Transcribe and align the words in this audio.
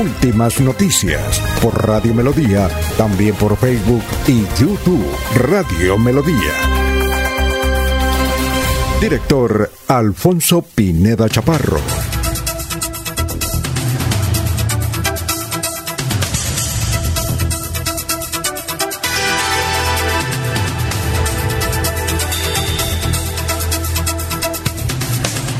Últimas 0.00 0.58
noticias 0.62 1.42
por 1.60 1.86
Radio 1.86 2.14
Melodía, 2.14 2.70
también 2.96 3.34
por 3.34 3.54
Facebook 3.58 4.02
y 4.26 4.46
YouTube 4.58 5.04
Radio 5.34 5.98
Melodía. 5.98 6.54
Director 8.98 9.70
Alfonso 9.88 10.62
Pineda 10.62 11.28
Chaparro. 11.28 11.82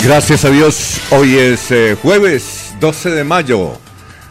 Gracias 0.03 0.47
a 0.47 0.51
Dios, 0.51 0.99
hoy 1.11 1.37
es 1.37 1.71
eh, 1.71 1.95
jueves 2.01 2.75
12 2.81 3.11
de 3.11 3.25
mayo 3.25 3.90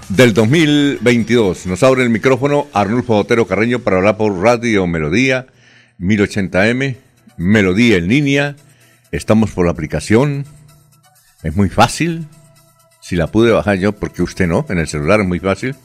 del 0.09 0.33
2022. 0.33 1.67
Nos 1.67 1.83
abre 1.83 2.03
el 2.03 2.09
micrófono 2.09 2.67
Arnulfo 2.73 3.15
Otero 3.15 3.47
Carreño 3.47 3.79
para 3.79 3.97
hablar 3.97 4.17
por 4.17 4.37
Radio 4.41 4.87
Melodía 4.87 5.47
1080M, 5.99 6.97
Melodía 7.37 7.97
en 7.97 8.07
línea. 8.07 8.55
Estamos 9.11 9.51
por 9.51 9.65
la 9.65 9.71
aplicación. 9.71 10.45
Es 11.43 11.55
muy 11.55 11.69
fácil. 11.69 12.27
Si 13.01 13.15
la 13.15 13.27
pude 13.27 13.51
bajar 13.51 13.77
yo, 13.77 13.93
porque 13.93 14.23
usted 14.23 14.47
no, 14.47 14.65
en 14.69 14.79
el 14.79 14.87
celular 14.87 15.21
es 15.21 15.27
muy 15.27 15.39
fácil. 15.39 15.75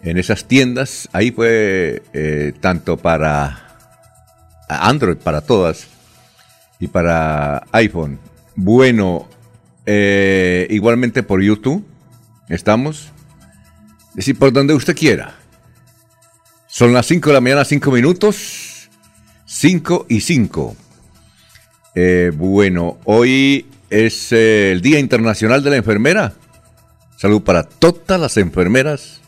En 0.00 0.18
esas 0.18 0.46
tiendas, 0.46 1.08
ahí 1.12 1.30
fue 1.30 2.02
eh, 2.12 2.52
tanto 2.60 2.96
para 2.96 3.78
Android, 4.68 5.16
para 5.16 5.40
todas, 5.40 5.86
y 6.80 6.88
para 6.88 7.64
iPhone. 7.72 8.18
Bueno, 8.54 9.28
eh, 9.84 10.66
igualmente 10.70 11.22
por 11.22 11.42
YouTube 11.42 11.86
estamos. 12.48 13.12
Es 14.16 14.24
decir, 14.24 14.38
por 14.38 14.50
donde 14.50 14.72
usted 14.72 14.96
quiera. 14.96 15.34
Son 16.68 16.94
las 16.94 17.04
5 17.04 17.28
de 17.28 17.34
la 17.34 17.40
mañana, 17.42 17.66
5 17.66 17.90
minutos. 17.90 18.88
5 19.44 20.06
y 20.08 20.20
5. 20.22 20.74
Eh, 21.94 22.32
bueno, 22.34 22.96
hoy 23.04 23.66
es 23.90 24.32
eh, 24.32 24.72
el 24.72 24.80
Día 24.80 24.98
Internacional 25.00 25.62
de 25.62 25.68
la 25.68 25.76
Enfermera. 25.76 26.32
Salud 27.18 27.42
para 27.42 27.64
todas 27.64 28.18
las 28.18 28.38
enfermeras 28.38 29.20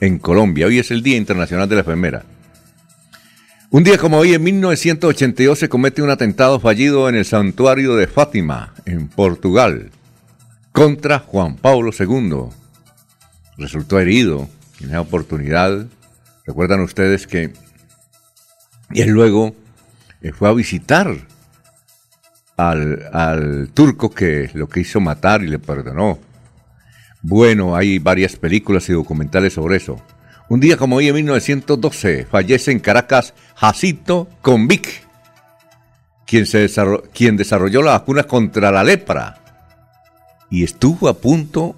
en 0.00 0.18
Colombia. 0.18 0.66
Hoy 0.66 0.78
es 0.78 0.90
el 0.90 1.02
Día 1.02 1.16
Internacional 1.16 1.66
de 1.66 1.76
la 1.76 1.80
Enfermera. 1.80 2.22
Un 3.70 3.82
día 3.82 3.96
como 3.96 4.18
hoy, 4.18 4.34
en 4.34 4.42
1982, 4.42 5.58
se 5.58 5.70
comete 5.70 6.02
un 6.02 6.10
atentado 6.10 6.60
fallido 6.60 7.08
en 7.08 7.14
el 7.14 7.24
santuario 7.24 7.96
de 7.96 8.06
Fátima, 8.08 8.74
en 8.84 9.08
Portugal, 9.08 9.90
contra 10.72 11.18
Juan 11.18 11.56
Pablo 11.56 11.92
II 11.98 12.65
resultó 13.58 13.98
herido 14.00 14.48
en 14.80 14.88
esa 14.88 15.00
oportunidad. 15.00 15.86
Recuerdan 16.46 16.80
ustedes 16.80 17.26
que 17.26 17.52
él 18.94 19.08
luego 19.10 19.54
eh, 20.22 20.32
fue 20.32 20.48
a 20.48 20.52
visitar 20.52 21.16
al, 22.56 23.08
al, 23.12 23.70
turco 23.74 24.10
que 24.10 24.50
lo 24.54 24.68
quiso 24.68 25.00
matar 25.00 25.42
y 25.42 25.48
le 25.48 25.58
perdonó. 25.58 26.18
Bueno, 27.22 27.74
hay 27.74 27.98
varias 27.98 28.36
películas 28.36 28.88
y 28.88 28.92
documentales 28.92 29.54
sobre 29.54 29.76
eso. 29.76 30.00
Un 30.48 30.60
día 30.60 30.76
como 30.76 30.96
hoy, 30.96 31.08
en 31.08 31.14
1912, 31.16 32.26
fallece 32.26 32.70
en 32.70 32.78
Caracas 32.78 33.34
Jacinto 33.56 34.28
Convic, 34.42 35.02
quien, 36.24 36.46
se 36.46 36.70
quien 37.12 37.36
desarrolló 37.36 37.82
la 37.82 37.92
vacuna 37.92 38.24
contra 38.24 38.70
la 38.70 38.84
lepra 38.84 39.40
y 40.50 40.62
estuvo 40.62 41.08
a 41.08 41.14
punto 41.14 41.76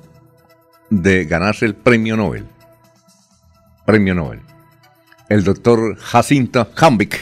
de 0.90 1.24
ganarse 1.24 1.66
el 1.66 1.74
premio 1.74 2.16
Nobel. 2.16 2.46
Premio 3.84 4.14
Nobel. 4.14 4.40
El 5.28 5.44
doctor 5.44 5.96
Jacinto 5.96 6.68
Hambick. 6.76 7.20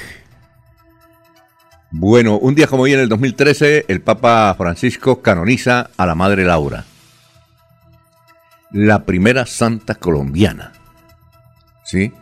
Bueno, 1.91 2.39
un 2.39 2.55
día 2.55 2.67
como 2.67 2.85
hoy 2.85 2.93
en 2.93 3.01
el 3.01 3.09
2013, 3.09 3.87
el 3.89 4.01
Papa 4.01 4.55
Francisco 4.57 5.23
canoniza 5.23 5.91
a 5.97 6.07
la 6.07 6.15
Madre 6.15 6.45
Laura. 6.45 6.85
La 8.71 9.05
primera 9.05 9.47
santa 9.47 9.95
colombiana. 9.95 10.73
¿Sí? 11.85 12.13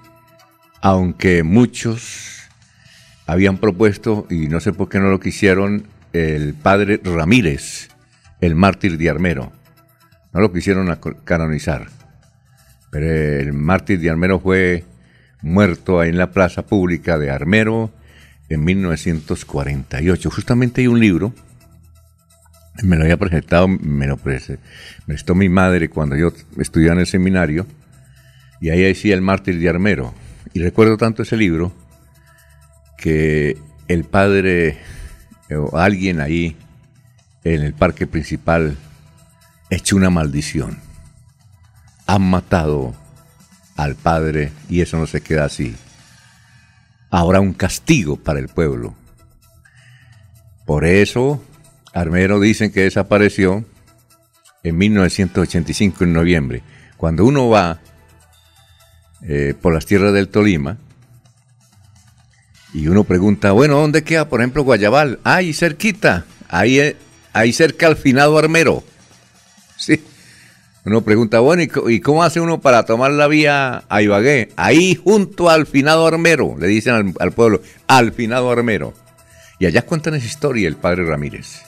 Aunque 0.81 1.43
muchos 1.43 2.43
habían 3.27 3.59
propuesto, 3.59 4.27
y 4.31 4.49
no 4.49 4.61
sé 4.61 4.73
por 4.73 4.89
qué 4.89 5.01
no 5.01 5.09
lo 5.09 5.21
quisieron, 5.21 5.87
el 6.13 6.55
padre 6.55 7.01
Ramírez, 7.03 7.89
el 8.41 8.55
mártir 8.55 8.99
de 8.99 9.11
Armero 9.11 9.53
no 10.35 10.41
lo 10.41 10.53
quisieron 10.53 10.95
canonizar. 11.25 11.87
Pero 12.91 13.09
el 13.09 13.53
mártir 13.53 14.01
de 14.01 14.11
Armero 14.11 14.41
fue 14.41 14.85
muerto 15.41 16.01
ahí 16.01 16.11
en 16.11 16.19
la 16.19 16.33
plaza 16.33 16.67
pública 16.67 17.19
de 17.19 17.31
Armero 17.31 17.93
en 18.49 18.65
1948. 18.65 20.31
Justamente 20.31 20.81
hay 20.81 20.89
un 20.89 21.01
libro, 21.01 21.33
me 22.83 22.97
lo 22.97 23.03
había 23.03 23.17
presentado, 23.17 23.69
me 23.69 24.07
lo 24.07 24.17
prestó 24.17 25.35
mi 25.35 25.49
madre 25.49 25.89
cuando 25.89 26.17
yo 26.17 26.33
estudiaba 26.59 26.95
en 26.95 27.01
el 27.01 27.07
seminario, 27.07 27.67
y 28.61 28.71
ahí 28.71 28.83
decía 28.83 29.15
el 29.15 29.23
mártir 29.23 29.59
de 29.59 29.69
Armero. 29.69 30.15
Y 30.53 30.61
recuerdo 30.61 30.97
tanto 30.97 31.23
ese 31.23 31.37
libro 31.37 31.73
que 32.99 33.57
el 33.89 34.05
padre 34.05 34.79
o 35.51 35.77
alguien 35.77 36.21
ahí 36.21 36.57
en 37.45 37.63
el 37.63 37.75
parque 37.75 38.07
principal 38.07 38.77
hecho 39.71 39.97
una 39.97 40.11
maldición. 40.11 40.79
Han 42.07 42.23
matado 42.23 42.95
al 43.77 43.95
padre 43.95 44.53
y 44.69 44.81
eso 44.81 44.99
no 44.99 45.07
se 45.07 45.21
queda 45.21 45.45
así. 45.45 45.75
Habrá 47.11 47.41
un 47.41 47.53
castigo 47.53 48.17
para 48.17 48.41
el 48.41 48.49
pueblo. 48.49 48.95
Por 50.67 50.85
eso, 50.85 51.43
Armero 51.93 52.41
dicen 52.41 52.73
que 52.73 52.83
desapareció 52.83 53.65
en 54.63 54.79
1985, 54.79 56.05
en 56.05 56.13
noviembre. 56.13 56.63
Cuando 56.97 57.25
uno 57.25 57.49
va 57.49 57.81
eh, 59.23 59.55
por 59.61 59.75
las 59.75 59.87
tierras 59.87 60.13
del 60.13 60.29
Tolima 60.29 60.79
y 62.73 62.89
uno 62.89 63.05
pregunta, 63.05 63.53
bueno, 63.53 63.77
¿dónde 63.77 64.03
queda, 64.03 64.29
por 64.29 64.41
ejemplo, 64.41 64.65
Guayabal? 64.65 65.21
Ahí 65.23 65.53
cerquita, 65.53 66.25
ahí, 66.49 66.81
eh, 66.81 66.97
ahí 67.33 67.53
cerca 67.53 67.87
al 67.87 67.97
finado 67.97 68.39
Armero. 68.39 68.83
Sí. 69.87 70.03
Uno 70.87 71.01
pregunta, 71.01 71.41
bueno, 71.41 71.63
¿y, 71.63 72.01
cómo 72.01 72.25
hace 72.25 72.41
uno 72.41 72.61
para 72.61 72.85
tomar 72.85 73.11
la 73.11 73.27
vía 73.27 73.85
a 73.89 74.03
Ibagué? 74.03 74.51
Ahí 74.57 74.95
junto 74.95 75.49
al 75.49 75.67
finado 75.67 76.07
armero, 76.07 76.57
le 76.59 76.67
dicen 76.67 77.15
al, 77.19 77.33
pueblo, 77.33 77.63
al 77.87 78.13
finado 78.13 78.51
armero. 78.51 78.93
Y 79.59 79.65
allá 79.65 79.81
cuentan 79.81 80.15
esa 80.15 80.27
historia 80.27 80.69
el 80.69 80.77
padre 80.77 81.07
Ramírez. 81.07 81.63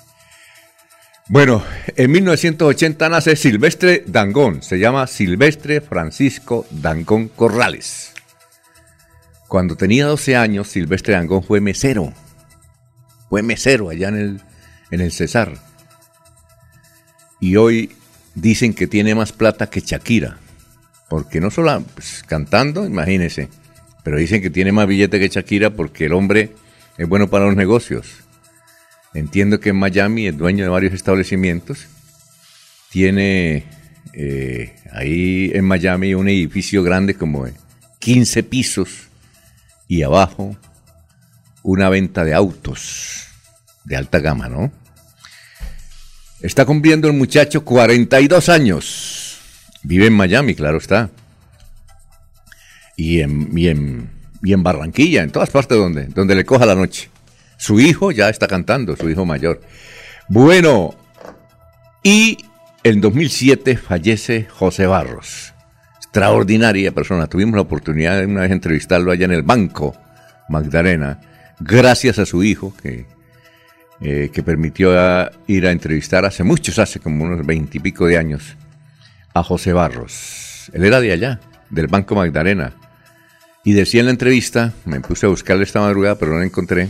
Bueno, 1.28 1.64
en 1.96 2.10
1980 2.10 3.08
nace 3.08 3.36
Silvestre 3.36 4.04
Dangón, 4.06 4.62
se 4.62 4.78
llama 4.78 5.06
Silvestre 5.06 5.80
Francisco 5.80 6.66
Dangón 6.70 7.28
Corrales. 7.28 8.12
Cuando 9.48 9.76
tenía 9.76 10.04
12 10.04 10.36
años, 10.36 10.68
Silvestre 10.68 11.14
Dangón 11.14 11.42
fue 11.42 11.62
mesero. 11.62 12.12
Fue 13.30 13.42
mesero 13.42 13.88
allá 13.88 14.08
en 14.08 14.16
el, 14.16 14.40
en 14.90 15.00
el 15.00 15.10
Cesar 15.10 15.54
y 17.40 17.56
hoy 17.56 17.92
dicen 18.36 18.74
que 18.74 18.86
tiene 18.86 19.16
más 19.16 19.32
plata 19.32 19.68
que 19.68 19.80
Shakira. 19.80 20.38
Porque 21.08 21.40
no 21.40 21.50
solo 21.50 21.82
pues, 21.94 22.22
cantando, 22.26 22.86
imagínense, 22.86 23.48
pero 24.04 24.18
dicen 24.18 24.40
que 24.40 24.50
tiene 24.50 24.70
más 24.70 24.86
billete 24.86 25.18
que 25.18 25.28
Shakira 25.28 25.70
porque 25.70 26.04
el 26.06 26.12
hombre 26.12 26.52
es 26.96 27.08
bueno 27.08 27.28
para 27.28 27.46
los 27.46 27.56
negocios. 27.56 28.22
Entiendo 29.14 29.58
que 29.58 29.70
en 29.70 29.76
Miami 29.76 30.28
es 30.28 30.36
dueño 30.36 30.64
de 30.64 30.70
varios 30.70 30.92
establecimientos. 30.92 31.86
Tiene 32.90 33.64
eh, 34.12 34.76
ahí 34.92 35.50
en 35.54 35.64
Miami 35.64 36.14
un 36.14 36.28
edificio 36.28 36.82
grande 36.82 37.14
como 37.14 37.46
de 37.46 37.54
15 37.98 38.42
pisos 38.42 39.08
y 39.88 40.02
abajo 40.02 40.56
una 41.62 41.88
venta 41.88 42.24
de 42.24 42.34
autos 42.34 43.26
de 43.84 43.96
alta 43.96 44.18
gama, 44.18 44.48
¿no? 44.48 44.70
Está 46.46 46.64
cumpliendo 46.64 47.08
el 47.08 47.14
muchacho 47.14 47.64
42 47.64 48.48
años. 48.48 49.40
Vive 49.82 50.06
en 50.06 50.12
Miami, 50.12 50.54
claro 50.54 50.78
está. 50.78 51.10
Y 52.96 53.18
en, 53.18 53.50
y 54.44 54.52
en 54.52 54.62
Barranquilla, 54.62 55.24
en 55.24 55.30
todas 55.30 55.50
partes 55.50 55.76
donde, 55.76 56.04
donde 56.04 56.36
le 56.36 56.44
coja 56.44 56.64
la 56.64 56.76
noche. 56.76 57.10
Su 57.56 57.80
hijo 57.80 58.12
ya 58.12 58.28
está 58.28 58.46
cantando, 58.46 58.94
su 58.96 59.10
hijo 59.10 59.26
mayor. 59.26 59.60
Bueno, 60.28 60.94
y 62.04 62.38
en 62.84 63.00
2007 63.00 63.76
fallece 63.76 64.46
José 64.48 64.86
Barros. 64.86 65.52
Extraordinaria 65.96 66.92
persona. 66.92 67.26
Tuvimos 67.26 67.56
la 67.56 67.62
oportunidad 67.62 68.20
de 68.20 68.26
una 68.26 68.42
vez 68.42 68.52
entrevistarlo 68.52 69.10
allá 69.10 69.24
en 69.24 69.32
el 69.32 69.42
banco 69.42 69.96
Magdalena, 70.48 71.20
gracias 71.58 72.20
a 72.20 72.24
su 72.24 72.44
hijo 72.44 72.72
que, 72.80 73.15
eh, 74.00 74.30
que 74.32 74.42
permitió 74.42 74.92
ir 75.46 75.66
a 75.66 75.70
entrevistar 75.70 76.24
hace 76.26 76.44
muchos, 76.44 76.78
hace 76.78 77.00
como 77.00 77.24
unos 77.24 77.46
veintipico 77.46 78.06
de 78.06 78.18
años, 78.18 78.56
a 79.32 79.42
José 79.42 79.72
Barros. 79.72 80.70
Él 80.74 80.84
era 80.84 81.00
de 81.00 81.12
allá, 81.12 81.40
del 81.70 81.86
Banco 81.86 82.14
Magdalena. 82.14 82.74
Y 83.64 83.72
decía 83.72 84.00
en 84.00 84.06
la 84.06 84.12
entrevista, 84.12 84.74
me 84.84 85.00
puse 85.00 85.26
a 85.26 85.30
buscarle 85.30 85.64
esta 85.64 85.80
madrugada, 85.80 86.18
pero 86.18 86.32
no 86.32 86.38
la 86.38 86.44
encontré, 86.44 86.88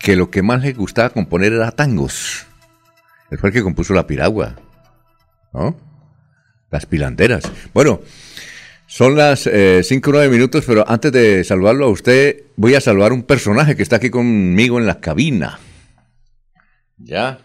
que 0.00 0.16
lo 0.16 0.28
que 0.28 0.42
más 0.42 0.62
le 0.62 0.72
gustaba 0.72 1.10
componer 1.10 1.52
era 1.52 1.70
tangos. 1.70 2.46
Él 3.30 3.38
fue 3.38 3.50
el 3.50 3.54
que 3.54 3.62
compuso 3.62 3.94
la 3.94 4.06
piragua, 4.06 4.56
¿no? 5.52 5.76
Las 6.70 6.84
pilanteras. 6.86 7.44
Bueno, 7.72 8.00
son 8.86 9.16
las 9.16 9.48
5 9.48 10.10
o 10.10 10.12
9 10.12 10.28
minutos, 10.28 10.64
pero 10.66 10.84
antes 10.86 11.12
de 11.12 11.44
saludarlo 11.44 11.86
a 11.86 11.90
usted, 11.90 12.42
voy 12.56 12.74
a 12.74 12.80
saludar 12.80 13.12
un 13.12 13.22
personaje 13.22 13.76
que 13.76 13.82
está 13.82 13.96
aquí 13.96 14.10
conmigo 14.10 14.78
en 14.78 14.86
la 14.86 15.00
cabina. 15.00 15.58
Ya, 17.04 17.38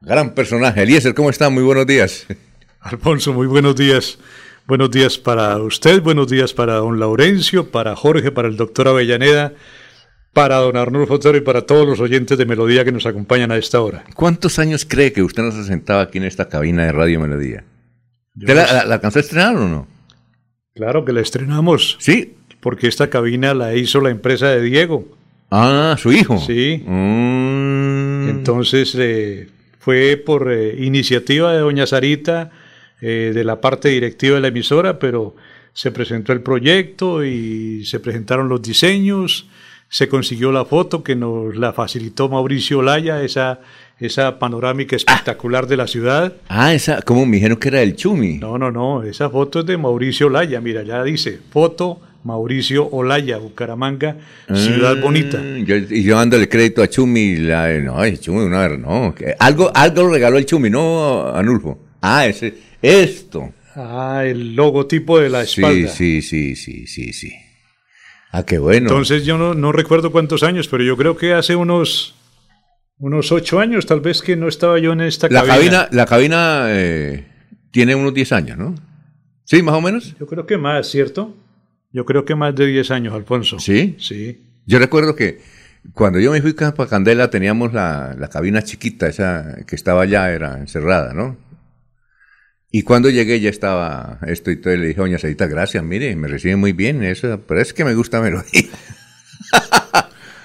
gran 0.00 0.32
personaje. 0.34 0.82
Eliezer, 0.82 1.14
¿cómo 1.14 1.28
está? 1.28 1.50
Muy 1.50 1.64
buenos 1.64 1.86
días. 1.86 2.26
Alfonso, 2.80 3.32
muy 3.32 3.48
buenos 3.48 3.74
días. 3.74 4.18
Buenos 4.66 4.92
días 4.92 5.18
para 5.18 5.56
usted, 5.58 6.00
buenos 6.00 6.28
días 6.28 6.54
para 6.54 6.74
don 6.74 7.00
Laurencio, 7.00 7.72
para 7.72 7.96
Jorge, 7.96 8.30
para 8.30 8.46
el 8.46 8.56
doctor 8.56 8.86
Avellaneda, 8.86 9.54
para 10.32 10.56
don 10.58 10.76
Arnulfo 10.76 11.14
Otero 11.14 11.36
y 11.36 11.40
para 11.40 11.62
todos 11.62 11.86
los 11.86 11.98
oyentes 11.98 12.38
de 12.38 12.46
Melodía 12.46 12.84
que 12.84 12.92
nos 12.92 13.04
acompañan 13.04 13.50
a 13.50 13.56
esta 13.56 13.80
hora. 13.80 14.04
¿Cuántos 14.14 14.60
años 14.60 14.86
cree 14.88 15.12
que 15.12 15.24
usted 15.24 15.42
nos 15.42 15.56
ha 15.56 15.64
sentado 15.64 16.00
aquí 16.00 16.18
en 16.18 16.24
esta 16.24 16.48
cabina 16.48 16.84
de 16.84 16.92
Radio 16.92 17.18
Melodía? 17.18 17.64
¿Usted 18.36 18.54
la, 18.54 18.72
la, 18.72 18.84
la, 18.84 18.94
alcanzó 18.94 19.18
a 19.18 19.22
estrenar 19.22 19.56
o 19.56 19.68
no? 19.68 19.88
Claro 20.76 21.04
que 21.04 21.12
la 21.12 21.20
estrenamos. 21.20 21.96
Sí. 21.98 22.36
Porque 22.60 22.86
esta 22.86 23.10
cabina 23.10 23.52
la 23.52 23.74
hizo 23.74 24.00
la 24.00 24.10
empresa 24.10 24.46
de 24.46 24.62
Diego. 24.62 25.08
Ah, 25.50 25.96
su 25.98 26.12
hijo. 26.12 26.38
Sí. 26.38 26.82
Mm. 26.86 27.81
Entonces 28.42 28.96
eh, 28.98 29.46
fue 29.78 30.16
por 30.16 30.50
eh, 30.50 30.74
iniciativa 30.82 31.52
de 31.52 31.60
doña 31.60 31.86
Sarita, 31.86 32.50
eh, 33.00 33.30
de 33.32 33.44
la 33.44 33.60
parte 33.60 33.88
directiva 33.88 34.34
de 34.34 34.40
la 34.40 34.48
emisora, 34.48 34.98
pero 34.98 35.36
se 35.72 35.92
presentó 35.92 36.32
el 36.32 36.40
proyecto 36.40 37.24
y 37.24 37.84
se 37.84 38.00
presentaron 38.00 38.48
los 38.48 38.60
diseños, 38.60 39.46
se 39.88 40.08
consiguió 40.08 40.50
la 40.50 40.64
foto 40.64 41.04
que 41.04 41.14
nos 41.14 41.56
la 41.56 41.72
facilitó 41.72 42.28
Mauricio 42.28 42.82
Laya, 42.82 43.22
esa, 43.22 43.60
esa 44.00 44.40
panorámica 44.40 44.96
espectacular 44.96 45.68
de 45.68 45.76
la 45.76 45.86
ciudad. 45.86 46.34
Ah, 46.48 46.74
esa, 46.74 47.00
como 47.02 47.24
me 47.24 47.36
dijeron 47.36 47.58
que 47.58 47.68
era 47.68 47.80
el 47.80 47.94
Chumi. 47.94 48.38
No, 48.38 48.58
no, 48.58 48.72
no, 48.72 49.04
esa 49.04 49.30
foto 49.30 49.60
es 49.60 49.66
de 49.66 49.76
Mauricio 49.76 50.28
Laya, 50.28 50.60
mira, 50.60 50.82
ya 50.82 51.04
dice, 51.04 51.38
foto 51.50 52.00
Mauricio 52.24 52.88
Olaya, 52.90 53.38
Bucaramanga, 53.38 54.16
ciudad 54.54 54.96
Ah, 54.98 55.00
bonita. 55.00 55.40
Yo, 55.64 55.76
y 55.76 56.02
yo 56.04 56.16
dando 56.16 56.36
el 56.36 56.48
crédito 56.48 56.82
a 56.82 56.88
Chumi, 56.88 57.36
la, 57.36 57.68
no, 57.80 58.02
el 58.04 58.18
Chumi, 58.20 58.40
una 58.44 58.66
vez, 58.68 58.78
no. 58.78 59.14
que 59.14 59.34
algo, 59.38 59.70
algo 59.74 60.08
regaló 60.08 60.38
el 60.38 60.46
Chumi, 60.46 60.70
no, 60.70 61.28
Anulfo. 61.34 61.78
Ah, 62.00 62.26
ese, 62.26 62.54
esto. 62.80 63.52
Ah, 63.74 64.22
el 64.24 64.54
logotipo 64.54 65.18
de 65.18 65.30
la 65.30 65.44
Sí, 65.46 65.60
espalda. 65.62 65.88
sí, 65.88 66.22
sí, 66.22 66.54
sí, 66.56 66.86
sí, 66.86 67.12
sí. 67.12 67.32
Ah, 68.30 68.44
qué 68.44 68.58
bueno. 68.58 68.88
Entonces 68.88 69.24
yo 69.24 69.36
no, 69.36 69.54
no 69.54 69.72
recuerdo 69.72 70.10
cuántos 70.12 70.42
años, 70.42 70.68
pero 70.68 70.82
yo 70.84 70.96
creo 70.96 71.16
que 71.16 71.34
hace 71.34 71.56
unos 71.56 72.14
unos 72.98 73.32
ocho 73.32 73.58
años 73.58 73.84
tal 73.84 74.00
vez 74.00 74.22
que 74.22 74.36
no 74.36 74.46
estaba 74.46 74.78
yo 74.78 74.92
en 74.92 75.00
esta 75.00 75.28
la 75.28 75.40
cabina. 75.42 75.54
cabina, 75.54 75.88
la 75.90 76.06
cabina 76.06 76.64
eh, 76.68 77.26
tiene 77.72 77.94
unos 77.96 78.14
10 78.14 78.32
años, 78.32 78.58
¿no? 78.58 78.74
Sí, 79.44 79.60
más 79.62 79.74
o 79.74 79.80
menos. 79.80 80.14
Yo 80.20 80.26
creo 80.26 80.46
que 80.46 80.56
más, 80.56 80.86
¿cierto? 80.88 81.34
Yo 81.92 82.04
creo 82.04 82.24
que 82.24 82.34
más 82.34 82.54
de 82.54 82.66
10 82.66 82.90
años, 82.90 83.14
Alfonso. 83.14 83.58
Sí. 83.58 83.96
Sí. 83.98 84.42
Yo 84.66 84.78
recuerdo 84.78 85.14
que 85.14 85.40
cuando 85.94 86.20
yo 86.20 86.32
me 86.32 86.40
fui 86.40 86.52
para 86.52 86.86
Candela 86.86 87.30
teníamos 87.30 87.72
la, 87.72 88.14
la 88.18 88.28
cabina 88.28 88.62
chiquita, 88.62 89.08
esa 89.08 89.64
que 89.66 89.76
estaba 89.76 90.02
allá, 90.02 90.32
era 90.32 90.58
encerrada, 90.58 91.12
¿no? 91.12 91.36
Y 92.70 92.84
cuando 92.84 93.10
llegué 93.10 93.38
ya 93.40 93.50
estaba 93.50 94.18
esto 94.26 94.50
y 94.50 94.56
todo, 94.56 94.72
y 94.72 94.78
le 94.78 94.86
dije, 94.86 95.00
doña 95.00 95.18
Sarita, 95.18 95.46
gracias, 95.46 95.84
mire, 95.84 96.16
me 96.16 96.28
recibe 96.28 96.56
muy 96.56 96.72
bien, 96.72 97.02
eso, 97.02 97.42
pero 97.46 97.60
es 97.60 97.74
que 97.74 97.84
me 97.84 97.94
gusta 97.94 98.22
melodía. 98.22 98.62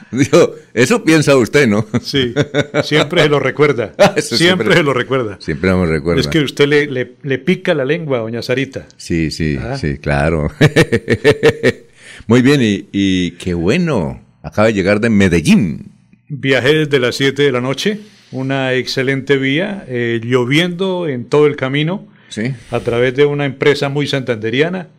Dijo, 0.11 0.55
eso 0.73 1.03
piensa 1.03 1.35
usted, 1.35 1.67
¿no? 1.67 1.85
Sí, 2.01 2.33
siempre 2.83 3.23
se 3.23 3.29
lo 3.29 3.39
recuerda. 3.39 3.93
Siempre, 4.17 4.21
siempre- 4.37 4.73
se 4.75 4.83
lo 4.83 4.93
recuerda. 4.93 5.37
Siempre 5.41 5.73
me 5.73 5.85
recuerda. 5.85 6.21
Es 6.21 6.27
que 6.27 6.39
usted 6.39 6.67
le, 6.67 6.85
le, 6.87 7.13
le 7.23 7.37
pica 7.39 7.73
la 7.73 7.83
lengua, 7.85 8.19
doña 8.19 8.41
Sarita. 8.41 8.87
Sí, 8.97 9.31
sí, 9.31 9.57
Ah. 9.61 9.77
sí, 9.77 9.97
claro. 9.97 10.49
muy 12.27 12.41
bien, 12.41 12.61
y, 12.61 12.87
y 12.91 13.31
qué 13.31 13.53
bueno, 13.53 14.21
acaba 14.43 14.67
de 14.67 14.73
llegar 14.73 14.99
de 14.99 15.09
Medellín. 15.09 15.91
Viajé 16.29 16.73
desde 16.85 16.99
las 16.99 17.15
7 17.15 17.41
de 17.43 17.51
la 17.51 17.61
noche, 17.61 17.99
una 18.31 18.73
excelente 18.73 19.37
vía, 19.37 19.85
eh, 19.87 20.19
lloviendo 20.23 21.07
en 21.07 21.25
todo 21.25 21.47
el 21.47 21.55
camino. 21.55 22.07
Sí. 22.29 22.53
a 22.71 22.81
través 22.81 23.15
de 23.15 23.25
una 23.25 23.45
empresa 23.45 23.87
muy 23.87 24.05
santanderiana. 24.05 24.89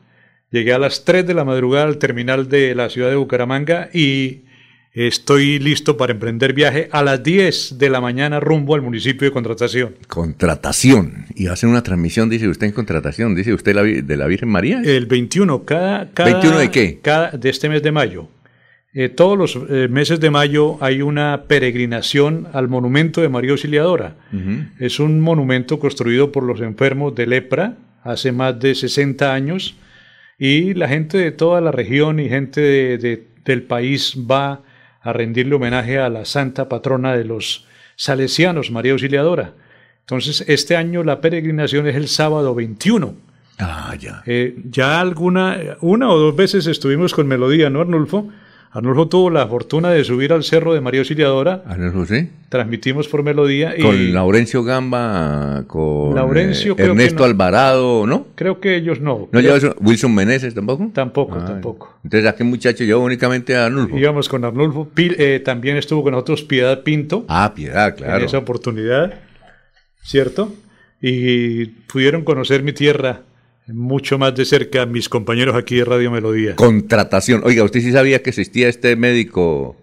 Llegué 0.50 0.72
a 0.72 0.78
las 0.78 1.04
3 1.04 1.26
de 1.26 1.34
la 1.34 1.44
madrugada 1.44 1.84
al 1.84 1.98
terminal 1.98 2.48
de 2.48 2.74
la 2.74 2.88
ciudad 2.88 3.10
de 3.10 3.16
Bucaramanga 3.16 3.90
y 3.92 4.44
estoy 4.92 5.58
listo 5.58 5.96
para 5.96 6.12
emprender 6.12 6.52
viaje 6.54 6.88
a 6.92 7.02
las 7.02 7.22
10 7.22 7.78
de 7.78 7.90
la 7.90 8.00
mañana 8.00 8.40
rumbo 8.40 8.74
al 8.74 8.82
municipio 8.82 9.26
de 9.26 9.32
Contratación. 9.32 9.94
Contratación. 10.08 11.26
Y 11.34 11.46
hacen 11.48 11.70
una 11.70 11.82
transmisión, 11.82 12.28
dice 12.30 12.48
usted 12.48 12.66
en 12.68 12.72
contratación, 12.72 13.34
dice 13.34 13.52
usted 13.54 13.74
la 13.74 13.82
de 13.82 14.16
la 14.16 14.26
Virgen 14.26 14.48
María. 14.48 14.80
El 14.84 15.06
21, 15.06 15.64
cada, 15.64 16.10
cada- 16.12 16.30
21 16.32 16.58
de 16.58 16.70
qué? 16.70 16.98
Cada, 17.02 17.30
de 17.32 17.50
este 17.50 17.68
mes 17.68 17.82
de 17.82 17.92
mayo. 17.92 18.28
Eh, 18.94 19.08
todos 19.10 19.36
los 19.38 19.58
eh, 19.68 19.86
meses 19.88 20.18
de 20.18 20.30
mayo 20.30 20.78
hay 20.80 21.02
una 21.02 21.44
peregrinación 21.46 22.48
al 22.52 22.68
monumento 22.68 23.20
de 23.20 23.28
María 23.28 23.50
Auxiliadora. 23.52 24.16
Es 24.80 24.98
un 24.98 25.20
monumento 25.20 25.78
construido 25.78 26.32
por 26.32 26.42
los 26.42 26.60
enfermos 26.60 27.14
de 27.14 27.26
lepra 27.26 27.76
hace 28.02 28.32
más 28.32 28.58
de 28.58 28.74
60 28.74 29.32
años 29.34 29.76
y 30.38 30.72
la 30.74 30.88
gente 30.88 31.18
de 31.18 31.30
toda 31.32 31.60
la 31.60 31.70
región 31.70 32.18
y 32.18 32.28
gente 32.28 32.60
de- 32.60 32.98
de- 32.98 33.26
del 33.44 33.62
país 33.62 34.16
va 34.28 34.62
a 35.08 35.12
rendirle 35.12 35.54
homenaje 35.54 35.98
a 35.98 36.08
la 36.10 36.24
santa 36.24 36.68
patrona 36.68 37.16
de 37.16 37.24
los 37.24 37.66
salesianos, 37.96 38.70
María 38.70 38.92
Auxiliadora. 38.92 39.54
Entonces, 40.00 40.44
este 40.48 40.76
año 40.76 41.02
la 41.02 41.20
peregrinación 41.20 41.86
es 41.86 41.96
el 41.96 42.08
sábado 42.08 42.54
21. 42.54 43.14
Ah, 43.58 43.94
ya. 43.98 44.22
Eh, 44.26 44.56
ya 44.70 45.00
alguna, 45.00 45.76
una 45.80 46.10
o 46.10 46.18
dos 46.18 46.36
veces 46.36 46.66
estuvimos 46.66 47.14
con 47.14 47.26
Melodía, 47.26 47.70
¿no, 47.70 47.80
Arnulfo? 47.80 48.28
Arnulfo 48.70 49.08
tuvo 49.08 49.30
la 49.30 49.46
fortuna 49.46 49.90
de 49.90 50.04
subir 50.04 50.30
al 50.32 50.44
cerro 50.44 50.74
de 50.74 50.82
María 50.82 51.00
Auxiliadora, 51.00 51.62
no, 51.78 51.90
José. 51.92 52.30
transmitimos 52.50 53.08
por 53.08 53.22
Melodía 53.22 53.74
y 53.76 53.80
Con 53.80 54.12
Laurencio 54.12 54.62
Gamba, 54.62 55.64
con 55.66 56.14
Laurencio 56.14 56.74
eh, 56.78 56.82
Ernesto 56.84 57.20
no. 57.20 57.24
Alvarado, 57.24 58.06
¿no? 58.06 58.26
creo 58.34 58.60
que 58.60 58.76
ellos 58.76 59.00
no. 59.00 59.20
¿No 59.20 59.26
Creo- 59.30 59.42
lleva 59.42 59.56
eso? 59.56 59.74
Wilson 59.80 60.14
Meneses 60.14 60.54
tampoco? 60.54 60.90
Tampoco, 60.92 61.38
Ah, 61.40 61.46
tampoco. 61.46 61.98
Entonces, 62.04 62.28
¿a 62.28 62.34
qué 62.36 62.44
muchacho 62.44 62.84
llevó 62.84 63.02
únicamente 63.04 63.56
a 63.56 63.66
Arnulfo? 63.66 63.96
Íbamos 63.96 64.28
con 64.28 64.44
Arnulfo, 64.44 64.88
eh, 64.96 65.40
también 65.42 65.78
estuvo 65.78 66.02
con 66.02 66.12
nosotros 66.12 66.42
Piedad 66.42 66.82
Pinto 66.82 67.24
Ah, 67.26 67.52
piedad, 67.56 67.96
claro. 67.96 68.18
en 68.18 68.24
esa 68.26 68.36
oportunidad, 68.38 69.14
¿cierto? 70.02 70.52
Y 71.00 71.66
pudieron 71.66 72.22
conocer 72.22 72.62
mi 72.62 72.72
tierra 72.72 73.22
mucho 73.68 74.18
más 74.18 74.34
de 74.34 74.44
cerca 74.44 74.86
mis 74.86 75.08
compañeros 75.08 75.56
aquí 75.56 75.76
de 75.76 75.84
Radio 75.84 76.10
Melodía. 76.10 76.56
Contratación. 76.56 77.42
Oiga, 77.44 77.64
¿usted 77.64 77.80
sí 77.80 77.92
sabía 77.92 78.22
que 78.22 78.30
existía 78.30 78.68
este 78.68 78.96
médico 78.96 79.76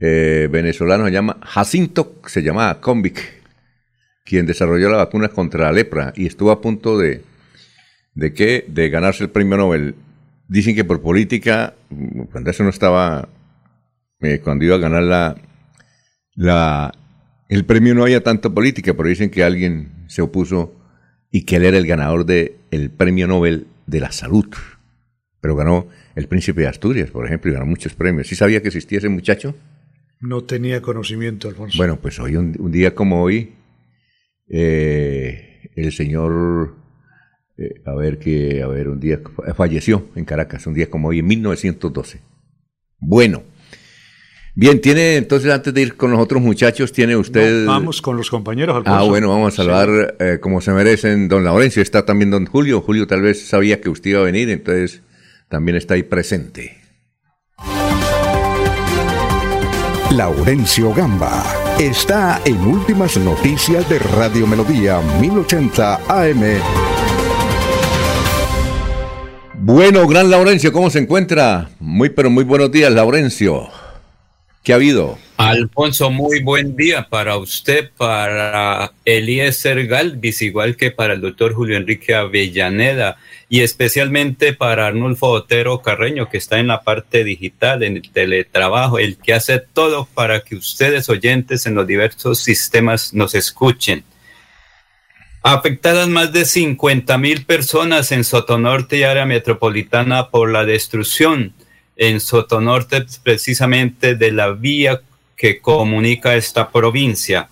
eh, 0.00 0.48
venezolano, 0.50 1.04
se 1.04 1.12
llama 1.12 1.38
Jacinto, 1.42 2.20
se 2.26 2.42
llamaba 2.42 2.80
Convic, 2.80 3.20
quien 4.24 4.46
desarrolló 4.46 4.88
la 4.88 4.96
vacuna 4.96 5.28
contra 5.28 5.64
la 5.64 5.72
lepra 5.72 6.12
y 6.16 6.26
estuvo 6.26 6.50
a 6.50 6.62
punto 6.62 6.96
de, 6.96 7.22
¿de 8.14 8.32
qué? 8.32 8.64
De 8.66 8.88
ganarse 8.88 9.24
el 9.24 9.30
premio 9.30 9.58
Nobel. 9.58 9.94
Dicen 10.48 10.74
que 10.74 10.84
por 10.84 11.02
política, 11.02 11.74
cuando 12.32 12.50
eso 12.50 12.64
no 12.64 12.70
estaba, 12.70 13.28
eh, 14.20 14.40
cuando 14.42 14.64
iba 14.64 14.76
a 14.76 14.78
ganar 14.78 15.02
la, 15.02 15.36
la, 16.34 16.94
el 17.48 17.64
premio 17.66 17.94
no 17.94 18.02
había 18.02 18.22
tanta 18.22 18.48
política, 18.50 18.94
pero 18.94 19.08
dicen 19.08 19.30
que 19.30 19.44
alguien 19.44 20.06
se 20.08 20.22
opuso 20.22 20.74
y 21.30 21.44
que 21.44 21.56
él 21.56 21.64
era 21.64 21.76
el 21.76 21.86
ganador 21.86 22.24
del 22.70 22.90
premio 22.90 23.26
Nobel 23.26 23.66
de 23.86 24.00
la 24.00 24.12
salud. 24.12 24.46
Pero 25.40 25.56
ganó 25.56 25.88
el 26.14 26.28
príncipe 26.28 26.62
de 26.62 26.68
Asturias, 26.68 27.10
por 27.10 27.26
ejemplo, 27.26 27.50
y 27.50 27.54
ganó 27.54 27.66
muchos 27.66 27.94
premios. 27.94 28.28
¿Sí 28.28 28.34
sabía 28.34 28.60
que 28.60 28.68
existía 28.68 28.98
ese 28.98 29.08
muchacho? 29.08 29.54
No 30.20 30.44
tenía 30.44 30.82
conocimiento, 30.82 31.48
Alfonso. 31.48 31.78
Bueno, 31.78 31.98
pues 32.00 32.18
hoy, 32.20 32.36
un, 32.36 32.54
un 32.58 32.70
día 32.70 32.94
como 32.94 33.22
hoy, 33.22 33.54
eh, 34.48 35.70
el 35.76 35.92
señor, 35.92 36.76
eh, 37.56 37.80
a 37.86 37.94
ver 37.94 38.18
que, 38.18 38.62
a 38.62 38.66
ver, 38.66 38.88
un 38.88 39.00
día 39.00 39.20
falleció 39.56 40.08
en 40.14 40.24
Caracas, 40.26 40.66
un 40.66 40.74
día 40.74 40.90
como 40.90 41.08
hoy, 41.08 41.20
en 41.20 41.26
1912. 41.26 42.20
Bueno. 42.98 43.42
Bien, 44.54 44.80
tiene 44.80 45.16
entonces 45.16 45.52
antes 45.52 45.72
de 45.72 45.82
ir 45.82 45.96
con 45.96 46.10
los 46.10 46.20
otros 46.20 46.42
muchachos, 46.42 46.92
tiene 46.92 47.16
usted... 47.16 47.66
vamos 47.66 48.02
con 48.02 48.16
los 48.16 48.30
compañeros. 48.30 48.82
Ah, 48.84 49.04
bueno, 49.04 49.28
vamos 49.28 49.54
a 49.54 49.56
saludar 49.56 50.16
eh, 50.18 50.38
como 50.40 50.60
se 50.60 50.72
merecen. 50.72 51.28
Don 51.28 51.44
Laurencio, 51.44 51.82
está 51.82 52.04
también 52.04 52.30
don 52.30 52.46
Julio. 52.46 52.80
Julio 52.80 53.06
tal 53.06 53.22
vez 53.22 53.46
sabía 53.46 53.80
que 53.80 53.88
usted 53.88 54.10
iba 54.10 54.20
a 54.20 54.24
venir, 54.24 54.50
entonces 54.50 55.02
también 55.48 55.76
está 55.76 55.94
ahí 55.94 56.02
presente. 56.02 56.78
Laurencio 60.10 60.92
Gamba 60.92 61.44
está 61.78 62.40
en 62.44 62.60
Últimas 62.66 63.16
Noticias 63.16 63.88
de 63.88 64.00
Radio 64.00 64.46
Melodía 64.46 65.00
1080 65.20 66.00
AM. 66.08 66.42
Bueno, 69.54 70.06
gran 70.08 70.28
Laurencio, 70.28 70.72
¿cómo 70.72 70.90
se 70.90 70.98
encuentra? 70.98 71.70
Muy, 71.78 72.08
pero 72.08 72.28
muy 72.28 72.42
buenos 72.42 72.72
días, 72.72 72.92
Laurencio. 72.92 73.68
¿Qué 74.62 74.74
ha 74.74 74.76
habido? 74.76 75.18
Alfonso, 75.38 76.10
muy 76.10 76.42
buen 76.42 76.76
día 76.76 77.08
para 77.08 77.38
usted, 77.38 77.90
para 77.96 78.92
Eliezer 79.06 79.86
Galvis, 79.86 80.42
igual 80.42 80.76
que 80.76 80.90
para 80.90 81.14
el 81.14 81.22
doctor 81.22 81.54
Julio 81.54 81.78
Enrique 81.78 82.14
Avellaneda 82.14 83.16
y 83.48 83.60
especialmente 83.62 84.52
para 84.52 84.88
Arnulfo 84.88 85.28
Otero 85.28 85.80
Carreño, 85.80 86.28
que 86.28 86.36
está 86.36 86.58
en 86.58 86.66
la 86.66 86.82
parte 86.82 87.24
digital, 87.24 87.82
en 87.82 87.96
el 87.96 88.10
teletrabajo, 88.10 88.98
el 88.98 89.16
que 89.16 89.32
hace 89.32 89.60
todo 89.60 90.06
para 90.12 90.40
que 90.40 90.56
ustedes 90.56 91.08
oyentes 91.08 91.64
en 91.64 91.74
los 91.74 91.86
diversos 91.86 92.40
sistemas 92.40 93.14
nos 93.14 93.34
escuchen. 93.34 94.04
Afectadas 95.42 96.06
más 96.08 96.34
de 96.34 96.44
50 96.44 97.16
mil 97.16 97.46
personas 97.46 98.12
en 98.12 98.24
Sotonorte 98.24 98.98
y 98.98 99.04
área 99.04 99.24
metropolitana 99.24 100.28
por 100.28 100.50
la 100.50 100.66
destrucción 100.66 101.54
en 102.00 102.18
Sotonorte, 102.18 103.04
precisamente 103.22 104.14
de 104.14 104.32
la 104.32 104.52
vía 104.52 105.02
que 105.36 105.60
comunica 105.60 106.34
esta 106.34 106.70
provincia. 106.70 107.50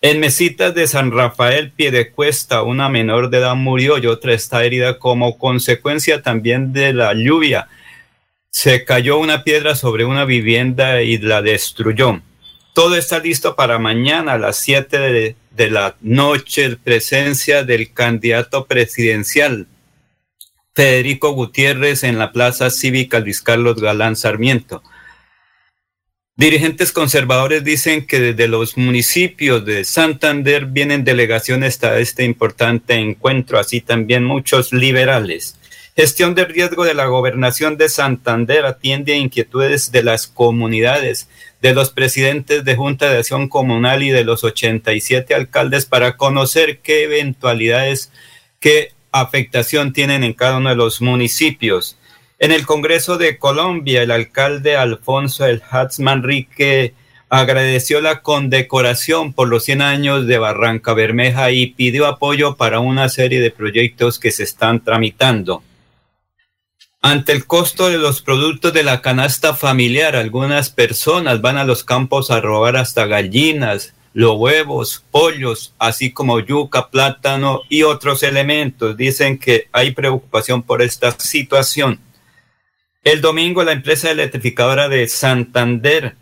En 0.00 0.18
Mesitas 0.18 0.74
de 0.74 0.86
San 0.86 1.12
Rafael, 1.12 1.72
Piedecuesta, 1.72 2.62
una 2.62 2.88
menor 2.88 3.28
de 3.28 3.38
edad 3.38 3.54
murió 3.54 3.98
y 3.98 4.06
otra 4.06 4.32
está 4.32 4.64
herida 4.64 4.98
como 4.98 5.36
consecuencia 5.38 6.22
también 6.22 6.72
de 6.72 6.94
la 6.94 7.12
lluvia. 7.12 7.68
Se 8.48 8.84
cayó 8.84 9.18
una 9.18 9.44
piedra 9.44 9.76
sobre 9.76 10.06
una 10.06 10.24
vivienda 10.24 11.02
y 11.02 11.18
la 11.18 11.42
destruyó. 11.42 12.22
Todo 12.72 12.96
está 12.96 13.18
listo 13.18 13.54
para 13.54 13.78
mañana 13.78 14.32
a 14.32 14.38
las 14.38 14.56
7 14.56 14.98
de, 14.98 15.36
de 15.50 15.70
la 15.70 15.96
noche, 16.00 16.78
presencia 16.82 17.62
del 17.62 17.92
candidato 17.92 18.64
presidencial 18.64 19.66
Federico 20.74 21.32
Gutiérrez 21.32 22.02
en 22.04 22.18
la 22.18 22.32
Plaza 22.32 22.70
Cívica 22.70 23.20
Luis 23.20 23.42
Carlos 23.42 23.80
Galán 23.80 24.16
Sarmiento. 24.16 24.82
Dirigentes 26.34 26.92
conservadores 26.92 27.62
dicen 27.62 28.06
que 28.06 28.18
desde 28.18 28.48
los 28.48 28.78
municipios 28.78 29.66
de 29.66 29.84
Santander 29.84 30.64
vienen 30.64 31.04
delegaciones 31.04 31.82
a 31.84 31.98
este 31.98 32.24
importante 32.24 32.94
encuentro, 32.94 33.58
así 33.58 33.82
también 33.82 34.24
muchos 34.24 34.72
liberales. 34.72 35.58
Gestión 35.94 36.34
de 36.34 36.46
riesgo 36.46 36.84
de 36.84 36.94
la 36.94 37.04
gobernación 37.04 37.76
de 37.76 37.90
Santander 37.90 38.64
atiende 38.64 39.12
a 39.12 39.16
inquietudes 39.16 39.92
de 39.92 40.02
las 40.02 40.26
comunidades, 40.26 41.28
de 41.60 41.74
los 41.74 41.90
presidentes 41.90 42.64
de 42.64 42.76
Junta 42.76 43.10
de 43.10 43.18
Acción 43.18 43.50
Comunal 43.50 44.02
y 44.02 44.08
de 44.08 44.24
los 44.24 44.42
87 44.42 45.34
alcaldes 45.34 45.84
para 45.84 46.16
conocer 46.16 46.78
qué 46.78 47.04
eventualidades, 47.04 48.10
qué 48.58 48.94
afectación 49.12 49.92
tienen 49.92 50.24
en 50.24 50.32
cada 50.32 50.56
uno 50.58 50.70
de 50.70 50.76
los 50.76 51.00
municipios. 51.00 51.96
En 52.38 52.50
el 52.50 52.66
Congreso 52.66 53.18
de 53.18 53.38
Colombia, 53.38 54.02
el 54.02 54.10
alcalde 54.10 54.76
Alfonso 54.76 55.46
El 55.46 55.62
Hatz 55.70 56.00
Manrique 56.00 56.94
agradeció 57.28 58.00
la 58.00 58.20
condecoración 58.20 59.32
por 59.32 59.48
los 59.48 59.64
100 59.64 59.80
años 59.80 60.26
de 60.26 60.38
Barranca 60.38 60.92
Bermeja 60.92 61.50
y 61.50 61.68
pidió 61.68 62.06
apoyo 62.06 62.56
para 62.56 62.80
una 62.80 63.08
serie 63.08 63.40
de 63.40 63.50
proyectos 63.50 64.18
que 64.18 64.30
se 64.30 64.42
están 64.42 64.82
tramitando. 64.82 65.62
Ante 67.00 67.32
el 67.32 67.46
costo 67.46 67.88
de 67.88 67.98
los 67.98 68.22
productos 68.22 68.72
de 68.72 68.82
la 68.82 69.00
canasta 69.00 69.54
familiar, 69.54 70.14
algunas 70.14 70.70
personas 70.70 71.40
van 71.40 71.58
a 71.58 71.64
los 71.64 71.84
campos 71.84 72.30
a 72.30 72.40
robar 72.40 72.76
hasta 72.76 73.06
gallinas, 73.06 73.94
los 74.14 74.36
huevos, 74.36 75.04
pollos, 75.10 75.74
así 75.78 76.12
como 76.12 76.40
yuca, 76.40 76.90
plátano 76.90 77.62
y 77.68 77.82
otros 77.82 78.22
elementos. 78.22 78.96
Dicen 78.96 79.38
que 79.38 79.68
hay 79.72 79.92
preocupación 79.92 80.62
por 80.62 80.82
esta 80.82 81.12
situación. 81.12 82.00
El 83.04 83.20
domingo 83.20 83.64
la 83.64 83.72
empresa 83.72 84.10
electrificadora 84.10 84.88
de 84.88 85.08
Santander, 85.08 86.14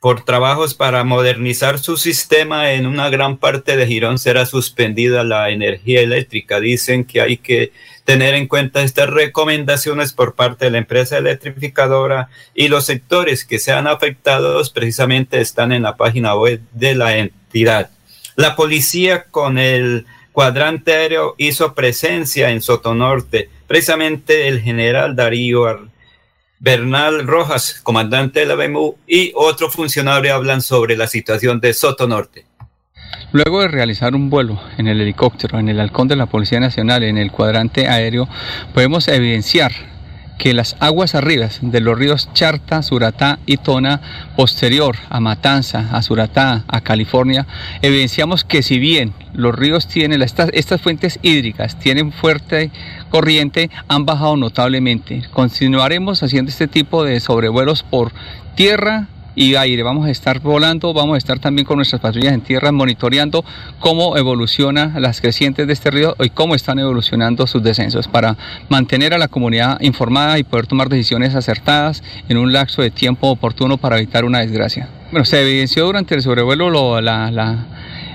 por 0.00 0.24
trabajos 0.24 0.74
para 0.74 1.04
modernizar 1.04 1.78
su 1.78 1.96
sistema 1.96 2.72
en 2.72 2.86
una 2.86 3.08
gran 3.08 3.36
parte 3.36 3.76
de 3.76 3.86
Girón, 3.86 4.18
será 4.18 4.46
suspendida 4.46 5.22
la 5.22 5.50
energía 5.50 6.00
eléctrica. 6.00 6.58
Dicen 6.58 7.04
que 7.04 7.20
hay 7.20 7.36
que 7.36 7.72
tener 8.04 8.34
en 8.34 8.48
cuenta 8.48 8.82
estas 8.82 9.08
recomendaciones 9.08 10.12
por 10.12 10.34
parte 10.34 10.64
de 10.64 10.70
la 10.72 10.78
empresa 10.78 11.18
electrificadora 11.18 12.28
y 12.54 12.68
los 12.68 12.86
sectores 12.86 13.44
que 13.44 13.58
sean 13.58 13.86
afectados 13.86 14.70
precisamente 14.70 15.40
están 15.40 15.72
en 15.72 15.82
la 15.82 15.96
página 15.96 16.34
web 16.34 16.60
de 16.72 16.94
la 16.94 17.16
entidad. 17.16 17.90
La 18.36 18.56
policía 18.56 19.24
con 19.24 19.58
el 19.58 20.06
cuadrante 20.32 20.94
aéreo 20.94 21.34
hizo 21.38 21.74
presencia 21.74 22.50
en 22.50 22.62
Sotonorte. 22.62 23.50
Precisamente 23.66 24.48
el 24.48 24.60
general 24.60 25.14
Darío 25.14 25.88
Bernal 26.58 27.26
Rojas, 27.26 27.80
comandante 27.82 28.40
de 28.40 28.46
la 28.46 28.54
BMU, 28.54 28.96
y 29.06 29.32
otro 29.34 29.68
funcionario 29.68 30.34
hablan 30.34 30.62
sobre 30.62 30.96
la 30.96 31.06
situación 31.06 31.60
de 31.60 31.74
Sotonorte. 31.74 32.46
Luego 33.32 33.62
de 33.62 33.68
realizar 33.68 34.14
un 34.14 34.28
vuelo 34.28 34.60
en 34.76 34.88
el 34.88 35.00
helicóptero, 35.00 35.58
en 35.58 35.68
el 35.68 35.80
halcón 35.80 36.06
de 36.08 36.16
la 36.16 36.26
Policía 36.26 36.60
Nacional, 36.60 37.02
en 37.02 37.16
el 37.16 37.32
cuadrante 37.32 37.88
aéreo, 37.88 38.28
podemos 38.74 39.08
evidenciar 39.08 39.72
que 40.42 40.54
las 40.54 40.76
aguas 40.80 41.14
arriba 41.14 41.48
de 41.60 41.80
los 41.80 41.96
ríos 41.96 42.28
Charta, 42.34 42.82
Suratá 42.82 43.38
y 43.46 43.58
Tona, 43.58 44.00
posterior 44.36 44.96
a 45.08 45.20
Matanza, 45.20 45.88
a 45.92 46.02
Suratá, 46.02 46.64
a 46.66 46.80
California, 46.80 47.46
evidenciamos 47.80 48.44
que 48.44 48.62
si 48.62 48.78
bien 48.78 49.12
los 49.34 49.54
ríos 49.54 49.86
tienen, 49.86 50.20
estas, 50.20 50.50
estas 50.52 50.80
fuentes 50.80 51.20
hídricas 51.22 51.78
tienen 51.78 52.10
fuerte 52.10 52.72
corriente, 53.08 53.70
han 53.88 54.04
bajado 54.04 54.36
notablemente. 54.36 55.22
Continuaremos 55.32 56.22
haciendo 56.22 56.50
este 56.50 56.66
tipo 56.66 57.04
de 57.04 57.20
sobrevuelos 57.20 57.84
por 57.84 58.12
tierra, 58.56 59.06
y 59.34 59.54
aire. 59.54 59.82
Vamos 59.82 60.06
a 60.06 60.10
estar 60.10 60.40
volando, 60.40 60.92
vamos 60.92 61.14
a 61.14 61.18
estar 61.18 61.38
también 61.38 61.66
con 61.66 61.76
nuestras 61.76 62.00
patrullas 62.00 62.32
en 62.32 62.40
tierra 62.40 62.72
monitoreando 62.72 63.44
cómo 63.78 64.16
evoluciona 64.16 64.98
las 64.98 65.20
crecientes 65.20 65.66
de 65.66 65.72
este 65.72 65.90
río 65.90 66.16
y 66.20 66.30
cómo 66.30 66.54
están 66.54 66.78
evolucionando 66.78 67.46
sus 67.46 67.62
descensos 67.62 68.08
para 68.08 68.36
mantener 68.68 69.14
a 69.14 69.18
la 69.18 69.28
comunidad 69.28 69.80
informada 69.80 70.38
y 70.38 70.44
poder 70.44 70.66
tomar 70.66 70.88
decisiones 70.88 71.34
acertadas 71.34 72.02
en 72.28 72.36
un 72.36 72.52
lapso 72.52 72.82
de 72.82 72.90
tiempo 72.90 73.28
oportuno 73.28 73.76
para 73.78 73.98
evitar 73.98 74.24
una 74.24 74.40
desgracia. 74.40 74.88
Bueno, 75.10 75.24
se 75.24 75.42
evidenció 75.42 75.84
durante 75.84 76.14
el 76.14 76.22
sobrevuelo 76.22 76.70
lo, 76.70 77.00
la, 77.00 77.30
la 77.30 77.66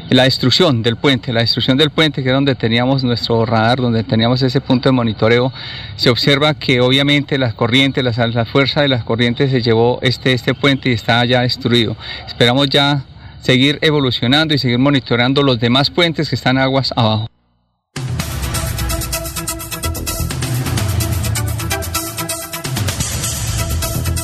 la 0.09 0.23
destrucción 0.23 0.83
del 0.83 0.95
puente, 0.95 1.33
la 1.33 1.41
destrucción 1.41 1.77
del 1.77 1.89
puente 1.89 2.23
que 2.23 2.29
es 2.29 2.33
donde 2.33 2.55
teníamos 2.55 3.03
nuestro 3.03 3.45
radar, 3.45 3.79
donde 3.79 4.03
teníamos 4.03 4.41
ese 4.41 4.61
punto 4.61 4.89
de 4.89 4.93
monitoreo, 4.93 5.51
se 5.95 6.09
observa 6.09 6.53
que 6.53 6.79
obviamente 6.79 7.37
las 7.37 7.53
corrientes, 7.53 8.03
la, 8.03 8.45
fuerza 8.45 8.81
de 8.81 8.87
las 8.87 9.03
corrientes 9.03 9.51
se 9.51 9.61
llevó 9.61 9.99
este, 10.01 10.33
este 10.33 10.53
puente 10.53 10.89
y 10.89 10.93
está 10.93 11.23
ya 11.25 11.41
destruido. 11.41 11.97
Esperamos 12.25 12.69
ya 12.69 13.03
seguir 13.41 13.79
evolucionando 13.81 14.53
y 14.53 14.57
seguir 14.57 14.79
monitoreando 14.79 15.43
los 15.43 15.59
demás 15.59 15.89
puentes 15.89 16.29
que 16.29 16.35
están 16.35 16.57
aguas 16.57 16.93
abajo. 16.95 17.27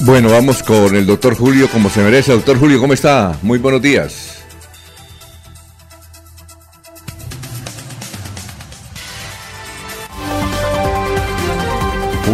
Bueno, 0.06 0.30
vamos 0.30 0.64
con 0.64 0.96
el 0.98 1.06
doctor 1.06 1.34
Julio 1.34 1.70
como 1.70 1.90
se 1.90 2.02
merece. 2.04 2.34
Doctor 2.34 2.60
Julio, 2.60 2.80
¿cómo 2.80 2.94
está? 2.94 3.38
Muy 3.42 3.58
buenos 3.58 3.82
días. 3.82 4.33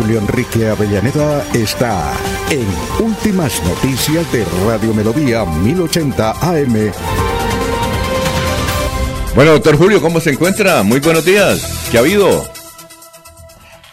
Julio 0.09 0.23
Enrique 0.27 0.67
Avellaneda 0.67 1.45
está 1.53 2.11
en 2.49 2.65
Últimas 3.05 3.61
Noticias 3.63 4.31
de 4.31 4.43
Radio 4.65 4.91
Melodía 4.91 5.45
1080 5.45 6.31
AM. 6.31 6.91
Bueno, 9.35 9.51
doctor 9.51 9.77
Julio, 9.77 10.01
¿cómo 10.01 10.19
se 10.19 10.31
encuentra? 10.31 10.81
Muy 10.81 10.99
buenos 10.99 11.23
días. 11.23 11.87
¿Qué 11.91 11.97
ha 11.97 11.99
habido? 11.99 12.43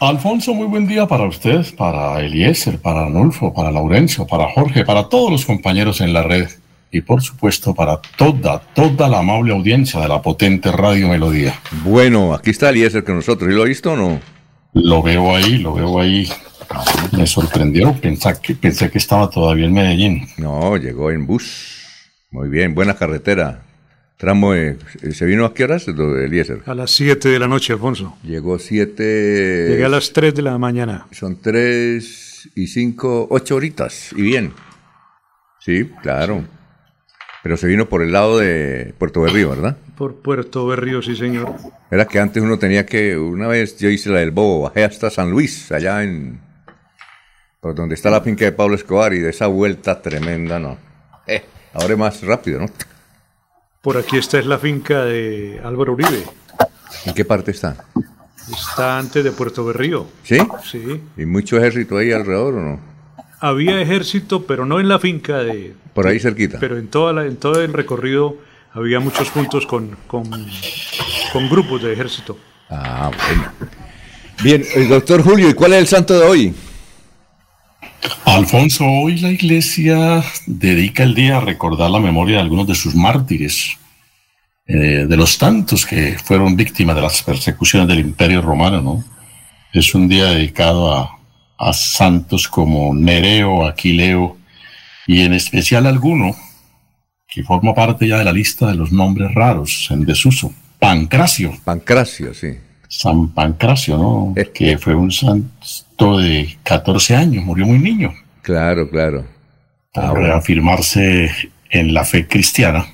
Alfonso, 0.00 0.54
muy 0.54 0.66
buen 0.66 0.86
día 0.86 1.06
para 1.06 1.24
usted, 1.24 1.66
para 1.76 2.18
Eliezer, 2.20 2.78
para 2.78 3.02
Arnulfo, 3.02 3.52
para 3.52 3.70
Laurencio, 3.70 4.26
para 4.26 4.50
Jorge, 4.54 4.86
para 4.86 5.10
todos 5.10 5.30
los 5.30 5.44
compañeros 5.44 6.00
en 6.00 6.14
la 6.14 6.22
red 6.22 6.48
y 6.90 7.02
por 7.02 7.20
supuesto 7.20 7.74
para 7.74 8.00
toda, 8.16 8.62
toda 8.72 9.06
la 9.10 9.18
amable 9.18 9.52
audiencia 9.52 10.00
de 10.00 10.08
la 10.08 10.22
potente 10.22 10.72
Radio 10.72 11.08
Melodía. 11.08 11.60
Bueno, 11.84 12.32
aquí 12.32 12.48
está 12.48 12.70
Eliezer 12.70 13.04
con 13.04 13.16
nosotros. 13.16 13.50
¿Y 13.50 13.54
lo 13.54 13.64
ha 13.64 13.66
visto 13.66 13.92
o 13.92 13.96
no? 13.96 14.35
Lo 14.82 15.02
veo 15.02 15.34
ahí, 15.34 15.56
lo 15.56 15.72
veo 15.72 15.98
ahí 15.98 16.28
Me 17.16 17.26
sorprendió, 17.26 17.94
pensé 17.98 18.34
que, 18.42 18.54
pensé 18.54 18.90
que 18.90 18.98
estaba 18.98 19.30
todavía 19.30 19.64
en 19.64 19.72
Medellín. 19.72 20.28
No, 20.36 20.76
llegó 20.76 21.10
en 21.10 21.26
bus. 21.26 21.86
Muy 22.30 22.50
bien, 22.50 22.74
buena 22.74 22.94
carretera. 22.94 23.62
Tramo, 24.18 24.52
¿se 24.52 25.24
vino 25.24 25.46
a 25.46 25.54
qué 25.54 25.64
horas, 25.64 25.88
Eliezer? 25.88 26.62
A 26.66 26.74
las 26.74 26.90
7 26.90 27.28
de 27.28 27.38
la 27.38 27.48
noche, 27.48 27.72
Alfonso. 27.72 28.18
Llegó 28.22 28.58
7... 28.58 29.66
Llegué 29.70 29.84
a 29.84 29.88
las 29.88 30.12
3 30.12 30.34
de 30.34 30.42
la 30.42 30.58
mañana. 30.58 31.06
Son 31.10 31.40
3 31.40 32.50
y 32.54 32.66
5, 32.66 33.28
8 33.30 33.56
horitas, 33.56 34.12
y 34.14 34.22
bien. 34.22 34.52
Sí, 35.60 35.90
claro. 36.02 36.44
Pero 37.42 37.56
se 37.56 37.66
vino 37.66 37.88
por 37.88 38.02
el 38.02 38.12
lado 38.12 38.38
de 38.38 38.94
Puerto 38.98 39.22
Berrío, 39.22 39.50
¿verdad? 39.50 39.78
Por 39.96 40.16
Puerto 40.16 40.66
Berrío, 40.66 41.00
sí, 41.00 41.16
señor. 41.16 41.54
Era 41.90 42.06
que 42.06 42.18
antes 42.18 42.42
uno 42.42 42.58
tenía 42.58 42.84
que, 42.84 43.16
una 43.16 43.48
vez 43.48 43.78
yo 43.78 43.88
hice 43.88 44.10
la 44.10 44.20
del 44.20 44.30
Bobo, 44.30 44.62
bajé 44.62 44.84
hasta 44.84 45.08
San 45.08 45.30
Luis, 45.30 45.72
allá 45.72 46.02
en, 46.02 46.38
por 47.60 47.74
donde 47.74 47.94
está 47.94 48.10
la 48.10 48.20
finca 48.20 48.44
de 48.44 48.52
Pablo 48.52 48.74
Escobar, 48.74 49.14
y 49.14 49.20
de 49.20 49.30
esa 49.30 49.46
vuelta 49.46 50.02
tremenda, 50.02 50.58
no. 50.58 50.76
Eh, 51.26 51.42
ahora 51.72 51.94
es 51.94 51.98
más 51.98 52.22
rápido, 52.22 52.60
¿no? 52.60 52.66
Por 53.80 53.96
aquí 53.96 54.18
esta 54.18 54.38
es 54.38 54.44
la 54.44 54.58
finca 54.58 55.04
de 55.04 55.60
Álvaro 55.64 55.94
Uribe. 55.94 56.24
¿En 57.06 57.14
qué 57.14 57.24
parte 57.24 57.52
está? 57.52 57.76
Está 58.52 58.98
antes 58.98 59.24
de 59.24 59.32
Puerto 59.32 59.64
Berrío. 59.64 60.06
¿Sí? 60.24 60.38
Sí. 60.64 61.00
¿Y 61.16 61.24
mucho 61.24 61.56
ejército 61.56 61.96
ahí 61.96 62.12
alrededor 62.12 62.54
o 62.54 62.60
no? 62.60 62.80
Había 63.40 63.80
ejército, 63.80 64.44
pero 64.46 64.66
no 64.66 64.78
en 64.78 64.88
la 64.88 64.98
finca 64.98 65.38
de... 65.38 65.74
Por 65.94 66.06
ahí 66.06 66.18
cerquita. 66.20 66.58
Pero 66.58 66.76
en, 66.76 66.88
toda 66.88 67.12
la, 67.12 67.26
en 67.26 67.36
todo 67.36 67.62
el 67.62 67.72
recorrido 67.72 68.36
había 68.76 69.00
muchos 69.00 69.30
puntos 69.30 69.66
con, 69.66 69.96
con, 70.06 70.28
con 71.32 71.48
grupos 71.48 71.82
de 71.82 71.94
ejército. 71.94 72.38
Ah, 72.68 73.10
bueno. 73.10 73.52
Bien, 74.42 74.62
el 74.74 74.88
doctor 74.88 75.22
Julio, 75.22 75.48
¿y 75.48 75.54
cuál 75.54 75.72
es 75.72 75.78
el 75.78 75.86
santo 75.86 76.18
de 76.18 76.26
hoy? 76.26 76.54
Alfonso, 78.26 78.84
hoy 78.84 79.18
la 79.18 79.30
iglesia 79.30 80.22
dedica 80.46 81.02
el 81.04 81.14
día 81.14 81.38
a 81.38 81.40
recordar 81.40 81.90
la 81.90 82.00
memoria 82.00 82.36
de 82.36 82.42
algunos 82.42 82.66
de 82.66 82.74
sus 82.74 82.94
mártires, 82.94 83.78
eh, 84.66 85.06
de 85.08 85.16
los 85.16 85.38
tantos 85.38 85.86
que 85.86 86.18
fueron 86.22 86.54
víctimas 86.54 86.96
de 86.96 87.02
las 87.02 87.22
persecuciones 87.22 87.88
del 87.88 88.00
Imperio 88.00 88.42
Romano, 88.42 88.82
¿no? 88.82 89.04
Es 89.72 89.94
un 89.94 90.06
día 90.06 90.26
dedicado 90.26 90.94
a, 90.94 91.18
a 91.58 91.72
santos 91.72 92.46
como 92.46 92.94
Nereo, 92.94 93.66
Aquileo 93.66 94.36
y 95.06 95.22
en 95.22 95.32
especial 95.32 95.86
alguno 95.86 96.36
que 97.36 97.42
forma 97.42 97.74
parte 97.74 98.08
ya 98.08 98.16
de 98.16 98.24
la 98.24 98.32
lista 98.32 98.66
de 98.66 98.74
los 98.74 98.92
nombres 98.92 99.34
raros 99.34 99.88
en 99.90 100.06
desuso, 100.06 100.54
Pancracio. 100.78 101.52
Pancracio, 101.64 102.32
sí. 102.32 102.56
San 102.88 103.28
Pancracio, 103.28 103.98
¿no? 103.98 104.34
que 104.54 104.78
fue 104.78 104.94
un 104.94 105.12
santo 105.12 106.16
de 106.16 106.56
14 106.62 107.14
años, 107.14 107.44
murió 107.44 107.66
muy 107.66 107.78
niño. 107.78 108.14
Claro, 108.40 108.88
claro. 108.88 109.26
Por 109.92 110.18
reafirmarse 110.18 111.30
en 111.68 111.92
la 111.92 112.06
fe 112.06 112.26
cristiana 112.26 112.86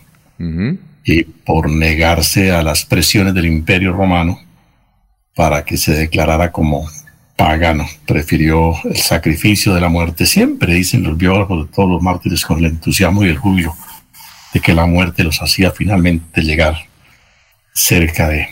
y 1.05 1.23
por 1.23 1.71
negarse 1.71 2.51
a 2.51 2.65
las 2.65 2.85
presiones 2.85 3.35
del 3.35 3.47
imperio 3.47 3.93
romano 3.93 4.41
para 5.37 5.65
que 5.65 5.77
se 5.77 5.93
declarara 5.93 6.51
como 6.51 6.85
pagano. 7.37 7.87
Prefirió 8.09 8.75
el 8.83 8.97
sacrificio 8.97 9.73
de 9.73 9.81
la 9.81 9.89
muerte. 9.89 10.27
Siempre 10.27 10.75
dicen 10.75 11.05
los 11.05 11.17
biógrafos 11.17 11.69
de 11.69 11.73
todos 11.73 11.89
los 11.89 12.03
mártires 12.03 12.45
con 12.45 12.59
el 12.59 12.65
entusiasmo 12.65 13.23
y 13.23 13.29
el 13.29 13.39
júbilo 13.39 13.73
de 14.53 14.61
que 14.61 14.75
la 14.75 14.87
muerte 14.87 15.25
los 15.25 15.41
hacía 15.43 15.71
finalmente 15.71 16.43
llegar 16.43 16.77
cerca 17.73 18.29
de, 18.29 18.49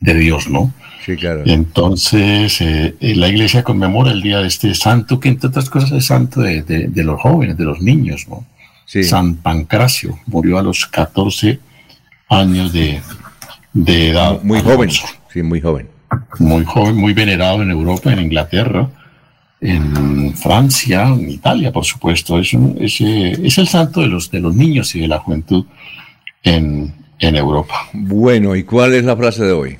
de 0.00 0.14
Dios, 0.14 0.48
¿no? 0.48 0.72
Sí, 1.04 1.16
claro. 1.16 1.42
Entonces, 1.46 2.60
eh, 2.60 2.94
la 3.00 3.28
iglesia 3.28 3.62
conmemora 3.62 4.10
el 4.10 4.22
día 4.22 4.40
de 4.40 4.48
este 4.48 4.74
santo, 4.74 5.18
que 5.18 5.28
entre 5.28 5.48
otras 5.48 5.70
cosas 5.70 5.92
es 5.92 6.06
santo 6.06 6.42
de, 6.42 6.62
de, 6.62 7.04
los 7.04 7.20
jóvenes, 7.20 7.56
de 7.56 7.64
los 7.64 7.80
niños, 7.80 8.28
¿no? 8.28 8.44
Sí. 8.84 9.04
San 9.04 9.36
Pancracio 9.36 10.18
murió 10.26 10.58
a 10.58 10.62
los 10.62 10.86
14 10.86 11.60
años 12.28 12.72
de, 12.72 13.00
de 13.72 14.10
edad. 14.10 14.42
Muy 14.42 14.60
joven, 14.60 14.90
sí, 14.90 15.42
muy 15.42 15.60
joven. 15.60 15.88
Muy 16.38 16.64
joven, 16.64 16.96
muy 16.96 17.12
venerado 17.12 17.62
en 17.62 17.70
Europa, 17.70 18.12
en 18.12 18.20
Inglaterra, 18.20 18.88
en 19.60 20.36
Francia, 20.36 21.08
en 21.08 21.30
Italia, 21.30 21.72
por 21.72 21.84
supuesto. 21.84 22.38
Es, 22.38 22.52
un, 22.54 22.76
es, 22.80 23.00
es, 23.00 23.58
el 23.58 23.68
santo 23.68 24.00
de 24.00 24.06
los, 24.06 24.30
de 24.30 24.40
los 24.40 24.54
niños 24.54 24.94
y 24.94 25.00
de 25.00 25.08
la 25.08 25.18
juventud 25.18 25.64
en, 26.42 26.94
en 27.18 27.36
Europa. 27.36 27.88
Bueno, 27.92 28.54
¿y 28.54 28.64
cuál 28.64 28.94
es 28.94 29.04
la 29.04 29.16
frase 29.16 29.44
de 29.44 29.52
hoy? 29.52 29.78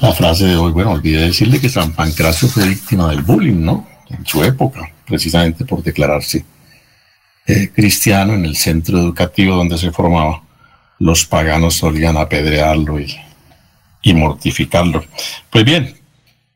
La 0.00 0.12
frase 0.12 0.46
de 0.46 0.56
hoy, 0.56 0.72
bueno, 0.72 0.92
olvidé 0.92 1.26
decirle 1.26 1.60
que 1.60 1.68
San 1.68 1.92
Pancracio 1.92 2.48
fue 2.48 2.68
víctima 2.68 3.08
del 3.10 3.22
bullying, 3.22 3.64
¿no? 3.64 3.86
En 4.08 4.26
su 4.26 4.42
época, 4.42 4.90
precisamente 5.06 5.64
por 5.64 5.82
declararse 5.82 6.44
eh, 7.46 7.70
cristiano 7.72 8.34
en 8.34 8.44
el 8.44 8.56
centro 8.56 8.98
educativo 8.98 9.54
donde 9.54 9.78
se 9.78 9.92
formaba. 9.92 10.42
Los 10.98 11.24
paganos 11.24 11.76
solían 11.76 12.16
apedrearlo 12.16 12.98
y, 12.98 13.14
y 14.02 14.12
mortificarlo. 14.14 15.04
Pues 15.48 15.64
bien, 15.64 15.94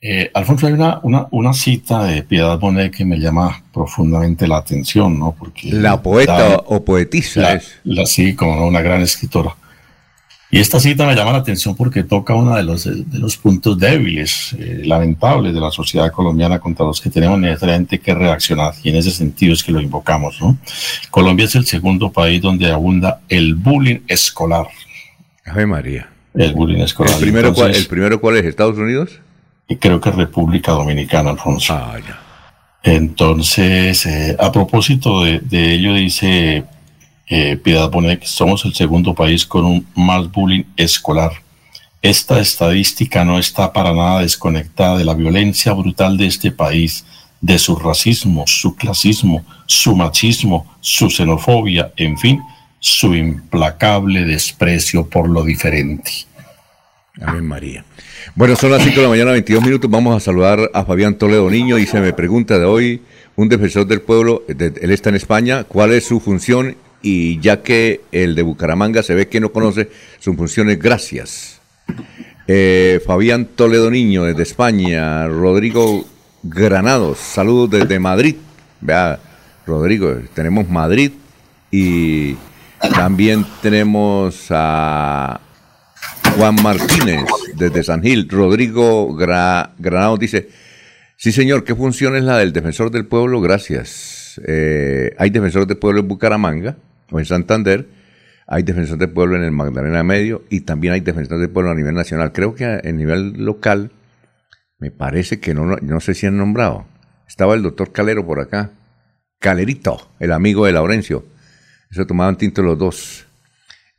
eh, 0.06 0.30
Alfonso, 0.34 0.66
hay 0.66 0.74
una, 0.74 1.00
una, 1.02 1.28
una, 1.30 1.54
cita 1.54 2.04
de 2.04 2.22
Piedad 2.22 2.58
Bonet 2.58 2.94
que 2.94 3.06
me 3.06 3.18
llama 3.18 3.62
profundamente 3.72 4.46
la 4.46 4.58
atención, 4.58 5.18
¿no? 5.18 5.34
Porque 5.38 5.72
la 5.72 6.02
poeta 6.02 6.58
o 6.66 6.84
poetisa 6.84 7.40
la, 7.40 7.52
es. 7.54 7.72
La, 7.84 8.04
sí, 8.04 8.34
como 8.34 8.66
una 8.66 8.82
gran 8.82 9.00
escritora. 9.00 9.56
Y 10.50 10.60
esta 10.60 10.78
cita 10.78 11.06
me 11.06 11.14
llama 11.14 11.32
la 11.32 11.38
atención 11.38 11.74
porque 11.74 12.02
toca 12.02 12.34
uno 12.34 12.54
de 12.54 12.62
los, 12.64 12.84
de 12.84 13.18
los 13.18 13.38
puntos 13.38 13.78
débiles, 13.78 14.54
eh, 14.58 14.82
lamentables 14.84 15.54
de 15.54 15.60
la 15.60 15.70
sociedad 15.70 16.12
colombiana 16.12 16.58
contra 16.58 16.84
los 16.84 17.00
que 17.00 17.08
tenemos 17.08 17.38
necesariamente 17.38 17.98
que 17.98 18.14
reaccionar. 18.14 18.74
Y 18.82 18.90
en 18.90 18.96
ese 18.96 19.10
sentido 19.10 19.54
es 19.54 19.64
que 19.64 19.72
lo 19.72 19.80
invocamos, 19.80 20.38
¿no? 20.38 20.58
Colombia 21.10 21.46
es 21.46 21.54
el 21.54 21.64
segundo 21.64 22.12
país 22.12 22.42
donde 22.42 22.70
abunda 22.70 23.22
el 23.30 23.54
bullying 23.54 24.00
escolar. 24.06 24.66
Ave 25.46 25.64
María. 25.64 26.10
El 26.34 26.52
bullying 26.52 26.82
escolar. 26.82 27.14
¿El 27.14 27.20
primero, 27.20 27.48
Entonces, 27.48 27.72
cuál, 27.72 27.82
¿El 27.82 27.86
primero 27.88 28.20
cuál 28.20 28.36
es? 28.36 28.44
¿Estados 28.44 28.76
Unidos? 28.76 29.20
Y 29.68 29.76
creo 29.76 30.00
que 30.00 30.10
República 30.10 30.72
Dominicana, 30.72 31.30
Alfonso. 31.30 31.74
Ah, 31.74 31.98
ya. 31.98 32.20
Entonces, 32.82 34.04
eh, 34.04 34.36
a 34.38 34.52
propósito 34.52 35.22
de, 35.22 35.40
de 35.40 35.74
ello, 35.74 35.94
dice 35.94 36.64
eh, 37.26 37.56
Piedad 37.56 37.90
Bonet 37.90 38.22
somos 38.24 38.64
el 38.66 38.74
segundo 38.74 39.14
país 39.14 39.46
con 39.46 39.64
un 39.64 39.86
más 39.94 40.30
bullying 40.30 40.64
escolar. 40.76 41.32
Esta 42.02 42.38
estadística 42.38 43.24
no 43.24 43.38
está 43.38 43.72
para 43.72 43.94
nada 43.94 44.20
desconectada 44.20 44.98
de 44.98 45.04
la 45.04 45.14
violencia 45.14 45.72
brutal 45.72 46.18
de 46.18 46.26
este 46.26 46.50
país, 46.50 47.06
de 47.40 47.58
su 47.58 47.76
racismo, 47.76 48.44
su 48.46 48.76
clasismo, 48.76 49.42
su 49.64 49.96
machismo, 49.96 50.66
su 50.80 51.08
xenofobia, 51.08 51.92
en 51.96 52.18
fin, 52.18 52.42
su 52.78 53.14
implacable 53.14 54.24
desprecio 54.26 55.08
por 55.08 55.28
lo 55.28 55.42
diferente. 55.42 56.12
Amén 57.20 57.46
María. 57.46 57.84
Bueno, 58.34 58.56
son 58.56 58.72
las 58.72 58.82
5 58.82 58.96
de 58.96 59.02
la 59.02 59.08
mañana, 59.08 59.30
22 59.32 59.62
minutos. 59.62 59.88
Vamos 59.90 60.16
a 60.16 60.20
saludar 60.20 60.70
a 60.74 60.84
Fabián 60.84 61.14
Toledo 61.14 61.48
Niño 61.48 61.78
y 61.78 61.86
se 61.86 62.00
me 62.00 62.12
pregunta 62.12 62.58
de 62.58 62.64
hoy, 62.64 63.02
un 63.36 63.48
defensor 63.48 63.86
del 63.86 64.00
pueblo, 64.00 64.42
él 64.48 64.90
está 64.90 65.10
en 65.10 65.16
España, 65.16 65.62
¿cuál 65.64 65.92
es 65.92 66.06
su 66.06 66.18
función? 66.18 66.76
Y 67.02 67.38
ya 67.38 67.62
que 67.62 68.00
el 68.10 68.34
de 68.34 68.42
Bucaramanga 68.42 69.02
se 69.02 69.14
ve 69.14 69.28
que 69.28 69.38
no 69.38 69.52
conoce 69.52 69.90
su 70.18 70.34
función 70.34 70.70
es 70.70 70.78
gracias. 70.80 71.60
Eh, 72.48 73.00
Fabián 73.06 73.46
Toledo 73.46 73.90
Niño 73.90 74.24
desde 74.24 74.42
España, 74.42 75.28
Rodrigo 75.28 76.04
Granados, 76.42 77.18
saludos 77.18 77.70
desde 77.70 78.00
Madrid. 78.00 78.36
Vea, 78.80 79.20
Rodrigo, 79.66 80.16
tenemos 80.34 80.68
Madrid 80.68 81.12
y 81.70 82.34
también 82.94 83.46
tenemos 83.62 84.46
a 84.50 85.40
Juan 86.36 86.56
Martínez, 86.62 87.24
desde 87.56 87.84
San 87.84 88.02
Gil. 88.02 88.28
Rodrigo 88.28 89.14
Gra 89.14 89.74
dice, 90.18 90.48
sí 91.16 91.30
señor, 91.30 91.64
¿qué 91.64 91.74
función 91.74 92.16
es 92.16 92.24
la 92.24 92.38
del 92.38 92.52
defensor 92.52 92.90
del 92.90 93.06
pueblo? 93.06 93.40
Gracias. 93.40 94.40
Eh, 94.46 95.14
hay 95.16 95.30
defensor 95.30 95.66
del 95.66 95.76
pueblo 95.76 96.00
en 96.00 96.08
Bucaramanga 96.08 96.76
o 97.10 97.20
en 97.20 97.24
Santander, 97.24 97.86
hay 98.46 98.64
defensor 98.64 98.98
del 98.98 99.10
pueblo 99.10 99.36
en 99.36 99.44
el 99.44 99.52
Magdalena 99.52 100.02
Medio 100.02 100.42
y 100.50 100.62
también 100.62 100.94
hay 100.94 101.00
defensor 101.00 101.38
del 101.38 101.50
pueblo 101.50 101.70
a 101.70 101.74
nivel 101.74 101.94
nacional. 101.94 102.32
Creo 102.32 102.54
que 102.54 102.64
a, 102.64 102.80
a 102.84 102.92
nivel 102.92 103.44
local, 103.44 103.92
me 104.78 104.90
parece 104.90 105.38
que 105.38 105.54
no, 105.54 105.76
no 105.76 106.00
sé 106.00 106.14
si 106.14 106.26
han 106.26 106.36
nombrado. 106.36 106.86
Estaba 107.28 107.54
el 107.54 107.62
doctor 107.62 107.92
Calero 107.92 108.26
por 108.26 108.40
acá. 108.40 108.70
Calerito, 109.38 110.10
el 110.18 110.32
amigo 110.32 110.66
de 110.66 110.72
Laurencio. 110.72 111.24
Eso 111.90 112.06
tomaban 112.06 112.36
tinto 112.36 112.62
los 112.62 112.76
dos. 112.76 113.23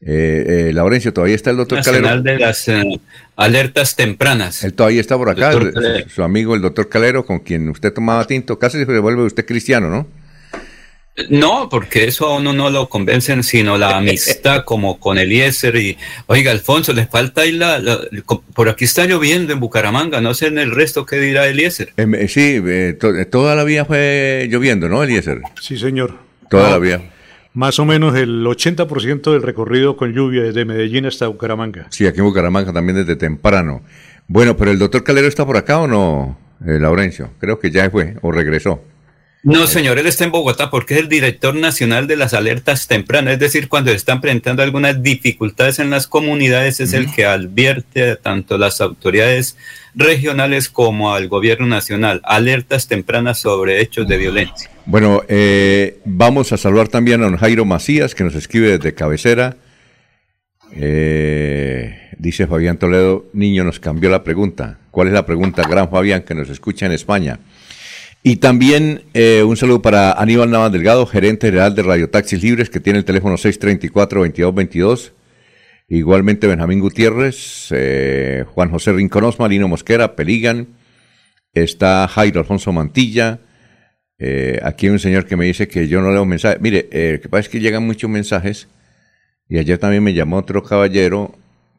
Eh, 0.02 0.68
eh, 0.70 0.74
Laurencio, 0.74 1.14
todavía 1.14 1.36
está 1.36 1.52
el 1.52 1.58
doctor 1.58 1.80
Nacional 1.80 2.24
Calero. 2.24 2.24
de 2.24 2.40
las 2.40 2.68
eh, 2.68 2.84
alertas 3.36 3.96
tempranas. 3.96 4.64
Él 4.64 4.74
todavía 4.74 5.02
está 5.02 5.18
por 5.18 5.30
acá, 5.30 5.54
su, 5.54 5.72
su 6.14 6.24
amigo 6.24 6.54
el 6.54 6.62
doctor 6.62 6.90
Calero, 6.90 7.26
con 7.26 7.40
quien 7.40 7.70
usted 7.70 7.94
tomaba 7.94 8.26
tinto. 8.28 8.60
Casi 8.60 8.78
se 8.78 9.00
vuelve 9.00 9.24
usted 9.24 9.46
cristiano, 9.46 9.90
¿no? 9.90 10.08
No, 11.30 11.70
porque 11.70 12.06
eso 12.06 12.26
a 12.26 12.38
uno 12.38 12.52
no 12.52 12.70
lo 12.70 12.90
convencen, 12.90 13.42
sino 13.44 13.78
la 13.78 13.98
amistad 13.98 14.64
como 14.66 15.00
con 15.00 15.18
Eliezer 15.18 15.76
y, 15.78 15.98
oiga, 16.28 16.52
Alfonso, 16.52 16.92
le 16.92 17.08
falta 17.08 17.42
ahí 17.42 17.54
la, 17.54 17.82
por 18.54 18.68
aquí 18.68 18.84
está 18.84 19.06
lloviendo 19.06 19.54
en 19.54 19.62
Bucaramanga, 19.62 20.20
no 20.20 20.34
sé 20.34 20.48
en 20.48 20.58
el 20.58 20.72
resto 20.72 21.06
qué 21.06 21.18
dirá 21.18 21.48
Eliezer. 21.48 21.94
Em, 21.96 22.14
eh, 22.16 22.28
sí, 22.28 22.62
eh, 22.66 22.98
toda 23.32 23.56
la 23.56 23.64
vida 23.64 23.86
fue 23.86 24.48
lloviendo, 24.52 24.90
¿no, 24.90 25.04
Eliezer? 25.04 25.40
Sí, 25.62 25.78
señor. 25.78 26.18
Toda 26.50 26.72
la 26.72 26.80
vida. 26.80 27.02
Más 27.56 27.80
o 27.80 27.86
menos 27.86 28.14
el 28.18 28.46
80% 28.46 29.32
del 29.32 29.42
recorrido 29.42 29.96
con 29.96 30.12
lluvia 30.12 30.44
desde 30.44 30.66
Medellín 30.66 31.06
hasta 31.06 31.28
Bucaramanga. 31.28 31.88
Sí, 31.90 32.06
aquí 32.06 32.20
en 32.20 32.26
Bucaramanga 32.26 32.74
también 32.74 32.98
desde 32.98 33.16
temprano. 33.16 33.82
Bueno, 34.28 34.58
pero 34.58 34.72
el 34.72 34.78
doctor 34.78 35.06
Calero 35.06 35.26
está 35.26 35.46
por 35.46 35.56
acá 35.56 35.80
o 35.80 35.88
no, 35.88 36.38
eh, 36.66 36.78
Laurencio? 36.80 37.32
Creo 37.40 37.58
que 37.58 37.72
ya 37.72 37.90
fue 37.90 38.16
o 38.22 38.34
regresó. 38.34 38.84
No, 39.42 39.68
señor, 39.68 39.98
él 40.00 40.08
está 40.08 40.26
en 40.26 40.32
Bogotá 40.32 40.70
porque 40.70 40.96
es 40.96 41.00
el 41.00 41.08
director 41.08 41.56
nacional 41.56 42.08
de 42.08 42.18
las 42.18 42.34
alertas 42.34 42.88
tempranas, 42.88 43.36
es 43.36 43.40
decir, 43.40 43.70
cuando 43.70 43.92
están 43.92 44.20
presentando 44.20 44.62
algunas 44.62 45.02
dificultades 45.02 45.80
en 45.80 45.92
las 45.92 46.08
comunidades, 46.08 46.82
es 46.82 46.92
el 46.92 47.14
que 47.14 47.26
advierte 47.26 48.10
a 48.10 48.16
tanto 48.18 48.58
las 48.58 48.82
autoridades 48.82 49.56
regionales 49.94 50.68
como 50.68 51.14
al 51.14 51.30
gobierno 51.30 51.68
nacional, 51.68 52.20
alertas 52.26 52.90
tempranas 52.90 53.40
sobre 53.40 53.80
hechos 53.82 54.08
de 54.10 54.18
violencia. 54.18 54.75
Bueno, 54.88 55.24
eh, 55.28 56.00
vamos 56.06 56.52
a 56.52 56.58
saludar 56.58 56.88
también 56.90 57.22
a 57.22 57.26
don 57.26 57.38
Jairo 57.38 57.66
Macías, 57.66 58.14
que 58.14 58.24
nos 58.24 58.36
escribe 58.36 58.78
desde 58.78 58.94
cabecera. 58.94 59.58
Eh, 60.74 62.12
dice 62.20 62.46
Fabián 62.46 62.78
Toledo, 62.78 63.26
niño, 63.34 63.64
nos 63.64 63.80
cambió 63.80 64.12
la 64.12 64.24
pregunta. 64.24 64.78
¿Cuál 64.92 65.08
es 65.08 65.14
la 65.14 65.26
pregunta, 65.26 65.64
gran 65.68 65.90
Fabián, 65.90 66.22
que 66.22 66.36
nos 66.36 66.50
escucha 66.50 66.86
en 66.86 66.92
España? 66.92 67.40
Y 68.22 68.36
también 68.38 69.04
eh, 69.16 69.42
un 69.44 69.58
saludo 69.58 69.82
para 69.82 70.12
Aníbal 70.14 70.52
Navas 70.52 70.72
Delgado, 70.72 71.08
gerente 71.08 71.48
general 71.48 71.74
de 71.74 71.82
Radio 71.82 72.10
Taxis 72.12 72.44
Libres, 72.44 72.70
que 72.70 72.80
tiene 72.80 73.00
el 73.00 73.06
teléfono 73.06 73.38
634-2222. 73.38 75.14
Igualmente 75.88 76.46
Benjamín 76.46 76.80
Gutiérrez, 76.80 77.70
eh, 77.72 78.46
Juan 78.54 78.70
José 78.70 78.94
Rinconos, 78.94 79.40
Marino 79.40 79.68
Mosquera, 79.68 80.16
Peligan. 80.16 80.68
Está 81.54 82.08
Jairo 82.08 82.40
Alfonso 82.40 82.72
Mantilla. 82.72 83.40
Eh, 84.18 84.60
aquí 84.64 84.88
hay 84.88 84.94
un 84.94 85.00
señor 85.00 85.26
que 85.26 85.36
me 85.36 85.46
dice 85.46 85.68
que 85.68 85.88
yo 85.88 86.02
no 86.02 86.12
leo 86.12 86.26
mensajes. 86.26 86.62
Mire, 86.62 86.84
lo 87.14 87.22
que 87.22 87.30
pasa 87.30 87.42
es 87.42 87.50
que 87.50 87.60
llegan 87.60 87.86
muchos 87.86 88.10
mensajes. 88.10 88.68
Y 89.48 89.58
ayer 89.58 89.78
también 89.78 90.04
me 90.04 90.14
llamó 90.14 90.38
otro 90.38 90.64
caballero 90.64 91.38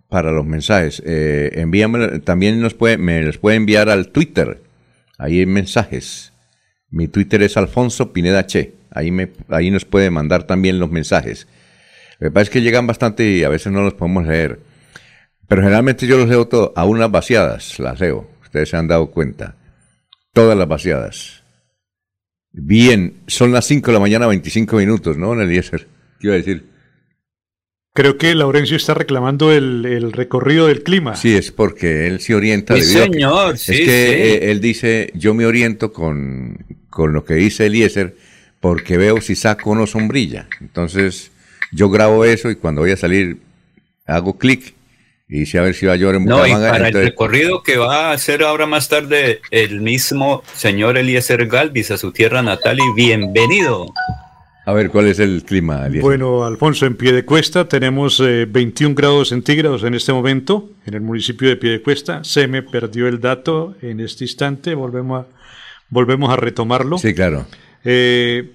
para 0.08 0.30
los 0.30 0.46
mensajes. 0.46 1.02
envíame, 1.04 2.20
también 2.20 2.60
nos 2.60 2.74
puede, 2.74 2.96
me 2.98 3.22
los 3.22 3.38
puede 3.38 3.56
enviar 3.56 3.88
al 3.88 4.08
Twitter. 4.08 4.60
Ahí 5.18 5.40
hay 5.40 5.46
mensajes. 5.46 6.32
Mi 6.90 7.08
Twitter 7.08 7.42
es 7.42 7.56
Alfonso 7.56 8.12
Pineda 8.12 8.46
Che. 8.46 8.74
Ahí, 8.90 9.10
me, 9.10 9.30
ahí 9.48 9.70
nos 9.70 9.84
puede 9.84 10.10
mandar 10.10 10.44
también 10.44 10.78
los 10.78 10.90
mensajes. 10.90 11.46
Lo 12.18 12.28
que 12.28 12.30
pasa 12.30 12.42
es 12.44 12.50
que 12.50 12.62
llegan 12.62 12.86
bastante 12.86 13.28
y 13.28 13.44
a 13.44 13.48
veces 13.48 13.72
no 13.72 13.82
los 13.82 13.94
podemos 13.94 14.26
leer. 14.26 14.60
Pero 15.48 15.62
generalmente 15.62 16.06
yo 16.06 16.16
los 16.16 16.28
leo 16.28 16.48
todo, 16.48 16.72
aún 16.76 16.98
las 16.98 17.10
vaciadas, 17.10 17.78
las 17.78 18.00
leo. 18.00 18.28
Ustedes 18.42 18.70
se 18.70 18.76
han 18.76 18.88
dado 18.88 19.10
cuenta. 19.10 19.56
Todas 20.32 20.56
las 20.56 20.66
vaciadas. 20.66 21.44
Bien, 22.58 23.12
son 23.26 23.52
las 23.52 23.66
5 23.66 23.86
de 23.88 23.92
la 23.92 24.00
mañana, 24.00 24.26
25 24.26 24.76
minutos, 24.76 25.18
¿no, 25.18 25.38
Eliezer? 25.38 25.86
¿Qué 26.18 26.28
iba 26.28 26.34
a 26.34 26.38
decir? 26.38 26.64
Creo 27.92 28.16
que 28.16 28.34
Laurencio 28.34 28.78
está 28.78 28.94
reclamando 28.94 29.52
el, 29.52 30.12
recorrido 30.12 30.66
del 30.66 30.82
clima. 30.82 31.16
Sí, 31.16 31.34
es 31.34 31.50
porque 31.52 32.06
él 32.06 32.20
se 32.20 32.34
orienta. 32.34 32.74
Sí, 32.76 32.82
señor, 32.82 33.54
Es 33.54 33.66
que 33.66 34.34
eh, 34.34 34.50
él 34.50 34.60
dice, 34.60 35.12
yo 35.14 35.34
me 35.34 35.44
oriento 35.44 35.92
con, 35.92 36.64
con 36.88 37.12
lo 37.12 37.24
que 37.26 37.34
dice 37.34 37.66
Eliezer 37.66 38.16
porque 38.60 38.96
veo 38.96 39.20
si 39.20 39.36
saco 39.36 39.70
o 39.70 39.74
no 39.74 39.86
sombrilla. 39.86 40.48
Entonces, 40.60 41.30
yo 41.72 41.90
grabo 41.90 42.24
eso 42.24 42.50
y 42.50 42.56
cuando 42.56 42.80
voy 42.80 42.92
a 42.92 42.96
salir 42.96 43.38
hago 44.06 44.38
clic 44.38 44.75
y 45.28 45.40
dice 45.40 45.58
a 45.58 45.62
ver 45.62 45.74
si 45.74 45.86
va 45.86 45.94
a 45.94 45.96
llover 45.96 46.16
en 46.16 46.24
No, 46.24 46.46
y 46.46 46.52
para 46.52 46.88
el 46.88 46.94
recorrido 46.94 47.62
que 47.62 47.76
va 47.76 48.10
a 48.10 48.12
hacer 48.12 48.42
ahora 48.42 48.66
más 48.66 48.88
tarde 48.88 49.40
el 49.50 49.80
mismo 49.80 50.42
señor 50.54 50.96
Eliezer 50.96 51.46
Galvis 51.46 51.90
a 51.90 51.98
su 51.98 52.12
tierra 52.12 52.42
natal 52.42 52.78
y 52.78 52.94
bienvenido. 52.94 53.92
A 54.66 54.72
ver, 54.72 54.90
¿cuál 54.90 55.06
es 55.06 55.20
el 55.20 55.44
clima? 55.44 55.88
Bueno, 56.00 56.44
Alfonso, 56.44 56.86
en 56.86 56.96
Piedecuesta 56.96 57.68
tenemos 57.68 58.20
21 58.20 58.92
eh, 58.92 58.94
grados 58.96 59.28
centígrados 59.28 59.84
en 59.84 59.94
este 59.94 60.12
momento, 60.12 60.70
en 60.86 60.94
el 60.94 61.00
municipio 61.00 61.48
de 61.48 61.56
Piedecuesta. 61.56 62.24
Se 62.24 62.48
me 62.48 62.62
perdió 62.62 63.06
el 63.06 63.20
dato 63.20 63.76
en 63.80 64.00
este 64.00 64.24
instante, 64.24 64.74
volvemos 64.74 65.24
a, 65.24 65.28
volvemos 65.88 66.30
a 66.30 66.36
retomarlo. 66.36 66.98
Sí, 66.98 67.14
claro. 67.14 67.46
Eh, 67.84 68.50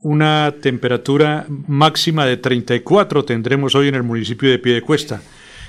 una 0.00 0.54
temperatura 0.60 1.46
máxima 1.48 2.24
de 2.24 2.36
34 2.36 3.24
tendremos 3.24 3.74
hoy 3.74 3.88
en 3.88 3.96
el 3.96 4.04
municipio 4.04 4.48
de 4.48 4.60
Piedecuesta. 4.60 5.20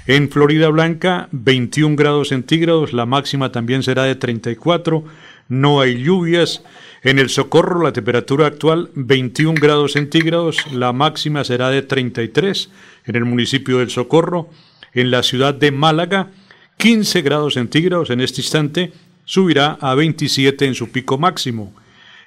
En 0.09 0.31
Florida 0.31 0.69
Blanca, 0.69 1.29
21 1.33 1.95
grados 1.95 2.29
centígrados, 2.29 2.93
la 2.93 3.05
máxima 3.05 3.51
también 3.51 3.83
será 3.83 4.05
de 4.05 4.15
34, 4.15 5.03
no 5.49 5.81
hay 5.81 6.03
lluvias. 6.03 6.63
En 7.03 7.19
el 7.19 7.29
Socorro 7.29 7.83
la 7.83 7.93
temperatura 7.93 8.47
actual 8.47 8.89
21 8.95 9.53
grados 9.61 9.91
centígrados, 9.91 10.65
la 10.73 10.93
máxima 10.93 11.43
será 11.43 11.69
de 11.69 11.83
33 11.83 12.71
en 13.05 13.15
el 13.17 13.25
municipio 13.25 13.77
del 13.77 13.91
Socorro. 13.91 14.49
En 14.95 15.11
la 15.11 15.21
ciudad 15.21 15.53
de 15.53 15.69
Málaga 15.69 16.31
15 16.77 17.21
grados 17.21 17.53
centígrados 17.53 18.09
en 18.09 18.21
este 18.21 18.41
instante, 18.41 18.91
subirá 19.25 19.77
a 19.79 19.93
27 19.93 20.65
en 20.65 20.73
su 20.73 20.89
pico 20.89 21.19
máximo. 21.19 21.71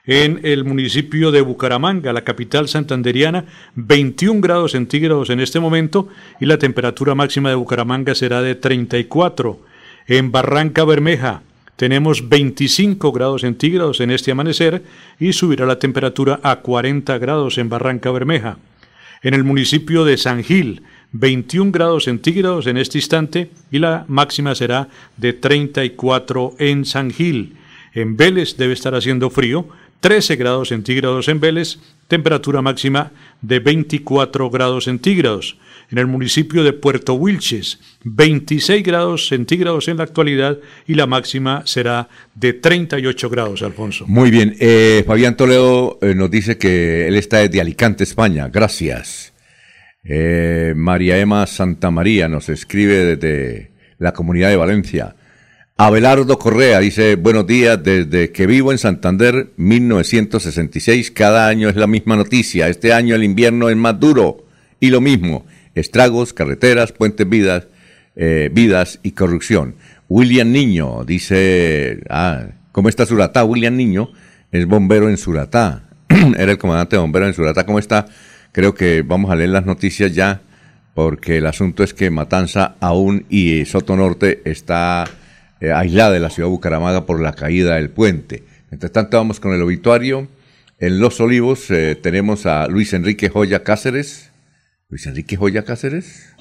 En 0.04 0.40
el 0.42 0.64
municipio 0.64 1.30
de 1.30 1.42
Bucaramanga, 1.42 2.12
la 2.12 2.24
capital 2.24 2.66
santanderiana, 2.66 3.44
21 3.76 4.40
grados 4.40 4.72
centígrados 4.72 5.30
en 5.30 5.38
este 5.38 5.60
momento 5.60 6.08
y 6.40 6.46
la 6.46 6.58
temperatura 6.58 7.14
máxima 7.14 7.50
de 7.50 7.54
Bucaramanga 7.54 8.16
será 8.16 8.42
de 8.42 8.56
34. 8.56 9.60
En 10.08 10.32
Barranca 10.32 10.84
Bermeja, 10.84 11.42
tenemos 11.76 12.28
25 12.28 13.12
grados 13.12 13.42
centígrados 13.42 14.00
en 14.00 14.10
este 14.10 14.32
amanecer 14.32 14.82
y 15.20 15.34
subirá 15.34 15.66
la 15.66 15.78
temperatura 15.78 16.40
a 16.42 16.56
40 16.56 17.16
grados 17.18 17.56
en 17.58 17.68
Barranca 17.68 18.10
Bermeja. 18.10 18.58
En 19.22 19.34
el 19.34 19.44
municipio 19.44 20.04
de 20.04 20.16
San 20.16 20.42
Gil, 20.42 20.82
21 21.12 21.70
grados 21.70 22.04
centígrados 22.04 22.66
en 22.66 22.76
este 22.76 22.98
instante 22.98 23.52
y 23.70 23.78
la 23.78 24.04
máxima 24.08 24.56
será 24.56 24.88
de 25.16 25.32
34 25.32 26.56
en 26.58 26.86
San 26.86 27.12
Gil. 27.12 27.54
En 27.94 28.16
Vélez 28.16 28.56
debe 28.56 28.72
estar 28.72 28.94
haciendo 28.94 29.28
frío, 29.28 29.68
13 30.02 30.34
grados 30.34 30.70
centígrados 30.70 31.28
en 31.28 31.38
Vélez, 31.38 31.78
temperatura 32.08 32.60
máxima 32.60 33.12
de 33.40 33.60
24 33.60 34.50
grados 34.50 34.84
centígrados 34.84 35.58
en 35.92 35.98
el 35.98 36.08
municipio 36.08 36.64
de 36.64 36.72
Puerto 36.72 37.14
Wilches, 37.14 37.78
26 38.02 38.82
grados 38.82 39.28
centígrados 39.28 39.86
en 39.86 39.98
la 39.98 40.02
actualidad 40.02 40.58
y 40.88 40.94
la 40.94 41.06
máxima 41.06 41.62
será 41.66 42.08
de 42.34 42.52
38 42.52 43.30
grados, 43.30 43.62
Alfonso. 43.62 44.04
Muy 44.08 44.32
bien, 44.32 44.56
eh, 44.58 45.04
Fabián 45.06 45.36
Toledo 45.36 46.00
eh, 46.02 46.16
nos 46.16 46.32
dice 46.32 46.58
que 46.58 47.06
él 47.06 47.14
está 47.14 47.38
desde 47.38 47.60
Alicante, 47.60 48.02
España, 48.02 48.48
gracias. 48.48 49.32
Eh, 50.02 50.74
María 50.74 51.16
Emma 51.18 51.46
Santa 51.46 51.92
María 51.92 52.26
nos 52.26 52.48
escribe 52.48 53.16
desde 53.16 53.70
la 53.98 54.12
comunidad 54.12 54.50
de 54.50 54.56
Valencia. 54.56 55.14
Abelardo 55.78 56.38
Correa 56.38 56.80
dice, 56.80 57.16
buenos 57.16 57.46
días, 57.46 57.82
desde 57.82 58.30
que 58.30 58.46
vivo 58.46 58.72
en 58.72 58.78
Santander, 58.78 59.48
1966, 59.56 61.10
cada 61.10 61.48
año 61.48 61.70
es 61.70 61.76
la 61.76 61.86
misma 61.86 62.14
noticia, 62.14 62.68
este 62.68 62.92
año 62.92 63.14
el 63.14 63.24
invierno 63.24 63.70
es 63.70 63.76
más 63.76 63.98
duro 63.98 64.46
y 64.80 64.90
lo 64.90 65.00
mismo, 65.00 65.46
estragos, 65.74 66.34
carreteras, 66.34 66.92
puentes 66.92 67.26
vidas, 67.26 67.68
eh, 68.16 68.50
vidas 68.52 69.00
y 69.02 69.12
corrupción. 69.12 69.74
William 70.08 70.52
Niño 70.52 71.04
dice, 71.04 72.02
ah, 72.10 72.48
¿cómo 72.70 72.90
está 72.90 73.06
Suratá? 73.06 73.42
William 73.42 73.74
Niño 73.74 74.10
es 74.52 74.66
bombero 74.66 75.08
en 75.08 75.16
Suratá, 75.16 75.84
era 76.08 76.52
el 76.52 76.58
comandante 76.58 76.96
de 76.96 77.00
bomberos 77.00 77.28
en 77.28 77.34
Suratá, 77.34 77.64
¿cómo 77.64 77.78
está? 77.78 78.06
Creo 78.52 78.74
que 78.74 79.00
vamos 79.00 79.30
a 79.30 79.36
leer 79.36 79.48
las 79.48 79.64
noticias 79.64 80.14
ya, 80.14 80.42
porque 80.92 81.38
el 81.38 81.46
asunto 81.46 81.82
es 81.82 81.94
que 81.94 82.10
Matanza 82.10 82.76
aún 82.78 83.24
y 83.30 83.64
Soto 83.64 83.96
Norte 83.96 84.42
está 84.44 85.06
eh, 85.62 85.70
aislada 85.70 86.10
de 86.10 86.18
la 86.18 86.28
ciudad 86.28 86.48
de 86.48 86.50
Bucaramanga 86.50 87.06
por 87.06 87.20
la 87.20 87.34
caída 87.34 87.76
del 87.76 87.88
puente. 87.88 88.42
Mientras 88.72 88.90
tanto, 88.90 89.16
vamos 89.16 89.38
con 89.38 89.54
el 89.54 89.62
obituario. 89.62 90.26
En 90.80 90.98
Los 90.98 91.20
Olivos 91.20 91.70
eh, 91.70 91.94
tenemos 91.94 92.46
a 92.46 92.66
Luis 92.66 92.92
Enrique 92.92 93.28
Joya 93.28 93.62
Cáceres, 93.62 94.32
Luis 94.88 95.06
Enrique 95.06 95.36
Joya 95.36 95.64
Cáceres. 95.64 96.34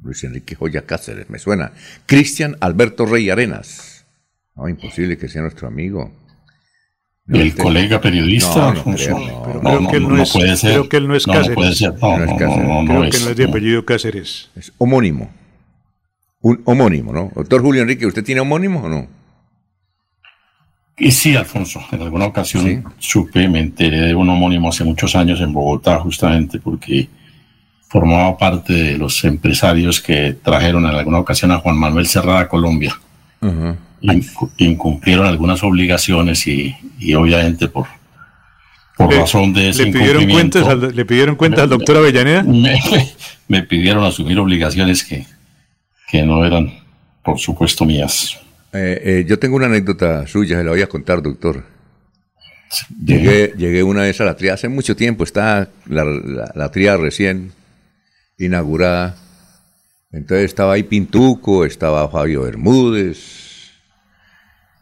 Luis 0.00 0.22
Enrique 0.22 0.54
Joya 0.54 0.82
Cáceres, 0.82 1.28
me 1.30 1.40
suena. 1.40 1.72
Cristian 2.06 2.56
Alberto 2.60 3.06
Rey 3.06 3.28
Arenas. 3.28 4.04
No, 4.54 4.68
imposible 4.68 5.18
que 5.18 5.26
sea 5.26 5.42
nuestro 5.42 5.66
amigo. 5.66 6.12
el 7.26 7.56
colega 7.56 8.00
periodista. 8.00 8.72
No, 8.72 8.84
no, 8.84 8.94
creo 8.94 9.88
que 9.90 9.96
él 9.96 10.08
no, 10.08 10.24
puede 10.32 10.56
ser. 10.56 10.70
Creo 10.70 10.88
que 10.88 10.96
él 10.98 11.08
no 11.08 11.16
es 11.16 11.26
Cáceres. 11.26 11.48
No, 11.48 11.54
puede 11.56 11.74
ser. 11.74 11.94
No, 12.00 12.22
es 12.22 12.38
Cáceres. 12.38 12.68
creo 12.86 13.10
que 13.10 13.18
no 13.18 13.30
es 13.30 13.36
de 13.36 13.44
apellido 13.46 13.84
Cáceres. 13.84 14.50
Es 14.54 14.72
homónimo. 14.78 15.43
Un 16.44 16.60
homónimo, 16.66 17.10
¿no? 17.10 17.32
Doctor 17.34 17.62
Julio 17.62 17.80
Enrique, 17.80 18.04
¿usted 18.04 18.22
tiene 18.22 18.42
homónimo 18.42 18.82
o 18.82 18.88
no? 18.90 19.06
Y 20.98 21.10
sí, 21.10 21.34
Alfonso, 21.34 21.82
en 21.90 22.02
alguna 22.02 22.26
ocasión 22.26 22.84
supe, 22.98 23.48
me 23.48 23.60
enteré 23.60 24.02
de 24.02 24.14
un 24.14 24.28
homónimo 24.28 24.68
hace 24.68 24.84
muchos 24.84 25.16
años 25.16 25.40
en 25.40 25.54
Bogotá, 25.54 25.98
justamente 26.00 26.58
porque 26.58 27.08
formaba 27.88 28.36
parte 28.36 28.74
de 28.74 28.98
los 28.98 29.24
empresarios 29.24 30.02
que 30.02 30.36
trajeron 30.42 30.84
en 30.84 30.94
alguna 30.94 31.18
ocasión 31.18 31.50
a 31.50 31.60
Juan 31.60 31.78
Manuel 31.78 32.06
Serrada 32.06 32.40
a 32.40 32.48
Colombia. 32.48 32.94
incumplieron 34.58 35.24
algunas 35.24 35.62
obligaciones 35.62 36.46
y, 36.46 36.74
obviamente 37.14 37.68
por, 37.68 37.86
por 38.98 39.14
razón 39.14 39.54
de 39.54 39.70
ese 39.70 39.86
¿Le 39.86 39.92
pidieron 39.92 40.28
cuentas 40.28 40.68
al, 40.68 40.94
¿Le 40.94 41.04
pidieron 41.06 41.36
cuentas 41.36 41.62
al 41.62 41.70
doctor 41.70 41.96
Avellaneda? 41.96 42.42
Me, 43.48 43.62
pidieron 43.62 44.04
asumir 44.04 44.38
obligaciones 44.38 45.04
que, 45.04 45.26
que 46.14 46.22
no 46.22 46.44
eran, 46.44 46.72
por 47.24 47.40
supuesto, 47.40 47.84
mías. 47.84 48.38
Eh, 48.72 49.02
eh, 49.04 49.24
yo 49.26 49.36
tengo 49.40 49.56
una 49.56 49.66
anécdota 49.66 50.28
suya, 50.28 50.56
se 50.56 50.62
la 50.62 50.70
voy 50.70 50.80
a 50.80 50.86
contar, 50.86 51.20
doctor. 51.20 51.64
Llegué, 53.04 53.52
llegué 53.56 53.82
una 53.82 54.02
vez 54.02 54.20
a 54.20 54.24
la 54.24 54.36
tría, 54.36 54.54
hace 54.54 54.68
mucho 54.68 54.94
tiempo, 54.94 55.24
está 55.24 55.70
la, 55.86 56.04
la, 56.54 56.70
tría 56.70 56.96
recién 56.96 57.50
inaugurada. 58.38 59.16
Entonces 60.12 60.44
estaba 60.44 60.74
ahí 60.74 60.84
Pintuco, 60.84 61.64
estaba 61.64 62.08
Fabio 62.08 62.42
Bermúdez, 62.42 63.72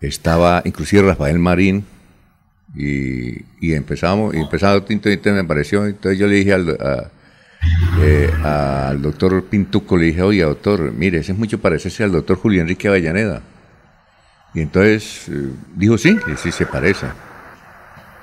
estaba 0.03 0.61
inclusive 0.67 1.01
Rafael 1.01 1.39
Marín, 1.39 1.87
y, 2.77 3.41
y 3.59 3.73
empezamos, 3.73 4.35
y 4.35 4.39
empezaba 4.39 4.85
Tinto 4.85 5.09
y 5.09 5.19
me 5.25 5.41
apareció, 5.41 5.87
entonces 5.87 6.19
yo 6.19 6.27
le 6.27 6.35
dije 6.35 6.53
al, 6.53 7.11
eh, 8.01 8.31
al 8.43 9.01
doctor 9.01 9.45
Pintuco, 9.45 9.97
le 9.97 10.07
dije, 10.07 10.23
oye 10.23 10.43
doctor, 10.43 10.93
mire, 10.93 11.19
ese 11.19 11.33
es 11.33 11.39
mucho 11.39 11.61
parecerse 11.61 12.05
al 12.05 12.13
doctor 12.13 12.37
Julio 12.37 12.61
Enrique 12.63 12.89
Avellaneda. 12.89 13.43
Y 14.55 14.61
entonces 14.61 15.29
eh, 15.29 15.51
dijo, 15.77 15.97
sí, 15.97 16.17
que 16.25 16.37
sí 16.37 16.53
se 16.53 16.67
parece. 16.67 17.07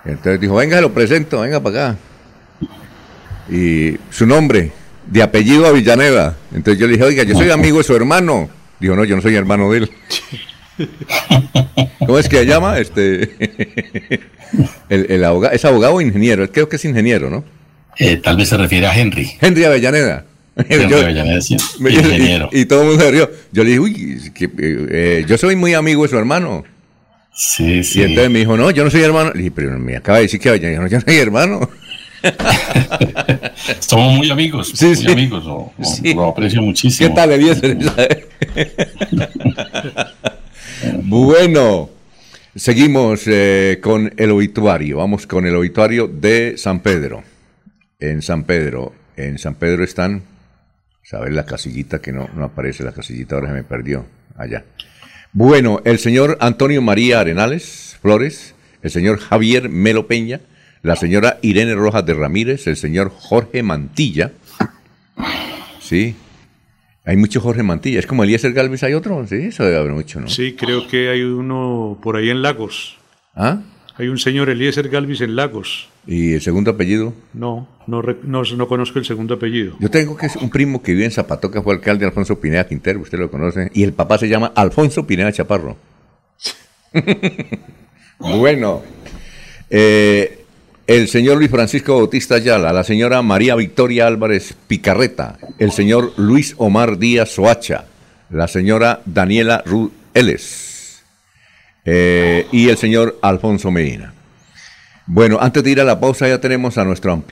entonces 0.05 0.39
dijo, 0.39 0.55
venga, 0.55 0.79
lo 0.81 0.93
presento, 0.93 1.41
venga 1.41 1.59
para 1.59 1.91
acá. 1.91 1.97
Y 3.49 3.97
su 4.11 4.25
nombre, 4.27 4.71
de 5.07 5.23
apellido 5.23 5.65
Avillaneda. 5.65 6.37
Entonces 6.53 6.79
yo 6.79 6.85
le 6.87 6.93
dije, 6.93 7.05
oiga, 7.05 7.23
yo 7.23 7.35
soy 7.35 7.49
amigo 7.49 7.79
de 7.79 7.83
su 7.83 7.95
hermano. 7.95 8.49
Dijo, 8.79 8.95
no, 8.95 9.03
yo 9.03 9.15
no 9.15 9.21
soy 9.21 9.35
hermano 9.35 9.71
de 9.71 9.79
él. 9.79 9.91
¿Cómo 11.99 12.17
es 12.17 12.29
que 12.29 12.37
se 12.37 12.45
llama? 12.45 12.79
Este, 12.79 14.21
el, 14.89 15.23
abogado, 15.23 15.53
¿Es 15.53 15.65
abogado 15.65 15.95
o 15.95 16.01
ingeniero? 16.01 16.49
Creo 16.51 16.69
que 16.69 16.77
es 16.77 16.85
ingeniero, 16.85 17.29
¿no? 17.29 17.43
Eh, 17.97 18.17
tal 18.17 18.37
vez 18.37 18.49
se 18.49 18.57
refiere 18.57 18.87
a 18.87 18.97
Henry. 18.97 19.31
Henry 19.41 19.63
Avellaneda. 19.63 20.25
y, 22.51 22.65
todo 22.65 22.81
el 22.81 22.87
mundo 22.87 23.03
se 23.03 23.11
rió. 23.11 23.31
Yo 23.51 23.63
le 23.63 23.69
dije, 23.69 23.79
uy, 23.79 24.31
eh, 24.57 25.25
yo 25.27 25.37
soy 25.37 25.55
muy 25.55 25.73
amigo 25.73 26.03
de 26.03 26.09
su 26.09 26.17
hermano. 26.17 26.63
Sí, 27.33 27.83
sí. 27.83 27.99
Y 27.99 28.03
entonces 28.03 28.29
me 28.29 28.39
dijo, 28.39 28.57
no, 28.57 28.69
yo 28.71 28.83
no 28.83 28.89
soy 28.89 29.01
hermano. 29.01 29.31
Le 29.31 29.39
dije, 29.39 29.51
pero 29.51 29.77
me 29.79 29.95
acaba 29.95 30.17
de 30.17 30.23
decir 30.23 30.39
que 30.39 30.59
yo 30.59 30.81
no, 30.81 30.87
yo 30.87 30.97
no 30.97 31.03
soy 31.05 31.17
hermano. 31.17 31.69
Somos 33.79 34.17
muy 34.17 34.29
amigos, 34.29 34.73
sí, 34.75 34.87
muy 34.87 35.13
amigos, 35.13 35.45
lo, 35.45 36.25
aprecio 36.25 36.61
muchísimo. 36.61 37.09
¿Qué 37.09 37.15
tal, 37.15 37.31
Eliezer? 37.31 37.77
bueno, 41.03 41.89
seguimos 42.55 43.21
eh, 43.25 43.79
con 43.81 44.13
el 44.17 44.31
obituario. 44.31 44.97
Vamos 44.97 45.25
con 45.25 45.45
el 45.45 45.55
obituario 45.55 46.07
de 46.07 46.55
San 46.57 46.81
Pedro. 46.81 47.23
En 47.99 48.21
San 48.21 48.43
Pedro, 48.45 48.93
en 49.17 49.37
San 49.37 49.55
Pedro 49.55 49.83
están 49.83 50.23
¿Sabes? 51.09 51.33
La 51.33 51.43
casillita 51.43 51.99
que 51.99 52.11
no, 52.11 52.29
no 52.35 52.45
aparece, 52.45 52.83
la 52.83 52.91
casillita 52.91 53.33
ahora 53.33 53.47
se 53.47 53.53
me 53.55 53.63
perdió 53.63 54.05
allá. 54.37 54.63
Bueno, 55.33 55.81
el 55.83 55.97
señor 55.97 56.37
Antonio 56.39 56.83
María 56.83 57.19
Arenales 57.19 57.97
Flores, 57.99 58.53
el 58.83 58.91
señor 58.91 59.17
Javier 59.17 59.69
Melo 59.69 60.05
Peña, 60.05 60.39
la 60.83 60.95
señora 60.95 61.39
Irene 61.41 61.73
Rojas 61.73 62.05
de 62.05 62.13
Ramírez, 62.13 62.67
el 62.67 62.77
señor 62.77 63.09
Jorge 63.09 63.63
Mantilla. 63.63 64.33
Sí. 65.81 66.15
Hay 67.05 67.17
mucho 67.17 67.41
Jorge 67.41 67.63
Mantilla. 67.63 67.97
Es 67.97 68.05
como 68.05 68.23
Eliezer 68.23 68.53
Galvez, 68.53 68.83
hay 68.83 68.93
otro. 68.93 69.25
Sí, 69.25 69.45
eso 69.45 69.63
debe 69.63 69.77
haber 69.77 69.93
mucho, 69.93 70.21
¿no? 70.21 70.27
Sí, 70.27 70.53
creo 70.53 70.87
que 70.87 71.09
hay 71.09 71.23
uno 71.23 71.97
por 72.03 72.17
ahí 72.17 72.29
en 72.29 72.43
Lagos. 72.43 72.99
¿Ah? 73.35 73.63
Hay 73.95 74.09
un 74.09 74.19
señor 74.19 74.51
Eliezer 74.51 74.89
Galvis 74.89 75.21
en 75.21 75.35
Lagos. 75.35 75.89
¿Y 76.11 76.33
el 76.33 76.41
segundo 76.41 76.71
apellido? 76.71 77.13
No, 77.35 77.67
no, 77.85 78.01
no, 78.01 78.67
conozco 78.67 78.97
el 78.97 79.05
segundo 79.05 79.35
apellido. 79.35 79.75
Yo 79.79 79.91
tengo 79.91 80.17
que 80.17 80.25
es 80.25 80.35
un 80.37 80.49
primo 80.49 80.81
que 80.81 80.93
vive 80.93 81.05
en 81.05 81.11
Zapatoca, 81.11 81.61
fue 81.61 81.75
alcalde 81.75 82.03
Alfonso 82.03 82.39
Pineda 82.39 82.65
Quintero, 82.65 82.99
usted 83.01 83.19
lo 83.19 83.29
conoce, 83.29 83.69
y 83.75 83.83
el 83.83 83.93
papá 83.93 84.17
se 84.17 84.27
llama 84.27 84.51
Alfonso 84.55 85.05
Pineda 85.05 85.31
Chaparro. 85.31 85.77
bueno, 88.17 88.81
eh, 89.69 90.45
el 90.87 91.07
señor 91.09 91.37
Luis 91.37 91.51
Francisco 91.51 91.97
Bautista 91.97 92.35
Ayala, 92.35 92.73
la 92.73 92.83
señora 92.83 93.21
María 93.21 93.53
Victoria 93.53 94.07
Álvarez 94.07 94.55
Picarreta, 94.67 95.37
el 95.59 95.71
señor 95.71 96.13
Luis 96.17 96.55
Omar 96.57 96.97
Díaz 96.97 97.29
Soacha, 97.29 97.85
la 98.31 98.47
señora 98.47 99.03
Daniela 99.05 99.61
Ruth 99.63 99.91
Eles 100.15 101.03
eh, 101.85 102.47
y 102.51 102.67
el 102.69 102.77
señor 102.77 103.19
Alfonso 103.21 103.69
Medina. 103.69 104.15
Bueno, 105.11 105.39
antes 105.41 105.63
de 105.63 105.71
ir 105.71 105.81
a 105.81 105.83
la 105.83 105.99
pausa 105.99 106.27
ya 106.27 106.39
tenemos 106.39 106.77
a 106.77 106.85
nuestro 106.85 107.23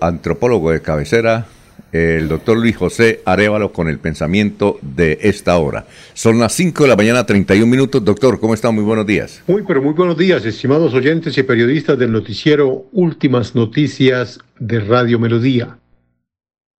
antropólogo, 0.00 0.70
de 0.70 0.80
cabecera, 0.80 1.46
el 1.92 2.28
doctor 2.28 2.56
Luis 2.56 2.78
José 2.78 3.20
Arevalo, 3.26 3.74
con 3.74 3.88
el 3.88 3.98
pensamiento 3.98 4.78
de 4.80 5.18
esta 5.20 5.58
hora. 5.58 5.84
Son 6.14 6.38
las 6.38 6.54
5 6.54 6.84
de 6.84 6.88
la 6.88 6.96
mañana, 6.96 7.26
31 7.26 7.66
minutos. 7.66 8.02
Doctor, 8.02 8.40
¿cómo 8.40 8.54
está? 8.54 8.70
Muy 8.70 8.84
buenos 8.84 9.06
días. 9.06 9.42
Muy, 9.46 9.64
pero 9.64 9.82
muy 9.82 9.92
buenos 9.92 10.16
días, 10.16 10.46
estimados 10.46 10.94
oyentes 10.94 11.36
y 11.36 11.42
periodistas 11.42 11.98
del 11.98 12.10
noticiero 12.10 12.86
Últimas 12.92 13.54
Noticias 13.54 14.38
de 14.58 14.80
Radio 14.80 15.18
Melodía. 15.18 15.76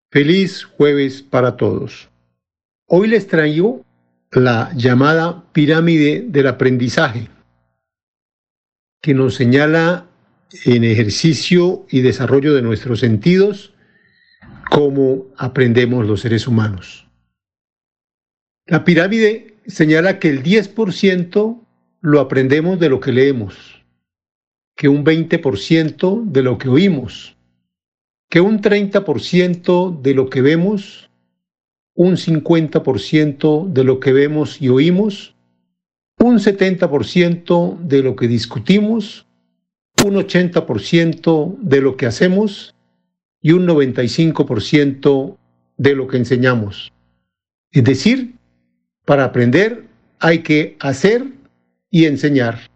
Feliz 0.09 0.63
jueves 0.63 1.21
para 1.21 1.55
todos. 1.55 2.09
Hoy 2.87 3.09
les 3.09 3.27
traigo 3.27 3.85
la 4.31 4.71
llamada 4.75 5.43
pirámide 5.53 6.25
del 6.27 6.47
aprendizaje, 6.47 7.27
que 9.03 9.13
nos 9.13 9.35
señala 9.35 10.07
en 10.63 10.83
ejercicio 10.83 11.85
y 11.89 12.01
desarrollo 12.01 12.53
de 12.53 12.61
nuestros 12.61 12.99
sentidos, 12.99 13.73
cómo 14.69 15.27
aprendemos 15.37 16.05
los 16.05 16.21
seres 16.21 16.47
humanos. 16.47 17.07
La 18.65 18.83
pirámide 18.83 19.57
señala 19.67 20.19
que 20.19 20.29
el 20.29 20.43
10% 20.43 21.61
lo 22.01 22.19
aprendemos 22.19 22.79
de 22.79 22.89
lo 22.89 22.99
que 22.99 23.11
leemos, 23.11 23.83
que 24.75 24.87
un 24.87 25.03
20% 25.03 26.23
de 26.25 26.43
lo 26.43 26.57
que 26.57 26.69
oímos, 26.69 27.35
que 28.29 28.41
un 28.41 28.61
30% 28.61 30.01
de 30.01 30.13
lo 30.13 30.29
que 30.29 30.41
vemos, 30.41 31.09
un 31.95 32.17
50% 32.17 33.71
de 33.71 33.83
lo 33.83 33.99
que 33.99 34.13
vemos 34.13 34.61
y 34.61 34.69
oímos, 34.69 35.35
un 36.19 36.39
70% 36.39 37.79
de 37.79 38.03
lo 38.03 38.15
que 38.15 38.27
discutimos, 38.27 39.24
un 40.05 40.15
80% 40.15 41.57
de 41.59 41.81
lo 41.81 41.97
que 41.97 42.05
hacemos 42.05 42.75
y 43.41 43.53
un 43.53 43.67
95% 43.67 45.37
de 45.77 45.95
lo 45.95 46.07
que 46.07 46.17
enseñamos. 46.17 46.93
Es 47.71 47.83
decir, 47.83 48.35
para 49.03 49.23
aprender 49.23 49.85
hay 50.19 50.39
que 50.39 50.77
hacer 50.79 51.25
y 51.89 52.05
enseñar. 52.05 52.69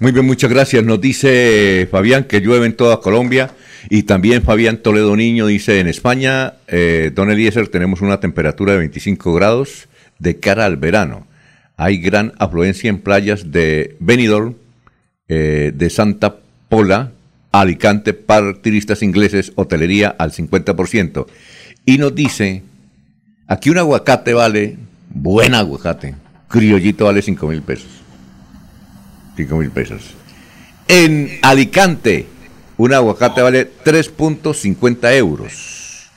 Muy 0.00 0.10
bien, 0.10 0.26
muchas 0.26 0.50
gracias. 0.50 0.84
Nos 0.84 1.00
dice 1.00 1.88
Fabián 1.90 2.24
que 2.24 2.40
llueve 2.40 2.66
en 2.66 2.74
toda 2.74 3.00
Colombia 3.00 3.50
y 3.88 4.02
también 4.02 4.42
Fabián 4.42 4.78
Toledo 4.78 5.14
Niño 5.14 5.46
dice 5.46 5.78
en 5.78 5.86
España, 5.86 6.54
eh, 6.66 7.12
Don 7.14 7.30
Eliezer, 7.30 7.68
tenemos 7.68 8.00
una 8.00 8.18
temperatura 8.18 8.72
de 8.72 8.78
25 8.78 9.32
grados 9.32 9.88
de 10.18 10.40
cara 10.40 10.64
al 10.64 10.76
verano. 10.76 11.26
Hay 11.76 11.98
gran 11.98 12.32
afluencia 12.38 12.90
en 12.90 12.98
playas 12.98 13.52
de 13.52 13.96
Benidorm, 14.00 14.56
eh, 15.28 15.72
de 15.74 15.90
Santa 15.90 16.36
Pola, 16.68 17.12
Alicante, 17.52 18.12
para 18.12 18.54
turistas 18.54 19.02
ingleses, 19.02 19.52
hotelería 19.56 20.14
al 20.18 20.32
50%. 20.32 21.26
Y 21.84 21.98
nos 21.98 22.14
dice, 22.14 22.62
aquí 23.46 23.70
un 23.70 23.78
aguacate 23.78 24.34
vale, 24.34 24.76
buen 25.10 25.54
aguacate, 25.54 26.14
criollito 26.48 27.06
vale 27.06 27.22
5 27.22 27.46
mil 27.46 27.62
pesos. 27.62 27.88
5 29.36 29.56
mil 29.56 29.70
pesos. 29.70 30.02
En 30.88 31.38
Alicante, 31.42 32.26
un 32.76 32.92
aguacate 32.92 33.42
vale 33.42 33.70
3.50 33.84 35.14
euros. 35.14 36.10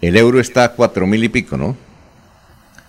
El 0.00 0.16
euro 0.16 0.40
está 0.40 0.64
a 0.64 0.72
4 0.72 1.06
mil 1.06 1.24
y 1.24 1.28
pico, 1.28 1.56
¿no? 1.56 1.76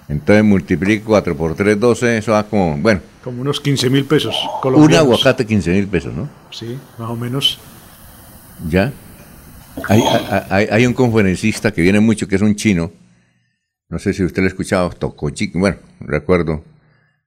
Entonces 0.07 0.43
multiplico 0.43 1.05
4 1.07 1.35
por 1.35 1.55
3, 1.55 1.79
12, 1.79 2.17
eso 2.17 2.31
va 2.33 2.43
como, 2.43 2.77
bueno. 2.77 3.01
Como 3.25 3.41
unos 3.41 3.59
15 3.59 3.89
mil 3.89 4.05
pesos. 4.05 4.35
Un 4.63 4.93
aguacate 4.93 5.47
15 5.47 5.71
mil 5.71 5.87
pesos, 5.87 6.13
¿no? 6.13 6.29
Sí, 6.51 6.77
más 6.99 7.09
o 7.09 7.15
menos. 7.15 7.57
¿Ya? 8.69 8.93
Hay, 9.89 10.67
hay, 10.69 10.85
un 10.85 10.93
conferencista 10.93 11.73
que 11.73 11.81
viene 11.81 11.99
mucho, 11.99 12.27
que 12.27 12.35
es 12.35 12.43
un 12.43 12.55
chino. 12.55 12.91
No 13.89 13.97
sé 13.97 14.13
si 14.13 14.23
usted 14.23 14.43
lo 14.43 14.45
ha 14.45 14.49
escuchado, 14.49 14.91
Tokochi, 14.91 15.47
bueno, 15.55 15.77
recuerdo. 16.01 16.63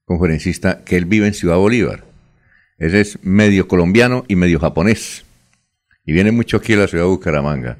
conferencista, 0.04 0.84
que 0.84 0.96
él 0.96 1.04
vive 1.04 1.26
en 1.26 1.34
Ciudad 1.34 1.56
Bolívar. 1.56 2.04
Él 2.78 2.94
es 2.94 3.18
medio 3.24 3.66
colombiano 3.66 4.24
y 4.28 4.36
medio 4.36 4.60
japonés. 4.60 5.24
Y 6.06 6.12
viene 6.12 6.30
mucho 6.30 6.58
aquí 6.58 6.74
a 6.74 6.76
la 6.76 6.86
ciudad 6.86 7.06
de 7.06 7.10
Bucaramanga. 7.10 7.76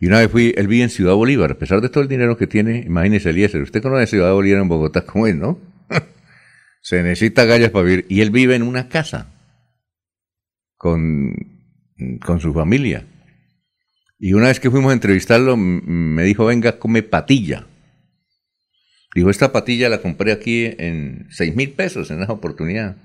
Y 0.00 0.06
una 0.06 0.20
vez 0.20 0.30
fui, 0.30 0.54
él 0.56 0.66
vive 0.66 0.84
en 0.84 0.90
Ciudad 0.90 1.12
Bolívar, 1.12 1.50
a 1.52 1.58
pesar 1.58 1.82
de 1.82 1.90
todo 1.90 2.02
el 2.02 2.08
dinero 2.08 2.38
que 2.38 2.46
tiene, 2.46 2.78
imagínese 2.86 3.28
Eliezer, 3.28 3.60
usted 3.60 3.82
conoce 3.82 4.06
Ciudad 4.06 4.32
Bolívar 4.32 4.62
en 4.62 4.68
Bogotá, 4.68 5.04
¿cómo 5.04 5.26
es, 5.26 5.36
no? 5.36 5.58
Se 6.80 7.02
necesita 7.02 7.44
gallas 7.44 7.70
para 7.70 7.84
vivir. 7.84 8.06
Y 8.08 8.20
él 8.20 8.30
vive 8.30 8.54
en 8.54 8.62
una 8.62 8.88
casa 8.88 9.32
con, 10.76 11.34
con 12.24 12.40
su 12.40 12.52
familia. 12.52 13.06
Y 14.18 14.34
una 14.34 14.48
vez 14.48 14.60
que 14.60 14.70
fuimos 14.70 14.90
a 14.90 14.94
entrevistarlo, 14.94 15.56
me 15.56 16.22
dijo, 16.24 16.44
venga, 16.44 16.78
come 16.78 17.02
patilla. 17.02 17.66
Dijo, 19.14 19.30
esta 19.30 19.50
patilla 19.50 19.88
la 19.88 20.02
compré 20.02 20.32
aquí 20.32 20.66
en 20.78 21.26
seis 21.30 21.56
mil 21.56 21.72
pesos 21.72 22.10
en 22.10 22.22
esa 22.22 22.32
oportunidad. 22.32 22.96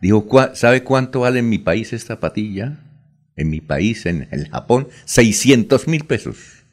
Dijo, 0.00 0.26
¿sabe 0.54 0.82
cuánto 0.82 1.20
vale 1.20 1.40
en 1.40 1.48
mi 1.48 1.58
país 1.58 1.92
esta 1.92 2.20
patilla? 2.20 2.86
En 3.36 3.50
mi 3.50 3.60
país, 3.60 4.06
en 4.06 4.28
el 4.30 4.48
Japón, 4.48 4.88
600 5.04 5.88
mil 5.88 6.04
pesos. 6.04 6.64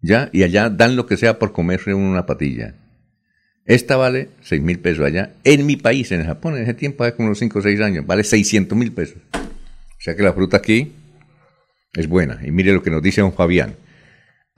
¿Ya? 0.00 0.28
Y 0.32 0.42
allá 0.42 0.68
dan 0.68 0.96
lo 0.96 1.06
que 1.06 1.16
sea 1.16 1.38
por 1.38 1.52
comerse 1.52 1.94
una 1.94 2.26
patilla. 2.26 2.74
Esta 3.66 3.96
vale 3.96 4.28
6 4.42 4.62
mil 4.62 4.78
pesos 4.78 5.06
allá. 5.06 5.32
En 5.42 5.64
mi 5.64 5.76
país, 5.76 6.12
en 6.12 6.24
Japón, 6.24 6.56
en 6.56 6.64
ese 6.64 6.74
tiempo, 6.74 7.04
hace 7.04 7.16
como 7.16 7.28
unos 7.28 7.38
5 7.38 7.58
o 7.58 7.62
6 7.62 7.80
años, 7.80 8.06
vale 8.06 8.24
600 8.24 8.76
mil 8.76 8.92
pesos. 8.92 9.16
O 9.32 10.00
sea 10.00 10.14
que 10.14 10.22
la 10.22 10.34
fruta 10.34 10.58
aquí 10.58 10.92
es 11.94 12.08
buena. 12.08 12.40
Y 12.44 12.50
mire 12.50 12.72
lo 12.72 12.82
que 12.82 12.90
nos 12.90 13.02
dice 13.02 13.22
don 13.22 13.32
Fabián. 13.32 13.76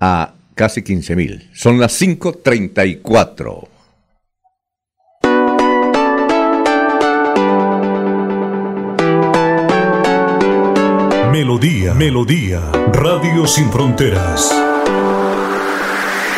A 0.00 0.34
casi 0.54 0.82
15 0.82 1.14
mil. 1.14 1.50
Son 1.54 1.78
las 1.78 2.00
5.34. 2.00 3.68
Melodía, 11.30 11.94
Melodía, 11.94 12.60
Radio 12.92 13.46
Sin 13.46 13.70
Fronteras. 13.70 14.65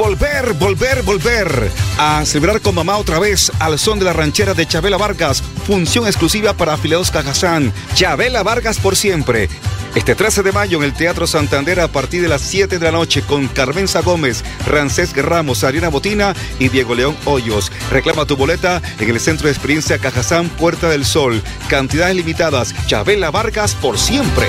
Volver, 0.00 0.54
volver, 0.54 1.02
volver 1.02 1.70
a 1.98 2.24
celebrar 2.24 2.62
con 2.62 2.74
mamá 2.74 2.96
otra 2.96 3.18
vez 3.18 3.52
al 3.58 3.78
son 3.78 3.98
de 3.98 4.06
la 4.06 4.14
ranchera 4.14 4.54
de 4.54 4.66
Chabela 4.66 4.96
Vargas. 4.96 5.42
Función 5.66 6.06
exclusiva 6.06 6.54
para 6.54 6.72
afiliados 6.72 7.10
Cajazán. 7.10 7.70
Chabela 7.92 8.42
Vargas 8.42 8.78
por 8.78 8.96
siempre. 8.96 9.50
Este 9.94 10.14
13 10.14 10.42
de 10.42 10.52
mayo 10.52 10.78
en 10.78 10.84
el 10.84 10.94
Teatro 10.94 11.26
Santander 11.26 11.80
a 11.80 11.88
partir 11.88 12.22
de 12.22 12.28
las 12.28 12.40
7 12.40 12.78
de 12.78 12.84
la 12.86 12.92
noche 12.92 13.20
con 13.20 13.46
Carmenza 13.48 14.00
Gómez, 14.00 14.42
Rancés 14.66 15.14
Ramos, 15.14 15.64
Ariana 15.64 15.90
Botina 15.90 16.34
y 16.58 16.70
Diego 16.70 16.94
León 16.94 17.14
Hoyos. 17.26 17.70
Reclama 17.90 18.24
tu 18.24 18.38
boleta 18.38 18.80
en 19.00 19.10
el 19.10 19.20
Centro 19.20 19.48
de 19.48 19.52
Experiencia 19.52 19.98
Cajazán 19.98 20.48
Puerta 20.48 20.88
del 20.88 21.04
Sol. 21.04 21.42
Cantidades 21.68 22.16
limitadas. 22.16 22.74
Chabela 22.86 23.30
Vargas 23.30 23.74
por 23.74 23.98
siempre. 23.98 24.48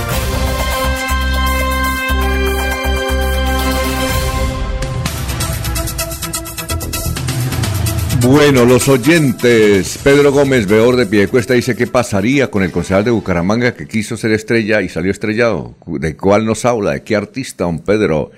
Bueno, 8.23 8.65
los 8.65 8.87
oyentes. 8.87 9.97
Pedro 10.03 10.31
Gómez, 10.31 10.67
veor 10.67 10.95
de 10.95 11.07
Piedecuesta, 11.07 11.55
dice 11.55 11.75
qué 11.75 11.87
pasaría 11.87 12.51
con 12.51 12.61
el 12.61 12.71
concejal 12.71 13.03
de 13.03 13.09
Bucaramanga 13.09 13.73
que 13.73 13.87
quiso 13.87 14.15
ser 14.15 14.31
estrella 14.31 14.81
y 14.81 14.89
salió 14.89 15.11
estrellado. 15.11 15.75
¿De 15.87 16.15
cuál 16.15 16.45
nos 16.45 16.63
habla? 16.65 16.91
¿De 16.91 17.01
qué 17.01 17.15
artista, 17.15 17.63
don 17.63 17.79
Pedro? 17.79 18.29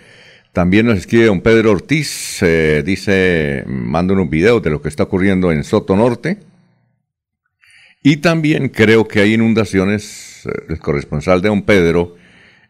También 0.53 0.85
nos 0.85 0.99
escribe 0.99 1.25
don 1.25 1.41
Pedro 1.41 1.71
Ortiz, 1.71 2.41
eh, 2.41 2.81
dice, 2.85 3.65
manda 3.67 4.13
unos 4.13 4.29
videos 4.29 4.63
de 4.63 4.69
lo 4.69 4.81
que 4.81 4.87
está 4.87 5.03
ocurriendo 5.03 5.51
en 5.51 5.65
Soto 5.65 5.97
Norte. 5.97 6.37
Y 8.01 8.17
también 8.17 8.69
creo 8.69 9.07
que 9.07 9.19
hay 9.19 9.33
inundaciones, 9.33 10.45
eh, 10.45 10.51
el 10.69 10.79
corresponsal 10.79 11.41
de 11.41 11.49
don 11.49 11.63
Pedro, 11.63 12.15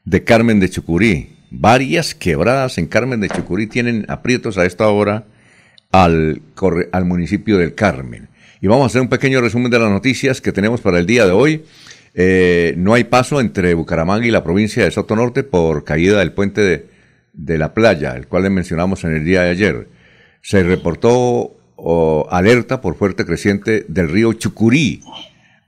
de 0.03 0.23
Carmen 0.23 0.59
de 0.59 0.69
Chucurí. 0.69 1.29
Varias 1.51 2.15
quebradas 2.15 2.79
en 2.79 2.87
Carmen 2.87 3.19
de 3.19 3.29
Chucurí 3.29 3.67
tienen 3.67 4.05
aprietos 4.09 4.57
a 4.57 4.65
esta 4.65 4.87
hora 4.87 5.27
al, 5.93 6.41
al 6.91 7.05
municipio 7.05 7.57
del 7.57 7.75
Carmen. 7.75 8.27
Y 8.59 8.67
vamos 8.67 8.83
a 8.83 8.87
hacer 8.87 9.01
un 9.01 9.09
pequeño 9.09 9.39
resumen 9.39 9.71
de 9.71 9.79
las 9.79 9.89
noticias 9.89 10.41
que 10.41 10.51
tenemos 10.51 10.81
para 10.81 10.99
el 10.99 11.05
día 11.05 11.25
de 11.25 11.31
hoy. 11.31 11.63
Eh, 12.15 12.73
no 12.77 12.93
hay 12.93 13.05
paso 13.05 13.39
entre 13.39 13.73
Bucaramanga 13.73 14.25
y 14.25 14.31
la 14.31 14.43
provincia 14.43 14.83
de 14.83 14.91
Soto 14.91 15.15
Norte 15.15 15.43
por 15.43 15.83
caída 15.83 16.19
del 16.19 16.33
puente 16.33 16.61
de, 16.61 16.87
de 17.33 17.57
la 17.57 17.73
playa, 17.73 18.15
el 18.15 18.27
cual 18.27 18.43
le 18.43 18.49
mencionamos 18.49 19.03
en 19.03 19.13
el 19.13 19.23
día 19.23 19.43
de 19.43 19.51
ayer. 19.51 19.87
Se 20.41 20.63
reportó 20.63 21.55
alerta 22.29 22.81
por 22.81 22.95
fuerte 22.95 23.25
creciente 23.25 23.85
del 23.87 24.09
río 24.09 24.33
Chucurí. 24.33 25.01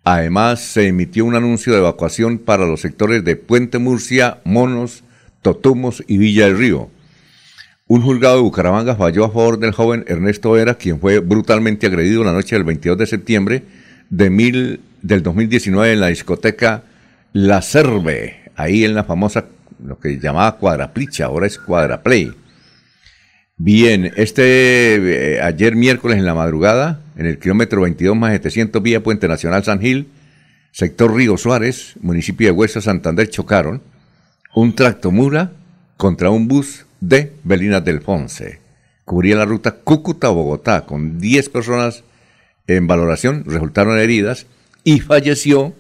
Además, 0.03 0.61
se 0.61 0.87
emitió 0.87 1.25
un 1.25 1.35
anuncio 1.35 1.73
de 1.73 1.79
evacuación 1.79 2.37
para 2.39 2.65
los 2.65 2.81
sectores 2.81 3.23
de 3.23 3.35
Puente 3.35 3.77
Murcia, 3.77 4.39
Monos, 4.43 5.03
Totumos 5.41 6.03
y 6.07 6.17
Villa 6.17 6.45
del 6.45 6.57
Río. 6.57 6.89
Un 7.87 8.01
juzgado 8.01 8.37
de 8.37 8.41
Bucaramanga 8.41 8.95
falló 8.95 9.25
a 9.25 9.29
favor 9.29 9.59
del 9.59 9.71
joven 9.71 10.05
Ernesto 10.07 10.53
Vera, 10.53 10.73
quien 10.73 10.99
fue 10.99 11.19
brutalmente 11.19 11.85
agredido 11.85 12.23
la 12.23 12.31
noche 12.31 12.55
del 12.55 12.63
22 12.63 12.97
de 12.97 13.05
septiembre 13.05 13.63
de 14.09 14.79
del 15.03 15.21
2019 15.21 15.93
en 15.93 15.99
la 15.99 16.07
discoteca 16.07 16.81
La 17.31 17.61
Cerve, 17.61 18.51
ahí 18.55 18.85
en 18.85 18.95
la 18.95 19.03
famosa, 19.03 19.45
lo 19.85 19.99
que 19.99 20.19
llamaba 20.19 20.57
Cuadraplicha, 20.57 21.25
ahora 21.25 21.45
es 21.45 21.59
Cuadraplay. 21.59 22.33
Bien, 23.57 24.11
este, 24.15 25.35
eh, 25.35 25.41
ayer 25.41 25.75
miércoles 25.75 26.17
en 26.17 26.25
la 26.25 26.33
madrugada, 26.33 27.01
en 27.15 27.27
el 27.27 27.37
kilómetro 27.37 27.81
22 27.81 28.17
más 28.17 28.31
700 28.31 28.81
vía 28.81 29.03
Puente 29.03 29.27
Nacional 29.27 29.63
San 29.63 29.79
Gil, 29.79 30.07
sector 30.71 31.13
Río 31.13 31.37
Suárez, 31.37 31.93
municipio 32.01 32.47
de 32.47 32.51
Huesa 32.51 32.81
Santander, 32.81 33.29
chocaron 33.29 33.83
un 34.55 34.73
tractomula 34.73 35.51
contra 35.97 36.31
un 36.31 36.47
bus 36.47 36.84
de 36.99 37.33
Belina 37.43 37.81
del 37.81 38.01
Fonse. 38.01 38.59
Cubría 39.03 39.35
la 39.35 39.45
ruta 39.45 39.71
Cúcuta-Bogotá 39.71 40.85
con 40.85 41.19
10 41.19 41.49
personas 41.49 42.03
en 42.67 42.87
valoración, 42.87 43.43
resultaron 43.45 43.99
heridas 43.99 44.47
y 44.83 44.99
falleció 44.99 45.73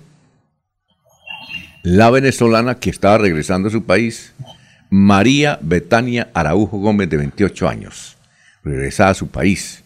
la 1.83 2.09
venezolana 2.09 2.79
que 2.79 2.89
estaba 2.89 3.17
regresando 3.17 3.67
a 3.67 3.71
su 3.71 3.83
país, 3.83 4.33
María 4.89 5.59
Betania 5.61 6.29
Araujo 6.33 6.79
Gómez, 6.79 7.09
de 7.09 7.17
28 7.17 7.67
años, 7.67 8.17
regresada 8.63 9.11
a 9.11 9.15
su 9.15 9.27
país. 9.27 9.83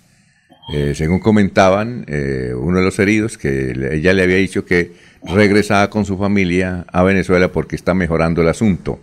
Eh, 0.73 0.93
según 0.95 1.19
comentaban 1.19 2.05
eh, 2.07 2.53
uno 2.55 2.77
de 2.77 2.85
los 2.85 2.99
heridos, 2.99 3.37
que 3.37 3.71
ella 3.91 4.13
le 4.13 4.23
había 4.23 4.37
dicho 4.37 4.65
que 4.65 4.93
regresaba 5.23 5.89
con 5.89 6.05
su 6.05 6.17
familia 6.17 6.85
a 6.91 7.03
Venezuela 7.03 7.51
porque 7.51 7.75
está 7.75 7.93
mejorando 7.93 8.41
el 8.41 8.47
asunto. 8.47 8.99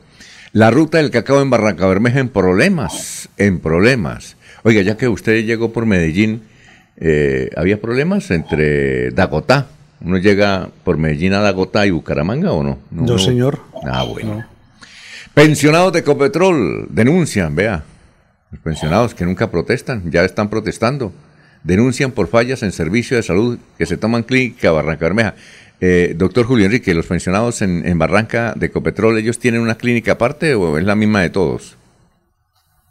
La 0.56 0.70
ruta 0.70 0.96
del 0.96 1.10
cacao 1.10 1.42
en 1.42 1.50
Barranca 1.50 1.86
Bermeja 1.86 2.18
en 2.18 2.30
problemas, 2.30 3.28
en 3.36 3.60
problemas. 3.60 4.38
Oiga, 4.62 4.80
ya 4.80 4.96
que 4.96 5.06
usted 5.06 5.44
llegó 5.44 5.70
por 5.70 5.84
Medellín, 5.84 6.44
eh, 6.96 7.50
¿había 7.58 7.78
problemas 7.78 8.30
entre 8.30 9.10
Dagotá? 9.10 9.66
¿Uno 10.00 10.16
llega 10.16 10.70
por 10.82 10.96
Medellín 10.96 11.34
a 11.34 11.40
Dagotá 11.40 11.84
y 11.84 11.90
Bucaramanga 11.90 12.52
o 12.52 12.62
no? 12.62 12.78
No, 12.90 13.18
señor. 13.18 13.60
Ah, 13.84 14.04
bueno. 14.04 14.46
Pensionados 15.34 15.92
de 15.92 16.02
Copetrol 16.02 16.86
denuncian, 16.88 17.54
vea. 17.54 17.84
Los 18.50 18.62
pensionados 18.62 19.14
que 19.14 19.26
nunca 19.26 19.50
protestan, 19.50 20.10
ya 20.10 20.24
están 20.24 20.48
protestando. 20.48 21.12
Denuncian 21.64 22.12
por 22.12 22.28
fallas 22.28 22.62
en 22.62 22.72
servicio 22.72 23.18
de 23.18 23.22
salud 23.22 23.58
que 23.76 23.84
se 23.84 23.98
toman 23.98 24.22
clínica 24.22 24.70
Barranca 24.70 25.04
Bermeja. 25.04 25.34
Eh, 25.80 26.14
doctor 26.16 26.46
Julio 26.46 26.66
Enrique, 26.66 26.94
¿los 26.94 27.06
pensionados 27.06 27.60
en, 27.62 27.98
Barranca 27.98 28.54
de 28.56 28.70
Copetrol, 28.70 29.18
ellos 29.18 29.38
tienen 29.38 29.60
una 29.60 29.74
clínica 29.74 30.12
aparte 30.12 30.54
o 30.54 30.78
es 30.78 30.84
la 30.84 30.94
misma 30.94 31.20
de 31.20 31.30
todos? 31.30 31.76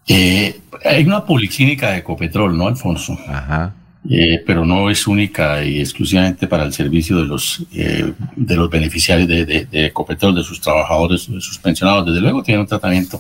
Eh, 0.07 0.59
hay 0.83 1.03
una 1.03 1.25
policlínica 1.25 1.91
de 1.91 2.03
Copetrol, 2.03 2.55
¿no, 2.55 2.67
Alfonso? 2.67 3.17
Ajá. 3.27 3.73
Eh, 4.07 4.43
pero 4.45 4.65
no 4.65 4.91
es 4.91 5.07
única 5.07 5.63
y 5.63 5.79
exclusivamente 5.79 6.45
para 6.45 6.63
el 6.63 6.71
servicio 6.71 7.17
de 7.17 7.25
los, 7.25 7.65
de 7.71 8.55
los 8.55 8.69
beneficiarios 8.69 9.27
de, 9.27 9.45
de, 9.45 9.65
de, 9.65 9.91
Copetrol, 9.91 10.36
de 10.36 10.43
sus 10.43 10.61
trabajadores, 10.61 11.27
de 11.27 11.41
sus 11.41 11.57
pensionados. 11.57 12.05
Desde 12.05 12.21
luego 12.21 12.43
tienen 12.43 12.61
un 12.61 12.67
tratamiento 12.67 13.19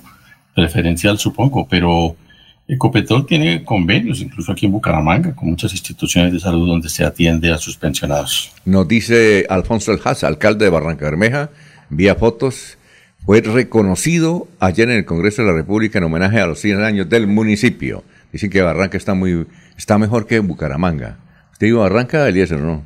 preferencial, 0.53 1.17
supongo, 1.17 1.67
pero 1.67 2.15
Ecopetrol 2.67 3.27
tiene 3.27 3.63
convenios, 3.63 4.21
incluso 4.21 4.51
aquí 4.51 4.65
en 4.65 4.71
Bucaramanga, 4.71 5.35
con 5.35 5.49
muchas 5.49 5.71
instituciones 5.71 6.33
de 6.33 6.39
salud 6.39 6.67
donde 6.67 6.89
se 6.89 7.03
atiende 7.03 7.51
a 7.51 7.59
sus 7.59 7.77
pensionados. 7.77 8.51
Nos 8.65 8.87
dice 8.87 9.45
Alfonso 9.49 9.91
El 9.91 9.99
alcalde 10.23 10.65
de 10.65 10.71
Barranca 10.71 11.05
Bermeja, 11.05 11.51
vía 11.89 12.15
fotos, 12.15 12.77
fue 13.23 13.41
reconocido 13.41 14.47
ayer 14.59 14.89
en 14.89 14.97
el 14.97 15.05
Congreso 15.05 15.43
de 15.43 15.49
la 15.49 15.53
República 15.53 15.99
en 15.99 16.05
homenaje 16.05 16.39
a 16.39 16.47
los 16.47 16.59
100 16.59 16.83
años 16.83 17.09
del 17.09 17.27
municipio. 17.27 18.03
Dicen 18.31 18.49
que 18.49 18.61
Barranca 18.61 18.97
está 18.97 19.13
muy 19.13 19.45
está 19.77 19.97
mejor 19.97 20.25
que 20.25 20.39
Bucaramanga. 20.39 21.17
¿Usted 21.51 21.67
iba 21.67 21.79
a 21.79 21.89
Barranca, 21.89 22.27
Eliezer, 22.27 22.59
no? 22.59 22.83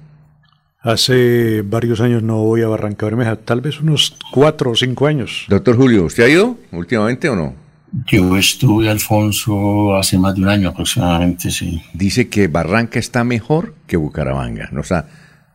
Hace 0.81 1.61
varios 1.61 1.99
años 1.99 2.23
no 2.23 2.37
voy 2.37 2.61
a 2.61 2.67
Barranca 2.67 3.05
Bermeja, 3.05 3.35
tal 3.35 3.59
vez 3.61 3.81
unos 3.81 4.15
cuatro 4.31 4.71
o 4.71 4.75
cinco 4.75 5.07
años. 5.07 5.45
Doctor 5.49 5.75
Julio, 5.75 6.05
¿usted 6.05 6.23
ha 6.23 6.29
ido 6.29 6.57
últimamente 6.71 7.27
o 7.27 7.35
no? 7.35 7.68
Yo 8.05 8.37
estuve, 8.37 8.89
Alfonso, 8.89 9.95
hace 9.95 10.17
más 10.17 10.35
de 10.35 10.41
un 10.41 10.49
año 10.49 10.69
aproximadamente, 10.69 11.49
sí. 11.49 11.81
Dice 11.93 12.29
que 12.29 12.47
Barranca 12.47 12.99
está 12.99 13.23
mejor 13.23 13.75
que 13.87 13.97
Bucaramanga. 13.97 14.69
O 14.77 14.83
sea, 14.83 15.07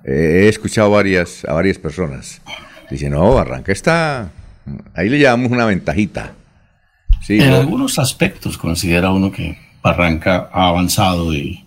he 0.04 0.48
escuchado 0.48 0.90
varias, 0.90 1.44
a 1.44 1.52
varias 1.52 1.78
personas. 1.78 2.42
Dicen, 2.90 3.12
no, 3.12 3.34
Barranca 3.34 3.72
está... 3.72 4.30
Ahí 4.94 5.08
le 5.08 5.18
llevamos 5.18 5.52
una 5.52 5.66
ventajita. 5.66 6.32
Sí, 7.22 7.38
en 7.40 7.52
algunos 7.52 7.98
aspectos 7.98 8.58
considera 8.58 9.10
uno 9.10 9.30
que 9.30 9.58
Barranca 9.82 10.48
ha 10.52 10.68
avanzado 10.68 11.32
y, 11.32 11.64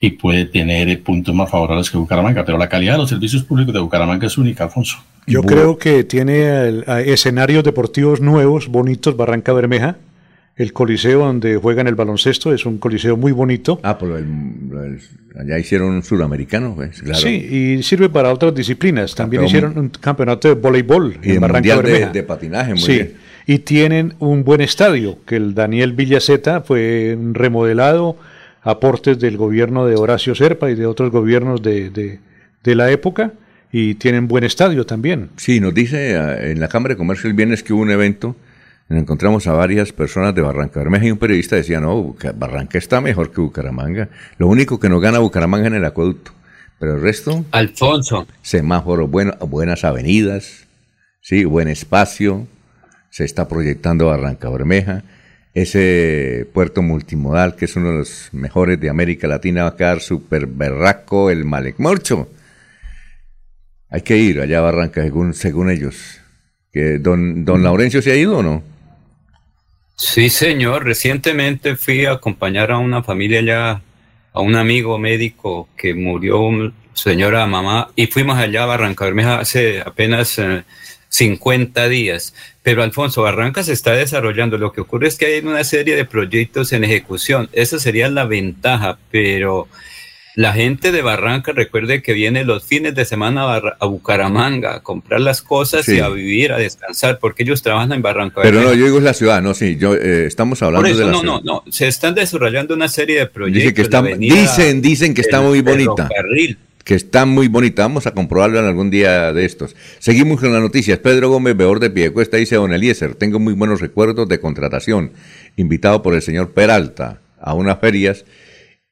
y 0.00 0.10
puede 0.12 0.46
tener 0.46 1.02
puntos 1.02 1.34
más 1.34 1.50
favorables 1.50 1.90
que 1.90 1.98
Bucaramanga, 1.98 2.44
pero 2.44 2.58
la 2.58 2.68
calidad 2.68 2.94
de 2.94 2.98
los 2.98 3.10
servicios 3.10 3.44
públicos 3.44 3.74
de 3.74 3.80
Bucaramanga 3.80 4.26
es 4.26 4.38
única, 4.38 4.64
Alfonso. 4.64 4.98
Yo 5.26 5.42
creo 5.42 5.78
que 5.78 6.04
tiene 6.04 6.82
escenarios 7.06 7.64
deportivos 7.64 8.20
nuevos, 8.20 8.68
bonitos, 8.68 9.16
Barranca 9.16 9.52
Bermeja. 9.52 9.96
El 10.54 10.74
coliseo 10.74 11.20
donde 11.20 11.56
juegan 11.56 11.86
el 11.86 11.94
baloncesto 11.94 12.52
es 12.52 12.66
un 12.66 12.76
coliseo 12.76 13.16
muy 13.16 13.32
bonito. 13.32 13.80
Ah, 13.82 13.96
pues 13.96 14.22
allá 15.34 15.58
hicieron 15.58 15.92
un 15.92 16.02
suramericano, 16.02 16.74
pues, 16.74 17.00
claro. 17.00 17.18
Sí, 17.18 17.28
y 17.28 17.82
sirve 17.82 18.10
para 18.10 18.30
otras 18.30 18.54
disciplinas. 18.54 19.14
También 19.14 19.44
hicieron 19.44 19.78
un 19.78 19.88
campeonato 19.88 20.48
de 20.48 20.54
voleibol 20.54 21.16
y 21.22 21.32
en 21.32 21.40
Barranca 21.40 21.76
Bermeja. 21.76 22.10
De, 22.10 22.22
patinaje, 22.22 22.72
muy 22.72 22.82
sí. 22.82 23.14
Y 23.46 23.60
tienen 23.60 24.14
un 24.18 24.44
buen 24.44 24.60
estadio, 24.60 25.18
que 25.24 25.36
el 25.36 25.54
Daniel 25.54 25.94
Villaceta 25.94 26.60
fue 26.60 27.16
remodelado, 27.32 28.16
aportes 28.60 29.18
del 29.18 29.38
gobierno 29.38 29.86
de 29.86 29.96
Horacio 29.96 30.34
Serpa 30.34 30.70
y 30.70 30.74
de 30.74 30.84
otros 30.86 31.10
gobiernos 31.10 31.62
de, 31.62 32.18
de 32.62 32.74
la 32.74 32.90
época 32.90 33.32
y 33.72 33.94
tienen 33.94 34.28
buen 34.28 34.44
estadio 34.44 34.84
también. 34.84 35.30
Sí, 35.36 35.58
nos 35.58 35.74
dice 35.74 36.16
ah, 36.16 36.36
en 36.40 36.60
la 36.60 36.68
Cámara 36.68 36.94
de 36.94 36.98
Comercio 36.98 37.28
el 37.28 37.34
viernes 37.34 37.62
que 37.62 37.72
hubo 37.72 37.80
un 37.80 37.90
evento, 37.90 38.36
encontramos 38.90 39.46
a 39.46 39.52
varias 39.52 39.92
personas 39.92 40.34
de 40.34 40.42
Barranca 40.42 40.80
Bermeja 40.80 41.06
y 41.06 41.10
un 41.10 41.18
periodista 41.18 41.56
decía, 41.56 41.80
no, 41.80 42.14
Barranca 42.34 42.76
está 42.76 43.00
mejor 43.00 43.32
que 43.32 43.40
Bucaramanga. 43.40 44.10
Lo 44.36 44.48
único 44.48 44.78
que 44.78 44.90
nos 44.90 45.00
gana 45.00 45.18
Bucaramanga 45.18 45.68
en 45.68 45.74
el 45.74 45.84
acueducto. 45.86 46.32
Pero 46.78 46.96
el 46.96 47.00
resto... 47.00 47.46
Alfonso. 47.52 48.26
Semáforos, 48.42 49.10
bueno, 49.10 49.34
buenas 49.48 49.84
avenidas, 49.84 50.66
sí, 51.22 51.44
buen 51.44 51.68
espacio. 51.68 52.46
Se 53.08 53.24
está 53.24 53.48
proyectando 53.48 54.06
Barranca 54.06 54.50
Bermeja. 54.50 55.02
Ese 55.54 56.46
puerto 56.52 56.82
multimodal, 56.82 57.56
que 57.56 57.66
es 57.66 57.76
uno 57.76 57.92
de 57.92 57.98
los 57.98 58.28
mejores 58.32 58.80
de 58.80 58.90
América 58.90 59.28
Latina, 59.28 59.62
va 59.62 59.70
a 59.70 59.76
quedar 59.76 60.00
súper 60.00 60.46
berraco, 60.46 61.30
el 61.30 61.44
Malecmorcho 61.44 62.28
hay 63.92 64.00
que 64.00 64.16
ir 64.16 64.40
allá 64.40 64.58
a 64.58 64.62
Barranca, 64.62 65.02
según, 65.02 65.34
según 65.34 65.70
ellos. 65.70 66.18
¿Que 66.72 66.98
don, 66.98 67.44
¿Don 67.44 67.62
Laurencio 67.62 68.00
se 68.00 68.12
ha 68.12 68.16
ido 68.16 68.38
o 68.38 68.42
no? 68.42 68.62
Sí, 69.96 70.30
señor. 70.30 70.84
Recientemente 70.84 71.76
fui 71.76 72.06
a 72.06 72.12
acompañar 72.12 72.72
a 72.72 72.78
una 72.78 73.02
familia 73.02 73.40
allá, 73.40 73.82
a 74.32 74.40
un 74.40 74.56
amigo 74.56 74.98
médico 74.98 75.68
que 75.76 75.92
murió, 75.92 76.40
señora 76.94 77.46
mamá, 77.46 77.90
y 77.94 78.06
fuimos 78.06 78.38
allá 78.38 78.62
a 78.62 78.66
Barranca 78.66 79.04
Bermeja 79.04 79.40
hace 79.40 79.82
apenas 79.82 80.40
50 81.10 81.84
eh, 81.84 81.88
días. 81.90 82.34
Pero 82.62 82.82
Alfonso, 82.82 83.20
Barranca 83.20 83.62
se 83.62 83.74
está 83.74 83.92
desarrollando. 83.92 84.56
Lo 84.56 84.72
que 84.72 84.80
ocurre 84.80 85.08
es 85.08 85.18
que 85.18 85.26
hay 85.26 85.40
una 85.40 85.64
serie 85.64 85.96
de 85.96 86.06
proyectos 86.06 86.72
en 86.72 86.84
ejecución. 86.84 87.50
Esa 87.52 87.78
sería 87.78 88.08
la 88.08 88.24
ventaja, 88.24 88.98
pero 89.10 89.68
la 90.34 90.52
gente 90.54 90.92
de 90.92 91.02
Barranca 91.02 91.52
recuerde 91.52 92.02
que 92.02 92.14
viene 92.14 92.44
los 92.44 92.64
fines 92.64 92.94
de 92.94 93.04
semana 93.04 93.54
a, 93.78 93.86
Bucaramanga 93.86 94.76
a 94.76 94.82
comprar 94.82 95.20
las 95.20 95.42
cosas 95.42 95.86
y 95.88 96.00
a 96.00 96.08
vivir, 96.08 96.52
a 96.52 96.58
descansar, 96.58 97.18
porque 97.18 97.42
ellos 97.42 97.62
trabajan 97.62 97.92
en 97.92 98.02
Barranca. 98.02 98.40
Pero 98.42 98.62
no, 98.62 98.72
yo 98.72 98.86
digo 98.86 98.98
es 98.98 99.04
la 99.04 99.12
ciudad, 99.12 99.42
no, 99.42 99.52
sí, 99.52 99.76
yo 99.76 99.94
eh, 99.94 100.26
estamos 100.26 100.62
hablando 100.62 100.88
de 100.88 100.94
la 100.94 101.10
no, 101.12 101.20
ciudad. 101.20 101.40
No, 101.44 101.62
no, 101.64 101.64
se 101.70 101.86
están 101.86 102.14
desarrollando 102.14 102.74
una 102.74 102.88
serie 102.88 103.18
de 103.18 103.26
proyectos. 103.26 103.74
que 103.74 103.82
está, 103.82 104.02
dicen, 104.02 104.80
dicen 104.80 105.12
que 105.12 105.20
está 105.20 105.42
muy 105.42 105.60
bonita. 105.60 106.08
Que 106.82 106.96
está 106.96 107.26
muy 107.26 107.46
bonita, 107.46 107.82
vamos 107.82 108.08
a 108.08 108.10
comprobarlo 108.12 108.58
en 108.58 108.64
algún 108.64 108.90
día 108.90 109.32
de 109.32 109.44
estos. 109.44 109.76
Seguimos 110.00 110.40
con 110.40 110.52
las 110.52 110.60
noticias. 110.60 110.98
Pedro 110.98 111.28
Gómez, 111.28 111.56
veor 111.56 111.78
de 111.78 111.90
Piedecuesta, 111.90 112.38
dice 112.38 112.56
Don 112.56 112.72
Eliezer, 112.72 113.14
tengo 113.14 113.38
muy 113.38 113.54
buenos 113.54 113.80
recuerdos 113.80 114.28
de 114.28 114.40
contratación, 114.40 115.12
invitado 115.56 116.02
por 116.02 116.14
el 116.14 116.22
señor 116.22 116.50
Peralta 116.50 117.20
a 117.40 117.54
unas 117.54 117.78
ferias 117.78 118.24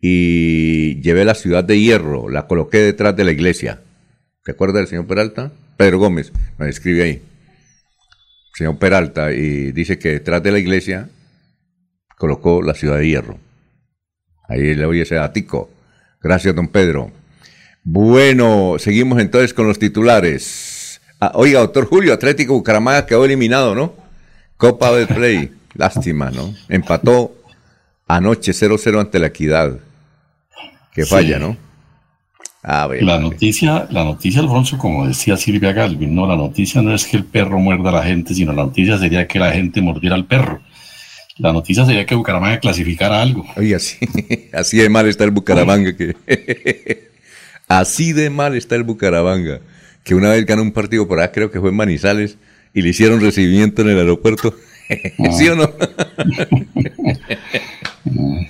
y 0.01 1.01
llevé 1.03 1.25
la 1.25 1.35
ciudad 1.35 1.63
de 1.63 1.79
hierro, 1.79 2.29
la 2.29 2.47
coloqué 2.47 2.79
detrás 2.79 3.15
de 3.17 3.25
la 3.25 3.33
iglesia. 3.33 3.81
¿Se 4.45 4.53
acuerda 4.53 4.79
del 4.79 4.89
señor 4.89 5.07
Peralta? 5.07 5.53
Pedro 5.77 5.99
Gómez, 5.99 6.33
me 6.59 6.69
escribe 6.69 7.03
ahí. 7.03 7.23
Señor 8.55 8.79
Peralta, 8.79 9.33
y 9.33 9.73
dice 9.73 9.99
que 9.99 10.13
detrás 10.13 10.43
de 10.43 10.53
la 10.53 10.59
iglesia 10.59 11.09
colocó 12.17 12.63
la 12.63 12.75
ciudad 12.75 12.99
de 12.99 13.09
hierro. 13.09 13.39
Ahí 14.49 14.75
le 14.75 14.85
oye 14.85 15.03
ese 15.03 15.19
atico. 15.19 15.71
Gracias, 16.23 16.55
don 16.55 16.69
Pedro. 16.69 17.13
Bueno, 17.83 18.77
seguimos 18.79 19.21
entonces 19.21 19.55
con 19.55 19.67
los 19.67 19.79
titulares. 19.79 21.01
Ah, 21.21 21.33
oiga, 21.35 21.61
doctor 21.61 21.87
Julio, 21.87 22.13
Atlético 22.13 22.55
Bucaramanga 22.55 23.07
quedó 23.07 23.25
eliminado, 23.25 23.75
¿no? 23.75 23.95
Copa 24.57 24.95
del 24.95 25.07
Play. 25.07 25.53
Lástima, 25.75 26.31
¿no? 26.31 26.55
Empató 26.69 27.37
anoche 28.09 28.53
0-0 28.53 29.01
ante 29.01 29.19
la 29.19 29.29
Equidad 29.29 29.79
que 30.93 31.05
falla, 31.05 31.39
¿no? 31.39 31.57
A 32.63 32.87
ver, 32.87 33.03
la 33.03 33.19
noticia, 33.19 33.89
la 33.91 34.05
noticia, 34.05 34.41
Alfonso, 34.41 34.77
como 34.77 35.07
decía 35.07 35.37
Silvia 35.37 35.73
Galvin, 35.73 36.15
no, 36.15 36.27
la 36.27 36.37
noticia 36.37 36.83
no 36.83 36.95
es 36.95 37.07
que 37.07 37.17
el 37.17 37.25
perro 37.25 37.59
muerda 37.59 37.89
a 37.89 37.93
la 37.93 38.03
gente, 38.03 38.35
sino 38.35 38.53
la 38.53 38.65
noticia 38.65 38.99
sería 38.99 39.27
que 39.27 39.39
la 39.39 39.53
gente 39.53 39.81
mordiera 39.81 40.15
al 40.15 40.27
perro. 40.27 40.61
La 41.39 41.55
noticia 41.55 41.87
sería 41.87 42.05
que 42.05 42.15
Bucaramanga 42.15 42.61
clasificara 42.61 43.23
algo. 43.23 43.47
Oye, 43.57 43.75
así, 43.75 43.97
así 44.53 44.77
de 44.77 44.91
mal 44.91 45.09
está 45.09 45.25
el 45.25 45.31
Bucaramanga 45.31 45.97
que 45.97 46.15
así 47.69 48.13
de 48.13 48.29
mal 48.29 48.55
está 48.55 48.77
el 48.77 48.83
Bucaramanga 48.83 49.61
que 50.05 50.15
una 50.15 50.31
vez 50.31 50.45
ganó 50.47 50.63
un 50.63 50.73
partido 50.73 51.07
por 51.07 51.21
ahí, 51.21 51.29
creo 51.33 51.51
que 51.51 51.61
fue 51.61 51.71
en 51.71 51.77
Manizales, 51.77 52.37
y 52.75 52.83
le 52.83 52.91
hicieron 52.91 53.21
recibimiento 53.21 53.83
en 53.83 53.91
el 53.91 53.99
aeropuerto. 53.99 54.55
¿Sí 55.39 55.49
o 55.49 55.57
no? 55.57 55.71
Bueno, 58.05 58.49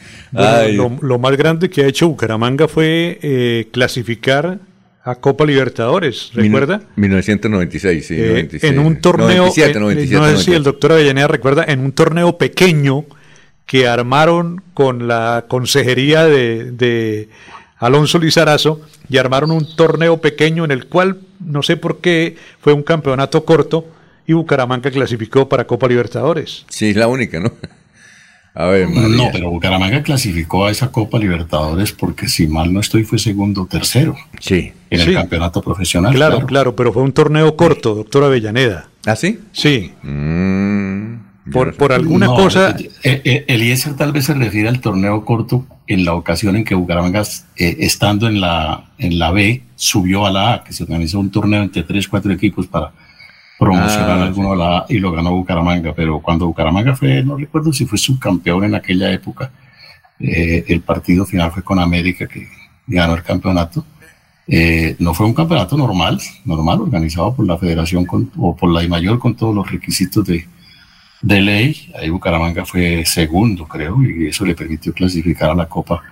lo, 0.72 0.98
lo, 1.00 1.18
más 1.18 1.36
grande 1.36 1.70
que 1.70 1.82
ha 1.82 1.86
hecho 1.86 2.08
Bucaramanga 2.08 2.68
fue 2.68 3.18
eh, 3.22 3.68
clasificar 3.72 4.58
a 5.02 5.14
Copa 5.16 5.44
Libertadores, 5.44 6.30
¿recuerda? 6.34 6.82
1996, 6.96 8.06
sí. 8.06 8.14
Eh, 8.18 8.48
en 8.62 8.78
un 8.78 9.00
torneo, 9.00 9.46
97, 9.46 9.80
97, 9.80 10.14
no 10.14 10.36
sé 10.36 10.44
si 10.44 10.52
el 10.52 10.62
doctor 10.62 10.92
Avellaneda 10.92 11.26
recuerda, 11.26 11.64
en 11.66 11.80
un 11.80 11.92
torneo 11.92 12.36
pequeño 12.36 13.06
que 13.66 13.88
armaron 13.88 14.62
con 14.74 15.08
la 15.08 15.46
consejería 15.48 16.24
de, 16.26 16.72
de 16.72 17.28
Alonso 17.78 18.18
Lizarazo 18.18 18.82
y 19.08 19.16
armaron 19.16 19.52
un 19.52 19.74
torneo 19.74 20.20
pequeño 20.20 20.64
en 20.64 20.70
el 20.70 20.86
cual, 20.86 21.20
no 21.40 21.62
sé 21.62 21.76
por 21.76 22.00
qué, 22.00 22.36
fue 22.60 22.72
un 22.72 22.82
campeonato 22.82 23.44
corto 23.44 23.86
y 24.26 24.34
Bucaramanga 24.34 24.90
clasificó 24.90 25.48
para 25.48 25.66
Copa 25.66 25.88
Libertadores. 25.88 26.64
Sí, 26.68 26.90
es 26.90 26.96
la 26.96 27.08
única, 27.08 27.40
¿no? 27.40 27.52
A 28.54 28.66
ver, 28.66 28.88
No, 28.88 29.28
pero 29.32 29.50
Bucaramanga 29.50 30.02
clasificó 30.02 30.66
a 30.66 30.70
esa 30.70 30.90
Copa 30.90 31.18
Libertadores 31.18 31.92
porque 31.92 32.28
si 32.28 32.48
mal 32.48 32.72
no 32.72 32.80
estoy 32.80 33.04
fue 33.04 33.18
segundo 33.18 33.62
o 33.62 33.66
tercero. 33.66 34.16
Sí. 34.40 34.72
En 34.90 35.00
el 35.00 35.14
campeonato 35.14 35.62
profesional. 35.62 36.12
Claro, 36.12 36.44
claro, 36.46 36.74
pero 36.74 36.92
fue 36.92 37.02
un 37.02 37.12
torneo 37.12 37.56
corto, 37.56 37.94
doctor 37.94 38.24
Avellaneda. 38.24 38.88
¿Ah, 39.06 39.14
sí? 39.14 39.38
Sí. 39.52 39.92
Mm, 40.02 41.50
por, 41.52 41.76
por, 41.76 41.92
alguna 41.92 42.26
cosa. 42.26 42.76
El 42.76 42.86
eh, 43.04 43.22
eh, 43.24 43.44
Eliezer 43.46 43.94
tal 43.94 44.12
vez 44.12 44.24
se 44.24 44.34
refiere 44.34 44.68
al 44.68 44.80
torneo 44.80 45.24
corto 45.24 45.66
en 45.86 46.04
la 46.04 46.14
ocasión 46.14 46.56
en 46.56 46.64
que 46.64 46.74
Bucaramanga, 46.74 47.22
eh, 47.56 47.76
estando 47.80 48.26
en 48.26 48.40
la, 48.40 48.90
en 48.98 49.18
la 49.18 49.30
B, 49.30 49.62
subió 49.76 50.26
a 50.26 50.30
la 50.30 50.54
A, 50.54 50.64
que 50.64 50.72
se 50.72 50.82
organizó 50.82 51.20
un 51.20 51.30
torneo 51.30 51.62
entre 51.62 51.84
tres, 51.84 52.08
cuatro 52.08 52.32
equipos 52.32 52.66
para 52.66 52.92
promocionar 53.60 54.18
ah, 54.18 54.24
alguno 54.24 54.54
la, 54.54 54.86
y 54.88 54.98
lo 54.98 55.12
ganó 55.12 55.32
Bucaramanga, 55.32 55.92
pero 55.94 56.18
cuando 56.20 56.46
Bucaramanga 56.46 56.96
fue, 56.96 57.22
no 57.22 57.36
recuerdo 57.36 57.74
si 57.74 57.84
fue 57.84 57.98
subcampeón 57.98 58.64
en 58.64 58.74
aquella 58.74 59.12
época, 59.12 59.50
eh, 60.18 60.64
el 60.66 60.80
partido 60.80 61.26
final 61.26 61.52
fue 61.52 61.62
con 61.62 61.78
América 61.78 62.26
que 62.26 62.48
ganó 62.86 63.14
el 63.14 63.22
campeonato. 63.22 63.84
Eh, 64.46 64.96
no 64.98 65.12
fue 65.12 65.26
un 65.26 65.34
campeonato 65.34 65.76
normal, 65.76 66.18
normal, 66.46 66.80
organizado 66.80 67.34
por 67.34 67.46
la 67.46 67.58
federación 67.58 68.06
con, 68.06 68.32
o 68.38 68.56
por 68.56 68.70
la 68.72 68.82
I 68.82 68.88
mayor 68.88 69.18
con 69.18 69.36
todos 69.36 69.54
los 69.54 69.70
requisitos 69.70 70.24
de, 70.24 70.48
de 71.20 71.40
ley. 71.42 71.92
Ahí 72.00 72.08
Bucaramanga 72.08 72.64
fue 72.64 73.04
segundo, 73.04 73.68
creo, 73.68 74.02
y 74.02 74.28
eso 74.28 74.46
le 74.46 74.54
permitió 74.54 74.94
clasificar 74.94 75.50
a 75.50 75.54
la 75.54 75.66
Copa 75.66 76.02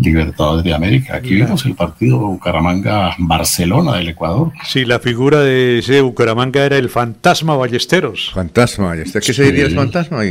Libertadores 0.00 0.64
de 0.64 0.72
América. 0.72 1.16
Aquí 1.16 1.34
vimos 1.34 1.64
el 1.66 1.74
partido 1.74 2.18
Bucaramanga-Barcelona 2.18 3.96
del 3.98 4.08
Ecuador. 4.08 4.52
Sí, 4.64 4.86
la 4.86 4.98
figura 4.98 5.40
de 5.40 5.80
ese 5.80 6.00
Bucaramanga 6.00 6.64
era 6.64 6.78
el 6.78 6.88
fantasma 6.88 7.54
Ballesteros. 7.54 8.30
Fantasma 8.34 8.86
Ballesteros. 8.86 9.26
¿Qué 9.26 9.34
se 9.34 9.44
diría 9.44 9.66
el 9.66 9.74
fantasma? 9.74 10.22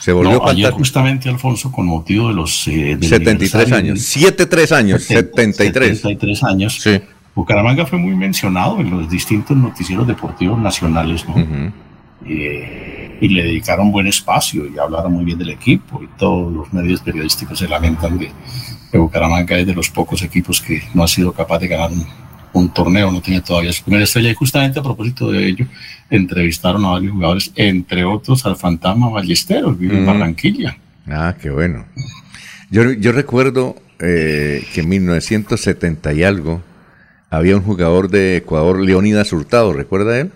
Se 0.00 0.12
volvió 0.12 0.38
no, 0.38 0.46
ayer 0.46 0.70
justamente, 0.72 1.30
Alfonso, 1.30 1.72
con 1.72 1.86
motivo 1.86 2.28
de 2.28 2.34
los... 2.34 2.68
Eh, 2.68 2.98
73 3.00 3.72
años. 3.72 4.02
73 4.02 4.72
años, 4.72 5.02
73. 5.04 5.98
73 6.00 6.44
años. 6.44 6.78
Sí. 6.78 7.00
Bucaramanga 7.34 7.86
fue 7.86 7.98
muy 7.98 8.14
mencionado 8.14 8.80
en 8.80 8.90
los 8.90 9.08
distintos 9.10 9.56
noticieros 9.56 10.06
deportivos 10.06 10.58
nacionales, 10.58 11.26
¿no? 11.26 11.34
Eh, 12.26 12.95
y 13.20 13.28
le 13.28 13.42
dedicaron 13.42 13.92
buen 13.92 14.06
espacio 14.06 14.66
y 14.66 14.78
hablaron 14.78 15.12
muy 15.12 15.24
bien 15.24 15.38
del 15.38 15.50
equipo 15.50 16.02
y 16.02 16.08
todos 16.18 16.52
los 16.52 16.72
medios 16.72 17.00
periodísticos 17.00 17.58
se 17.58 17.68
lamentan 17.68 18.18
de 18.18 18.30
que 18.90 18.98
Bucaramanga 18.98 19.58
es 19.58 19.66
de 19.66 19.74
los 19.74 19.90
pocos 19.90 20.22
equipos 20.22 20.60
que 20.60 20.82
no 20.94 21.02
ha 21.02 21.08
sido 21.08 21.32
capaz 21.32 21.58
de 21.58 21.68
ganar 21.68 21.90
un, 22.52 22.68
torneo, 22.70 23.10
no 23.12 23.20
tiene 23.20 23.42
todavía 23.42 23.72
su 23.72 23.82
primera 23.84 24.04
estrella 24.04 24.30
y 24.30 24.34
justamente 24.34 24.78
a 24.78 24.82
propósito 24.82 25.30
de 25.30 25.46
ello 25.46 25.66
entrevistaron 26.08 26.84
a 26.84 26.90
varios 26.90 27.12
jugadores, 27.12 27.52
entre 27.54 28.04
otros 28.04 28.46
al 28.46 28.56
Fantasma 28.56 29.10
Ballesteros, 29.10 29.78
vive 29.78 29.98
en. 29.98 30.06
Barranquilla. 30.06 30.76
Ah, 31.06 31.34
qué 31.40 31.50
bueno. 31.50 31.84
Yo, 32.70 32.92
yo 32.92 33.12
recuerdo 33.12 33.76
eh, 33.98 34.64
que 34.72 34.80
en 34.80 34.88
1970 34.88 36.12
y 36.14 36.22
algo 36.22 36.62
había 37.30 37.56
un 37.56 37.62
jugador 37.62 38.08
de 38.08 38.36
Ecuador, 38.36 38.80
Leonidas 38.80 39.32
Hurtado, 39.32 39.72
¿recuerda 39.72 40.18
él? 40.18 40.32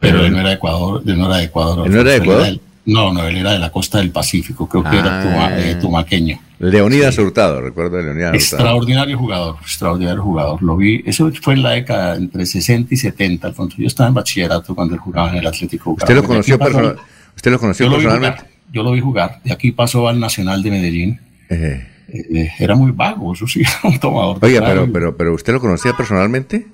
Pero 0.00 0.24
él 0.24 0.32
no 0.32 0.40
era 0.40 0.50
de 0.50 0.54
Ecuador, 0.56 1.02
no 1.04 1.26
era 1.26 1.36
de 1.36 1.44
Ecuador. 1.44 1.90
no 1.90 2.00
era 2.00 2.10
de 2.10 2.16
Ecuador? 2.16 2.60
no, 2.86 3.12
no, 3.12 3.26
él 3.26 3.36
era 3.36 3.52
de 3.52 3.58
la 3.58 3.70
costa 3.70 3.98
del 3.98 4.10
Pacífico, 4.10 4.68
creo 4.68 4.82
que 4.82 4.98
era 4.98 5.20
ah. 5.22 5.58
eh, 5.58 5.76
tumaqueño. 5.80 6.38
Leonidas 6.58 7.18
Hurtado, 7.18 7.60
recuerdo 7.60 7.96
de 7.96 8.04
Leonidas 8.04 8.34
Extraordinario 8.34 9.18
jugador, 9.18 9.56
extraordinario 9.60 10.22
jugador. 10.22 10.62
Lo 10.62 10.76
vi, 10.76 11.02
eso 11.04 11.30
fue 11.40 11.54
en 11.54 11.62
la 11.62 11.70
década 11.70 12.16
entre 12.16 12.46
60 12.46 12.94
y 12.94 12.96
70, 12.96 13.48
Alfonso. 13.48 13.76
Yo 13.78 13.86
estaba 13.86 14.08
en 14.08 14.14
bachillerato 14.14 14.74
cuando 14.74 14.94
él 14.94 15.00
jugaba 15.00 15.30
en 15.30 15.36
el 15.36 15.46
Atlético 15.46 15.92
¿Usted 15.92 16.14
lo 16.14 16.24
conoció, 16.24 16.56
¿Usted 16.56 17.50
lo 17.50 17.58
conoció 17.58 17.90
personalmente? 17.90 18.44
yo 18.72 18.82
lo 18.82 18.92
vi 18.92 19.00
jugar. 19.00 19.40
De 19.44 19.52
aquí 19.52 19.72
pasó 19.72 20.08
al 20.08 20.20
Nacional 20.20 20.62
de 20.62 20.70
Medellín. 20.70 21.20
Eh, 21.48 22.50
era 22.58 22.74
muy 22.74 22.92
vago, 22.92 23.32
eso 23.32 23.46
sí, 23.46 23.62
un 23.84 23.98
tomador. 23.98 24.38
Oiga, 24.40 24.62
pero, 24.64 24.90
pero, 24.92 25.16
pero 25.16 25.34
¿usted 25.34 25.52
lo 25.52 25.60
conocía 25.60 25.96
personalmente? 25.96 26.66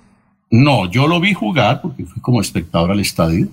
No, 0.51 0.91
yo 0.91 1.07
lo 1.07 1.21
vi 1.21 1.33
jugar 1.33 1.81
porque 1.81 2.05
fui 2.05 2.21
como 2.21 2.41
espectador 2.41 2.91
al 2.91 3.01
estadio, 3.01 3.49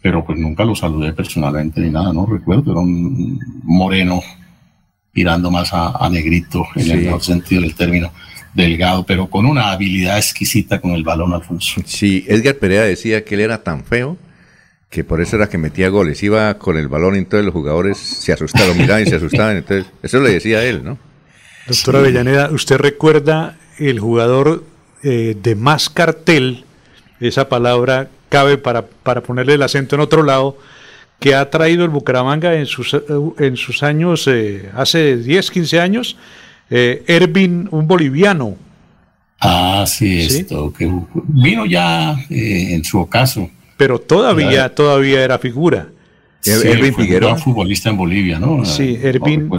pero 0.00 0.24
pues 0.24 0.38
nunca 0.38 0.64
lo 0.64 0.74
saludé 0.74 1.12
personalmente 1.12 1.80
ni 1.80 1.90
nada, 1.90 2.12
no 2.12 2.24
recuerdo, 2.24 2.72
era 2.72 2.80
un 2.80 3.38
moreno 3.62 4.22
tirando 5.12 5.50
más 5.50 5.70
a, 5.72 6.08
negrito 6.10 6.64
en 6.76 6.90
el 6.90 7.04
mejor 7.04 7.22
sentido 7.22 7.60
del 7.62 7.74
término, 7.74 8.12
delgado, 8.54 9.04
pero 9.04 9.28
con 9.28 9.46
una 9.46 9.72
habilidad 9.72 10.16
exquisita 10.16 10.80
con 10.80 10.92
el 10.92 11.02
balón, 11.02 11.34
Alfonso. 11.34 11.82
Sí, 11.84 12.24
Edgar 12.28 12.54
Perea 12.54 12.82
decía 12.82 13.24
que 13.24 13.34
él 13.34 13.42
era 13.42 13.62
tan 13.62 13.84
feo 13.84 14.16
que 14.90 15.04
por 15.04 15.20
eso 15.20 15.36
era 15.36 15.48
que 15.48 15.58
metía 15.58 15.90
goles, 15.90 16.22
iba 16.22 16.54
con 16.54 16.78
el 16.78 16.88
balón 16.88 17.16
y 17.16 17.18
entonces 17.18 17.44
los 17.44 17.52
jugadores 17.52 17.98
se 17.98 18.32
asustaban, 18.32 18.78
miraban 18.78 19.02
y 19.02 19.06
se 19.06 19.16
asustaban, 19.16 19.58
entonces 19.58 19.92
eso 20.02 20.20
le 20.20 20.30
decía 20.30 20.58
a 20.58 20.64
él, 20.64 20.82
¿no? 20.82 20.98
Doctora 21.66 21.98
Avellaneda, 21.98 22.50
¿usted 22.50 22.78
recuerda 22.78 23.58
el 23.78 24.00
jugador 24.00 24.64
eh, 25.02 25.36
de 25.40 25.54
más 25.54 25.88
cartel, 25.88 26.64
esa 27.20 27.48
palabra 27.48 28.08
cabe 28.28 28.58
para, 28.58 28.86
para 28.86 29.22
ponerle 29.22 29.54
el 29.54 29.62
acento 29.62 29.94
en 29.94 30.00
otro 30.00 30.22
lado, 30.22 30.58
que 31.20 31.34
ha 31.34 31.50
traído 31.50 31.84
el 31.84 31.90
Bucaramanga 31.90 32.54
en 32.54 32.66
sus, 32.66 32.94
eh, 32.94 33.00
en 33.38 33.56
sus 33.56 33.82
años, 33.82 34.26
eh, 34.28 34.70
hace 34.74 35.16
10, 35.16 35.50
15 35.50 35.80
años, 35.80 36.16
Ervin, 36.70 37.66
un 37.70 37.86
boliviano. 37.86 38.56
Ah, 39.40 39.84
sí, 39.86 40.18
esto, 40.18 40.72
que 40.72 40.90
vino 41.14 41.64
ya 41.64 42.14
en 42.28 42.84
su 42.84 42.98
ocaso. 42.98 43.48
Pero 43.78 43.98
todavía, 43.98 44.74
todavía 44.74 45.24
era 45.24 45.38
figura. 45.38 45.88
Ervin 46.44 46.94
Figueroa. 46.94 47.36
futbolista 47.36 47.90
en 47.90 47.96
Bolivia, 47.96 48.38
¿no? 48.38 48.64
Sí, 48.64 48.98
Ervin, 49.02 49.50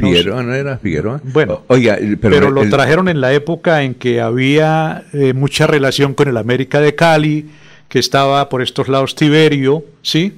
Figueroa, 0.00 0.42
¿no 0.42 0.54
era 0.54 0.78
Figueroa? 0.78 1.20
Bueno, 1.22 1.62
oiga, 1.68 1.98
pero, 2.20 2.50
lo 2.50 2.68
trajeron 2.68 3.08
en 3.08 3.20
la 3.20 3.32
época 3.32 3.82
en 3.82 3.94
que 3.94 4.20
había 4.20 5.04
eh, 5.12 5.32
mucha 5.34 5.66
relación 5.66 6.14
con 6.14 6.28
el 6.28 6.36
América 6.36 6.80
de 6.80 6.94
Cali, 6.94 7.46
que 7.88 7.98
estaba 7.98 8.48
por 8.48 8.62
estos 8.62 8.88
lados 8.88 9.14
Tiberio, 9.14 9.84
¿sí? 10.02 10.34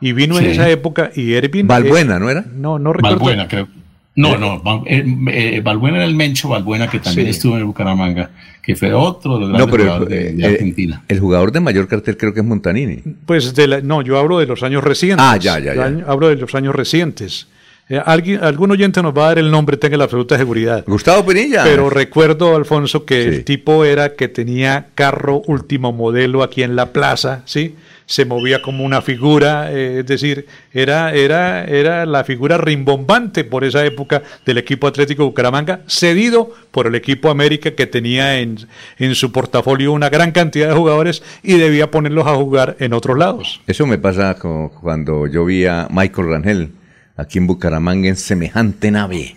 Y 0.00 0.12
vino 0.12 0.38
en 0.38 0.46
esa 0.46 0.68
época 0.68 1.10
y 1.14 1.34
Ervin... 1.34 1.66
Valbuena, 1.66 2.18
¿no 2.18 2.28
era? 2.28 2.44
No, 2.54 2.78
no 2.78 2.92
recuerdo. 2.92 3.16
Valbuena, 3.16 3.48
creo. 3.48 3.68
No, 4.16 4.36
no, 4.38 4.84
eh, 4.86 5.04
eh, 5.28 5.60
Valbuena 5.62 5.98
era 5.98 6.06
el 6.06 6.14
Mencho 6.14 6.48
Valbuena, 6.48 6.88
que 6.88 6.98
también 6.98 7.28
estuvo 7.28 7.52
en 7.52 7.60
el 7.60 7.64
Bucaramanga 7.66 8.30
que 8.66 8.74
fue 8.74 8.92
otro 8.92 9.38
de 9.38 9.46
los 9.46 9.58
no, 9.60 9.68
jugadores 9.68 10.08
de, 10.08 10.42
eh, 10.42 10.44
Argentina. 10.44 11.04
El 11.06 11.20
jugador 11.20 11.52
de 11.52 11.60
mayor 11.60 11.86
cartel 11.86 12.16
creo 12.16 12.34
que 12.34 12.40
es 12.40 12.46
Montanini. 12.46 13.00
Pues 13.24 13.54
de 13.54 13.80
no, 13.80 14.02
yo 14.02 14.18
hablo 14.18 14.40
de 14.40 14.46
los 14.46 14.64
años 14.64 14.82
recientes. 14.82 15.24
Ah, 15.24 15.36
ya, 15.36 15.60
ya, 15.60 15.72
ya. 15.72 16.04
hablo 16.08 16.28
de 16.28 16.34
los 16.34 16.52
años 16.56 16.74
recientes. 16.74 17.46
Eh, 17.88 18.02
alguien, 18.04 18.42
algún 18.42 18.72
oyente 18.72 19.00
nos 19.00 19.16
va 19.16 19.26
a 19.26 19.28
dar 19.28 19.38
el 19.38 19.52
nombre, 19.52 19.76
tenga 19.76 19.96
la 19.96 20.04
absoluta 20.04 20.36
seguridad. 20.36 20.82
Gustavo 20.84 21.24
Pinilla. 21.24 21.62
Pero 21.62 21.90
recuerdo, 21.90 22.56
Alfonso, 22.56 23.04
que 23.04 23.22
el 23.22 23.44
tipo 23.44 23.84
era 23.84 24.16
que 24.16 24.26
tenía 24.26 24.88
carro 24.96 25.42
último 25.46 25.92
modelo 25.92 26.42
aquí 26.42 26.64
en 26.64 26.74
la 26.74 26.92
plaza, 26.92 27.42
¿sí? 27.44 27.76
Se 28.06 28.24
movía 28.24 28.62
como 28.62 28.84
una 28.84 29.02
figura, 29.02 29.72
eh, 29.72 30.00
es 30.00 30.06
decir, 30.06 30.46
era, 30.72 31.12
era, 31.12 31.64
era 31.64 32.06
la 32.06 32.24
figura 32.24 32.56
rimbombante 32.56 33.44
por 33.44 33.64
esa 33.64 33.84
época 33.84 34.22
del 34.44 34.58
equipo 34.58 34.86
Atlético 34.86 35.24
Bucaramanga, 35.26 35.80
cedido 35.86 36.52
por 36.70 36.86
el 36.86 36.94
equipo 36.94 37.28
América 37.28 37.72
que 37.72 37.86
tenía 37.86 38.38
en, 38.38 38.58
en 38.98 39.14
su 39.14 39.32
portafolio 39.32 39.92
una 39.92 40.08
gran 40.08 40.30
cantidad 40.30 40.68
de 40.68 40.74
jugadores 40.74 41.22
y 41.42 41.58
debía 41.58 41.90
ponerlos 41.90 42.26
a 42.26 42.36
jugar 42.36 42.76
en 42.78 42.92
otros 42.92 43.18
lados. 43.18 43.60
Eso 43.66 43.86
me 43.86 43.98
pasa 43.98 44.36
cuando 44.80 45.26
yo 45.26 45.44
vi 45.44 45.66
a 45.66 45.88
Michael 45.90 46.28
Rangel 46.28 46.70
aquí 47.16 47.38
en 47.38 47.46
Bucaramanga 47.46 48.08
en 48.08 48.16
semejante 48.16 48.90
nave 48.90 49.36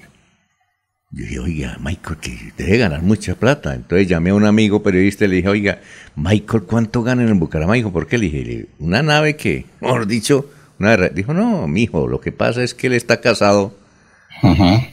yo 1.12 1.24
dije, 1.24 1.40
oiga, 1.40 1.78
Michael, 1.80 2.18
que 2.18 2.54
debe 2.56 2.78
ganar 2.78 3.02
mucha 3.02 3.34
plata. 3.34 3.74
Entonces 3.74 4.08
llamé 4.08 4.30
a 4.30 4.36
un 4.36 4.46
amigo 4.46 4.84
periodista 4.84 5.26
y 5.26 5.30
le 5.30 5.36
dije, 5.38 5.50
oiga, 5.50 5.80
Michael, 6.16 6.64
¿cuánto 6.64 7.02
gana 7.02 7.24
en 7.24 7.40
Bucaramanga? 7.40 7.78
Dijo, 7.78 7.92
¿por 7.92 8.06
qué? 8.06 8.20
Le 8.20 8.30
dije, 8.30 8.68
una 8.78 9.02
nave 9.02 9.36
que, 9.36 9.66
mejor 9.82 10.06
dicho, 10.06 10.50
una 10.78 10.96
dijo, 10.96 11.34
no, 11.34 11.68
mijo, 11.68 12.08
lo 12.08 12.22
que 12.22 12.32
pasa 12.32 12.64
es 12.64 12.74
que 12.76 12.88
él 12.88 12.94
está 12.94 13.22
casado 13.22 13.76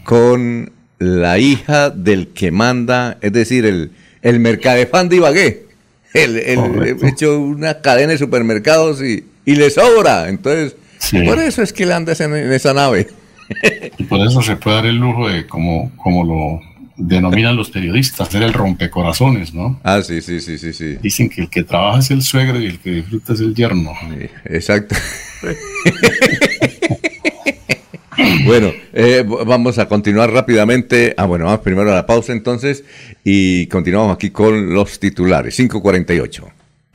con 0.05 0.73
la 0.99 1.39
hija 1.39 1.91
del 1.91 2.29
que 2.29 2.51
manda, 2.51 3.19
es 3.21 3.33
decir, 3.33 3.67
el, 3.67 3.93
el 4.23 4.41
mercadefán 4.41 5.09
de 5.09 5.17
Ibagué. 5.17 5.67
Él, 6.15 6.39
él, 6.39 6.97
hecho 7.03 7.39
una 7.39 7.83
cadena 7.83 8.13
de 8.13 8.19
supermercados 8.19 9.03
y, 9.03 9.27
y 9.45 9.57
le 9.57 9.69
sobra. 9.69 10.31
Entonces, 10.31 10.77
por 11.27 11.39
eso 11.39 11.63
es 11.63 11.75
que 11.75 11.83
él 11.83 11.93
anda 11.93 12.15
en 12.19 12.53
esa 12.53 12.73
nave. 12.73 13.09
Y 13.99 14.05
por 14.05 14.21
eso 14.27 14.43
se 14.43 14.57
puede 14.57 14.77
dar 14.77 14.87
el 14.87 14.97
lujo 14.97 15.29
de, 15.29 15.47
como, 15.47 15.93
como 15.97 16.25
lo 16.25 16.61
denominan 16.97 17.57
los 17.57 17.71
periodistas, 17.71 18.29
ser 18.29 18.43
el 18.43 18.53
rompecorazones, 18.53 19.55
¿no? 19.55 19.79
Ah, 19.83 20.01
sí, 20.03 20.21
sí, 20.23 20.41
sí, 20.41 20.59
sí, 20.59 20.73
sí. 20.73 20.97
Dicen 21.03 21.29
que 21.29 21.43
el 21.43 21.51
que 21.51 21.63
trabaja 21.63 21.99
es 21.99 22.11
el 22.11 22.23
suegro 22.23 22.61
y 22.61 22.67
el 22.67 22.79
que 22.79 22.91
disfruta 22.91 23.35
es 23.35 23.41
el 23.41 23.55
yerno. 23.55 23.93
exacto. 24.45 24.97
bueno, 28.47 28.73
eh, 28.93 29.25
vamos 29.27 29.79
a 29.79 29.87
continuar 29.87 30.31
rápidamente. 30.33 31.15
Ah, 31.17 31.27
bueno, 31.27 31.45
vamos 31.45 31.61
primero 31.61 31.93
a 31.93 31.95
la 31.95 32.07
pausa 32.07 32.33
entonces 32.33 32.85
y 33.25 33.67
continuamos 33.67 34.15
aquí 34.15 34.31
con 34.31 34.73
los 34.73 34.99
titulares. 34.99 35.57
548. 35.57 36.49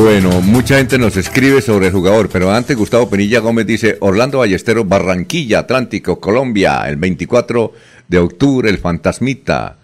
Bueno, 0.00 0.40
mucha 0.42 0.78
gente 0.78 0.96
nos 0.96 1.16
escribe 1.16 1.60
sobre 1.60 1.88
el 1.88 1.92
jugador, 1.92 2.28
pero 2.28 2.52
antes 2.52 2.76
Gustavo 2.76 3.10
Penilla 3.10 3.40
Gómez 3.40 3.66
dice 3.66 3.96
Orlando 3.98 4.38
Ballesteros, 4.38 4.88
Barranquilla, 4.88 5.58
Atlántico, 5.58 6.20
Colombia, 6.20 6.84
el 6.88 6.94
24 6.98 7.72
de 8.06 8.18
octubre, 8.18 8.70
el 8.70 8.78
fantasmita. 8.78 9.76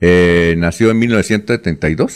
Eh, 0.00 0.54
nació 0.56 0.92
en 0.92 1.00
1972. 1.00 2.12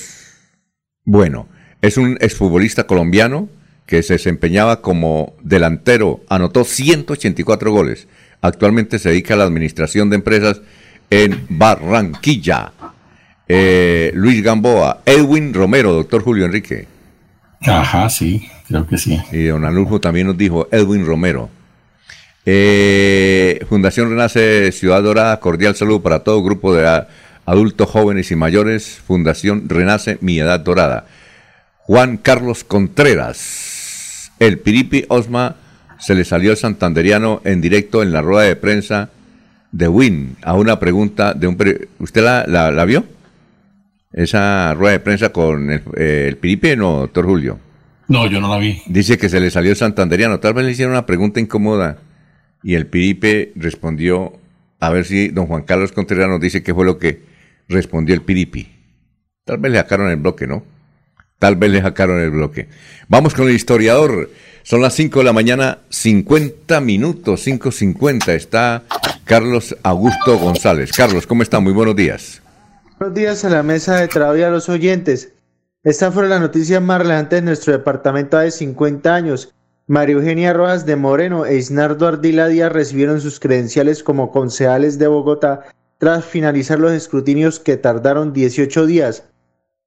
Bueno, 1.05 1.49
es 1.83 1.97
un 1.97 2.17
exfutbolista 2.21 2.87
colombiano 2.87 3.49
que 3.85 4.05
se 4.05 4.13
desempeñaba 4.15 4.81
como 4.81 5.35
delantero, 5.43 6.21
anotó 6.29 6.63
184 6.63 7.73
goles. 7.73 8.07
Actualmente 8.43 9.01
se 9.01 9.09
dedica 9.09 9.35
a 9.35 9.39
la 9.39 9.45
administración 9.45 10.09
de 10.09 10.17
empresas 10.17 10.61
en 11.11 11.45
Barranquilla. 11.49 12.73
Eh, 13.49 14.13
Luis 14.15 14.41
Gamboa, 14.41 15.03
Edwin 15.05 15.53
Romero, 15.53 15.93
doctor 15.93 16.23
Julio 16.23 16.45
Enrique. 16.45 16.94
Ajá, 17.67 18.09
sí, 18.11 18.49
creo 18.69 18.87
que 18.87 18.99
sí. 18.99 19.19
Y 19.33 19.45
don 19.45 19.65
Anulfo 19.65 20.01
también 20.01 20.27
nos 20.27 20.37
dijo 20.39 20.69
Edwin 20.71 21.07
Romero. 21.07 21.49
Eh, 22.47 23.61
Fundación 23.69 24.11
Renace 24.11 24.71
Ciudad 24.73 25.03
Dorada, 25.03 25.41
cordial 25.41 25.75
saludo 25.75 26.03
para 26.03 26.21
todo 26.21 26.43
grupo 26.43 26.75
de 26.75 27.05
adultos 27.47 27.89
jóvenes 27.89 28.31
y 28.31 28.37
mayores. 28.37 28.99
Fundación 29.07 29.69
Renace 29.69 30.19
Mi 30.21 30.39
Edad 30.39 30.61
Dorada. 30.61 31.07
Juan 31.79 32.17
Carlos 32.19 32.65
Contreras, 32.65 34.31
el 34.39 34.59
Piripi 34.59 35.05
Osma 35.09 35.57
se 35.99 36.15
le 36.15 36.25
salió 36.25 36.51
el 36.51 36.57
santanderiano 36.57 37.41
en 37.45 37.61
directo 37.61 38.03
en 38.03 38.13
la 38.13 38.21
rueda 38.23 38.45
de 38.45 38.57
prensa 38.57 39.11
de 39.73 39.89
Win 39.89 40.37
a 40.43 40.55
una 40.55 40.79
pregunta 40.79 41.35
de 41.35 41.47
un... 41.47 41.57
¿Usted 41.99 42.23
la, 42.23 42.45
la- 42.47 42.71
la 42.71 42.85
vio? 42.85 43.05
Esa 44.15 44.73
rueda 44.75 44.93
de 44.93 45.01
prensa 45.01 45.31
con 45.31 45.71
el, 45.71 45.83
eh, 45.97 46.27
el 46.29 46.37
Piripi, 46.37 46.77
no, 46.77 47.01
doctor 47.01 47.27
Julio. 47.27 47.59
No, 48.09 48.27
yo 48.27 48.41
no 48.41 48.49
la 48.49 48.59
vi. 48.59 48.81
Dice 48.87 49.19
que 49.19 49.29
se 49.29 49.41
le 49.41 49.51
salió 49.51 49.73
el 49.73 49.77
santanderiano. 49.77 50.39
Tal 50.41 50.55
vez 50.55 50.65
le 50.65 50.73
hicieron 50.73 50.93
una 50.93 51.05
pregunta 51.05 51.41
incómoda 51.41 51.99
y 52.63 52.75
el 52.75 52.87
Piripe 52.87 53.53
respondió, 53.57 54.33
a 54.81 54.91
ver 54.91 55.05
si 55.05 55.29
don 55.29 55.47
Juan 55.47 55.63
Carlos 55.63 55.93
Contreras 55.93 56.29
nos 56.29 56.41
dice 56.41 56.63
qué 56.63 56.73
fue 56.73 56.85
lo 56.85 56.99
que 56.99 57.23
respondió 57.69 58.15
el 58.15 58.23
Piripi. 58.23 58.69
Tal 59.45 59.59
vez 59.59 59.73
le 59.73 59.79
sacaron 59.79 60.11
el 60.11 60.17
bloque, 60.17 60.47
¿no? 60.47 60.65
Tal 61.39 61.57
vez 61.57 61.71
le 61.71 61.83
sacaron 61.83 62.21
el 62.21 62.31
bloque. 62.31 62.69
Vamos 63.09 63.35
con 63.35 63.49
el 63.49 63.55
historiador. 63.55 64.31
Son 64.63 64.81
las 64.81 64.95
5 64.95 65.19
de 65.19 65.25
la 65.27 65.35
mañana, 65.35 65.79
50 65.91 66.81
minutos, 66.81 67.47
5.50. 67.47 68.29
Está 68.33 68.85
Carlos 69.25 69.77
Augusto 69.83 70.39
González. 70.39 70.91
Carlos, 70.93 71.27
¿cómo 71.27 71.43
está? 71.43 71.61
Muy 71.61 71.75
buenos 71.75 71.97
días. 71.97 72.41
Buenos 73.05 73.19
días 73.19 73.45
a 73.45 73.51
la 73.51 73.63
mesa 73.63 73.97
de 73.97 74.09
trabajo 74.09 74.39
y 74.39 74.43
a 74.45 74.49
los 74.49 74.71
oyentes. 74.71 75.35
Esta 75.83 76.11
fue 76.11 76.27
la 76.27 76.39
noticia 76.39 76.81
más 76.81 77.03
relevante 77.03 77.37
de 77.37 77.43
nuestro 77.43 77.75
departamento 77.75 78.39
de 78.39 78.51
50 78.51 79.15
años. 79.15 79.55
María 79.87 80.15
Eugenia 80.15 80.55
Rojas 80.55 80.87
de 80.87 80.97
Moreno 80.97 81.45
e 81.45 81.57
Isnardo 81.57 82.09
Ardila 82.09 82.49
Díaz 82.49 82.73
recibieron 82.73 83.21
sus 83.21 83.39
credenciales 83.39 84.03
como 84.03 84.33
concejales 84.33 84.99
de 84.99 85.07
Bogotá 85.07 85.67
tras 85.99 86.25
finalizar 86.25 86.81
los 86.81 86.93
escrutinios 86.93 87.61
que 87.61 87.77
tardaron 87.77 88.33
18 88.33 88.87
días. 88.87 89.25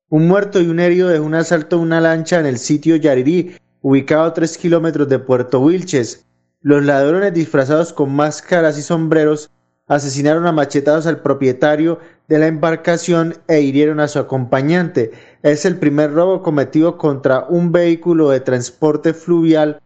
Un 0.09 0.27
muerto 0.27 0.61
y 0.61 0.67
un 0.67 0.79
herido 0.79 1.09
dejó 1.09 1.25
un 1.25 1.33
asalto 1.33 1.77
a 1.77 1.79
una 1.79 1.99
lancha 1.99 2.39
en 2.39 2.45
el 2.45 2.59
sitio 2.59 2.97
Yarirí, 2.97 3.55
ubicado 3.81 4.25
a 4.25 4.33
3 4.35 4.59
kilómetros 4.59 5.09
de 5.09 5.17
Puerto 5.17 5.59
Wilches. 5.59 6.23
Los 6.61 6.85
ladrones 6.85 7.33
disfrazados 7.33 7.93
con 7.93 8.13
máscaras 8.13 8.77
y 8.77 8.83
sombreros 8.83 9.49
asesinaron 9.87 10.45
a 10.45 10.51
machetados 10.51 11.07
al 11.07 11.21
propietario 11.21 11.99
de 12.27 12.39
la 12.39 12.47
embarcación 12.47 13.35
e 13.47 13.61
hirieron 13.61 13.99
a 13.99 14.07
su 14.07 14.19
acompañante. 14.19 15.11
Es 15.43 15.65
el 15.65 15.77
primer 15.77 16.13
robo 16.13 16.41
cometido 16.41 16.97
contra 16.97 17.45
un 17.47 17.71
vehículo 17.71 18.29
de 18.29 18.41
transporte 18.41 19.13
fluvial 19.13 19.79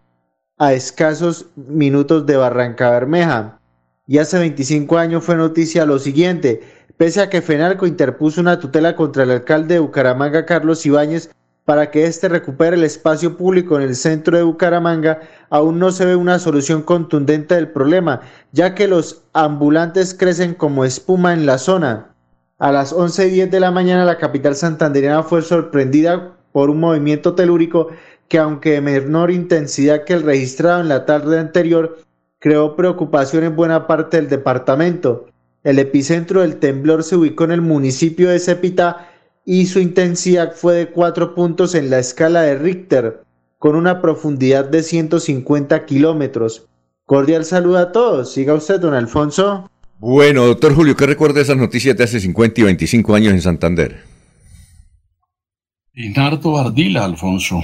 a 0.57 0.73
escasos 0.73 1.47
minutos 1.55 2.25
de 2.25 2.37
Barranca 2.37 2.89
Bermeja. 2.91 3.59
Y 4.07 4.17
hace 4.17 4.39
25 4.39 4.97
años 4.97 5.23
fue 5.23 5.35
noticia 5.35 5.85
lo 5.85 5.99
siguiente. 5.99 6.61
Pese 6.97 7.21
a 7.21 7.29
que 7.29 7.41
FENALCO 7.41 7.87
interpuso 7.87 8.41
una 8.41 8.59
tutela 8.59 8.95
contra 8.95 9.23
el 9.23 9.31
alcalde 9.31 9.75
de 9.75 9.79
Bucaramanga, 9.79 10.45
Carlos 10.45 10.85
Ibáñez, 10.85 11.31
para 11.65 11.91
que 11.91 12.05
éste 12.05 12.27
recupere 12.27 12.75
el 12.75 12.83
espacio 12.83 13.37
público 13.37 13.75
en 13.77 13.83
el 13.83 13.95
centro 13.95 14.35
de 14.35 14.43
Bucaramanga, 14.43 15.21
aún 15.49 15.79
no 15.79 15.91
se 15.91 16.05
ve 16.05 16.15
una 16.15 16.39
solución 16.39 16.81
contundente 16.81 17.55
del 17.55 17.69
problema, 17.69 18.21
ya 18.51 18.75
que 18.75 18.87
los 18.87 19.23
ambulantes 19.33 20.13
crecen 20.13 20.53
como 20.55 20.85
espuma 20.85 21.33
en 21.33 21.45
la 21.45 21.57
zona. 21.57 22.10
A 22.61 22.71
las 22.71 22.93
11 22.93 23.25
y 23.25 23.31
10 23.31 23.49
de 23.49 23.59
la 23.59 23.71
mañana 23.71 24.05
la 24.05 24.19
capital 24.19 24.55
santanderiana 24.55 25.23
fue 25.23 25.41
sorprendida 25.41 26.37
por 26.51 26.69
un 26.69 26.79
movimiento 26.79 27.33
telúrico 27.33 27.87
que 28.27 28.37
aunque 28.37 28.73
de 28.73 28.81
menor 28.81 29.31
intensidad 29.31 30.03
que 30.03 30.13
el 30.13 30.21
registrado 30.21 30.79
en 30.79 30.87
la 30.87 31.07
tarde 31.07 31.39
anterior, 31.39 31.97
creó 32.37 32.75
preocupación 32.75 33.45
en 33.45 33.55
buena 33.55 33.87
parte 33.87 34.17
del 34.17 34.29
departamento. 34.29 35.25
El 35.63 35.79
epicentro 35.79 36.41
del 36.41 36.57
temblor 36.57 37.03
se 37.03 37.15
ubicó 37.15 37.45
en 37.45 37.51
el 37.53 37.61
municipio 37.61 38.29
de 38.29 38.37
Cepita 38.37 39.09
y 39.43 39.65
su 39.65 39.79
intensidad 39.79 40.53
fue 40.53 40.75
de 40.75 40.91
4 40.91 41.33
puntos 41.33 41.73
en 41.73 41.89
la 41.89 41.97
escala 41.97 42.43
de 42.43 42.59
Richter, 42.59 43.23
con 43.57 43.75
una 43.75 44.03
profundidad 44.03 44.65
de 44.65 44.83
150 44.83 45.83
kilómetros. 45.87 46.67
Cordial 47.07 47.43
saludo 47.43 47.79
a 47.79 47.91
todos. 47.91 48.31
Siga 48.31 48.53
usted, 48.53 48.79
don 48.79 48.93
Alfonso. 48.93 49.70
Bueno, 50.01 50.47
doctor 50.47 50.73
Julio, 50.73 50.95
¿qué 50.97 51.05
recuerda 51.05 51.35
de 51.35 51.41
esas 51.43 51.57
noticias 51.57 51.95
de 51.95 52.03
hace 52.03 52.19
50 52.19 52.59
y 52.59 52.63
25 52.63 53.13
años 53.13 53.33
en 53.33 53.41
Santander? 53.43 54.03
Inardo 55.93 56.57
Ardila, 56.57 57.05
Alfonso. 57.05 57.61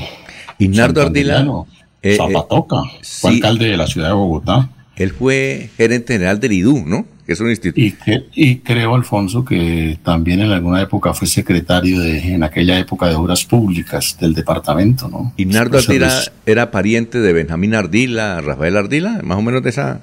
Inardo 0.59 1.01
Ardila. 1.01 1.65
Eh, 2.03 2.13
eh, 2.13 2.15
Zapatoca. 2.15 2.83
Fue 3.01 3.31
sí. 3.31 3.35
alcalde 3.37 3.69
de 3.69 3.77
la 3.77 3.87
ciudad 3.87 4.09
de 4.09 4.13
Bogotá. 4.13 4.69
Él 4.97 5.13
fue 5.13 5.71
gerente 5.77 6.13
general 6.13 6.39
del 6.39 6.51
IDU, 6.51 6.83
¿no? 6.85 7.07
Que 7.25 7.33
es 7.33 7.39
un 7.39 7.49
instituto. 7.49 7.81
Y, 7.81 7.93
que- 7.93 8.25
y 8.35 8.57
creo, 8.57 8.93
Alfonso, 8.93 9.43
que 9.43 9.97
también 10.03 10.39
en 10.41 10.51
alguna 10.51 10.79
época 10.79 11.15
fue 11.15 11.27
secretario 11.27 11.99
de, 11.99 12.35
en 12.35 12.43
aquella 12.43 12.77
época 12.77 13.07
de 13.07 13.15
obras 13.15 13.45
públicas 13.45 14.15
del 14.21 14.35
departamento, 14.35 15.09
¿no? 15.09 15.33
Inardo 15.37 15.77
Después 15.77 15.99
Ardila 16.03 16.21
era 16.45 16.69
pariente 16.69 17.19
de 17.19 17.33
Benjamín 17.33 17.73
Ardila, 17.73 18.41
Rafael 18.41 18.77
Ardila, 18.77 19.21
más 19.23 19.39
o 19.39 19.41
menos 19.41 19.63
de 19.63 19.71
esa, 19.71 20.01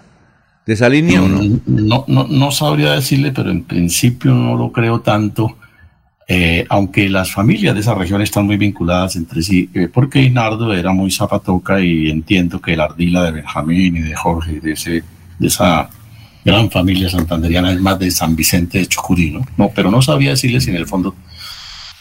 de 0.67 0.73
esa 0.73 0.89
línea, 0.89 1.23
¿o 1.23 1.29
no? 1.29 1.61
No, 1.67 2.05
no, 2.09 2.27
no 2.29 2.51
sabría 2.51 2.93
decirle, 2.93 3.33
pero 3.33 3.51
en 3.51 3.65
principio 3.65 4.33
no 4.33 4.57
lo 4.57 4.73
creo 4.73 5.01
tanto, 5.01 5.57
eh, 6.27 6.65
aunque 6.71 7.11
las 7.11 7.33
familias 7.33 7.75
de 7.75 7.81
esa 7.81 7.95
región 7.95 8.23
están 8.23 8.47
muy 8.47 8.57
vinculadas 8.57 9.17
entre 9.17 9.43
sí, 9.43 9.69
eh, 9.75 9.89
porque 9.93 10.23
Inardo 10.23 10.73
era 10.73 10.93
muy 10.93 11.11
zapatoca 11.11 11.81
y 11.81 12.09
entiendo 12.09 12.61
que 12.61 12.73
el 12.73 12.81
Ardila 12.81 13.25
de 13.25 13.33
Benjamín 13.33 13.97
y 13.97 14.03
de 14.03 14.15
Jorge, 14.15 14.61
de, 14.61 14.73
ese, 14.73 15.05
de 15.39 15.47
esa 15.47 15.91
gran 16.43 16.71
familia 16.71 17.11
santanderiana, 17.11 17.73
es 17.73 17.81
más 17.81 17.99
de 17.99 18.11
San 18.11 18.35
Vicente 18.35 18.79
de 18.79 18.87
Chucurí, 18.87 19.33
¿no? 19.33 19.47
no 19.59 19.71
pero 19.75 19.91
no 19.91 20.01
sabía 20.01 20.31
decirle 20.31 20.63
si 20.63 20.71
en 20.71 20.77
el 20.77 20.87
fondo 20.87 21.15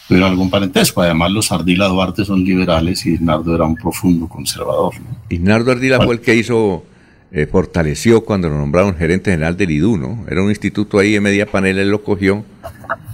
tuviera 0.07 0.28
algún 0.28 0.49
parentesco. 0.49 1.01
Además, 1.01 1.32
los 1.32 1.51
Ardila 1.51 1.88
Duarte 1.88 2.24
son 2.24 2.43
liberales 2.43 3.05
y 3.05 3.14
Isnardo 3.14 3.55
era 3.55 3.66
un 3.66 3.76
profundo 3.76 4.28
conservador. 4.28 4.93
¿no? 5.30 5.53
Ardila 5.53 6.01
fue 6.01 6.16
el 6.16 6.22
que 6.22 6.36
hizo, 6.36 6.86
eh, 7.34 7.47
fortaleció 7.47 8.23
cuando 8.23 8.47
lo 8.47 8.57
nombraron 8.57 8.95
gerente 8.95 9.31
general 9.31 9.57
del 9.57 9.71
IDU, 9.71 9.97
¿no? 9.97 10.23
Era 10.29 10.43
un 10.43 10.49
instituto 10.49 10.99
ahí 10.99 11.15
en 11.15 11.23
media 11.23 11.45
panela, 11.47 11.81
él 11.81 11.89
lo 11.89 12.03
cogió 12.03 12.45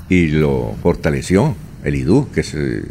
y 0.10 0.28
lo 0.28 0.76
fortaleció, 0.84 1.56
el 1.86 1.96
IDU, 1.96 2.30
que 2.34 2.44
se, 2.44 2.82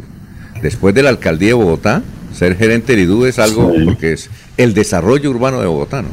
después 0.61 0.95
de 0.95 1.03
la 1.03 1.09
alcaldía 1.09 1.49
de 1.49 1.53
Bogotá, 1.53 2.01
ser 2.33 2.57
gerente 2.57 2.93
del 2.95 3.03
IDU 3.05 3.25
es 3.25 3.37
algo, 3.39 3.71
Sí. 3.75 3.85
porque 3.85 4.13
es 4.13 4.29
el 4.57 4.73
desarrollo 4.73 5.29
urbano 5.29 5.61
de 5.61 5.67
Bogotá, 5.67 6.01
¿no? 6.01 6.09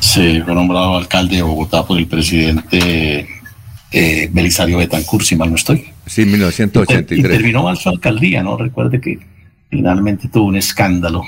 Sí, 0.00 0.42
fue 0.44 0.54
nombrado 0.54 0.96
alcalde 0.98 1.36
de 1.36 1.42
Bogotá 1.42 1.84
por 1.86 1.98
el 1.98 2.06
presidente 2.06 3.26
eh, 3.90 4.28
Belisario 4.32 4.76
Betancourt, 4.78 5.24
si 5.24 5.34
mal 5.36 5.48
no 5.48 5.56
estoy. 5.56 5.86
Sí, 6.06 6.22
Y 6.22 6.26
1983. 6.26 7.30
terminó 7.38 7.62
mal 7.62 7.76
su 7.78 7.88
alcaldía, 7.88 8.42
¿no? 8.42 8.58
Recuerde 8.58 9.00
que 9.00 9.18
finalmente 9.70 10.28
tuvo 10.28 10.44
un 10.46 10.56
escándalo 10.56 11.22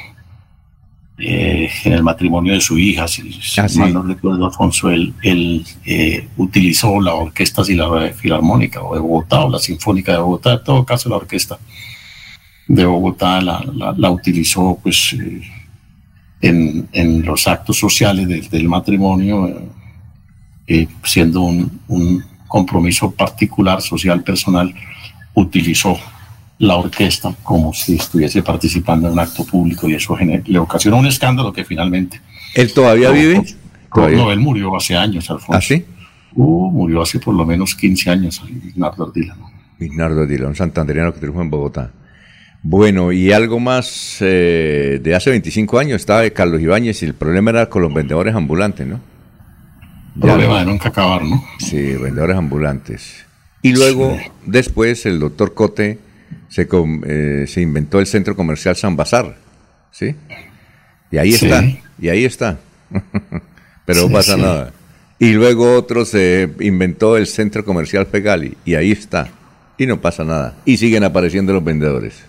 eh, 1.18 1.70
en 1.84 1.92
el 1.94 2.02
matrimonio 2.02 2.52
de 2.52 2.60
su 2.60 2.78
hija, 2.78 3.08
si, 3.08 3.32
si 3.32 3.60
Ah, 3.60 3.68
sí. 3.68 3.78
mal 3.78 3.92
no 3.94 4.02
recuerdo, 4.02 4.44
Alfonso, 4.46 4.90
él, 4.90 5.14
él, 5.22 5.64
eh, 5.86 6.28
utilizó 6.36 7.00
la 7.00 7.14
orquesta 7.14 7.62
y 7.68 7.74
la 7.74 8.10
filarmónica 8.14 8.82
o 8.82 8.94
de 8.94 9.00
Bogotá 9.00 9.44
o 9.44 9.50
la 9.50 9.58
sinfónica 9.58 10.12
de 10.12 10.18
Bogotá, 10.18 10.52
en 10.54 10.64
todo 10.64 10.84
caso 10.84 11.08
la 11.08 11.16
orquesta 11.16 11.58
de 12.68 12.84
Bogotá 12.84 13.40
la, 13.40 13.64
la- 13.74 13.94
la 13.96 14.10
utilizó 14.10 14.78
pues 14.82 15.14
eh, 15.18 15.40
en, 16.42 16.88
en 16.92 17.24
los 17.24 17.46
actos 17.48 17.78
sociales 17.78 18.28
del, 18.28 18.48
del 18.50 18.68
matrimonio, 18.68 19.70
siendo 21.04 21.42
un, 21.42 21.80
un 21.88 22.24
compromiso 22.48 23.10
particular, 23.10 23.80
social, 23.80 24.22
personal, 24.22 24.74
utilizó 25.34 25.98
la 26.58 26.76
orquesta 26.76 27.34
como 27.42 27.72
si 27.74 27.96
estuviese 27.96 28.42
participando 28.42 29.08
en 29.08 29.14
un 29.14 29.18
acto 29.18 29.44
público 29.44 29.88
y 29.88 29.94
eso 29.94 30.16
le 30.16 30.58
ocasionó 30.58 30.98
un 30.98 31.06
escándalo 31.06 31.52
que 31.52 31.64
finalmente... 31.64 32.20
¿Él 32.54 32.72
todavía 32.72 33.10
vive? 33.10 33.44
¿Todavía? 33.92 34.18
No, 34.18 34.32
él 34.32 34.40
murió 34.40 34.74
hace 34.74 34.96
años, 34.96 35.30
Alfonso. 35.30 35.52
¿Ah, 35.52 35.60
sí? 35.60 35.84
Uh, 36.34 36.70
murió 36.70 37.02
hace 37.02 37.18
por 37.18 37.34
lo 37.34 37.44
menos 37.44 37.74
15 37.74 38.10
años, 38.10 38.42
Leonardo 38.74 39.06
Ardila. 39.06 39.34
¿no? 39.34 39.50
Isnardo 39.78 40.22
Ardila, 40.22 40.48
un 40.48 40.56
santanderiano 40.56 41.12
que 41.12 41.20
triunfó 41.20 41.42
en 41.42 41.50
Bogotá. 41.50 41.90
Bueno, 42.62 43.12
y 43.12 43.32
algo 43.32 43.60
más 43.60 44.18
eh, 44.20 44.98
de 45.02 45.14
hace 45.14 45.30
25 45.30 45.78
años 45.78 45.96
estaba 46.00 46.22
de 46.22 46.32
Carlos 46.32 46.60
Ibáñez 46.60 47.02
y 47.02 47.06
el 47.06 47.14
problema 47.14 47.50
era 47.50 47.68
con 47.68 47.82
los 47.82 47.92
vendedores 47.94 48.34
ambulantes, 48.34 48.86
¿no? 48.86 49.00
Ya 50.16 50.32
Problema 50.32 50.60
de 50.60 50.66
nunca 50.66 50.88
acabar, 50.88 51.22
¿no? 51.22 51.44
Sí, 51.58 51.76
vendedores 51.76 52.36
ambulantes. 52.36 53.24
Y 53.62 53.72
luego, 53.72 54.16
después, 54.46 55.04
el 55.06 55.20
doctor 55.20 55.54
Cote 55.54 55.98
se, 56.48 56.68
eh, 57.06 57.44
se 57.46 57.60
inventó 57.60 57.98
el 58.00 58.06
centro 58.06 58.36
comercial 58.36 58.76
San 58.76 58.96
Bazar, 58.96 59.36
¿sí? 59.90 60.14
Y 61.10 61.18
ahí 61.18 61.32
Sí. 61.32 61.46
está, 61.46 61.64
y 62.00 62.08
ahí 62.08 62.24
está. 62.24 62.58
Pero 63.84 64.02
no 64.02 64.10
pasa 64.12 64.34
sí. 64.34 64.40
nada. 64.42 64.72
Y 65.18 65.32
luego 65.32 65.74
otro 65.76 66.04
se 66.04 66.50
inventó 66.60 67.16
el 67.16 67.26
centro 67.26 67.64
comercial 67.64 68.06
Pegali, 68.06 68.56
y 68.64 68.74
ahí 68.74 68.92
está. 68.92 69.28
Y 69.78 69.86
no 69.86 70.00
pasa 70.00 70.24
nada. 70.24 70.54
Y 70.64 70.76
siguen 70.78 71.04
apareciendo 71.04 71.52
los 71.52 71.62
vendedores. 71.64 72.24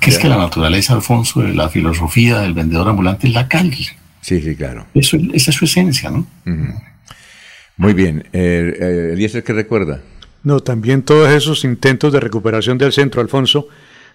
Que 0.00 0.10
es 0.10 0.18
que 0.18 0.28
la 0.28 0.36
naturaleza, 0.36 0.94
Alfonso, 0.94 1.40
de 1.42 1.54
la 1.54 1.68
filosofía 1.68 2.40
del 2.40 2.54
vendedor 2.54 2.88
ambulante 2.88 3.26
es 3.26 3.34
la 3.34 3.48
calle. 3.48 3.86
Sí, 4.20 4.40
sí, 4.40 4.56
claro. 4.56 4.86
Eso, 4.94 5.18
esa 5.34 5.50
es 5.50 5.56
su 5.56 5.64
esencia, 5.66 6.10
¿no? 6.10 6.26
Muy 7.76 7.92
bien. 7.92 8.26
Eh, 8.32 8.76
eh, 8.80 9.10
Eliezer, 9.12 9.42
¿qué 9.44 9.52
recuerda? 9.52 10.00
No, 10.44 10.60
también 10.60 11.02
todos 11.02 11.30
esos 11.30 11.64
intentos 11.64 12.12
de 12.12 12.20
recuperación 12.20 12.78
del 12.78 12.92
centro, 12.92 13.20
Alfonso. 13.20 13.66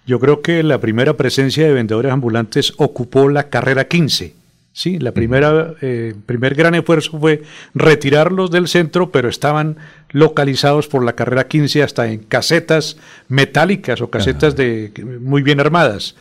Yo 0.06 0.18
creo 0.20 0.40
que 0.40 0.62
la 0.62 0.80
primera 0.80 1.14
presencia 1.16 1.66
de 1.66 1.72
vendedores 1.74 2.10
ambulantes 2.12 2.72
ocupó 2.78 3.28
la 3.28 3.48
carrera 3.50 3.86
15. 3.88 4.34
Sí, 4.72 4.98
la 5.00 5.12
primera, 5.12 5.74
eh, 5.82 6.14
primer 6.26 6.54
gran 6.54 6.74
esfuerzo 6.76 7.18
fue 7.18 7.42
retirarlos 7.74 8.50
del 8.52 8.68
centro, 8.68 9.10
pero 9.10 9.28
estaban 9.28 9.76
localizados 10.10 10.86
por 10.86 11.04
la 11.04 11.14
carrera 11.14 11.48
15 11.48 11.82
hasta 11.82 12.06
en 12.10 12.20
casetas 12.20 12.96
metálicas 13.28 14.00
o 14.00 14.08
casetas 14.08 14.54
de 14.56 14.92
muy 15.20 15.42
bien 15.42 15.58
armadas. 15.60 16.14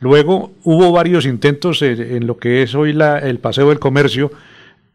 Luego 0.00 0.50
hubo 0.64 0.90
varios 0.90 1.24
intentos 1.24 1.80
en, 1.82 2.00
en 2.00 2.26
lo 2.26 2.36
que 2.36 2.62
es 2.64 2.74
hoy 2.74 2.92
la- 2.92 3.20
el 3.20 3.38
paseo 3.38 3.68
del 3.68 3.78
comercio 3.78 4.32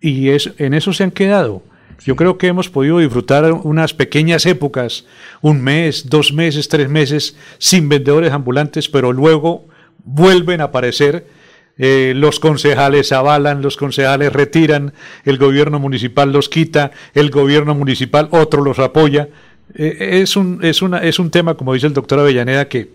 y 0.01 0.29
es, 0.29 0.51
en 0.57 0.73
eso 0.73 0.91
se 0.91 1.05
han 1.05 1.11
quedado. 1.11 1.63
Yo 2.05 2.15
creo 2.15 2.37
que 2.37 2.47
hemos 2.47 2.69
podido 2.69 2.99
disfrutar 2.99 3.51
unas 3.51 3.93
pequeñas 3.93 4.45
épocas, 4.45 5.05
un 5.41 5.61
mes, 5.61 6.09
dos 6.09 6.31
meses, 6.31 6.67
tres 6.67 6.89
meses, 6.89 7.35
sin 7.57 7.89
vendedores 7.89 8.31
ambulantes, 8.31 8.87
pero 8.87 9.11
luego 9.11 9.67
vuelven 10.03 10.61
a 10.61 10.65
aparecer. 10.65 11.25
eh, 11.77 12.13
los 12.15 12.39
concejales 12.39 13.11
avalan, 13.11 13.61
los 13.61 13.77
concejales 13.77 14.33
retiran, 14.33 14.93
el 15.25 15.37
gobierno 15.37 15.79
municipal 15.79 16.31
los 16.31 16.49
quita, 16.49 16.91
el 17.13 17.29
gobierno 17.29 17.75
municipal 17.75 18.27
otro 18.31 18.63
los 18.63 18.79
apoya. 18.79 19.29
Eh, 19.75 20.19
es, 20.21 20.35
un, 20.35 20.63
es, 20.63 20.81
una, 20.81 20.99
es 20.99 21.19
un 21.19 21.29
tema, 21.29 21.55
como 21.55 21.73
dice 21.73 21.87
el 21.87 21.93
doctor 21.93 22.19
Avellaneda, 22.19 22.67
que, 22.67 22.89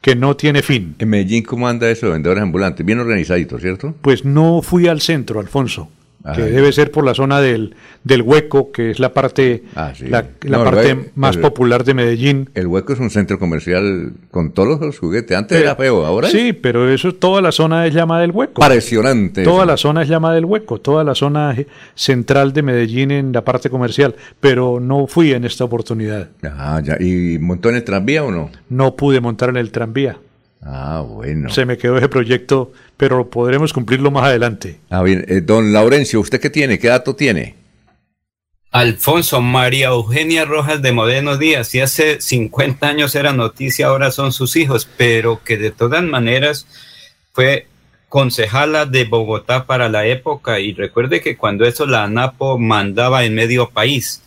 que 0.00 0.16
no 0.16 0.36
tiene 0.36 0.62
fin. 0.62 0.96
En 0.98 1.10
Medellín, 1.10 1.44
¿cómo 1.44 1.68
anda 1.68 1.88
eso 1.90 2.06
de 2.06 2.12
vendedores 2.12 2.42
ambulantes? 2.42 2.84
Bien 2.84 2.98
organizadito, 2.98 3.58
¿cierto? 3.58 3.94
Pues 4.02 4.24
no 4.24 4.62
fui 4.62 4.88
al 4.88 5.00
centro, 5.00 5.40
Alfonso, 5.40 5.90
que 6.34 6.42
debe 6.42 6.72
ser 6.72 6.90
por 6.90 7.04
la 7.04 7.12
zona 7.12 7.40
del, 7.40 7.74
del 8.02 8.22
hueco, 8.22 8.72
que 8.72 8.90
es 8.90 8.98
la 8.98 9.12
parte, 9.12 9.64
Ah, 9.74 9.92
sí. 9.94 10.06
la, 10.06 10.24
la 10.42 10.56
No, 10.58 10.64
el 10.64 10.70
parte 10.70 11.10
más 11.16 11.36
el- 11.36 11.42
popular 11.42 11.84
de 11.84 11.92
Medellín. 11.94 12.48
El 12.54 12.66
hueco 12.66 12.92
es 12.94 12.98
un 13.00 13.10
centro 13.10 13.38
comercial 13.38 14.12
con 14.30 14.52
todos 14.52 14.80
los 14.80 14.98
juguetes. 14.98 15.36
Antes 15.36 15.60
era 15.60 15.76
feo, 15.76 16.04
ahora 16.06 16.28
Sí, 16.30 16.52
pero 16.54 16.88
eso, 16.90 17.14
toda 17.14 17.42
la 17.42 17.52
zona 17.52 17.86
es 17.86 17.92
llamada 17.94 18.24
el 18.24 18.30
hueco. 18.30 18.62
es 18.62 18.68
impresionante. 18.68 19.42
Toda 19.44 19.58
eso. 19.58 19.66
la 19.66 19.76
zona 19.76 20.02
es 20.02 20.08
llamada 20.08 20.38
el 20.38 20.44
hueco, 20.46 20.80
toda 20.80 21.04
la 21.04 21.14
zona 21.14 21.54
central 21.94 22.52
de 22.52 22.62
Medellín 22.62 23.10
en 23.10 23.32
la 23.32 23.44
parte 23.44 23.68
comercial, 23.68 24.14
pero 24.40 24.80
no 24.80 25.06
fui 25.06 25.32
en 25.32 25.44
esta 25.44 25.64
oportunidad. 25.64 26.28
Ah, 26.42 26.80
ya. 26.82 26.96
¿Y 27.00 27.38
montó 27.38 27.68
en 27.68 27.76
el 27.76 27.84
tranvía 27.84 28.24
o 28.24 28.30
no? 28.30 28.50
No 28.70 28.96
pude 28.96 29.20
montar 29.20 29.50
en 29.50 29.56
el 29.58 29.70
tranvía. 29.70 30.16
Ah, 30.64 31.04
bueno. 31.06 31.50
Se 31.50 31.66
me 31.66 31.76
quedó 31.76 31.98
ese 31.98 32.08
proyecto, 32.08 32.72
pero 32.96 33.28
podremos 33.28 33.72
cumplirlo 33.72 34.10
más 34.10 34.24
adelante. 34.24 34.80
Ah, 34.90 35.02
bien. 35.02 35.24
Eh, 35.28 35.40
don 35.42 35.72
Laurencio, 35.72 36.20
¿usted 36.20 36.40
qué 36.40 36.50
tiene? 36.50 36.78
¿Qué 36.78 36.88
dato 36.88 37.14
tiene? 37.14 37.54
Alfonso 38.70 39.40
María 39.40 39.88
Eugenia 39.88 40.44
Rojas 40.44 40.82
de 40.82 40.90
Modeno 40.90 41.36
Díaz, 41.36 41.72
y 41.76 41.80
hace 41.80 42.20
50 42.20 42.88
años 42.88 43.14
era 43.14 43.32
noticia, 43.32 43.86
ahora 43.86 44.10
son 44.10 44.32
sus 44.32 44.56
hijos, 44.56 44.88
pero 44.96 45.40
que 45.44 45.56
de 45.56 45.70
todas 45.70 46.02
maneras 46.02 46.66
fue 47.32 47.68
concejala 48.08 48.84
de 48.86 49.04
Bogotá 49.04 49.66
para 49.66 49.88
la 49.88 50.06
época 50.06 50.58
y 50.58 50.72
recuerde 50.72 51.20
que 51.20 51.36
cuando 51.36 51.64
eso 51.64 51.86
la 51.86 52.02
ANAPO 52.04 52.58
mandaba 52.58 53.24
en 53.24 53.34
medio 53.34 53.70
país. 53.70 54.22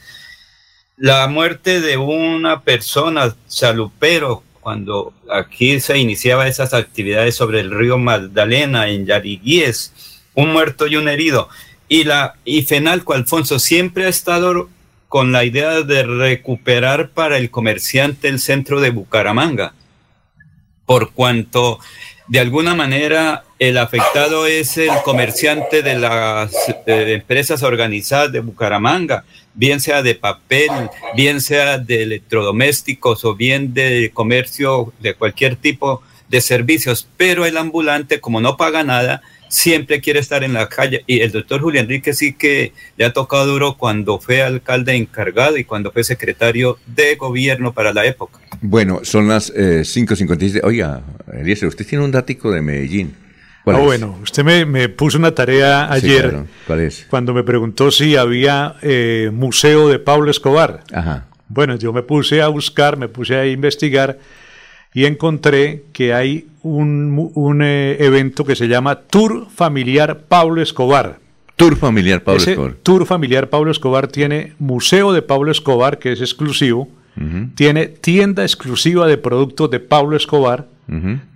La 0.95 1.27
muerte 1.27 1.81
de 1.81 1.97
una 1.97 2.61
persona, 2.61 3.35
Salupero, 3.47 4.43
cuando 4.67 5.13
aquí 5.29 5.79
se 5.79 5.97
iniciaba 5.97 6.45
esas 6.45 6.73
actividades 6.73 7.35
sobre 7.35 7.61
el 7.61 7.71
río 7.71 7.97
Magdalena 7.97 8.89
en 8.89 9.05
Yariguíes, 9.05 9.93
un 10.33 10.51
muerto 10.51 10.87
y 10.87 10.97
un 10.97 11.07
herido. 11.07 11.47
Y 11.87 12.03
la 12.03 12.35
y 12.43 12.63
Fenalco 12.63 13.13
Alfonso 13.13 13.59
siempre 13.59 14.07
ha 14.07 14.09
estado 14.09 14.67
con 15.07 15.31
la 15.31 15.45
idea 15.45 15.83
de 15.83 16.03
recuperar 16.03 17.11
para 17.11 17.37
el 17.37 17.49
comerciante 17.49 18.27
el 18.27 18.41
centro 18.41 18.81
de 18.81 18.89
Bucaramanga, 18.89 19.73
por 20.85 21.13
cuanto 21.13 21.79
de 22.27 22.41
alguna 22.41 22.75
manera 22.75 23.45
el 23.59 23.77
afectado 23.77 24.47
es 24.47 24.77
el 24.77 24.91
comerciante 25.05 25.81
de 25.81 25.97
las 25.97 26.51
eh, 26.85 27.13
empresas 27.13 27.63
organizadas 27.63 28.33
de 28.33 28.41
Bucaramanga, 28.41 29.23
bien 29.57 29.81
sea 29.81 30.01
de 30.03 30.15
papel, 30.15 30.69
bien 31.15 31.41
sea 31.41 31.77
de 31.79 32.03
electrodomésticos 32.03 33.25
o 33.25 33.35
bien 33.35 33.73
de 33.73 34.11
comercio 34.13 34.93
de 35.01 35.15
cualquier 35.15 35.57
tipo 35.57 36.01
de 36.29 36.41
servicios, 36.41 37.07
pero 37.17 37.45
el 37.45 37.57
ambulante 37.57 38.21
como 38.21 38.39
no 38.39 38.55
paga 38.55 38.83
nada, 38.83 39.21
siempre 39.49 40.01
quiere 40.01 40.19
estar 40.19 40.43
en 40.43 40.53
la 40.53 40.69
calle. 40.69 41.03
Y 41.07 41.21
el 41.21 41.31
doctor 41.31 41.61
Julio 41.61 41.81
Enrique 41.81 42.13
sí 42.13 42.33
que 42.33 42.73
le 42.97 43.05
ha 43.05 43.13
tocado 43.13 43.47
duro 43.47 43.77
cuando 43.77 44.19
fue 44.19 44.41
alcalde 44.41 44.95
encargado 44.95 45.57
y 45.57 45.63
cuando 45.63 45.91
fue 45.91 46.03
secretario 46.03 46.77
de 46.85 47.15
gobierno 47.15 47.73
para 47.73 47.93
la 47.93 48.05
época. 48.05 48.39
Bueno, 48.61 49.01
son 49.03 49.27
las 49.27 49.51
eh, 49.55 49.81
5.57. 49.81 50.61
Oiga, 50.63 51.01
Eliezer, 51.33 51.67
usted 51.67 51.85
tiene 51.87 52.03
un 52.03 52.11
dático 52.11 52.51
de 52.51 52.61
Medellín. 52.61 53.15
¿Cuál 53.67 53.81
Ah, 53.81 53.83
bueno, 53.83 54.17
usted 54.23 54.45
me, 54.45 54.65
me 54.65 54.87
puso 54.87 55.17
una 55.17 55.35
tarea 55.35 55.89
Sí, 55.99 56.07
ayer 56.07 56.29
claro. 56.29 56.45
¿Cuál 56.65 56.79
es? 56.79 57.05
cuando 57.09 57.33
me 57.33 57.43
preguntó 57.43 57.91
si 57.91 58.15
había 58.15 58.75
eh, 58.81 59.29
museo 59.33 59.89
de 59.89 59.99
Pablo 59.99 60.31
Escobar. 60.31 60.85
Ajá. 60.93 61.25
Bueno, 61.49 61.75
yo 61.75 61.91
me 61.91 62.01
puse 62.01 62.41
a 62.41 62.47
buscar, 62.47 62.95
me 62.95 63.09
puse 63.09 63.35
a 63.35 63.45
investigar 63.45 64.19
y 64.93 65.03
encontré 65.03 65.83
que 65.91 66.13
hay 66.13 66.47
un, 66.63 67.29
un, 67.35 67.61
eh, 67.61 67.97
evento 67.99 68.45
que 68.45 68.55
se 68.55 68.69
llama 68.69 69.01
Tour 69.01 69.47
Familiar 69.53 70.19
Pablo 70.29 70.61
Escobar. 70.61 71.19
Tour 71.57 71.75
familiar 71.75 72.23
Pablo 72.23 72.37
Ese 72.39 72.51
Escobar. 72.51 72.73
Tour 72.83 73.05
familiar 73.05 73.49
Pablo 73.49 73.71
Escobar 73.71 74.07
tiene 74.07 74.53
museo 74.59 75.11
de 75.11 75.21
Pablo 75.23 75.51
Escobar, 75.51 75.99
que 75.99 76.13
es 76.13 76.21
exclusivo, 76.21 76.87
tiene 77.55 77.87
tienda 77.87 78.43
exclusiva 78.43 79.07
de 79.07 79.17
productos 79.17 79.69
de 79.71 79.81
Pablo 79.81 80.15
Escobar, 80.15 80.67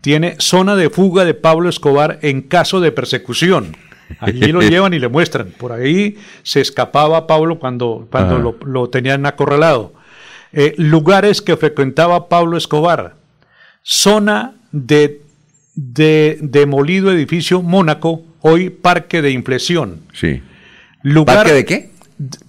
tiene 0.01 0.35
zona 0.39 0.75
de 0.75 0.89
fuga 0.89 1.25
de 1.25 1.33
Pablo 1.33 1.69
Escobar 1.69 2.19
en 2.21 2.41
caso 2.41 2.79
de 2.79 2.91
persecución. 2.91 3.75
Allí 4.19 4.51
lo 4.51 4.61
llevan 4.69 4.93
y 4.93 4.99
le 4.99 5.07
muestran. 5.09 5.47
Por 5.57 5.71
ahí 5.71 6.17
se 6.43 6.61
escapaba 6.61 7.27
Pablo 7.27 7.59
cuando, 7.59 8.07
cuando 8.11 8.37
lo, 8.39 8.57
lo 8.65 8.89
tenían 8.89 9.25
acorralado. 9.25 9.93
Eh, 10.53 10.73
lugares 10.77 11.41
que 11.41 11.57
frecuentaba 11.57 12.27
Pablo 12.29 12.57
Escobar. 12.57 13.15
Zona 13.83 14.53
de, 14.71 15.21
de 15.75 16.37
demolido 16.41 17.11
edificio 17.11 17.61
Mónaco, 17.61 18.23
hoy 18.41 18.69
Parque 18.69 19.21
de 19.21 19.31
Inflexión. 19.31 20.01
Sí. 20.13 20.41
Lugar, 21.03 21.37
¿Parque 21.37 21.53
de 21.53 21.65
qué? 21.65 21.89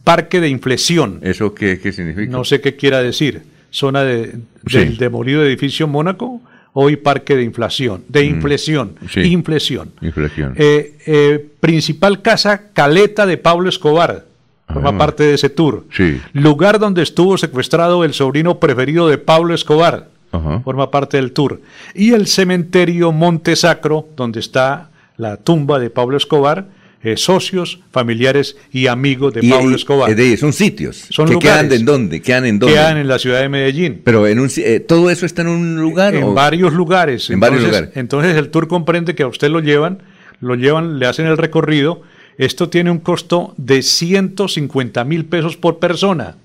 Parque 0.05 0.41
de 0.41 0.49
Inflexión. 0.49 1.21
¿Eso 1.23 1.55
qué, 1.55 1.81
qué 1.81 1.93
significa? 1.93 2.31
No 2.31 2.45
sé 2.45 2.61
qué 2.61 2.77
quiera 2.77 3.03
decir. 3.03 3.43
Zona 3.71 4.03
de, 4.05 4.37
Sí. 4.67 4.79
del 4.79 4.99
demolido 4.99 5.43
edificio 5.45 5.89
Mónaco, 5.89 6.43
hoy 6.75 6.97
Parque 6.97 7.37
de 7.37 7.43
Inflación. 7.43 8.03
De 8.09 8.25
inflexión. 8.25 8.95
Mm. 9.01 9.07
sí. 9.09 9.21
Inflexión. 9.21 9.93
Inflexión. 10.01 10.55
Eh, 10.57 10.97
eh, 11.07 11.47
principal 11.61 12.23
casa 12.23 12.69
Caleta 12.73 13.27
de 13.27 13.37
Pablo 13.37 13.69
Escobar. 13.69 14.25
Forma 14.73 14.91
Ah. 14.91 14.99
parte 14.99 15.25
de 15.25 15.35
ese 15.35 15.51
tour. 15.51 15.85
Sí. 15.95 16.21
Lugar 16.33 16.79
donde 16.79 17.03
estuvo 17.03 17.37
secuestrado 17.37 18.05
el 18.05 18.15
sobrino 18.15 18.59
preferido 18.59 19.07
de 19.09 19.19
Pablo 19.19 19.55
Escobar. 19.55 20.09
Ajá. 20.31 20.61
Forma 20.61 20.91
parte 20.91 21.19
del 21.19 21.33
tour. 21.33 21.61
Y 21.95 22.13
el 22.15 22.27
cementerio 22.27 23.13
Monte 23.13 23.55
Sacro, 23.55 24.09
donde 24.17 24.41
está 24.41 24.89
la 25.19 25.37
tumba 25.37 25.79
de 25.79 25.91
Pablo 25.91 26.17
Escobar, 26.17 26.65
eh, 27.05 27.17
socios, 27.17 27.81
familiares 27.91 28.57
y 28.71 28.87
amigos 28.87 29.35
de 29.35 29.41
Y- 29.45 29.51
Pablo 29.51 29.75
Escobar. 29.75 30.11
es 30.11 30.17
de- 30.17 30.37
son 30.37 30.53
sitios. 30.53 31.05
Son 31.11 31.27
que 31.27 31.35
lugares. 31.35 31.63
quedan 31.69 31.73
en 31.81 31.85
dónde? 31.85 32.23
¿Quedan 32.23 32.47
en 32.47 32.59
dónde? 32.59 32.75
Quedan 32.75 32.97
en 32.99 33.09
la 33.09 33.19
ciudad 33.19 33.41
de 33.41 33.49
Medellín. 33.49 34.01
Pero 34.05 34.27
en 34.27 34.39
un, 34.39 34.49
eh, 34.57 34.81
todo 34.81 35.11
eso 35.11 35.27
está 35.27 35.43
en 35.43 35.49
un 35.49 35.77
lugar. 35.81 36.15
En 36.15 36.25
o- 36.25 36.35
varios 36.35 36.73
lugares. 36.73 37.29
En 37.31 37.41
varios 37.41 37.61
Entonces- 37.65 37.81
lugares. 37.83 37.97
Entonces 37.97 38.37
el 38.37 38.49
tour 38.51 38.69
comprende 38.69 39.15
que 39.15 39.23
a 39.25 39.27
usted 39.27 39.49
lo 39.51 39.61
llevan, 39.61 39.99
lo 40.41 40.55
llevan, 40.55 40.99
le 40.99 41.07
hacen 41.07 41.27
el 41.27 41.37
recorrido. 41.39 42.03
Esto 42.39 42.69
tiene 42.69 42.91
un 42.91 42.99
costo 42.99 43.53
de 43.57 43.83
150 43.83 45.05
mil 45.05 45.25
pesos 45.27 45.57
por 45.57 45.79
persona. 45.79 46.37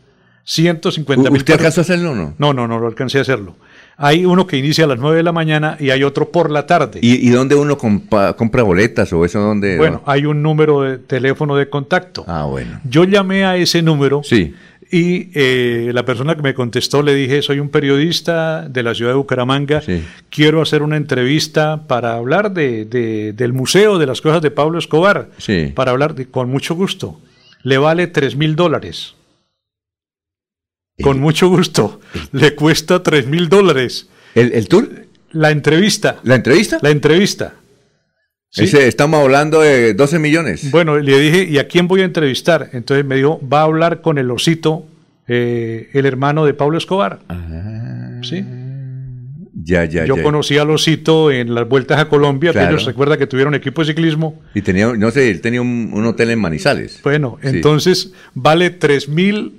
150 0.44 1.30
mil 1.30 1.40
¿Usted 1.40 1.54
alcanzó 1.56 1.82
a 1.82 1.84
hacerlo 1.84 2.12
o 2.12 2.16
no? 2.16 2.34
No, 2.38 2.54
no, 2.54 2.68
no 2.68 2.80
lo 2.80 2.88
alcancé 2.88 3.18
a 3.18 3.22
hacerlo. 3.22 3.56
Hay 4.00 4.26
uno 4.26 4.46
que 4.46 4.58
inicia 4.58 4.86
a 4.86 4.88
las 4.88 5.00
9 5.00 5.18
de 5.18 5.24
la 5.24 5.32
mañana 5.32 5.76
y 5.80 5.90
hay 5.90 6.04
otro 6.04 6.30
por 6.32 6.52
la 6.52 6.68
tarde. 6.68 7.00
¿Y, 7.02 7.28
y 7.28 7.32
dónde 7.32 7.56
uno 7.56 7.78
compa- 7.80 8.36
compra 8.36 8.62
boletas 8.62 9.12
o 9.12 9.26
eso 9.26 9.40
dónde? 9.40 9.76
bueno, 9.78 10.04
hay 10.06 10.26
un 10.26 10.44
número 10.44 10.82
de 10.84 11.00
teléfono 11.00 11.56
de 11.56 11.68
contacto. 11.68 12.24
Ah, 12.28 12.46
bueno. 12.46 12.80
Yo 12.88 13.06
llamé 13.06 13.44
a 13.44 13.56
ese 13.58 13.82
número 13.82 14.22
Sí. 14.24 14.54
y 14.92 15.32
eh, 15.34 15.90
la 15.96 16.06
persona 16.06 16.36
que 16.36 16.44
me 16.44 16.54
contestó 16.54 17.02
le 17.02 17.16
dije, 17.16 17.42
soy 17.42 17.60
un 17.60 17.70
periodista 17.70 18.70
de 18.70 18.84
la 18.84 18.94
ciudad 18.94 19.12
de 19.12 19.18
Bucaramanga, 19.18 19.82
Sí. 19.82 20.04
quiero 20.30 20.62
hacer 20.62 20.84
una 20.84 20.96
entrevista 20.96 21.88
para 21.88 22.14
hablar 22.18 22.52
de, 22.52 22.86
de- 22.86 23.34
del 23.34 23.52
museo, 23.52 23.98
de 23.98 24.06
las 24.06 24.22
cosas 24.22 24.44
de 24.44 24.52
Pablo 24.52 24.78
Escobar, 24.78 25.30
Sí. 25.40 25.72
para 25.76 25.90
hablar 25.90 26.14
de, 26.14 26.28
con 26.28 26.50
mucho 26.52 26.76
gusto. 26.76 27.20
Le 27.64 27.80
vale 27.80 28.06
tres 28.06 28.36
mil 28.36 28.56
dólares. 28.56 29.16
Con 31.02 31.20
mucho 31.20 31.48
gusto. 31.50 32.00
Le 32.32 32.56
cuesta 32.56 33.04
tres 33.04 33.28
mil 33.28 33.50
dólares. 33.50 34.10
¿El, 34.34 34.54
el 34.54 34.68
tour? 34.68 34.90
La 35.32 35.52
entrevista. 35.52 36.20
¿La 36.24 36.36
entrevista? 36.36 36.80
La 36.82 36.90
entrevista. 36.90 37.54
Sí. 38.50 38.64
Ese, 38.64 38.88
estamos 38.88 39.20
hablando 39.22 39.62
de 39.62 39.94
12 39.94 40.20
millones. 40.20 40.72
Bueno, 40.72 40.98
le 40.98 41.20
dije, 41.20 41.44
¿y 41.44 41.60
a 41.60 41.68
quién 41.68 41.88
voy 41.88 42.02
a 42.02 42.06
entrevistar? 42.06 42.70
Entonces 42.74 43.06
me 43.06 43.16
dijo, 43.16 43.40
va 43.48 43.60
a 43.60 43.64
hablar 43.64 44.02
con 44.02 44.18
el 44.18 44.32
osito, 44.32 44.88
eh, 45.28 45.90
el 45.94 46.06
hermano 46.06 46.46
de 46.46 46.54
Pablo 46.54 46.78
Escobar. 46.78 47.20
Sí. 48.24 48.44
Ya, 49.64 49.84
ya, 49.86 50.06
Yo 50.06 50.16
ya. 50.16 50.24
conocí 50.24 50.58
al 50.58 50.70
osito 50.72 51.30
en 51.30 51.54
las 51.54 51.68
vueltas 51.68 52.00
a 52.00 52.08
Colombia, 52.08 52.54
Claro. 52.54 52.70
ellos 52.70 52.86
recuerda 52.86 53.18
que 53.18 53.28
tuvieron 53.28 53.54
equipo 53.54 53.82
de 53.82 53.88
ciclismo. 53.88 54.42
Y 54.56 54.62
tenía, 54.62 54.88
no 54.94 55.12
sé, 55.12 55.30
él 55.30 55.42
tenía 55.42 55.62
un, 55.62 55.90
un 55.94 56.06
hotel 56.06 56.30
en 56.32 56.40
Manizales. 56.40 57.02
Bueno, 57.04 57.38
Sí. 57.42 57.50
entonces 57.50 58.14
vale 58.34 58.70
tres 58.70 59.10
mil 59.10 59.56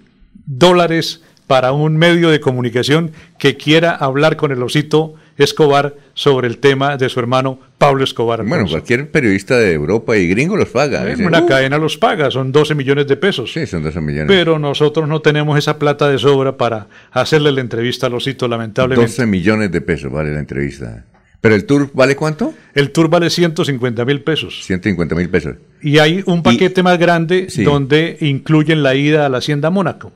dólares 0.47 1.22
para 1.49 1.72
un 1.72 1.96
medio 1.96 2.30
de 2.30 2.38
comunicación 2.38 3.11
que 3.38 3.57
quiera 3.57 3.90
hablar 3.90 4.36
con 4.36 4.53
el 4.53 4.62
osito 4.62 5.14
Escobar 5.38 5.94
sobre 6.14 6.49
el 6.49 6.59
tema 6.59 6.96
de 6.96 7.09
su 7.09 7.20
hermano 7.20 7.61
Pablo 7.78 8.03
Escobar. 8.03 8.44
Bueno, 8.44 8.66
cualquier 8.68 9.09
periodista 9.11 9.57
de 9.57 9.72
Europa 9.72 10.16
y 10.16 10.26
gringo 10.26 10.57
los 10.57 10.68
paga. 10.68 11.09
Eh, 11.09 11.16
una 11.24 11.42
uh, 11.42 11.46
cadena 11.46 11.78
los 11.78 11.96
paga, 11.96 12.28
son 12.30 12.51
12 12.51 12.74
millones 12.74 13.07
de 13.07 13.16
pesos. 13.16 13.53
Sí, 13.53 13.64
son 13.66 13.84
12 13.84 14.01
millones. 14.01 14.26
Pero 14.26 14.59
nosotros 14.59 15.09
no 15.09 15.20
tenemos 15.20 15.57
esa 15.57 15.78
plata 15.78 16.09
de 16.09 16.18
sobra 16.18 16.57
para 16.57 16.88
hacerle 17.12 17.53
la 17.53 17.61
entrevista 17.61 18.09
al 18.09 18.14
osito, 18.14 18.49
lamentablemente. 18.49 19.11
12 19.11 19.26
millones 19.26 19.70
de 19.70 19.80
pesos 19.80 20.11
vale 20.12 20.32
la 20.32 20.40
entrevista. 20.40 21.05
¿Pero 21.40 21.55
el 21.55 21.66
tour 21.66 21.88
vale 21.94 22.16
cuánto? 22.16 22.53
El 22.74 22.90
tour 22.90 23.09
vale 23.09 23.30
150 23.30 24.05
mil 24.05 24.22
pesos. 24.22 24.64
150 24.64 25.14
mil 25.14 25.30
pesos. 25.30 25.55
Y 25.80 25.99
hay 25.99 26.24
un 26.26 26.42
paquete 26.42 26.82
más 26.82 26.99
grande 26.99 27.46
Sí. 27.49 27.62
donde 27.62 28.16
incluyen 28.20 28.82
la 28.82 28.96
ida 28.96 29.24
a 29.24 29.28
la 29.28 29.38
Hacienda 29.38 29.70
Mónaco. 29.70 30.12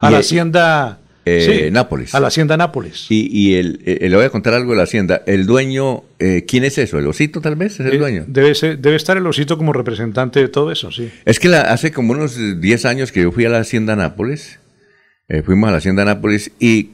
A 0.00 0.08
Y 0.08 0.12
la 0.12 0.18
el- 0.18 0.24
Hacienda 0.24 0.96
Eh, 1.26 1.64
sí, 1.66 1.70
Nápoles. 1.70 2.14
A 2.14 2.20
la 2.20 2.28
Hacienda 2.28 2.56
Nápoles. 2.56 3.06
Y, 3.10 3.28
y 3.30 3.54
el, 3.56 3.80
eh, 3.84 4.08
le 4.08 4.16
voy 4.16 4.24
a 4.24 4.30
contar 4.30 4.54
algo 4.54 4.70
de 4.72 4.78
la 4.78 4.84
hacienda. 4.84 5.22
El 5.26 5.44
dueño, 5.46 6.02
eh, 6.18 6.44
¿quién 6.48 6.64
es 6.64 6.78
eso? 6.78 6.98
¿El 6.98 7.06
osito 7.06 7.42
tal 7.42 7.56
vez? 7.56 7.74
¿Es 7.78 7.80
el 7.86 7.92
Eh, 7.94 7.98
dueño? 7.98 8.24
Debe, 8.26 8.54
ser- 8.54 8.78
debe 8.78 8.96
estar 8.96 9.18
el 9.18 9.26
osito 9.26 9.58
como 9.58 9.72
representante 9.74 10.40
de 10.40 10.48
todo 10.48 10.72
eso, 10.72 10.90
sí. 10.90 11.10
Es 11.26 11.38
que 11.38 11.48
la- 11.48 11.60
hace 11.72 11.92
como 11.92 12.12
unos 12.12 12.36
eh, 12.38 12.54
10 12.58 12.86
años 12.86 13.12
que 13.12 13.20
yo 13.22 13.32
fui 13.32 13.44
a 13.44 13.50
la 13.50 13.58
Hacienda 13.58 13.94
Nápoles, 13.96 14.58
eh, 15.28 15.42
fuimos 15.42 15.68
a 15.68 15.72
la 15.72 15.78
Hacienda 15.78 16.04
Nápoles 16.06 16.50
y 16.58 16.90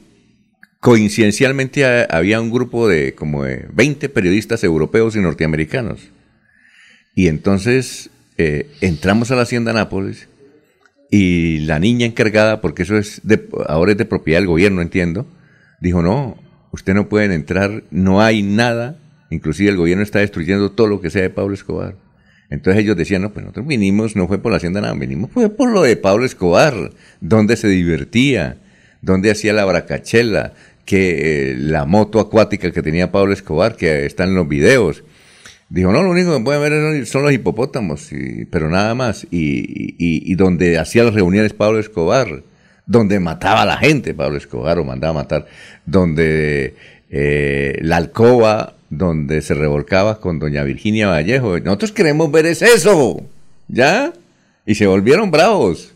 coincidencialmente 0.81 1.85
a- 1.85 2.03
había 2.03 2.39
un 2.41 2.51
grupo 2.51 2.87
de 2.89 3.15
como 3.15 3.45
de 3.45 3.65
20 3.73 4.09
periodistas 4.09 4.63
europeos 4.63 5.15
y 5.15 5.19
norteamericanos. 5.19 6.01
Y 7.15 7.27
entonces 7.29 8.09
eh, 8.37 8.69
entramos 8.81 9.31
a 9.31 9.35
la 9.35 9.43
Hacienda 9.43 9.73
Nápoles 9.73 10.27
y 11.09 11.59
la 11.59 11.79
niña 11.79 12.05
encargada, 12.05 12.61
porque 12.61 12.83
eso 12.83 12.97
es 12.97 13.21
de, 13.23 13.47
ahora 13.67 13.91
es 13.91 13.97
de 13.97 14.05
propiedad 14.05 14.39
del 14.39 14.47
gobierno, 14.47 14.81
entiendo, 14.81 15.25
dijo, 15.79 16.01
no, 16.01 16.37
usted 16.71 16.93
no 16.93 17.09
pueden 17.09 17.31
entrar, 17.31 17.83
no 17.91 18.21
hay 18.21 18.43
nada, 18.43 18.97
inclusive 19.29 19.69
el 19.69 19.77
gobierno 19.77 20.03
está 20.03 20.19
destruyendo 20.19 20.71
todo 20.71 20.87
lo 20.87 21.01
que 21.01 21.09
sea 21.09 21.21
de 21.21 21.29
Pablo 21.29 21.53
Escobar. 21.53 21.95
Entonces 22.49 22.83
ellos 22.83 22.95
decían, 22.95 23.21
no, 23.21 23.33
pues 23.33 23.45
nosotros 23.45 23.67
vinimos, 23.67 24.15
no 24.15 24.27
fue 24.27 24.37
por 24.37 24.51
la 24.51 24.57
hacienda 24.57 24.79
nada, 24.79 24.93
vinimos 24.93 25.31
fue 25.31 25.49
por 25.49 25.69
lo 25.69 25.81
de 25.81 25.97
Pablo 25.97 26.25
Escobar, 26.25 26.91
donde 27.19 27.57
se 27.57 27.67
divertía, 27.67 28.57
donde 29.01 29.31
hacía 29.31 29.53
la 29.53 29.65
bracachela, 29.65 30.53
que 30.85 31.51
eh, 31.51 31.55
la 31.57 31.85
moto 31.85 32.21
acuática 32.21 32.71
que 32.71 32.81
tenía 32.81 33.11
Pablo 33.11 33.33
Escobar, 33.33 33.75
que 33.75 34.05
está 34.05 34.23
en 34.23 34.35
los 34.35 34.47
videos. 34.47 35.03
Dijo, 35.69 35.91
no, 35.91 36.01
lo 36.01 36.11
único 36.11 36.35
que 36.37 36.43
pueden 36.43 36.61
ver 36.61 37.05
son 37.05 37.23
los 37.23 37.33
hipopótamos, 37.33 38.11
y- 38.13 38.45
pero 38.45 38.69
nada 38.69 38.95
más. 38.95 39.25
Y, 39.31 39.95
y- 39.97 40.31
y 40.31 40.35
donde 40.35 40.77
hacía 40.77 41.03
las 41.03 41.13
reuniones 41.13 41.53
Pablo 41.53 41.79
Escobar, 41.79 42.43
donde 42.85 43.19
mataba 43.19 43.63
a 43.63 43.65
la 43.65 43.77
gente 43.77 44.13
Pablo 44.13 44.37
Escobar 44.37 44.79
o 44.79 44.85
mandaba 44.85 45.11
a 45.19 45.23
matar, 45.23 45.47
donde 45.85 46.75
eh, 47.09 47.77
la 47.81 47.97
alcoba, 47.97 48.75
donde 48.89 49.41
se 49.41 49.53
revolcaba 49.53 50.21
con 50.21 50.39
doña 50.39 50.63
Virginia 50.63 51.07
Vallejo. 51.09 51.59
Nosotros 51.59 51.91
queremos 51.91 52.31
ver 52.31 52.45
es 52.45 52.61
eso, 52.61 53.21
¿ya? 53.67 54.13
Y 54.65 54.75
se 54.75 54.87
volvieron 54.87 55.31
bravos. 55.31 55.93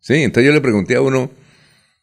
Sí, 0.00 0.14
entonces 0.22 0.48
yo 0.48 0.54
le 0.54 0.60
pregunté 0.60 0.96
a 0.96 1.00
uno, 1.02 1.30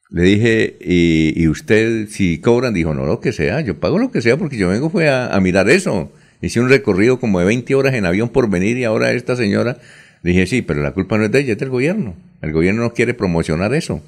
le 0.09 0.23
dije, 0.23 0.75
¿y, 0.81 1.47
usted 1.47 2.07
si 2.09 2.39
cobran? 2.39 2.73
Dijo, 2.73 2.93
no, 2.95 3.05
lo 3.05 3.19
que 3.19 3.31
sea, 3.31 3.61
yo 3.61 3.79
pago 3.79 3.99
lo 3.99 4.11
que 4.11 4.21
sea 4.21 4.37
porque 4.37 4.57
yo 4.57 4.69
vengo 4.69 4.89
fue 4.89 5.07
a 5.09 5.39
mirar 5.39 5.69
eso. 5.69 6.11
Hice 6.41 6.59
un 6.59 6.69
recorrido 6.69 7.19
como 7.19 7.39
de 7.39 7.45
20 7.45 7.73
horas 7.75 7.93
en 7.95 8.05
avión 8.05 8.29
por 8.29 8.49
venir 8.49 8.77
y 8.77 8.83
ahora 8.83 9.11
esta 9.13 9.35
señora, 9.35 9.77
dije, 10.23 10.45
sí, 10.47 10.61
pero 10.61 10.81
la 10.81 10.91
culpa 10.91 11.17
no 11.17 11.25
es 11.25 11.31
de 11.31 11.39
ella, 11.39 11.53
es 11.53 11.59
del 11.59 11.69
gobierno. 11.69 12.15
El 12.41 12.51
gobierno 12.51 12.83
no 12.83 12.93
quiere 12.93 13.13
promocionar 13.13 13.73
eso. 13.73 14.01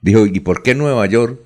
Dijo, 0.00 0.26
¿y 0.26 0.40
por 0.40 0.62
qué 0.62 0.74
Nueva 0.74 1.04
York 1.06 1.40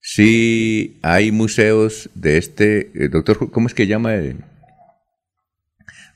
sí 0.00 0.98
hay 1.02 1.32
museos 1.32 2.10
de 2.14 2.38
este, 2.38 2.90
eh, 2.94 3.08
doctor, 3.08 3.50
¿cómo 3.50 3.66
es 3.66 3.74
que 3.74 3.86
llama? 3.86 4.14
el 4.14 4.36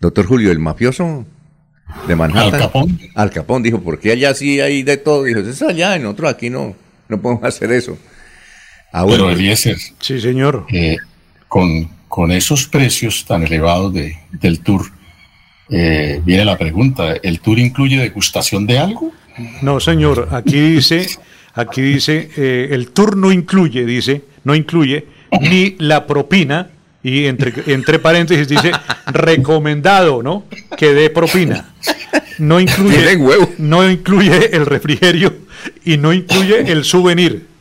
doctor 0.00 0.26
Julio, 0.26 0.50
el 0.50 0.58
mafioso 0.58 1.26
de 2.08 2.16
Manhattan. 2.16 2.54
Al 2.54 2.60
Capón. 2.60 3.00
Al 3.14 3.30
Capón, 3.30 3.62
dijo, 3.62 3.80
porque 3.82 4.10
allá 4.12 4.34
sí 4.34 4.60
hay 4.60 4.82
de 4.82 4.96
todo. 4.96 5.24
Dijo, 5.24 5.40
eso 5.40 5.50
es 5.50 5.62
allá, 5.62 5.96
en 5.96 6.06
otro 6.06 6.28
aquí 6.28 6.50
no, 6.50 6.74
no 7.08 7.20
podemos 7.20 7.44
hacer 7.44 7.70
eso. 7.72 7.98
Ah, 8.92 9.04
Pero 9.06 9.24
bueno, 9.24 9.30
Eliezer, 9.30 9.76
Sí, 10.00 10.20
señor. 10.20 10.66
eh, 10.72 10.96
con, 11.48 11.88
con 12.12 12.30
esos 12.30 12.66
precios 12.66 13.24
tan 13.24 13.42
elevados 13.42 13.94
de, 13.94 14.18
del 14.32 14.60
tour, 14.60 14.84
eh, 15.70 16.20
viene 16.22 16.44
la 16.44 16.58
pregunta, 16.58 17.14
¿el 17.22 17.40
tour 17.40 17.58
incluye 17.58 17.98
degustación 17.98 18.66
de 18.66 18.78
algo? 18.78 19.12
No, 19.62 19.80
señor, 19.80 20.28
aquí 20.30 20.60
dice, 20.60 21.06
aquí 21.54 21.80
dice, 21.80 22.28
eh, 22.36 22.68
el 22.72 22.90
tour 22.90 23.16
no 23.16 23.32
incluye, 23.32 23.86
dice, 23.86 24.24
no 24.44 24.54
incluye 24.54 25.06
ni 25.40 25.74
la 25.78 26.06
propina, 26.06 26.68
y 27.02 27.24
entre, 27.24 27.54
entre 27.72 27.98
paréntesis 27.98 28.46
dice, 28.46 28.72
recomendado, 29.06 30.22
¿no? 30.22 30.44
Que 30.76 30.92
dé 30.92 31.08
propina. 31.08 31.72
no 32.36 32.60
incluye, 32.60 33.18
no 33.56 33.90
incluye 33.90 34.54
el 34.54 34.66
refrigerio 34.66 35.34
y 35.82 35.96
no 35.96 36.12
incluye 36.12 36.70
el 36.70 36.84
souvenir. 36.84 37.51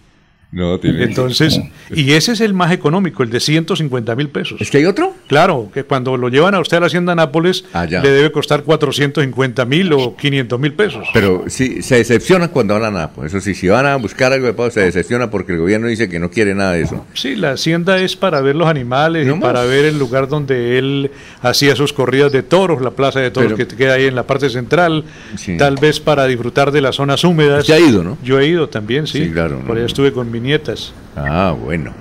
No, 0.52 0.78
tiene. 0.80 1.04
Entonces, 1.04 1.62
y 1.96 2.12
ese 2.12 2.34
es 2.34 2.42
el 2.42 2.54
más 2.54 2.72
económico, 2.74 3.24
el 3.24 3.30
de 3.30 3.40
150 3.40 4.16
mil 4.18 4.28
pesos. 4.28 4.60
¿Es 4.60 4.70
que 4.70 4.80
hay 4.80 4.86
otro? 4.86 5.14
Claro, 5.28 5.70
que 5.74 5.86
cuando 5.86 6.18
lo 6.18 6.28
llevan 6.28 6.56
a 6.56 6.60
usted 6.60 6.76
a 6.76 6.80
la 6.82 6.88
Hacienda 6.88 7.16
Nápoles, 7.16 7.64
Ah, 7.72 7.86
ya. 7.86 8.02
le 8.04 8.10
debe 8.12 8.34
costar 8.34 8.64
450 8.64 9.64
mil 9.66 9.94
o 9.94 10.16
500 10.18 10.60
mil 10.60 10.74
pesos. 10.74 11.08
Pero 11.14 11.46
sí, 11.48 11.82
se 11.82 11.96
decepcionan 11.96 12.50
cuando 12.50 12.74
van 12.74 12.84
a 12.84 12.92
Napo. 12.92 13.24
Eso 13.24 13.40
sí, 13.40 13.54
si 13.56 13.70
van 13.70 13.86
a 13.86 13.96
buscar 13.96 14.34
algo 14.34 14.46
de 14.46 14.54
pago, 14.54 14.70
se 14.72 14.82
decepciona 14.82 15.30
porque 15.32 15.54
el 15.54 15.60
gobierno 15.60 15.88
dice 15.88 16.10
que 16.10 16.20
no 16.20 16.30
quiere 16.30 16.54
nada 16.54 16.74
de 16.74 16.82
eso. 16.82 17.06
Sí, 17.14 17.36
la 17.38 17.52
hacienda 17.52 18.00
es 18.00 18.18
para 18.18 18.42
ver 18.42 18.58
los 18.58 18.68
animales 18.68 19.26
No 19.28 19.36
y 19.36 19.40
más. 19.40 19.44
para 19.54 19.64
ver 19.64 19.86
el 19.86 19.98
lugar 19.98 20.28
donde 20.28 20.78
él 20.78 21.12
hacía 21.42 21.78
sus 21.78 21.94
corridas 21.94 22.32
de 22.34 22.44
toros, 22.44 22.82
la 22.82 22.92
plaza 22.92 23.22
de 23.22 23.32
toros 23.32 23.54
Pero- 23.56 23.68
que 23.70 23.76
queda 23.78 23.94
ahí 23.94 24.06
en 24.06 24.16
la 24.16 24.24
parte 24.28 24.50
central, 24.50 25.06
Sí. 25.38 25.56
tal 25.56 25.78
vez 25.78 26.02
para 26.02 26.26
disfrutar 26.28 26.72
de 26.74 26.82
las 26.82 26.96
zonas 26.98 27.24
húmedas. 27.24 27.62
Usted 27.62 27.74
ha 27.76 27.80
ido, 27.80 28.04
¿no? 28.04 28.18
Yo 28.22 28.38
he 28.40 28.48
ido 28.48 28.68
también, 28.68 29.08
sí. 29.08 29.24
Sí, 29.26 29.32
claro, 29.32 29.58
Por 29.60 29.68
no, 29.68 29.72
allá 29.74 29.82
no. 29.82 29.88
estuve 29.88 30.12
con 30.12 30.30
mis 30.30 30.41
nietas. 30.42 30.94
Ah, 31.16 31.56
bueno. 31.58 31.94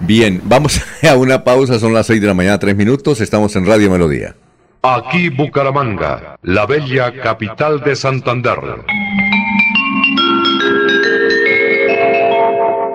Bien, 0.00 0.40
vamos 0.44 0.80
a 1.08 1.16
una 1.16 1.44
pausa, 1.44 1.78
son 1.78 1.92
las 1.92 2.06
6 2.06 2.20
de 2.20 2.26
la 2.26 2.34
mañana, 2.34 2.58
3 2.58 2.74
minutos, 2.76 3.20
estamos 3.20 3.54
en 3.56 3.66
Radio 3.66 3.90
Melodía. 3.90 4.34
Aquí 4.82 5.28
Bucaramanga, 5.28 6.38
la 6.42 6.64
bella 6.64 7.12
capital 7.20 7.80
de 7.80 7.94
Santander. 7.94 8.58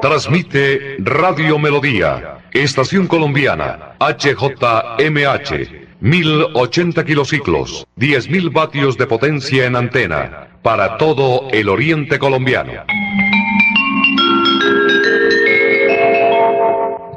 Transmite 0.02 0.96
Radio 1.00 1.60
Melodía, 1.60 2.40
Estación 2.54 3.06
Colombiana, 3.08 3.96
HJMH, 4.00 5.86
1080 6.00 7.06
kilociclos, 7.06 7.88
10.000 7.98 8.52
vatios 8.52 8.98
de 8.98 9.06
potencia 9.06 9.66
en 9.66 9.76
antena, 9.76 10.48
para 10.64 10.98
todo 10.98 11.48
el 11.52 11.70
oriente 11.70 12.18
colombiano. 12.18 12.72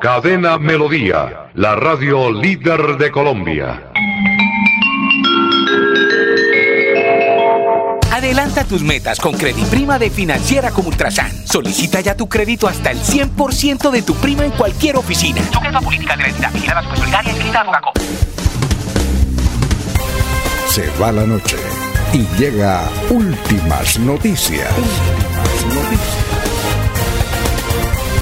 Cadena 0.00 0.58
Melodía, 0.58 1.50
la 1.54 1.74
radio 1.74 2.30
líder 2.30 2.98
de 2.98 3.10
Colombia. 3.10 3.82
Adelanta 8.12 8.62
tus 8.64 8.82
metas 8.82 9.18
con 9.18 9.36
Prima 9.66 9.98
de 9.98 10.10
Financiera 10.10 10.70
como 10.70 10.90
Ultrasan. 10.90 11.30
Solicita 11.46 12.00
ya 12.00 12.16
tu 12.16 12.28
crédito 12.28 12.68
hasta 12.68 12.92
el 12.92 12.98
100% 12.98 13.90
de 13.90 14.02
tu 14.02 14.14
prima 14.14 14.44
en 14.44 14.52
cualquier 14.52 14.96
oficina. 14.96 15.42
Sujeto 15.52 15.78
a 15.78 15.80
política 15.80 16.16
de 16.16 16.22
la 16.22 16.28
entidad. 16.28 16.52
Vigila 16.52 16.80
la 16.80 16.96
solidaria 16.96 17.32
inscrita 17.32 17.60
a. 17.62 17.92
Se 20.68 20.88
va 21.00 21.10
la 21.10 21.26
noche 21.26 21.56
y 22.12 22.24
llega 22.38 22.82
últimas 23.10 23.98
noticias. 23.98 24.70
Últimas 24.78 25.74
noticias. 25.74 26.37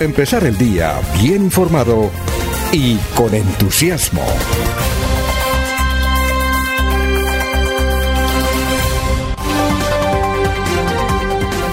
Empezar 0.01 0.45
el 0.45 0.59
día 0.59 1.01
bien 1.23 1.45
informado 1.45 2.11
y 2.71 2.97
con 3.15 3.33
entusiasmo. 3.35 4.23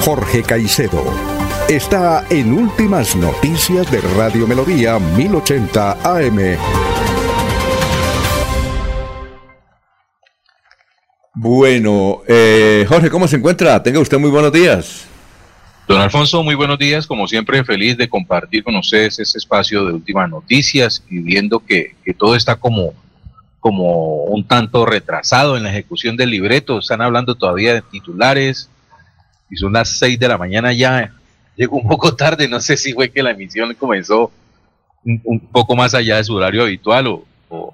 Jorge 0.05 0.41
Caicedo 0.43 1.03
está 1.67 2.25
en 2.29 2.53
Últimas 2.53 3.13
Noticias 3.17 3.91
de 3.91 3.99
Radio 3.99 4.47
Melodía 4.47 4.99
1080 4.99 5.91
AM. 5.91 6.57
Bueno, 11.33 12.21
eh, 12.25 12.85
Jorge, 12.87 13.09
¿cómo 13.09 13.27
se 13.27 13.35
encuentra? 13.35 13.83
Tenga 13.83 13.99
usted 13.99 14.17
muy 14.17 14.29
buenos 14.29 14.53
días. 14.53 15.12
Don 15.87 15.99
Alfonso, 15.99 16.43
muy 16.43 16.55
buenos 16.55 16.79
días. 16.79 17.05
Como 17.05 17.27
siempre, 17.27 17.63
feliz 17.63 17.97
de 17.97 18.07
compartir 18.07 18.63
con 18.63 18.75
ustedes 18.75 19.19
este 19.19 19.37
espacio 19.37 19.85
de 19.85 19.93
últimas 19.93 20.29
noticias 20.29 21.03
y 21.09 21.19
viendo 21.19 21.59
que, 21.59 21.95
que 22.05 22.13
todo 22.13 22.35
está 22.35 22.55
como, 22.55 22.93
como 23.59 24.23
un 24.23 24.47
tanto 24.47 24.85
retrasado 24.85 25.57
en 25.57 25.63
la 25.63 25.71
ejecución 25.71 26.15
del 26.15 26.29
libreto. 26.29 26.79
Están 26.79 27.01
hablando 27.01 27.35
todavía 27.35 27.73
de 27.73 27.81
titulares 27.81 28.69
y 29.49 29.57
son 29.57 29.73
las 29.73 29.89
6 29.89 30.17
de 30.17 30.27
la 30.27 30.37
mañana 30.37 30.71
ya. 30.71 31.13
Llegó 31.55 31.77
un 31.77 31.87
poco 31.87 32.15
tarde, 32.15 32.47
no 32.47 32.59
sé 32.59 32.77
si 32.77 32.93
fue 32.93 33.11
que 33.11 33.21
la 33.21 33.31
emisión 33.31 33.73
comenzó 33.75 34.31
un, 35.03 35.39
poco 35.39 35.75
más 35.75 35.93
allá 35.93 36.17
de 36.17 36.23
su 36.23 36.33
horario 36.33 36.63
habitual 36.63 37.07
o, 37.49 37.73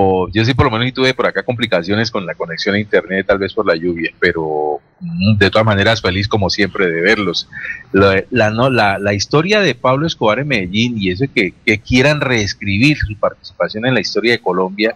o 0.00 0.28
yo 0.30 0.44
sí 0.44 0.54
por 0.54 0.66
lo 0.66 0.78
menos 0.78 0.94
tuve 0.94 1.12
por 1.12 1.26
acá 1.26 1.42
complicaciones 1.42 2.12
con 2.12 2.24
la 2.24 2.36
conexión 2.36 2.76
a 2.76 2.78
internet, 2.78 3.26
tal 3.26 3.38
vez 3.38 3.52
por 3.52 3.66
la 3.66 3.74
lluvia, 3.74 4.12
pero 4.20 4.78
mm, 5.00 5.38
de 5.38 5.50
todas 5.50 5.66
maneras 5.66 6.00
feliz 6.00 6.28
como 6.28 6.50
siempre 6.50 6.86
de 6.86 7.00
verlos. 7.00 7.48
La, 7.90 9.12
historia 9.12 9.60
de 9.60 9.74
Pablo 9.74 10.06
Escobar 10.06 10.38
en 10.38 10.46
Medellín 10.46 10.96
y 10.96 11.10
eso 11.10 11.24
que, 11.34 11.52
quieran 11.80 12.20
reescribir 12.20 12.96
su 12.96 13.18
participación 13.18 13.86
en 13.86 13.94
la 13.94 14.00
historia 14.00 14.30
de 14.30 14.38
Colombia 14.38 14.94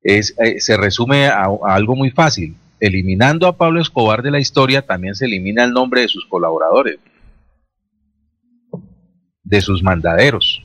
es, 0.00 0.32
eh, 0.38 0.60
se 0.60 0.76
resume 0.76 1.26
a 1.26 1.48
algo 1.64 1.96
muy 1.96 2.12
fácil. 2.12 2.54
Eliminando 2.78 3.48
a 3.48 3.56
Pablo 3.56 3.80
Escobar 3.80 4.22
de 4.22 4.30
la 4.30 4.38
historia, 4.38 4.82
también 4.82 5.16
se 5.16 5.24
elimina 5.24 5.64
el 5.64 5.72
nombre 5.72 6.02
de 6.02 6.08
sus 6.08 6.24
colaboradores, 6.26 7.00
de 9.42 9.60
sus 9.60 9.82
mandaderos. 9.82 10.64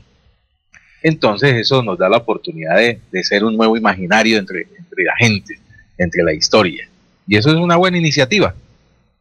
Entonces 1.02 1.54
eso 1.56 1.82
nos 1.82 1.98
da 1.98 2.10
la 2.10 2.18
oportunidad 2.18 2.78
de, 2.78 3.00
de 3.12 3.24
ser 3.24 3.44
un 3.44 3.56
nuevo 3.56 3.78
imaginario 3.78 4.38
entre, 4.38 4.62
entre 4.62 5.04
la 5.04 5.16
gente, 5.18 5.60
entre 5.98 6.24
la 6.24 6.34
historia. 6.34 6.88
Y 7.28 7.38
eso 7.38 7.50
es 7.50 7.56
una 7.56 7.76
buena 7.76 7.98
iniciativa. 7.98 8.54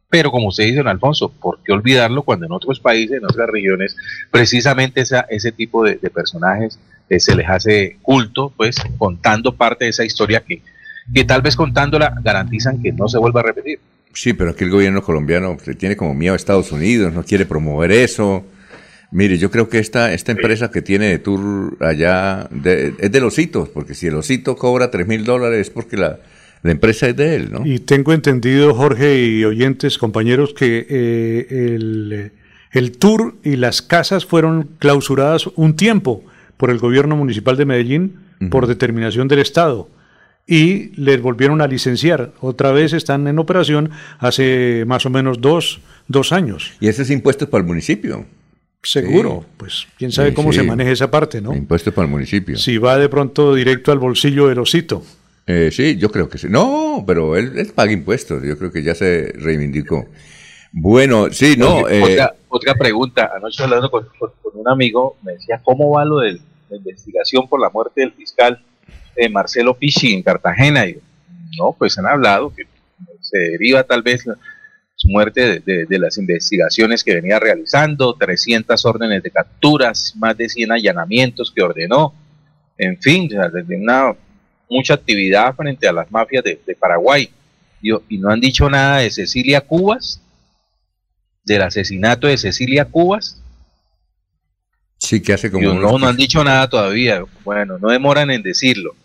Pero 0.09 0.31
como 0.31 0.47
usted 0.47 0.63
dice, 0.63 0.77
don 0.77 0.87
Alfonso, 0.87 1.29
¿por 1.29 1.59
qué 1.63 1.71
olvidarlo 1.71 2.23
cuando 2.23 2.47
en 2.47 2.51
otros 2.51 2.79
países, 2.79 3.17
en 3.17 3.25
otras 3.25 3.47
regiones, 3.47 3.95
precisamente 4.31 5.01
esa, 5.01 5.21
ese 5.29 5.51
tipo 5.51 5.83
de, 5.83 5.95
de 5.95 6.09
personajes 6.09 6.79
eh, 7.09 7.19
se 7.19 7.35
les 7.35 7.47
hace 7.47 7.97
culto, 8.01 8.51
pues 8.57 8.77
contando 8.97 9.55
parte 9.55 9.85
de 9.85 9.91
esa 9.91 10.03
historia 10.03 10.41
que, 10.41 10.63
que 11.13 11.23
tal 11.23 11.43
vez 11.43 11.55
contándola 11.55 12.15
garantizan 12.23 12.81
que 12.81 12.91
no 12.91 13.07
se 13.07 13.19
vuelva 13.19 13.41
a 13.41 13.43
repetir? 13.43 13.79
Sí, 14.13 14.33
pero 14.33 14.51
aquí 14.51 14.63
el 14.63 14.71
gobierno 14.71 15.03
colombiano 15.03 15.55
tiene 15.77 15.95
como 15.95 16.15
miedo 16.15 16.33
a 16.33 16.37
Estados 16.37 16.71
Unidos, 16.71 17.13
no 17.13 17.23
quiere 17.23 17.45
promover 17.45 17.91
eso. 17.91 18.43
Mire, 19.11 19.37
yo 19.39 19.49
creo 19.49 19.69
que 19.69 19.79
esta, 19.79 20.13
esta 20.13 20.31
empresa 20.31 20.69
que 20.69 20.81
tiene 20.83 21.07
de 21.07 21.17
tour 21.19 21.77
allá 21.79 22.47
de- 22.51 22.93
es 22.99 23.11
de 23.11 23.19
los 23.19 23.39
hitos, 23.39 23.69
porque 23.69 23.95
si 23.95 24.07
el 24.07 24.15
osito 24.15 24.55
cobra 24.55 24.91
tres 24.91 25.07
mil 25.07 25.23
dólares 25.25 25.61
es 25.61 25.69
porque 25.71 25.97
la, 25.97 26.19
la 26.61 26.71
empresa 26.71 27.07
es 27.09 27.15
de 27.15 27.35
él, 27.35 27.49
¿no? 27.51 27.65
Y 27.65 27.79
tengo 27.79 28.13
entendido, 28.13 28.73
Jorge 28.75 29.25
y 29.25 29.43
oyentes, 29.45 29.97
compañeros, 29.97 30.53
que 30.53 30.85
eh, 30.87 31.47
el, 31.49 32.31
el 32.71 32.91
tour 32.99 33.35
y 33.43 33.55
las 33.55 33.81
casas 33.81 34.25
fueron 34.27 34.69
clausuradas 34.77 35.47
un 35.55 35.75
tiempo 35.75 36.23
por 36.57 36.69
el 36.69 36.77
gobierno 36.77 37.15
municipal 37.15 37.57
de 37.57 37.65
Medellín 37.65 38.15
por 38.51 38.67
determinación 38.67 39.27
del 39.27 39.39
Estado 39.39 39.89
y 40.47 40.91
les 41.01 41.19
volvieron 41.21 41.61
a 41.61 41.67
licenciar. 41.67 42.31
Otra 42.41 42.71
vez 42.71 42.93
están 42.93 43.27
en 43.27 43.37
operación 43.39 43.89
hace 44.19 44.83
más 44.87 45.05
o 45.05 45.09
menos 45.09 45.41
dos, 45.41 45.81
dos 46.07 46.31
años. 46.31 46.71
Y 46.79 46.87
ese 46.87 47.01
es 47.01 47.09
impuestos 47.11 47.49
para 47.49 47.61
el 47.63 47.67
municipio. 47.67 48.25
Seguro, 48.81 49.41
Sí. 49.43 49.47
pues 49.57 49.87
quién 49.97 50.11
sabe 50.11 50.29
Sí, 50.29 50.35
cómo 50.35 50.53
se 50.53 50.63
maneja 50.63 50.91
esa 50.91 51.11
parte, 51.11 51.41
¿no? 51.41 51.53
Impuestos 51.55 51.93
para 51.93 52.05
el 52.05 52.11
municipio. 52.11 52.57
Si 52.57 52.77
va 52.77 52.97
de 52.97 53.09
pronto 53.09 53.53
directo 53.53 53.91
al 53.91 53.99
bolsillo 53.99 54.47
del 54.47 54.59
osito. 54.59 55.03
Eh, 55.45 55.69
sí, 55.71 55.97
yo 55.97 56.09
creo 56.11 56.29
que 56.29 56.37
sí. 56.37 56.47
No, 56.49 57.03
pero 57.05 57.35
él, 57.35 57.57
él 57.57 57.71
paga 57.75 57.91
impuestos. 57.91 58.41
Yo 58.43 58.57
creo 58.57 58.71
que 58.71 58.83
ya 58.83 58.95
se 58.95 59.33
reivindicó. 59.35 60.07
Bueno, 60.71 61.27
sí, 61.31 61.55
no. 61.57 61.89
Eh, 61.89 62.01
otra, 62.03 62.35
otra 62.47 62.75
pregunta. 62.75 63.31
Anoche 63.35 63.63
hablando 63.63 63.89
con, 63.89 64.07
con- 64.17 64.31
con 64.41 64.51
un 64.55 64.69
amigo, 64.69 65.17
me 65.23 65.33
decía, 65.33 65.59
¿cómo 65.63 65.89
va 65.89 66.05
lo 66.05 66.19
de 66.19 66.33
la 66.69 66.77
investigación 66.77 67.47
por 67.49 67.59
la 67.59 67.69
muerte 67.71 68.01
del 68.01 68.13
fiscal 68.13 68.63
eh, 69.15 69.27
Marcelo 69.27 69.75
Pichi 69.75 70.13
en 70.13 70.21
Cartagena? 70.23 70.85
Y 70.87 70.93
yo, 70.93 70.99
no, 71.57 71.75
pues 71.77 71.97
han 71.97 72.05
hablado 72.05 72.53
que 72.53 72.63
se 73.21 73.37
deriva 73.39 73.83
tal 73.83 74.03
vez 74.03 74.23
muerte 75.09 75.41
de, 75.41 75.59
de- 75.59 75.85
de 75.85 75.99
las 75.99 76.17
investigaciones 76.17 77.03
que 77.03 77.15
venía 77.15 77.39
realizando, 77.39 78.13
300 78.13 78.85
órdenes 78.85 79.21
de 79.23 79.31
capturas, 79.31 80.13
más 80.17 80.37
de 80.37 80.47
100 80.49 80.71
allanamientos 80.71 81.51
que 81.53 81.61
ordenó, 81.63 82.13
en 82.77 82.97
fin, 83.01 83.27
desde 83.27 83.75
una 83.75 84.15
mucha 84.69 84.93
actividad 84.93 85.53
frente 85.55 85.87
a 85.87 85.91
las 85.91 86.09
mafias 86.11 86.43
de, 86.43 86.59
de 86.65 86.75
Paraguay. 86.75 87.29
Y 87.81 88.17
no 88.17 88.29
han 88.29 88.39
dicho 88.39 88.69
nada 88.69 88.99
de 88.99 89.09
Cecilia 89.09 89.61
Cubas, 89.61 90.21
del 91.43 91.61
asesinato 91.63 92.27
de 92.27 92.37
Cecilia 92.37 92.85
Cubas. 92.85 93.41
sí, 94.97 95.21
que 95.21 95.33
hace 95.33 95.49
como 95.49 95.63
Yo, 95.63 95.73
no, 95.73 95.97
no 95.97 96.07
han 96.07 96.15
dicho 96.17 96.43
nada 96.43 96.69
todavía. 96.69 97.23
Bueno, 97.43 97.77
no 97.79 97.89
demoran 97.89 98.29
en 98.31 98.43
decirlo. 98.43 98.95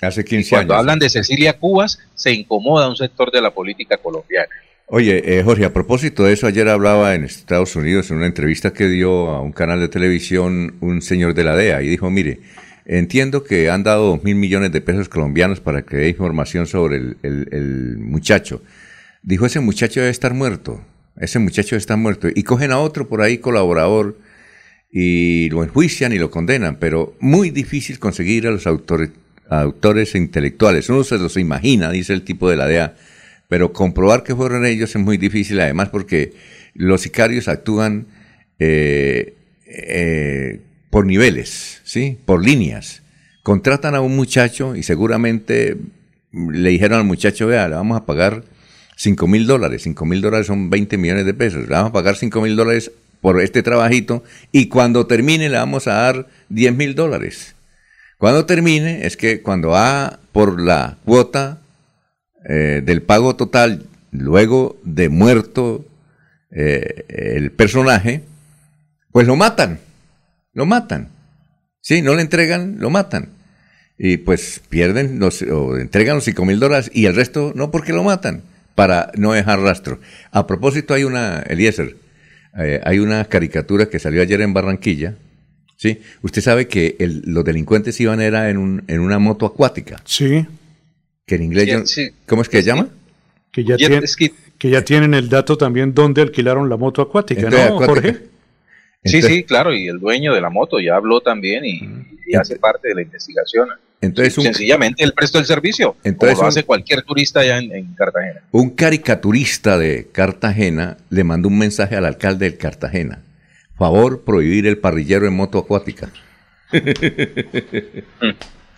Hace 0.00 0.24
15 0.24 0.48
Cuando 0.50 0.72
años. 0.74 0.80
hablan 0.80 0.98
de 0.98 1.10
Cecilia 1.10 1.58
Cubas, 1.58 1.98
se 2.14 2.32
incomoda 2.32 2.88
un 2.88 2.96
sector 2.96 3.30
de 3.30 3.42
la 3.42 3.50
política 3.50 3.96
colombiana. 3.98 4.48
Oye, 4.92 5.38
eh, 5.38 5.42
Jorge, 5.44 5.64
a 5.64 5.72
propósito 5.72 6.24
de 6.24 6.32
eso, 6.32 6.48
ayer 6.48 6.68
hablaba 6.68 7.14
en 7.14 7.22
Estados 7.22 7.76
Unidos 7.76 8.10
en 8.10 8.16
una 8.16 8.26
entrevista 8.26 8.72
que 8.72 8.88
dio 8.88 9.28
a 9.28 9.40
un 9.40 9.52
canal 9.52 9.78
de 9.78 9.88
televisión 9.88 10.74
un 10.80 11.00
señor 11.00 11.34
de 11.34 11.44
la 11.44 11.54
DEA 11.54 11.82
y 11.82 11.88
dijo, 11.88 12.10
mire, 12.10 12.40
Entiendo 12.92 13.44
que 13.44 13.70
han 13.70 13.84
dado 13.84 14.08
dos 14.08 14.24
mil 14.24 14.34
millones 14.34 14.72
de 14.72 14.80
pesos 14.80 15.08
colombianos 15.08 15.60
para 15.60 15.82
que 15.82 15.96
dé 15.96 16.08
información 16.08 16.66
sobre 16.66 16.96
el, 17.22 17.96
muchacho. 17.98 18.62
Dijo, 19.22 19.46
ese 19.46 19.60
muchacho 19.60 20.00
debe 20.00 20.10
estar 20.10 20.34
muerto. 20.34 20.82
Ese 21.16 21.38
muchacho 21.38 21.76
estar 21.76 21.96
muerto. 21.96 22.26
Y 22.34 22.42
cogen 22.42 22.72
a 22.72 22.78
otro 22.78 23.06
por 23.06 23.22
ahí, 23.22 23.38
colaborador, 23.38 24.18
y 24.90 25.50
lo 25.50 25.62
enjuician 25.62 26.12
y 26.12 26.18
lo 26.18 26.32
condenan. 26.32 26.78
Pero 26.80 27.14
muy 27.20 27.50
difícil 27.50 28.00
conseguir 28.00 28.48
a 28.48 28.50
los 28.50 28.66
autores, 28.66 29.10
autores 29.48 30.16
intelectuales. 30.16 30.88
Uno 30.88 31.04
se 31.04 31.18
los 31.18 31.36
imagina, 31.36 31.92
dice 31.92 32.12
el 32.12 32.22
tipo 32.22 32.50
de 32.50 32.56
la 32.56 32.66
DEA. 32.66 32.96
Pero 33.50 33.72
comprobar 33.72 34.22
que 34.22 34.34
fueron 34.34 34.64
ellos 34.64 34.90
es 34.90 35.02
muy 35.02 35.18
difícil, 35.18 35.58
además 35.60 35.88
porque 35.88 36.32
los 36.72 37.02
sicarios 37.02 37.48
actúan 37.48 38.06
eh, 38.60 39.34
eh, 39.66 40.60
por 40.88 41.04
niveles, 41.04 41.82
¿sí? 41.82 42.16
Por 42.24 42.44
líneas. 42.44 43.02
Contratan 43.42 43.96
a 43.96 44.00
un 44.02 44.14
muchacho 44.14 44.76
y 44.76 44.84
seguramente 44.84 45.76
le 46.30 46.70
dijeron 46.70 47.00
al 47.00 47.04
muchacho, 47.04 47.48
vea, 47.48 47.68
le 47.68 47.74
vamos 47.74 47.96
a 47.96 48.06
pagar 48.06 48.44
5 48.94 49.26
mil 49.26 49.48
dólares. 49.48 49.82
5 49.82 50.04
mil 50.04 50.20
dólares 50.20 50.46
son 50.46 50.70
20 50.70 50.96
millones 50.96 51.26
de 51.26 51.34
pesos. 51.34 51.62
Le 51.62 51.74
vamos 51.74 51.90
a 51.90 51.92
pagar 51.92 52.14
5 52.14 52.40
mil 52.40 52.54
dólares 52.54 52.92
por 53.20 53.40
este 53.40 53.64
trabajito 53.64 54.22
y 54.52 54.68
cuando 54.68 55.08
termine 55.08 55.48
le 55.48 55.56
vamos 55.56 55.88
a 55.88 55.94
dar 55.94 56.28
10 56.50 56.76
mil 56.76 56.94
dólares. 56.94 57.56
Cuando 58.16 58.46
termine 58.46 59.06
es 59.08 59.16
que 59.16 59.42
cuando 59.42 59.70
va 59.70 60.20
por 60.30 60.60
la 60.60 60.98
cuota 61.04 61.62
eh, 62.48 62.82
del 62.84 63.02
pago 63.02 63.36
total, 63.36 63.84
luego 64.12 64.78
de 64.84 65.08
muerto 65.08 65.84
eh, 66.50 67.04
el 67.08 67.50
personaje, 67.52 68.22
pues 69.12 69.26
lo 69.26 69.36
matan, 69.36 69.78
lo 70.54 70.66
matan. 70.66 71.08
Sí, 71.80 72.02
no 72.02 72.14
le 72.14 72.22
entregan, 72.22 72.76
lo 72.78 72.90
matan. 72.90 73.28
Y 73.98 74.16
pues 74.18 74.60
pierden 74.68 75.18
los, 75.18 75.42
o 75.42 75.76
entregan 75.76 76.16
los 76.16 76.24
5 76.24 76.44
mil 76.44 76.58
dólares 76.58 76.90
y 76.94 77.04
el 77.06 77.14
resto 77.14 77.52
no 77.54 77.70
porque 77.70 77.92
lo 77.92 78.02
matan, 78.02 78.42
para 78.74 79.10
no 79.16 79.32
dejar 79.32 79.60
rastro. 79.60 80.00
A 80.32 80.46
propósito, 80.46 80.94
hay 80.94 81.04
una, 81.04 81.40
Eliezer, 81.40 81.96
eh, 82.58 82.80
hay 82.84 82.98
una 82.98 83.24
caricatura 83.26 83.86
que 83.90 83.98
salió 83.98 84.22
ayer 84.22 84.40
en 84.40 84.54
Barranquilla. 84.54 85.16
Sí, 85.76 86.00
usted 86.22 86.42
sabe 86.42 86.66
que 86.66 86.96
el- 86.98 87.22
los 87.26 87.44
delincuentes 87.44 87.98
iban 88.00 88.20
era 88.20 88.50
en, 88.50 88.56
un, 88.58 88.84
en 88.86 89.00
una 89.00 89.18
moto 89.18 89.46
acuática. 89.46 90.00
Sí. 90.04 90.46
Que 91.30 91.36
en 91.36 91.44
inglés, 91.44 91.68
yo-. 91.94 92.02
¿cómo 92.26 92.42
es 92.42 92.48
que 92.48 92.60
se 92.60 92.66
llama? 92.66 92.88
Que 93.52 93.62
ya, 93.62 93.76
Jet 93.76 93.86
tienen, 93.88 94.04
que 94.58 94.68
ya 94.68 94.82
tienen 94.84 95.14
el 95.14 95.28
dato 95.28 95.56
también 95.56 95.94
dónde 95.94 96.22
alquilaron 96.22 96.68
la 96.68 96.76
moto 96.76 97.02
acuática, 97.02 97.42
Entonces, 97.42 97.68
¿no, 97.70 97.74
acuática. 97.76 98.00
Jorge? 98.00 98.12
Sí, 99.04 99.16
Entonces- 99.16 99.36
sí, 99.36 99.44
claro, 99.44 99.72
y 99.72 99.86
el 99.86 100.00
dueño 100.00 100.34
de 100.34 100.40
la 100.40 100.50
moto 100.50 100.80
ya 100.80 100.96
habló 100.96 101.20
también 101.20 101.64
y, 101.64 101.82
y 102.26 102.34
hace 102.34 102.56
parte 102.56 102.88
de 102.88 102.96
la 102.96 103.02
investigación. 103.02 103.68
Entonces, 104.00 104.36
un- 104.38 104.44
Sencillamente 104.44 105.04
él 105.04 105.12
prestó 105.14 105.38
el 105.38 105.46
servicio, 105.46 105.94
Entonces, 106.02 106.34
como 106.34 106.42
lo 106.42 106.46
un- 106.46 106.48
hace 106.48 106.64
cualquier 106.64 107.02
turista 107.02 107.38
allá 107.40 107.58
en, 107.58 107.70
en 107.76 107.94
Cartagena. 107.94 108.40
Un 108.50 108.70
caricaturista 108.70 109.78
de 109.78 110.08
Cartagena 110.10 110.96
le 111.10 111.22
mandó 111.22 111.46
un 111.46 111.58
mensaje 111.58 111.94
al 111.94 112.06
alcalde 112.06 112.50
de 112.50 112.56
Cartagena. 112.56 113.22
Favor, 113.78 114.22
prohibir 114.24 114.66
el 114.66 114.78
parrillero 114.78 115.28
en 115.28 115.34
moto 115.34 115.58
acuática. 115.58 116.10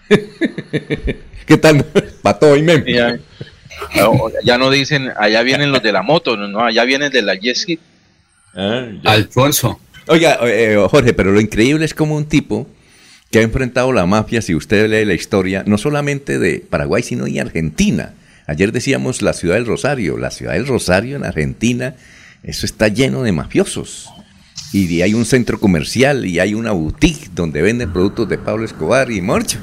¿Qué 1.46 1.56
tal? 1.58 1.84
Pato 2.22 2.56
y 2.56 2.62
mem. 2.62 2.84
Y 2.86 2.94
Ya, 2.94 3.18
no, 3.96 4.30
ya 4.44 4.58
no 4.58 4.70
dicen, 4.70 5.10
allá 5.16 5.42
vienen 5.42 5.72
los 5.72 5.82
de 5.82 5.92
la 5.92 6.02
moto, 6.02 6.36
no, 6.36 6.46
no, 6.48 6.60
allá 6.60 6.84
vienen 6.84 7.10
de 7.10 7.22
la 7.22 7.34
jet 7.34 7.56
ski. 7.56 7.78
Alfonso. 9.04 9.80
Oiga, 10.06 10.38
eh, 10.42 10.76
Jorge, 10.90 11.14
pero 11.14 11.32
lo 11.32 11.40
increíble 11.40 11.84
es 11.84 11.94
como 11.94 12.16
un 12.16 12.26
tipo 12.26 12.66
que 13.30 13.38
ha 13.38 13.42
enfrentado 13.42 13.92
la 13.92 14.04
mafia, 14.04 14.42
si 14.42 14.54
usted 14.54 14.90
lee 14.90 15.04
la 15.06 15.14
historia, 15.14 15.64
no 15.66 15.78
solamente 15.78 16.38
de 16.38 16.58
Paraguay, 16.68 17.02
sino 17.02 17.24
de 17.24 17.40
Argentina. 17.40 18.14
Ayer 18.46 18.72
decíamos 18.72 19.22
la 19.22 19.32
ciudad 19.32 19.54
del 19.54 19.66
Rosario. 19.66 20.18
La 20.18 20.30
ciudad 20.30 20.52
del 20.52 20.66
Rosario 20.66 21.16
en 21.16 21.24
Argentina, 21.24 21.94
eso 22.42 22.66
está 22.66 22.88
lleno 22.88 23.22
de 23.22 23.32
mafiosos. 23.32 24.10
Y 24.72 25.02
hay 25.02 25.12
un 25.12 25.26
centro 25.26 25.60
comercial 25.60 26.24
y 26.24 26.38
hay 26.40 26.54
una 26.54 26.72
boutique 26.72 27.28
donde 27.34 27.60
venden 27.60 27.92
productos 27.92 28.28
de 28.28 28.38
Pablo 28.38 28.64
Escobar 28.64 29.10
y 29.10 29.20
Morcho. 29.20 29.58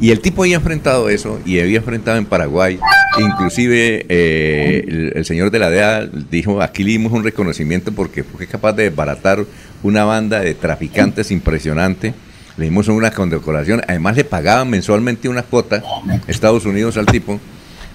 Y 0.00 0.10
el 0.10 0.20
tipo 0.20 0.42
había 0.42 0.56
enfrentado 0.56 1.08
eso 1.08 1.40
y 1.44 1.58
había 1.58 1.78
enfrentado 1.78 2.16
en 2.16 2.26
Paraguay. 2.26 2.78
Inclusive 3.18 4.06
eh, 4.08 4.84
el, 4.86 5.12
el 5.16 5.24
señor 5.24 5.50
de 5.50 5.58
la 5.58 5.70
DEA 5.70 6.08
dijo, 6.30 6.62
aquí 6.62 6.84
le 6.84 6.90
dimos 6.90 7.12
un 7.12 7.24
reconocimiento 7.24 7.90
porque 7.90 8.22
fue 8.22 8.46
capaz 8.46 8.74
de 8.74 8.84
desbaratar 8.84 9.44
una 9.82 10.04
banda 10.04 10.40
de 10.40 10.54
traficantes 10.54 11.32
impresionante. 11.32 12.14
Le 12.56 12.66
dimos 12.66 12.86
una 12.86 13.10
condecoración. 13.10 13.82
Además 13.88 14.16
le 14.16 14.24
pagaban 14.24 14.70
mensualmente 14.70 15.28
una 15.28 15.42
cuota 15.42 15.82
Estados 16.28 16.64
Unidos 16.66 16.96
al 16.96 17.06
tipo. 17.06 17.40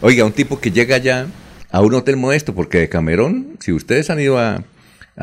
Oiga, 0.02 0.26
un 0.26 0.34
tipo 0.34 0.60
que 0.60 0.72
llega 0.72 0.98
allá 0.98 1.28
a 1.72 1.82
un 1.82 1.94
hotel 1.94 2.18
modesto, 2.18 2.54
porque 2.54 2.80
de 2.80 2.90
Camerón, 2.90 3.58
si 3.60 3.72
ustedes 3.72 4.10
han 4.10 4.20
ido 4.20 4.38
a, 4.38 4.64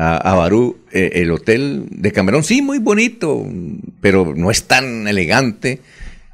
a, 0.01 0.33
Barú, 0.33 0.79
eh, 0.93 1.11
el 1.15 1.31
hotel 1.31 1.87
de 1.91 2.13
Camerón, 2.13 2.45
sí, 2.45 2.61
muy 2.61 2.79
bonito, 2.79 3.45
pero 3.99 4.33
no 4.33 4.49
es 4.49 4.63
tan 4.63 5.07
elegante, 5.09 5.81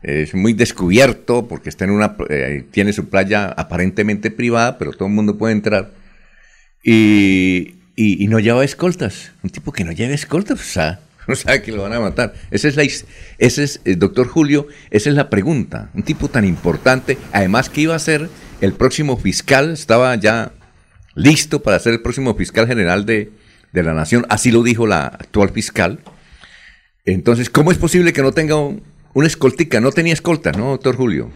es 0.03 0.35
muy 0.35 0.53
descubierto, 0.53 1.47
porque 1.47 1.69
está 1.69 1.85
en 1.85 1.91
una, 1.91 2.15
eh, 2.29 2.63
tiene 2.69 2.93
su 2.93 3.09
playa 3.09 3.47
aparentemente 3.47 4.29
privada, 4.29 4.77
pero 4.77 4.91
todo 4.91 5.07
el 5.07 5.15
mundo 5.15 5.39
puede 5.39 5.53
entrar. 5.53 5.93
Y, 6.83 7.73
y, 7.95 8.27
no 8.27 8.39
lleva 8.39 8.63
escoltas, 8.63 9.31
un 9.41 9.49
tipo 9.49 9.71
que 9.71 9.83
no 9.83 9.91
lleva 9.91 10.13
escoltas, 10.13 10.59
o 10.59 10.63
sea, 10.63 10.99
no 11.27 11.35
sabe 11.35 11.63
que 11.63 11.71
lo 11.71 11.81
van 11.81 11.93
a 11.93 11.99
matar. 11.99 12.35
Esa 12.51 12.67
es 12.67 12.75
la, 12.75 12.83
ese 12.83 13.63
es, 13.63 13.81
eh, 13.83 13.95
doctor 13.95 14.27
Julio, 14.27 14.67
esa 14.91 15.09
es 15.09 15.15
la 15.15 15.31
pregunta. 15.31 15.89
Un 15.95 16.03
tipo 16.03 16.27
tan 16.27 16.45
importante, 16.45 17.17
además 17.31 17.71
que 17.71 17.81
iba 17.81 17.95
a 17.95 17.99
ser 17.99 18.29
el 18.61 18.73
próximo 18.73 19.17
fiscal, 19.17 19.71
estaba 19.71 20.13
ya 20.17 20.51
listo 21.15 21.63
para 21.63 21.79
ser 21.79 21.93
el 21.93 22.01
próximo 22.01 22.35
fiscal 22.35 22.67
general 22.67 23.07
de, 23.07 23.31
de 23.75 23.83
la 23.83 23.93
nación, 23.93 24.25
así 24.29 24.49
lo 24.51 24.63
dijo 24.63 24.87
la 24.87 25.05
actual 25.05 25.49
fiscal. 25.51 25.99
Entonces, 27.05 27.49
¿cómo 27.51 27.71
es 27.71 27.77
posible 27.77 28.13
que 28.13 28.23
no 28.23 28.31
tenga 28.31 28.55
un, 28.55 28.81
una 29.13 29.27
escoltica? 29.27 29.79
No 29.79 29.91
tenía 29.91 30.13
escolta, 30.13 30.51
¿no, 30.51 30.69
doctor 30.71 30.95
Julio? 30.95 31.29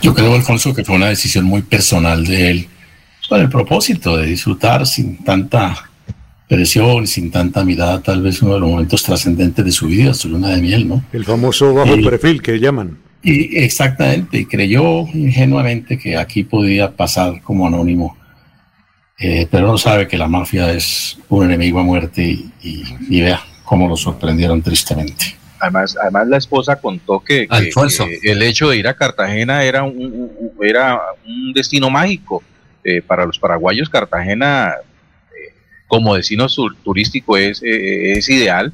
Yo 0.00 0.14
creo, 0.14 0.34
Alfonso, 0.34 0.74
que 0.74 0.84
fue 0.84 0.96
una 0.96 1.08
decisión 1.08 1.44
muy 1.44 1.62
personal 1.62 2.24
de 2.24 2.50
él, 2.50 2.68
con 3.28 3.40
el 3.40 3.48
propósito 3.48 4.16
de 4.16 4.26
disfrutar 4.26 4.86
sin 4.86 5.22
tanta 5.22 5.90
presión, 6.48 7.06
sin 7.06 7.30
tanta 7.30 7.64
mirada, 7.64 8.02
tal 8.02 8.20
vez 8.22 8.42
uno 8.42 8.54
de 8.54 8.60
los 8.60 8.68
momentos 8.70 9.02
trascendentes 9.02 9.64
de 9.64 9.72
su 9.72 9.86
vida, 9.86 10.12
su 10.12 10.28
luna 10.28 10.48
de 10.50 10.60
miel, 10.60 10.88
¿no? 10.88 11.04
El 11.12 11.24
famoso 11.24 11.72
bajo 11.72 11.96
Y- 11.96 12.04
perfil 12.04 12.42
que 12.42 12.58
llaman. 12.58 12.98
Y 13.24 13.56
exactamente, 13.58 14.38
y 14.38 14.46
creyó 14.46 15.06
ingenuamente 15.14 15.96
que 15.96 16.16
aquí 16.16 16.42
podía 16.42 16.90
pasar 16.90 17.40
como 17.42 17.68
anónimo, 17.68 18.16
Eh, 19.22 19.46
pero 19.50 19.68
no 19.68 19.78
sabe 19.78 20.08
que 20.08 20.18
la 20.18 20.26
mafia 20.26 20.72
es 20.72 21.16
un 21.28 21.44
enemigo 21.44 21.78
a 21.78 21.84
muerte 21.84 22.22
y, 22.22 22.50
y- 22.62 22.84
y 23.08 23.20
vea 23.22 23.40
cómo 23.64 23.88
lo 23.88 23.96
sorprendieron 23.96 24.60
tristemente. 24.62 25.36
Además, 25.60 25.96
además 26.00 26.26
la 26.26 26.36
esposa 26.38 26.76
contó 26.76 27.20
que, 27.20 27.46
que- 27.46 27.54
Alfonso. 27.54 28.04
que 28.06 28.32
el 28.32 28.42
hecho 28.42 28.68
de 28.70 28.78
ir 28.78 28.88
a 28.88 28.94
Cartagena 28.94 29.62
era 29.62 29.84
un, 29.84 30.28
era 30.60 31.00
un 31.24 31.52
destino 31.52 31.88
mágico. 31.88 32.42
Eh, 32.84 33.00
para 33.00 33.24
los 33.24 33.38
paraguayos, 33.38 33.88
Cartagena 33.88 34.74
eh, 35.30 35.54
como 35.86 36.16
destino 36.16 36.48
sur- 36.48 36.74
turístico 36.82 37.36
es, 37.36 37.62
eh, 37.62 38.14
es 38.18 38.28
ideal, 38.28 38.72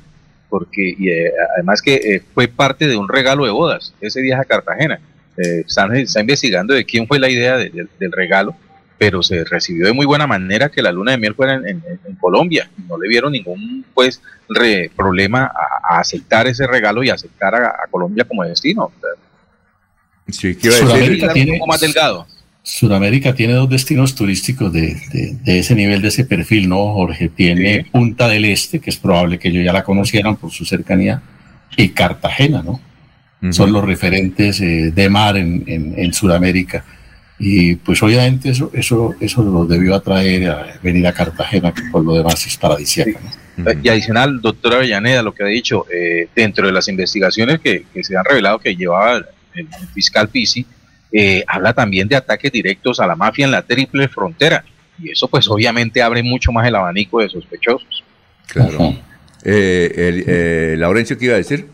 porque 0.49 0.95
y, 0.99 1.11
eh, 1.11 1.31
además 1.57 1.83
que 1.83 1.95
eh, 1.97 2.23
fue 2.33 2.49
parte 2.49 2.87
de 2.87 2.97
un 2.97 3.07
regalo 3.07 3.45
de 3.45 3.51
bodas, 3.51 3.93
ese 4.01 4.23
viaje 4.23 4.41
a 4.41 4.47
Cartagena. 4.47 4.99
Eh, 5.37 5.62
están, 5.66 5.95
está 5.95 6.20
investigando 6.23 6.73
de 6.73 6.87
quién 6.87 7.07
fue 7.07 7.19
la 7.19 7.29
idea 7.29 7.59
de- 7.59 7.69
de- 7.69 7.87
del 8.01 8.12
regalo, 8.12 8.57
pero 8.99 9.23
se 9.23 9.45
recibió 9.45 9.87
de 9.87 9.93
muy 9.93 10.05
buena 10.07 10.27
manera 10.27 10.69
que 10.70 10.83
la 10.83 10.91
luna 10.93 11.12
de 11.12 11.19
miel 11.19 11.35
fuera 11.35 11.55
en, 11.55 11.66
en- 11.69 11.83
en 12.05 12.15
Colombia. 12.16 12.69
No 12.89 12.99
le 12.99 13.09
vieron 13.09 13.33
ningún 13.33 13.85
pues 13.95 14.20
re- 14.49 14.91
problema 14.97 15.45
a, 15.45 15.97
a 15.97 16.01
aceptar 16.01 16.47
ese 16.49 16.66
regalo 16.66 17.03
y 17.05 17.11
aceptar 17.11 17.55
a, 17.55 17.66
a 17.69 17.87
Colombia 17.91 18.25
como 18.25 18.43
destino. 18.45 18.91
Sí, 20.29 20.55
Sudamérica 20.61 21.29
un 21.29 21.33
tiene, 21.35 21.53
poco 21.59 21.66
más 21.69 21.81
delgado. 21.81 22.27
Sudamérica 22.62 23.35
tiene 23.35 23.55
dos 23.55 23.70
destinos 23.70 24.15
turísticos 24.15 24.70
de, 24.73 24.95
de- 25.12 25.37
de 25.43 25.59
ese 25.61 25.75
nivel, 25.75 26.03
de 26.03 26.09
ese 26.09 26.25
perfil, 26.25 26.69
¿no, 26.69 26.93
Jorge? 26.93 27.29
Tiene 27.31 27.87
Punta 27.91 28.29
del 28.29 28.45
Este, 28.45 28.79
que 28.81 28.91
es 28.91 28.97
probable 28.99 29.39
que 29.39 29.49
ellos 29.49 29.65
ya 29.65 29.73
la 29.73 29.85
conocieran 29.85 30.37
por 30.37 30.51
su 30.51 30.65
cercanía, 30.66 31.23
y 31.77 31.91
Cartagena, 31.91 32.62
¿no? 32.62 32.81
Son 33.53 33.73
los 33.73 33.85
referentes 33.85 34.61
eh, 34.61 34.91
de 34.93 35.09
mar 35.09 35.37
en, 35.37 35.62
en, 35.69 35.95
en 35.97 36.12
Sudamérica. 36.12 36.85
Y 37.39 37.77
pues 37.77 38.02
obviamente 38.02 38.51
eso, 38.51 38.70
eso, 38.74 39.15
eso 39.20 39.43
lo 39.43 39.65
debió 39.65 39.94
atraer 39.94 40.51
a 40.51 40.78
venir 40.82 41.06
a 41.06 41.12
Cartagena, 41.12 41.73
que 41.73 41.82
por 41.93 42.05
lo 42.05 42.15
demás 42.15 42.44
es 42.47 42.56
paradisíaca. 42.56 43.20
¿no? 43.56 43.73
Y 43.82 43.89
adicional, 43.89 44.40
doctora 44.40 44.77
Avellaneda, 44.77 45.23
lo 45.23 45.32
que 45.32 45.44
ha 45.44 45.47
dicho, 45.47 45.86
eh, 45.93 46.28
dentro 46.35 46.66
de 46.66 46.73
las 46.73 46.89
investigaciones 46.89 47.60
que, 47.60 47.85
que 47.93 48.02
se 48.02 48.16
han 48.16 48.24
revelado 48.24 48.59
que 48.59 48.74
llevaba 48.74 49.16
el, 49.16 49.27
el 49.55 49.89
fiscal 49.94 50.28
Pisi, 50.28 50.66
eh, 51.12 51.43
habla 51.47 51.73
también 51.73 52.06
de 52.09 52.16
ataques 52.16 52.52
directos 52.52 53.01
a 53.01 53.06
la 53.06 53.16
mafia 53.16 53.44
en 53.44 53.51
la 53.51 53.62
triple 53.62 54.09
frontera. 54.09 54.65
Y 55.01 55.10
eso 55.10 55.28
pues 55.28 55.48
obviamente 55.48 56.02
abre 56.02 56.23
mucho 56.23 56.52
más 56.52 56.66
el 56.66 56.74
abanico 56.74 57.20
de 57.20 57.28
sospechosos. 57.28 58.05
Claro. 58.47 58.94
Eh, 59.44 59.93
el, 59.97 60.24
eh, 60.27 60.77
Laurencio, 60.77 61.16
¿qué 61.16 61.27
iba 61.27 61.35
a 61.35 61.39
decir? 61.39 61.66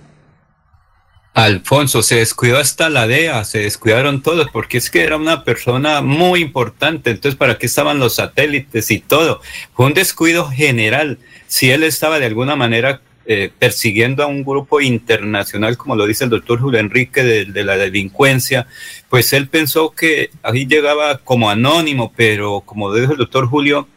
Alfonso, 1.35 2.05
se 2.05 2.17
descuidó 2.17 2.59
hasta 2.59 2.89
la 2.89 3.09
DEA, 3.09 3.45
se 3.45 3.59
descuidaron 3.59 4.23
todos, 4.23 4.49
porque 4.53 4.79
es 4.79 4.89
que 4.89 5.03
era 5.03 5.17
una 5.17 5.43
persona 5.43 6.01
muy 6.01 6.41
importante, 6.41 7.11
entonces 7.11 7.37
¿para 7.37 7.59
qué 7.59 7.67
estaban 7.67 7.99
los 7.99 8.15
satélites 8.15 8.93
y 8.93 9.01
todo? 9.01 9.41
Fue 9.75 9.87
un 9.87 9.95
descuido 9.95 10.49
general. 10.49 11.19
Si 11.49 11.71
él 11.71 11.83
estaba 11.83 12.21
de 12.21 12.27
alguna 12.27 12.55
manera 12.55 13.01
eh, 13.27 13.51
persiguiendo 13.59 14.23
a 14.23 14.27
un 14.27 14.45
grupo 14.45 14.81
internacional, 14.81 15.77
como 15.77 15.97
lo 15.97 16.07
dice 16.07 16.23
el 16.23 16.31
doctor 16.31 16.61
Julio 16.61 16.79
Enrique, 16.79 17.25
de, 17.25 17.65
la 17.65 17.77
delincuencia, 17.79 18.69
pues 19.09 19.33
él 19.33 19.49
pensó 19.49 19.91
que 19.91 20.31
ahí 20.43 20.67
llegaba 20.67 21.19
como 21.19 21.51
anónimo, 21.51 22.13
pero 22.15 22.61
como 22.61 22.95
dijo 22.95 23.13
el 23.13 23.19
doctor 23.19 23.47
Julio, 23.49 23.89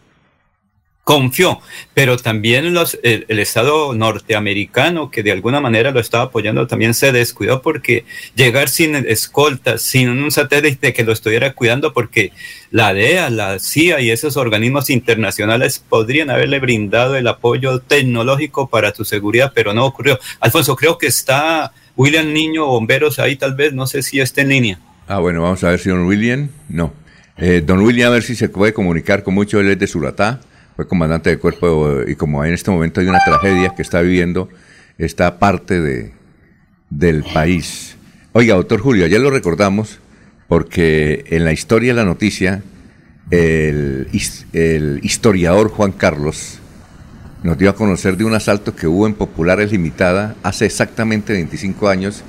confió, 1.08 1.62
pero 1.94 2.18
también 2.18 2.74
los, 2.74 3.00
el, 3.02 3.40
Estado 3.40 3.94
norteamericano, 3.94 5.10
que 5.10 5.24
de 5.24 5.32
alguna 5.32 5.62
manera 5.62 5.92
lo 5.92 6.02
estaba 6.02 6.26
apoyando, 6.26 6.68
también 6.68 6.94
se 6.94 7.14
descuidó 7.14 7.62
porque 7.62 8.04
llegar 8.36 8.68
sin 8.68 8.94
escoltas, 8.94 9.82
sin 9.82 10.10
un 10.10 10.32
satélite 10.32 10.92
que 10.92 11.06
lo 11.06 11.14
estuviera 11.14 11.54
cuidando, 11.54 11.94
porque 11.94 12.34
la 12.72 12.94
DEA, 12.94 13.30
la 13.30 13.58
CIA 13.58 14.02
y 14.02 14.12
esos 14.12 14.36
organismos 14.36 14.90
internacionales 14.90 15.82
podrían 15.88 16.30
haberle 16.30 16.60
brindado 16.60 17.16
el 17.16 17.30
apoyo 17.30 17.80
tecnológico 17.80 18.68
para 18.68 18.94
su 18.94 19.06
seguridad, 19.06 19.54
pero 19.56 19.74
no 19.74 19.86
ocurrió. 19.86 20.20
Alfonso, 20.42 20.76
creo 20.76 20.98
que 20.98 21.08
está 21.08 21.72
William 21.96 22.34
Niño, 22.34 22.66
bomberos 22.66 23.18
ahí 23.20 23.38
tal 23.38 23.56
vez, 23.56 23.72
no 23.72 23.88
sé 23.88 24.02
si 24.04 24.20
está 24.20 24.42
en 24.42 24.50
línea. 24.50 24.80
Ah, 25.08 25.20
bueno, 25.20 25.42
vamos 25.42 25.64
a 25.64 25.70
ver 25.70 25.80
si 25.80 25.88
don 25.88 26.06
William, 26.06 26.50
no. 26.68 26.92
Eh, 27.38 27.64
don 27.66 27.80
William, 27.80 28.10
a 28.10 28.16
ver 28.16 28.24
si 28.24 28.36
se 28.36 28.50
puede 28.50 28.74
comunicar 28.74 29.24
con 29.24 29.36
mucho, 29.36 29.62
él 29.62 29.70
es 29.70 29.80
de 29.80 29.88
Suratá 29.88 30.42
fue 30.78 30.88
comandante 30.88 31.32
de 31.32 31.40
cuerpo 31.40 32.02
y 32.08 32.16
como 32.16 32.45
en 32.45 32.54
este 32.54 32.70
momento 32.70 33.02
hay 33.02 33.08
una 33.08 33.20
tragedia 33.26 33.74
que 33.76 33.82
está 33.82 33.99
viviendo 34.02 34.48
esta 34.99 35.40
parte 35.40 35.82
de, 35.82 36.14
del 36.91 37.24
país. 37.24 37.98
Oiga, 38.32 38.54
doctor 38.54 38.80
Julio, 38.80 39.06
ayer 39.06 39.20
lo 39.20 39.32
recordamos 39.32 39.98
porque 40.48 41.26
en 41.30 41.45
la 41.45 41.52
historia 41.52 41.90
de 41.90 41.95
la 41.95 42.06
noticia 42.06 42.62
el, 43.32 44.08
el 44.54 44.99
historiador 45.02 45.70
Juan 45.70 45.94
Carlos 45.94 46.60
nos 47.41 47.58
dio 47.58 47.72
a 47.72 47.76
conocer 47.76 48.16
de 48.16 48.26
un 48.26 48.36
asalto 48.36 48.76
que 48.76 48.86
hubo 48.86 49.08
en 49.08 49.16
Populares 49.16 49.72
Limitada 49.72 50.36
hace 50.44 50.68
exactamente 50.68 51.34
25 51.34 51.90
años. 51.90 52.24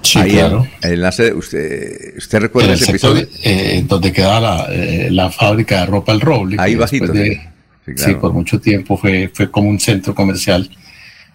Sí, 0.00 0.18
Ahí 0.18 0.30
claro. 0.30 0.66
Enlace, 0.80 1.34
usted, 1.34 2.16
¿usted 2.16 2.40
recuerda 2.40 2.72
ese 2.72 2.86
sector, 2.86 3.18
episodio? 3.18 3.38
Eh, 3.44 3.84
donde 3.86 4.10
quedaba 4.10 4.40
la, 4.40 4.66
eh, 4.70 5.08
la, 5.10 5.30
fábrica 5.30 5.80
de 5.80 5.86
ropa 5.86 6.12
El 6.12 6.22
Roble. 6.22 6.56
Ahí 6.58 6.74
bajito. 6.74 7.12
De, 7.12 7.50
Sí, 7.90 8.02
claro. 8.02 8.12
sí, 8.12 8.18
por 8.20 8.32
mucho 8.32 8.60
tiempo 8.60 8.96
fue, 8.96 9.30
fue 9.32 9.50
como 9.50 9.68
un 9.68 9.78
centro 9.78 10.14
comercial 10.14 10.70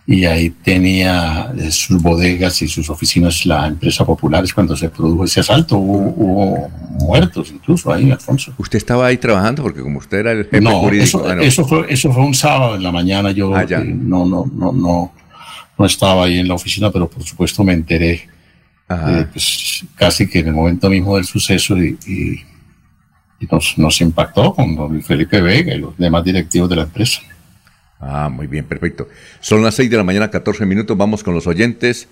y 0.07 0.26
ahí 0.26 0.52
tenía 0.52 1.52
sus 1.72 2.02
bodegas 2.02 2.61
y 2.61 2.68
sus 2.68 2.90
oficinas 2.91 3.45
la 3.45 3.65
empresa 3.65 4.06
Populares 4.06 4.53
cuando 4.53 4.76
se 4.76 4.90
produjo 4.90 5.26
ese 5.26 5.40
asalto. 5.40 5.77
Hubo, 5.77 6.14
hubo, 6.15 6.69
muertos 6.99 7.52
incluso 7.52 7.91
ahí, 7.91 8.11
Alfonso. 8.11 8.53
¿Usted 8.57 8.77
estaba 8.77 9.07
ahí 9.07 9.18
trabajando? 9.18 9.64
Porque 9.64 9.82
como 9.82 9.99
usted 9.99 10.19
era 10.19 10.32
el 10.32 10.45
jefe 10.45 10.61
no, 10.61 10.80
jurídico... 10.80 11.03
Eso, 11.03 11.27
ah, 11.27 11.36
no. 11.36 11.41
eso, 11.41 11.68
fue, 11.68 11.86
eso 11.90 12.14
fue 12.14 12.23
un 12.23 12.36
sábado 12.36 12.76
en 12.76 12.84
la 12.84 12.91
mañana. 12.91 13.32
Yo 13.32 13.53
Ah, 13.56 13.64
eh, 13.64 13.84
no, 13.84 14.26
no, 14.26 14.45
no, 14.53 14.72
no, 14.72 15.11
no 15.77 15.86
estaba 15.86 16.26
ahí 16.26 16.38
en 16.40 16.48
la 16.48 16.53
oficina, 16.53 16.91
pero 16.91 17.10
por 17.10 17.23
supuesto 17.23 17.64
me 17.64 17.73
enteré 17.73 18.30
eh, 18.90 19.26
pues, 19.32 19.84
casi 19.95 20.27
que 20.27 20.40
en 20.40 20.48
el 20.48 20.53
momento 20.53 20.90
mismo 20.90 21.15
del 21.15 21.26
suceso 21.26 21.77
y, 21.77 21.98
y 22.07 22.55
y 23.40 23.48
nos, 23.78 24.02
impactó 24.02 24.53
con 24.53 24.76
don 24.76 25.02
Felipe 25.02 25.41
Vega 25.41 25.74
y 25.74 25.80
los 25.80 25.98
demás 25.98 26.24
directivos 26.24 26.70
de 26.70 26.76
la 26.76 26.84
empresa. 26.84 27.22
Ah, 27.99 28.30
muy 28.30 28.48
bien, 28.48 28.66
perfecto. 28.66 29.07
Son 29.40 29.64
las 29.64 29.76
6 29.76 29.90
de 29.90 29.98
la 29.98 30.03
mañana, 30.03 30.30
14 30.30 30.66
minutos, 30.66 30.98
vamos 30.98 31.24
con 31.24 31.34
los 31.34 31.48
oyentes. 31.48 32.07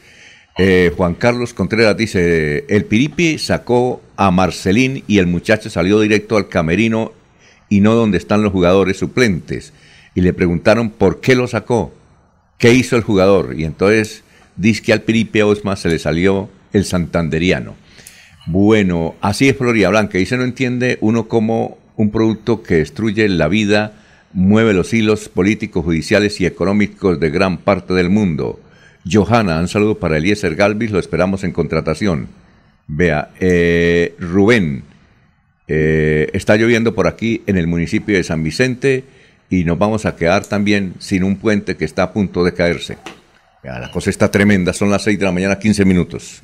Eh, 0.58 0.92
Juan 0.96 1.16
Carlos 1.16 1.54
Contreras 1.54 1.98
dice, 1.98 2.66
el 2.70 2.86
Piripi 2.86 3.38
sacó 3.38 4.02
a 4.16 4.32
Marcelín 4.32 5.04
y 5.08 5.18
el 5.18 5.28
muchacho 5.28 5.70
salió 5.70 6.00
directo 6.00 6.38
al 6.38 6.48
camerino 6.48 7.12
y 7.70 7.80
no 7.80 7.96
donde 7.96 8.18
están 8.18 8.44
los 8.44 8.52
jugadores 8.52 8.98
suplentes. 8.98 9.74
Y 10.16 10.22
le 10.22 10.34
preguntaron 10.34 10.90
por 10.92 11.22
qué 11.22 11.36
lo 11.36 11.48
sacó, 11.48 11.94
qué 12.58 12.74
hizo 12.74 12.96
el 12.96 13.02
jugador. 13.02 13.56
Y 13.58 13.66
entonces 13.66 14.24
dice 14.56 14.84
que 14.84 14.94
al 14.94 15.02
Piripi 15.02 15.42
Osma 15.42 15.76
se 15.76 15.90
le 15.90 15.98
salió 15.98 16.50
el 16.72 16.86
santanderiano. 16.86 17.76
Bueno, 18.46 19.16
así 19.22 19.48
es 19.48 19.58
Floria 19.58 19.90
Blanca. 19.90 20.18
Dice, 20.18 20.38
no 20.38 20.44
entiende 20.44 20.98
uno 21.02 21.28
cómo 21.28 21.78
un 21.96 22.12
producto 22.12 22.62
que 22.62 22.76
destruye 22.76 23.28
la 23.30 23.48
vida 23.48 23.94
mueve 24.34 24.74
los 24.74 24.94
hilos 24.94 25.30
políticos, 25.30 25.86
judiciales 25.86 26.42
y 26.42 26.46
económicos 26.46 27.20
de 27.20 27.30
gran 27.30 27.58
parte 27.58 27.94
del 27.94 28.10
mundo. 28.10 28.60
Johanna, 29.10 29.60
un 29.60 29.68
saludo 29.68 30.00
para 30.00 30.18
Eliezer 30.18 30.56
Galvis, 30.56 30.92
lo 30.92 31.00
esperamos 31.00 31.44
en 31.44 31.52
contratación. 31.52 32.28
Vea, 32.88 33.30
eh, 33.40 34.16
Rubén, 34.20 34.84
eh, 35.68 36.30
está 36.34 36.56
lloviendo 36.56 36.94
por 36.96 37.08
aquí 37.08 37.44
en 37.46 37.58
el 37.58 37.68
municipio 37.68 38.18
de 38.18 38.24
San 38.24 38.44
Vicente 38.44 39.04
y 39.50 39.64
nos 39.64 39.78
vamos 39.78 40.06
a 40.06 40.16
quedar 40.16 40.46
también 40.46 40.96
sin 41.00 41.24
un 41.24 41.38
puente 41.38 41.78
que 41.78 41.86
está 41.86 42.04
a 42.04 42.14
punto 42.14 42.44
de 42.44 42.54
caerse. 42.54 42.98
Vea, 43.62 43.80
la 43.80 43.92
cosa 43.92 44.10
está 44.10 44.32
tremenda, 44.32 44.74
son 44.74 44.90
las 44.90 45.04
6 45.04 45.20
de 45.20 45.26
la 45.26 45.32
mañana, 45.32 45.60
15 45.60 45.86
minutos. 45.86 46.44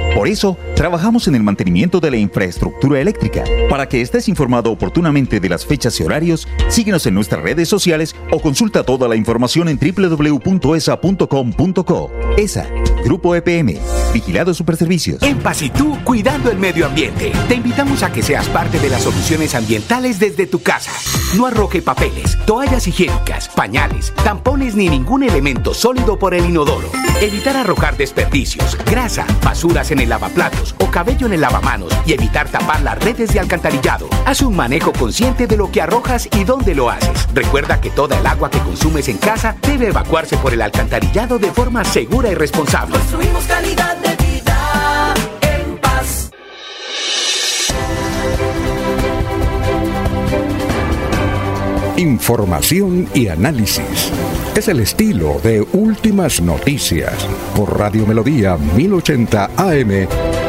Por 0.13 0.27
eso, 0.27 0.57
trabajamos 0.75 1.27
en 1.27 1.35
el 1.35 1.43
mantenimiento 1.43 1.99
de 1.99 2.11
la 2.11 2.17
infraestructura 2.17 2.99
eléctrica. 2.99 3.43
Para 3.69 3.87
que 3.87 4.01
estés 4.01 4.27
informado 4.27 4.71
oportunamente 4.71 5.39
de 5.39 5.47
las 5.49 5.65
fechas 5.65 5.97
y 5.99 6.03
horarios, 6.03 6.47
síguenos 6.67 7.05
en 7.05 7.13
nuestras 7.13 7.41
redes 7.41 7.69
sociales 7.69 8.15
o 8.29 8.41
consulta 8.41 8.83
toda 8.83 9.07
la 9.07 9.15
información 9.15 9.69
en 9.69 9.79
www.esa.com.co. 9.79 10.51
ESA, 12.37 12.67
Grupo 13.05 13.35
EPM, 13.35 13.77
Vigilado 14.13 14.53
Superservicios. 14.53 15.23
En 15.23 15.39
Pasitú, 15.39 15.97
cuidando 16.03 16.51
el 16.51 16.57
medio 16.57 16.85
ambiente. 16.85 17.31
Te 17.47 17.55
invitamos 17.55 18.03
a 18.03 18.11
que 18.11 18.21
seas 18.21 18.49
parte 18.49 18.79
de 18.79 18.89
las 18.89 19.03
soluciones 19.03 19.55
ambientales 19.55 20.19
desde 20.19 20.45
tu 20.45 20.61
casa. 20.61 20.91
No 21.37 21.45
arroje 21.45 21.81
papeles, 21.81 22.37
toallas 22.45 22.85
higiénicas, 22.87 23.47
pañales, 23.49 24.13
tampones 24.23 24.75
ni 24.75 24.89
ningún 24.89 25.23
elemento 25.23 25.73
sólido 25.73 26.19
por 26.19 26.33
el 26.33 26.45
inodoro. 26.45 26.89
Evitar 27.21 27.55
arrojar 27.55 27.95
desperdicios, 27.97 28.77
grasa, 28.85 29.25
basuras 29.43 29.91
en 29.91 30.00
el 30.01 30.09
lavaplatos 30.09 30.75
o 30.79 30.87
cabello 30.91 31.27
en 31.27 31.33
el 31.33 31.41
lavamanos 31.41 31.93
y 32.05 32.13
evitar 32.13 32.49
tapar 32.49 32.81
las 32.81 32.97
redes 33.03 33.33
de 33.33 33.39
alcantarillado. 33.39 34.07
Haz 34.25 34.41
un 34.41 34.55
manejo 34.55 34.91
consciente 34.93 35.47
de 35.47 35.57
lo 35.57 35.71
que 35.71 35.81
arrojas 35.81 36.27
y 36.31 36.43
dónde 36.43 36.75
lo 36.75 36.89
haces. 36.89 37.27
Recuerda 37.33 37.79
que 37.79 37.89
toda 37.89 38.17
el 38.19 38.25
agua 38.25 38.49
que 38.49 38.59
consumes 38.59 39.07
en 39.07 39.17
casa 39.17 39.55
debe 39.61 39.87
evacuarse 39.87 40.37
por 40.37 40.53
el 40.53 40.61
alcantarillado 40.61 41.39
de 41.39 41.51
forma 41.51 41.83
segura 41.85 42.29
y 42.29 42.35
responsable. 42.35 42.97
Construimos 42.97 43.43
calidad 43.45 43.97
de 43.97 44.15
vida 44.25 45.13
en 45.41 45.77
paz. 45.77 46.31
Información 51.97 53.07
y 53.13 53.27
análisis. 53.27 54.11
Es 54.55 54.67
el 54.67 54.81
estilo 54.81 55.39
de 55.41 55.61
Últimas 55.61 56.41
Noticias 56.41 57.25
por 57.55 57.79
Radio 57.79 58.05
Melodía 58.05 58.57
1080 58.57 59.51
AM. 59.55 60.40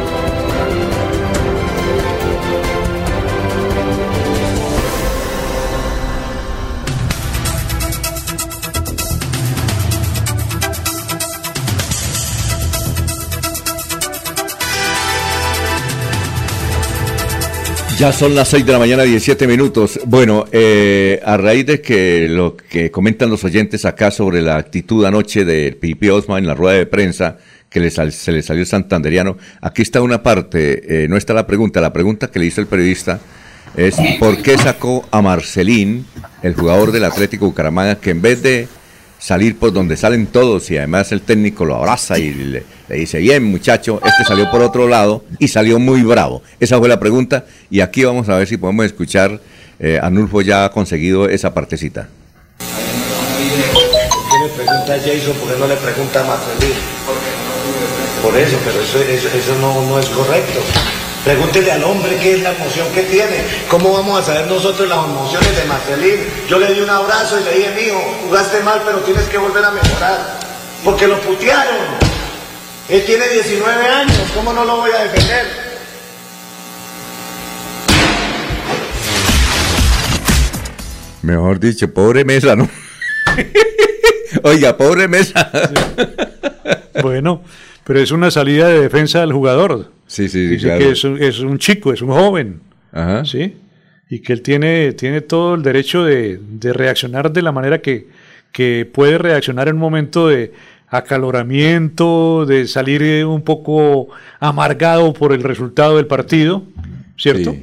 Ya 18.03 18.11
son 18.11 18.35
las 18.35 18.49
6 18.49 18.65
de 18.65 18.73
la 18.73 18.79
mañana, 18.79 19.03
17 19.03 19.47
minutos. 19.47 19.97
Bueno, 20.05 20.43
eh, 20.51 21.21
a 21.23 21.37
raíz 21.37 21.65
de 21.65 21.79
que 21.79 22.27
lo 22.27 22.57
que 22.57 22.91
comentan 22.91 23.29
los 23.29 23.45
oyentes 23.45 23.85
acá 23.85 24.11
sobre 24.11 24.41
la 24.41 24.57
actitud 24.57 25.05
anoche 25.05 25.45
de 25.45 25.71
Pipi 25.71 26.09
Osma 26.09 26.37
en 26.37 26.45
la 26.45 26.53
rueda 26.53 26.79
de 26.79 26.85
prensa, 26.85 27.37
que 27.69 27.89
se 27.89 28.31
le 28.33 28.41
salió 28.41 28.61
el 28.61 28.67
santanderiano, 28.67 29.37
aquí 29.61 29.83
está 29.83 30.01
una 30.01 30.21
parte, 30.21 31.05
eh, 31.05 31.07
no 31.07 31.15
está 31.15 31.33
la 31.33 31.47
pregunta, 31.47 31.79
la 31.79 31.93
pregunta 31.93 32.27
que 32.27 32.39
le 32.39 32.47
hizo 32.47 32.59
el 32.59 32.67
periodista 32.67 33.21
es 33.77 33.95
¿por 34.19 34.41
qué 34.41 34.57
sacó 34.57 35.07
a 35.09 35.21
Marcelín, 35.21 36.05
el 36.41 36.55
jugador 36.55 36.91
del 36.91 37.05
Atlético 37.05 37.45
Bucaramanga, 37.45 38.01
que 38.01 38.09
en 38.09 38.21
vez 38.21 38.43
de 38.43 38.67
salir 39.23 39.57
por 39.57 39.71
donde 39.71 39.95
salen 39.95 40.27
todos 40.27 40.69
y 40.69 40.77
además 40.77 41.13
el 41.13 41.21
técnico 41.21 41.63
lo 41.63 41.77
abraza 41.77 42.19
y 42.19 42.33
le, 42.33 42.65
dice, 42.89 43.19
bien 43.19 43.45
muchacho, 43.45 44.01
este 44.03 44.25
salió 44.25 44.51
por 44.51 44.61
otro 44.61 44.85
lado 44.89 45.23
y 45.39 45.47
salió 45.47 45.79
muy 45.79 46.03
bravo. 46.03 46.43
Esa 46.59 46.77
fue 46.77 46.89
la 46.89 46.99
pregunta 46.99 47.45
y 47.69 47.79
aquí 47.79 48.03
vamos 48.03 48.27
a 48.27 48.35
ver 48.35 48.49
si 48.49 48.57
podemos 48.57 48.85
escuchar, 48.85 49.39
eh, 49.79 49.97
Anulfo 50.03 50.41
ya 50.41 50.65
ha 50.65 50.71
conseguido 50.71 51.29
esa 51.29 51.53
partecita. 51.53 52.09
¿Qué 52.59 52.65
le 54.43 54.49
pregunta 54.49 54.93
Jason? 54.99 55.37
¿Por 55.37 55.53
qué 55.53 55.59
no 55.59 55.67
le 55.67 55.75
pregunta 55.77 56.19
a? 56.19 56.37
Por 58.21 58.37
eso, 58.37 58.57
pero 58.65 58.81
eso, 58.81 59.01
eso, 59.03 59.29
eso 59.37 59.55
no 59.57 59.99
es 59.99 60.05
correcto. 60.07 60.59
Pregúntele 61.23 61.71
al 61.71 61.83
hombre 61.85 62.17
qué 62.21 62.35
es 62.35 62.41
la 62.41 62.51
emoción 62.51 62.85
que 62.93 63.03
tiene. 63.03 63.45
¿Cómo 63.69 63.93
vamos 63.93 64.19
a 64.19 64.23
saber 64.23 64.47
nosotros 64.47 64.89
las 64.89 65.05
emociones 65.05 65.55
de 65.55 65.63
Marcelín? 65.63 66.19
Yo 66.49 66.59
le 66.59 66.73
di 66.73 66.81
un 66.81 66.89
abrazo 66.89 67.39
y 67.39 67.43
le 67.45 67.53
dije, 67.53 67.71
mijo, 67.81 67.99
jugaste 68.25 68.59
mal, 68.61 68.81
pero 68.85 68.97
tienes 68.99 69.23
que 69.29 69.37
volver 69.37 69.63
a 69.63 69.71
mejorar. 69.71 70.19
Porque 70.83 71.07
lo 71.07 71.17
putearon. 71.21 71.77
Él 72.89 73.05
tiene 73.05 73.29
19 73.29 73.87
años, 73.87 74.31
¿cómo 74.35 74.51
no 74.51 74.65
lo 74.65 74.77
voy 74.77 74.91
a 74.91 75.03
defender? 75.03 75.45
Mejor 81.21 81.57
dicho, 81.57 81.93
pobre 81.93 82.25
mesa, 82.25 82.57
¿no? 82.57 82.69
Oiga, 84.43 84.75
pobre 84.75 85.07
mesa. 85.07 85.49
Bueno, 87.01 87.41
pero 87.85 88.01
es 88.01 88.11
una 88.11 88.29
salida 88.29 88.67
de 88.67 88.81
defensa 88.81 89.21
del 89.21 89.31
jugador. 89.31 89.89
Sí, 90.13 90.29
sí, 90.29 90.45
Dice 90.45 90.65
claro. 90.67 90.79
que 90.79 90.91
es 90.91 91.03
un, 91.03 91.17
es 91.21 91.39
un 91.39 91.57
chico, 91.57 91.91
es 91.91 92.03
un 92.03 92.09
joven. 92.09 92.59
Ajá. 92.91 93.25
¿Sí? 93.25 93.55
Y 94.09 94.19
que 94.19 94.33
él 94.33 94.43
tiene, 94.43 94.93
tiene 94.93 95.21
todo 95.21 95.55
el 95.55 95.63
derecho 95.63 96.03
de, 96.03 96.39
de 96.39 96.71
reaccionar 96.71 97.31
de 97.33 97.41
la 97.41 97.51
manera 97.51 97.81
que, 97.81 98.07
que 98.51 98.87
puede 98.93 99.17
reaccionar 99.17 99.69
en 99.69 99.75
un 99.75 99.81
momento 99.81 100.27
de 100.27 100.53
acaloramiento, 100.87 102.45
de 102.45 102.67
salir 102.67 103.25
un 103.25 103.41
poco 103.41 104.09
amargado 104.39 105.13
por 105.13 105.33
el 105.33 105.41
resultado 105.41 105.97
del 105.97 106.05
partido, 106.07 106.63
¿cierto? 107.17 107.55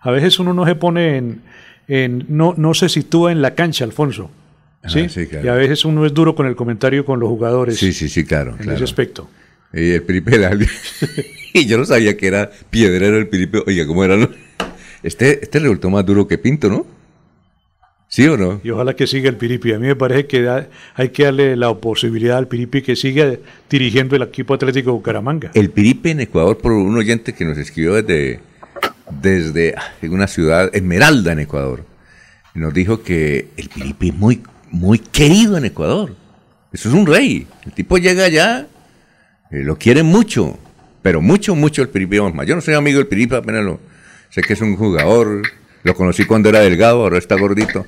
A 0.00 0.10
veces 0.10 0.38
uno 0.38 0.54
no 0.54 0.64
se 0.64 0.74
pone 0.76 1.18
en, 1.18 1.42
en- 1.88 2.24
no, 2.28 2.54
no 2.56 2.72
se 2.72 2.88
sitúa 2.88 3.32
en 3.32 3.42
la 3.42 3.54
cancha, 3.54 3.84
Alfonso. 3.84 4.30
¿sí? 4.86 5.00
Ah, 5.00 5.08
sí, 5.10 5.26
claro. 5.26 5.44
Y 5.44 5.48
a 5.50 5.54
veces 5.54 5.84
uno 5.84 6.06
es 6.06 6.14
duro 6.14 6.34
con 6.34 6.46
el 6.46 6.56
comentario 6.56 7.04
con 7.04 7.20
los 7.20 7.28
jugadores. 7.28 7.76
Sí, 7.76 7.92
sí, 7.92 8.08
sí, 8.08 8.24
claro. 8.24 8.52
En 8.52 8.56
claro. 8.58 8.74
ese 8.76 8.84
aspecto. 8.84 9.28
Y 9.72 9.90
el 9.92 10.02
Piripe 10.02 10.34
era- 10.36 10.50
y 11.54 11.66
yo 11.66 11.78
no 11.78 11.84
sabía 11.84 12.16
que 12.16 12.26
era 12.26 12.50
piedrero 12.70 13.16
el 13.18 13.28
Piripe. 13.28 13.62
Oiga, 13.66 13.86
¿cómo 13.86 14.04
era? 14.04 14.16
no? 14.16 14.28
Este, 15.02 15.42
este 15.42 15.58
resultó 15.60 15.90
más 15.90 16.04
duro 16.04 16.26
que 16.28 16.38
Pinto, 16.38 16.68
¿no? 16.68 16.86
¿Sí 18.08 18.26
o 18.26 18.36
no? 18.36 18.60
Y 18.64 18.70
ojalá 18.70 18.94
que 18.96 19.06
siga 19.06 19.28
el 19.30 19.36
Piripi. 19.36 19.72
A 19.72 19.78
mí 19.78 19.86
me 19.86 19.94
parece 19.94 20.26
que 20.26 20.42
da- 20.42 20.68
hay 20.96 21.10
que 21.10 21.24
darle 21.24 21.56
la 21.56 21.72
posibilidad 21.74 22.38
al 22.38 22.48
Piripi 22.48 22.82
que 22.82 22.96
siga 22.96 23.36
dirigiendo 23.70 24.16
el 24.16 24.22
equipo 24.22 24.54
Atlético 24.54 24.92
Bucaramanga. 24.92 25.52
El 25.54 25.70
Piripe 25.70 26.10
en 26.10 26.20
Ecuador, 26.20 26.58
por 26.58 26.72
un 26.72 26.96
oyente 26.98 27.32
que 27.32 27.44
nos 27.44 27.56
escribió 27.56 27.94
desde, 28.02 28.40
desde 29.22 29.74
ah, 29.76 29.92
una 30.02 30.26
ciudad, 30.26 30.74
Esmeralda, 30.74 31.32
en 31.32 31.38
Ecuador, 31.38 31.84
nos 32.54 32.74
dijo 32.74 33.02
que 33.04 33.50
el 33.56 33.68
Piripe 33.68 34.08
es 34.08 34.14
muy, 34.14 34.42
muy 34.72 34.98
querido 34.98 35.56
en 35.56 35.66
Ecuador. 35.66 36.16
Eso 36.72 36.88
es 36.88 36.94
un 36.96 37.06
rey. 37.06 37.46
El 37.64 37.72
tipo 37.72 37.96
llega 37.96 38.24
allá, 38.24 38.66
eh, 39.50 39.62
lo 39.62 39.76
quieren 39.76 40.06
mucho, 40.06 40.58
pero 41.02 41.20
mucho, 41.20 41.54
mucho 41.54 41.82
el 41.82 41.88
Piripe 41.88 42.20
Osma. 42.20 42.44
Yo 42.44 42.54
no 42.54 42.60
soy 42.60 42.74
amigo 42.74 42.98
del 42.98 43.06
Piripe, 43.06 43.36
apenas 43.36 43.64
lo 43.64 43.80
sé 44.30 44.42
que 44.42 44.52
es 44.52 44.60
un 44.60 44.76
jugador, 44.76 45.42
lo 45.82 45.94
conocí 45.94 46.24
cuando 46.24 46.48
era 46.48 46.60
delgado, 46.60 47.02
ahora 47.02 47.18
está 47.18 47.36
gordito. 47.36 47.86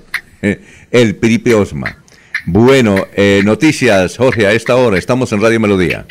El 0.90 1.16
Piripe 1.16 1.54
Osma. 1.54 1.98
Bueno, 2.46 3.06
eh, 3.14 3.42
noticias, 3.44 4.16
Jorge, 4.16 4.46
a 4.46 4.52
esta 4.52 4.74
hora 4.74 4.98
estamos 4.98 5.32
en 5.32 5.40
Radio 5.40 5.60
Melodía. 5.60 6.04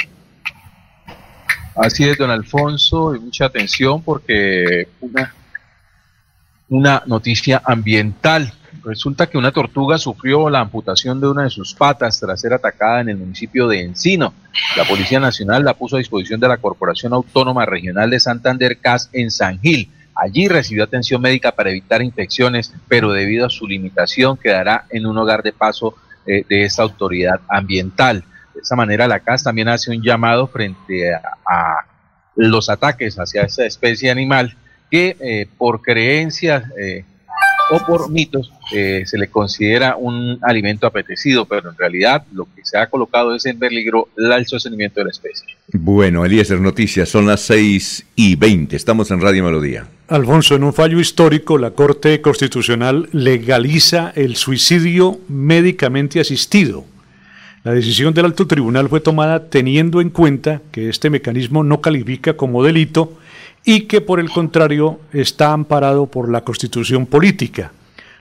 Así 1.76 2.08
es, 2.08 2.18
don 2.18 2.30
Alfonso, 2.30 3.16
y 3.16 3.20
mucha 3.20 3.46
atención 3.46 4.02
porque 4.02 4.88
una, 5.02 5.34
una 6.70 7.04
noticia 7.06 7.62
ambiental. 7.66 8.54
Resulta 8.84 9.28
que 9.28 9.38
una 9.38 9.52
tortuga 9.52 9.98
sufrió 9.98 10.50
la 10.50 10.60
amputación 10.60 11.22
de 11.22 11.28
una 11.28 11.44
de 11.44 11.50
sus 11.52 11.76
patas 11.76 12.20
tras 12.20 12.42
ser 12.42 12.54
atacada 12.54 13.02
en 13.02 13.10
el 13.10 13.18
municipio 13.18 13.68
de 13.68 13.82
Encino. 13.82 14.34
La 14.76 14.86
Policía 14.86 15.20
Nacional 15.20 15.64
la 15.64 15.76
puso 15.76 15.96
a 15.96 16.00
disposición 16.00 16.40
de 16.40 16.48
la 16.48 16.58
Corporación 16.58 17.14
Autónoma 17.14 17.66
Regional 17.66 18.10
de 18.10 18.20
Santander 18.20 18.80
CAS 18.80 19.10
en 19.14 19.30
San 19.30 19.60
Gil. 19.60 19.90
Allí 20.16 20.48
recibió 20.48 20.84
atención 20.84 21.22
médica 21.22 21.52
para 21.52 21.70
evitar 21.70 22.02
infecciones, 22.02 22.74
pero 22.88 23.12
debido 23.12 23.46
a 23.46 23.50
su 23.50 23.68
limitación 23.68 24.38
quedará 24.38 24.86
en 24.90 25.06
un 25.06 25.18
hogar 25.18 25.44
de 25.44 25.54
paso 25.54 25.96
eh, 26.26 26.44
de 26.50 26.64
esta 26.64 26.82
autoridad 26.82 27.40
ambiental. 27.50 28.24
De 28.56 28.62
esa 28.62 28.76
manera, 28.76 29.08
la 29.08 29.20
CAS 29.20 29.44
también 29.44 29.70
hace 29.70 29.92
un 29.92 30.02
llamado 30.02 30.48
frente 30.48 31.14
a, 31.14 31.86
los 32.36 32.70
ataques 32.70 33.18
hacia 33.20 33.44
esta 33.44 33.66
especie 33.66 34.10
animal 34.10 34.56
que 34.90 35.18
eh, 35.20 35.48
por 35.58 35.82
creencias 35.82 36.64
eh, 36.80 37.04
o 37.72 37.80
por 37.86 38.12
mitos 38.12 38.52
eh, 38.74 39.04
se 39.06 39.18
le 39.18 39.28
considera 39.28 39.96
un 39.96 40.38
alimento 40.42 40.86
apetecido, 40.86 41.46
pero 41.46 41.70
en 41.70 41.78
realidad 41.78 42.26
lo 42.34 42.46
que 42.54 42.66
se 42.66 42.78
ha 42.78 42.88
colocado 42.90 43.34
es 43.34 43.46
en 43.46 43.58
peligro 43.58 44.10
el 44.18 44.46
sostenimiento 44.46 45.00
de 45.00 45.06
la 45.06 45.12
especie. 45.12 45.48
Bueno, 45.74 46.26
Eliezer, 46.26 46.60
noticias, 46.60 47.08
son 47.08 47.26
las 47.26 47.42
6 47.42 48.06
y 48.16 48.36
20, 48.36 48.76
estamos 48.76 49.10
en 49.12 49.22
Radio 49.22 49.46
Melodía. 49.46 49.88
Alfonso, 50.10 50.56
en 50.56 50.66
un 50.66 50.74
fallo 50.74 51.00
histórico, 51.00 51.58
la 51.58 51.72
Corte 51.72 52.20
Constitucional 52.20 53.08
legaliza 53.14 54.12
el 54.16 54.36
suicidio 54.36 55.20
médicamente 55.30 56.20
asistido. 56.20 56.84
La 57.64 57.72
decisión 57.72 58.14
del 58.14 58.26
alto 58.26 58.48
tribunal 58.48 58.90
fue 58.90 59.00
tomada 59.00 59.50
teniendo 59.50 60.02
en 60.02 60.10
cuenta 60.10 60.62
que 60.72 60.90
este 60.90 61.10
mecanismo 61.10 61.64
no 61.64 61.80
califica 61.80 62.34
como 62.34 62.64
delito 62.64 63.18
y 63.64 63.82
que 63.82 64.02
por 64.02 64.20
el 64.20 64.30
contrario 64.30 65.00
está 65.14 65.54
amparado 65.54 66.08
por 66.08 66.30
la 66.30 66.42
Constitución 66.42 67.06
política. 67.06 67.72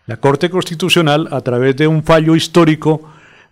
La 0.07 0.19
Corte 0.19 0.51
Constitucional, 0.51 1.29
a 1.31 1.41
través 1.41 1.77
de 1.77 1.87
un 1.87 2.03
fallo 2.03 2.35
histórico, 2.35 3.03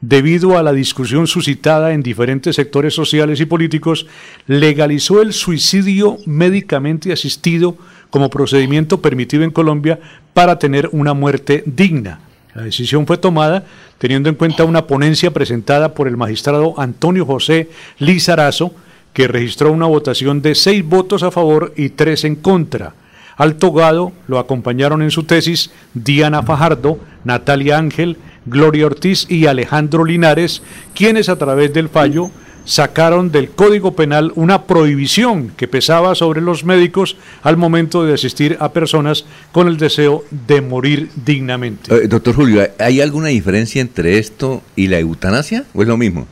debido 0.00 0.56
a 0.56 0.62
la 0.62 0.72
discusión 0.72 1.26
suscitada 1.26 1.92
en 1.92 2.02
diferentes 2.02 2.56
sectores 2.56 2.94
sociales 2.94 3.40
y 3.40 3.46
políticos, 3.46 4.06
legalizó 4.46 5.22
el 5.22 5.32
suicidio 5.32 6.18
médicamente 6.26 7.12
asistido 7.12 7.76
como 8.10 8.30
procedimiento 8.30 9.02
permitido 9.02 9.44
en 9.44 9.50
Colombia 9.50 9.98
para 10.34 10.58
tener 10.58 10.88
una 10.92 11.14
muerte 11.14 11.62
digna. 11.66 12.20
La 12.54 12.62
decisión 12.62 13.06
fue 13.06 13.18
tomada 13.18 13.64
teniendo 13.98 14.28
en 14.28 14.34
cuenta 14.34 14.64
una 14.64 14.86
ponencia 14.86 15.32
presentada 15.32 15.94
por 15.94 16.08
el 16.08 16.16
magistrado 16.16 16.74
Antonio 16.78 17.26
José 17.26 17.68
Lizarazo, 17.98 18.72
que 19.12 19.28
registró 19.28 19.72
una 19.72 19.86
votación 19.86 20.42
de 20.42 20.54
seis 20.54 20.84
votos 20.84 21.22
a 21.22 21.30
favor 21.30 21.72
y 21.76 21.90
tres 21.90 22.24
en 22.24 22.36
contra. 22.36 22.94
Al 23.36 23.56
togado 23.56 24.12
lo 24.26 24.38
acompañaron 24.38 25.02
en 25.02 25.10
su 25.10 25.22
tesis 25.22 25.70
Diana 25.94 26.42
Fajardo, 26.42 26.98
Natalia 27.24 27.78
Ángel, 27.78 28.16
Gloria 28.46 28.86
Ortiz 28.86 29.26
y 29.28 29.46
Alejandro 29.46 30.04
Linares, 30.04 30.62
quienes 30.94 31.28
a 31.28 31.36
través 31.36 31.72
del 31.72 31.88
fallo 31.88 32.30
sacaron 32.64 33.32
del 33.32 33.48
Código 33.50 33.96
Penal 33.96 34.32
una 34.34 34.64
prohibición 34.64 35.52
que 35.56 35.68
pesaba 35.68 36.14
sobre 36.14 36.42
los 36.42 36.64
médicos 36.64 37.16
al 37.42 37.56
momento 37.56 38.04
de 38.04 38.14
asistir 38.14 38.58
a 38.60 38.72
personas 38.72 39.24
con 39.52 39.68
el 39.68 39.78
deseo 39.78 40.24
de 40.46 40.60
morir 40.60 41.08
dignamente. 41.24 41.94
Eh, 41.94 42.08
doctor 42.08 42.34
Julio, 42.34 42.68
¿hay 42.78 43.00
alguna 43.00 43.28
diferencia 43.28 43.80
entre 43.80 44.18
esto 44.18 44.62
y 44.76 44.88
la 44.88 44.98
eutanasia 44.98 45.64
o 45.72 45.82
es 45.82 45.88
lo 45.88 45.96
mismo? 45.96 46.26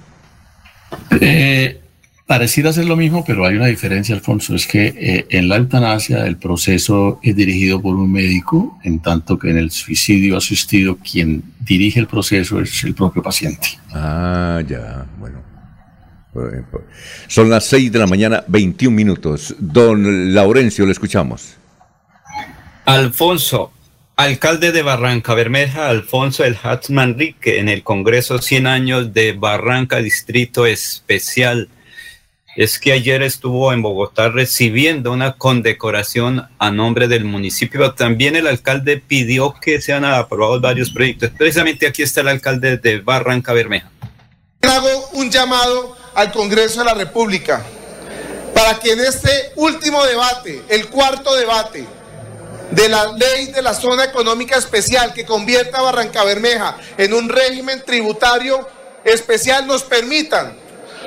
Eh, 1.20 1.80
pareciera 2.26 2.72
ser 2.72 2.86
lo 2.86 2.96
mismo, 2.96 3.24
pero 3.24 3.46
hay 3.46 3.56
una 3.56 3.66
diferencia, 3.66 4.14
Alfonso, 4.14 4.54
es 4.54 4.66
que 4.66 4.86
eh, 4.86 5.26
en 5.30 5.48
la 5.48 5.56
eutanasia 5.56 6.26
el 6.26 6.36
proceso 6.36 7.20
es 7.22 7.36
dirigido 7.36 7.80
por 7.80 7.94
un 7.94 8.10
médico, 8.10 8.78
en 8.82 9.00
tanto 9.00 9.38
que 9.38 9.50
en 9.50 9.58
el 9.58 9.70
suicidio 9.70 10.36
asistido 10.36 10.98
quien 10.98 11.44
dirige 11.60 12.00
el 12.00 12.08
proceso 12.08 12.60
es 12.60 12.82
el 12.84 12.94
propio 12.94 13.22
paciente. 13.22 13.68
Ah, 13.92 14.60
ya, 14.66 15.06
bueno. 15.18 15.46
Pues, 16.32 16.52
Son 17.28 17.48
las 17.48 17.64
6 17.64 17.90
de 17.90 17.98
la 17.98 18.06
mañana, 18.06 18.44
21 18.46 18.94
minutos. 18.94 19.54
Don 19.58 20.34
Laurencio, 20.34 20.84
le 20.84 20.92
escuchamos. 20.92 21.56
Alfonso, 22.84 23.72
alcalde 24.16 24.70
de 24.70 24.82
Barranca 24.82 25.32
Bermeja, 25.34 25.88
Alfonso 25.88 26.44
El 26.44 26.58
Hatz 26.62 26.90
Manrique, 26.90 27.58
en 27.58 27.70
el 27.70 27.82
Congreso 27.82 28.38
100 28.42 28.66
años 28.66 29.14
de 29.14 29.32
Barranca 29.32 29.98
Distrito 29.98 30.66
Especial. 30.66 31.70
Es 32.56 32.78
que 32.78 32.92
ayer 32.92 33.22
estuvo 33.22 33.70
en 33.74 33.82
Bogotá 33.82 34.30
recibiendo 34.30 35.12
una 35.12 35.34
condecoración 35.34 36.48
a 36.58 36.70
nombre 36.70 37.06
del 37.06 37.24
municipio. 37.24 37.92
También 37.92 38.34
el 38.34 38.46
alcalde 38.46 38.96
pidió 38.96 39.54
que 39.60 39.82
sean 39.82 40.06
aprobados 40.06 40.62
varios 40.62 40.90
proyectos. 40.90 41.30
Precisamente 41.36 41.86
aquí 41.86 42.02
está 42.02 42.22
el 42.22 42.28
alcalde 42.28 42.78
de 42.78 43.00
Barranca 43.00 43.52
Bermeja. 43.52 43.90
Hago 44.62 45.10
un 45.12 45.30
llamado 45.30 45.98
al 46.14 46.32
Congreso 46.32 46.80
de 46.80 46.86
la 46.86 46.94
República 46.94 47.62
para 48.54 48.78
que 48.78 48.92
en 48.92 49.00
este 49.00 49.52
último 49.56 50.02
debate, 50.06 50.62
el 50.70 50.86
cuarto 50.86 51.36
debate 51.36 51.84
de 52.70 52.88
la 52.88 53.12
ley 53.12 53.52
de 53.52 53.60
la 53.60 53.74
zona 53.74 54.04
económica 54.04 54.56
especial 54.56 55.12
que 55.12 55.26
convierta 55.26 55.78
a 55.78 55.82
Barranca 55.82 56.24
Bermeja 56.24 56.78
en 56.96 57.12
un 57.12 57.28
régimen 57.28 57.82
tributario 57.84 58.66
especial, 59.04 59.66
nos 59.66 59.82
permitan 59.82 60.64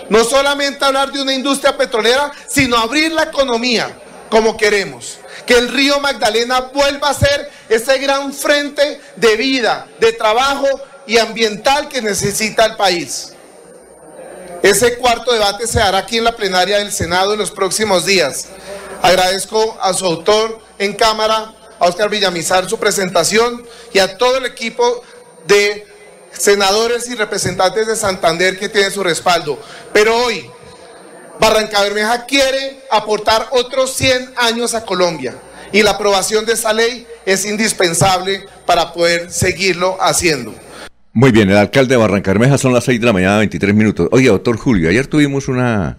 no 0.10 0.24
solamente 0.24 0.84
hablar 0.84 1.12
de 1.12 1.22
una 1.22 1.34
industria 1.34 1.78
petrolera, 1.78 2.32
sino 2.48 2.78
abrir 2.78 3.12
la 3.12 3.24
economía 3.24 3.96
como 4.30 4.58
queremos. 4.58 5.18
Que 5.46 5.58
el 5.58 5.70
río 5.70 6.00
Magdalena 6.00 6.62
vuelva 6.74 7.10
a 7.10 7.14
ser 7.14 7.50
ese 7.70 7.98
gran 7.98 8.34
frente 8.34 9.00
de 9.16 9.36
vida, 9.36 9.88
de 10.00 10.14
trabajo 10.14 10.68
y 11.08 11.18
ambiental 11.18 11.88
que 11.88 12.02
necesita 12.02 12.66
el 12.66 12.76
país. 12.76 13.34
Ese 14.62 14.98
cuarto 14.98 15.32
debate 15.32 15.66
se 15.68 15.82
hará 15.82 16.00
aquí 16.00 16.18
en 16.18 16.26
la 16.26 16.36
plenaria 16.36 16.80
del 16.80 16.92
Senado 16.92 17.34
en 17.34 17.40
los 17.40 17.52
próximos 17.52 18.06
días. 18.06 18.48
Agradezco 19.02 19.78
a 19.82 19.94
su 19.94 20.06
autor 20.06 20.60
en 20.78 20.94
cámara, 20.94 21.54
a 21.80 21.86
Oscar 21.88 22.10
Villamizar, 22.10 22.70
su 22.70 22.78
presentación 22.78 23.66
y 23.94 24.00
a 24.00 24.18
todo 24.18 24.38
el 24.38 24.46
equipo 24.46 25.02
de 25.48 25.88
senadores 26.32 27.10
y 27.10 27.16
representantes 27.16 27.88
de 27.88 27.96
Santander 27.96 28.58
que 28.58 28.70
tienen 28.70 28.92
su 28.92 29.04
respaldo. 29.04 29.60
Pero 29.94 30.16
hoy, 30.16 30.46
Barranca 31.40 31.82
Bermeja 31.82 32.26
quiere 32.26 32.82
aportar 32.92 33.48
otros 33.52 33.94
100 33.96 34.32
años 34.38 34.76
a 34.76 34.86
Colombia 34.86 35.36
y 35.72 35.84
la 35.84 35.92
aprobación 35.92 36.46
de 36.46 36.54
esa 36.54 36.74
ley 36.74 37.06
es 37.26 37.46
indispensable 37.46 38.46
para 38.66 38.94
poder 38.94 39.32
seguirlo 39.32 39.98
haciendo. 40.02 40.54
Muy 41.14 41.32
bien, 41.32 41.50
el 41.50 41.58
alcalde 41.58 41.96
de 41.96 41.98
Barranca 41.98 42.32
Bermeja 42.32 42.58
son 42.58 42.74
las 42.74 42.84
6 42.86 43.00
de 43.00 43.06
la 43.06 43.14
mañana, 43.14 43.38
23 43.40 43.74
minutos. 43.74 44.08
Oye, 44.12 44.28
doctor 44.28 44.58
Julio, 44.58 44.90
ayer 44.90 45.08
tuvimos 45.08 45.48
una, 45.48 45.98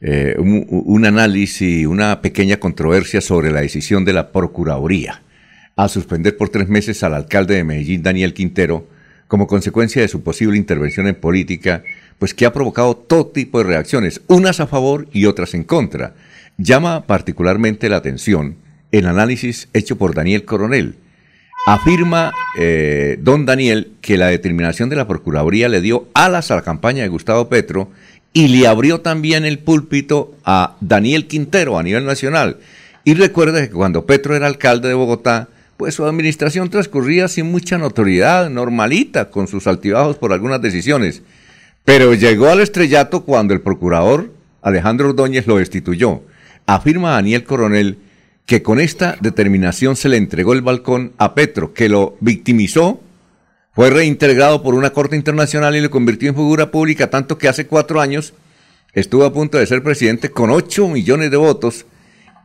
eh, 0.00 0.34
un, 0.38 0.66
un 0.68 1.06
análisis, 1.06 1.86
una 1.86 2.20
pequeña 2.20 2.58
controversia 2.58 3.20
sobre 3.20 3.50
la 3.52 3.60
decisión 3.60 4.04
de 4.04 4.12
la 4.12 4.32
Procuraduría 4.32 5.22
a 5.76 5.88
suspender 5.88 6.36
por 6.36 6.48
tres 6.50 6.68
meses 6.68 7.02
al 7.02 7.14
alcalde 7.14 7.54
de 7.54 7.64
Medellín, 7.64 8.02
Daniel 8.02 8.34
Quintero, 8.34 8.86
como 9.30 9.46
consecuencia 9.46 10.02
de 10.02 10.08
su 10.08 10.24
posible 10.24 10.56
intervención 10.56 11.06
en 11.06 11.14
política, 11.14 11.84
pues 12.18 12.34
que 12.34 12.46
ha 12.46 12.52
provocado 12.52 12.96
todo 12.96 13.28
tipo 13.28 13.58
de 13.58 13.64
reacciones, 13.64 14.22
unas 14.26 14.58
a 14.58 14.66
favor 14.66 15.06
y 15.12 15.26
otras 15.26 15.54
en 15.54 15.62
contra. 15.62 16.14
Llama 16.58 17.06
particularmente 17.06 17.88
la 17.88 17.98
atención 17.98 18.56
el 18.90 19.06
análisis 19.06 19.68
hecho 19.72 19.96
por 19.96 20.16
Daniel 20.16 20.44
Coronel. 20.44 20.96
Afirma 21.64 22.32
eh, 22.58 23.18
don 23.20 23.46
Daniel 23.46 23.92
que 24.00 24.16
la 24.16 24.26
determinación 24.26 24.88
de 24.88 24.96
la 24.96 25.06
Procuraduría 25.06 25.68
le 25.68 25.80
dio 25.80 26.08
alas 26.12 26.50
a 26.50 26.56
la 26.56 26.62
campaña 26.62 27.04
de 27.04 27.08
Gustavo 27.08 27.48
Petro 27.48 27.88
y 28.32 28.48
le 28.48 28.66
abrió 28.66 29.00
también 29.00 29.44
el 29.44 29.60
púlpito 29.60 30.34
a 30.44 30.74
Daniel 30.80 31.28
Quintero 31.28 31.78
a 31.78 31.84
nivel 31.84 32.04
nacional. 32.04 32.58
Y 33.04 33.14
recuerda 33.14 33.60
que 33.62 33.70
cuando 33.70 34.06
Petro 34.06 34.34
era 34.34 34.48
alcalde 34.48 34.88
de 34.88 34.94
Bogotá, 34.94 35.50
pues 35.80 35.94
su 35.94 36.04
administración 36.04 36.68
transcurría 36.68 37.26
sin 37.26 37.50
mucha 37.50 37.78
notoriedad, 37.78 38.50
normalita, 38.50 39.30
con 39.30 39.48
sus 39.48 39.66
altibajos 39.66 40.18
por 40.18 40.34
algunas 40.34 40.60
decisiones. 40.60 41.22
Pero 41.86 42.12
llegó 42.12 42.50
al 42.50 42.60
estrellato 42.60 43.24
cuando 43.24 43.54
el 43.54 43.62
procurador 43.62 44.30
Alejandro 44.60 45.08
Ordóñez 45.08 45.46
lo 45.46 45.56
destituyó. 45.56 46.20
Afirma 46.66 47.12
Daniel 47.12 47.44
Coronel 47.44 47.96
que 48.44 48.62
con 48.62 48.78
esta 48.78 49.16
determinación 49.22 49.96
se 49.96 50.10
le 50.10 50.18
entregó 50.18 50.52
el 50.52 50.60
balcón 50.60 51.14
a 51.16 51.34
Petro, 51.34 51.72
que 51.72 51.88
lo 51.88 52.18
victimizó, 52.20 53.00
fue 53.72 53.88
reintegrado 53.88 54.62
por 54.62 54.74
una 54.74 54.90
corte 54.90 55.16
internacional 55.16 55.74
y 55.76 55.80
lo 55.80 55.90
convirtió 55.90 56.28
en 56.28 56.34
figura 56.34 56.70
pública, 56.70 57.08
tanto 57.08 57.38
que 57.38 57.48
hace 57.48 57.66
cuatro 57.66 58.02
años 58.02 58.34
estuvo 58.92 59.24
a 59.24 59.32
punto 59.32 59.56
de 59.56 59.64
ser 59.64 59.82
presidente 59.82 60.30
con 60.30 60.50
ocho 60.50 60.88
millones 60.88 61.30
de 61.30 61.38
votos 61.38 61.86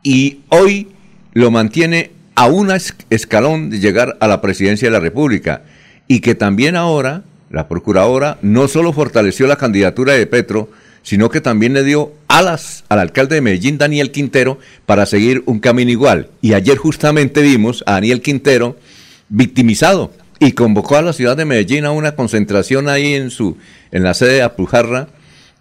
y 0.02 0.40
hoy 0.48 0.88
lo 1.34 1.50
mantiene 1.50 2.15
a 2.36 2.46
un 2.46 2.70
escalón 3.10 3.70
de 3.70 3.80
llegar 3.80 4.16
a 4.20 4.28
la 4.28 4.40
presidencia 4.40 4.86
de 4.86 4.92
la 4.92 5.00
República 5.00 5.62
y 6.06 6.20
que 6.20 6.34
también 6.34 6.76
ahora 6.76 7.22
la 7.50 7.66
procuradora 7.66 8.38
no 8.42 8.68
solo 8.68 8.92
fortaleció 8.92 9.46
la 9.46 9.56
candidatura 9.56 10.12
de 10.12 10.26
Petro, 10.26 10.70
sino 11.02 11.30
que 11.30 11.40
también 11.40 11.72
le 11.72 11.82
dio 11.82 12.12
alas 12.28 12.84
al 12.88 12.98
alcalde 12.98 13.36
de 13.36 13.40
Medellín, 13.40 13.78
Daniel 13.78 14.10
Quintero, 14.10 14.58
para 14.84 15.06
seguir 15.06 15.42
un 15.46 15.60
camino 15.60 15.90
igual. 15.90 16.28
Y 16.42 16.52
ayer 16.52 16.76
justamente 16.76 17.42
vimos 17.42 17.82
a 17.86 17.92
Daniel 17.92 18.20
Quintero 18.20 18.76
victimizado 19.28 20.12
y 20.38 20.52
convocó 20.52 20.96
a 20.96 21.02
la 21.02 21.12
ciudad 21.12 21.36
de 21.36 21.44
Medellín 21.44 21.84
a 21.84 21.92
una 21.92 22.16
concentración 22.16 22.88
ahí 22.88 23.14
en 23.14 23.30
su 23.30 23.56
en 23.92 24.02
la 24.02 24.14
sede 24.14 24.34
de 24.34 24.42
Apujarra 24.42 25.08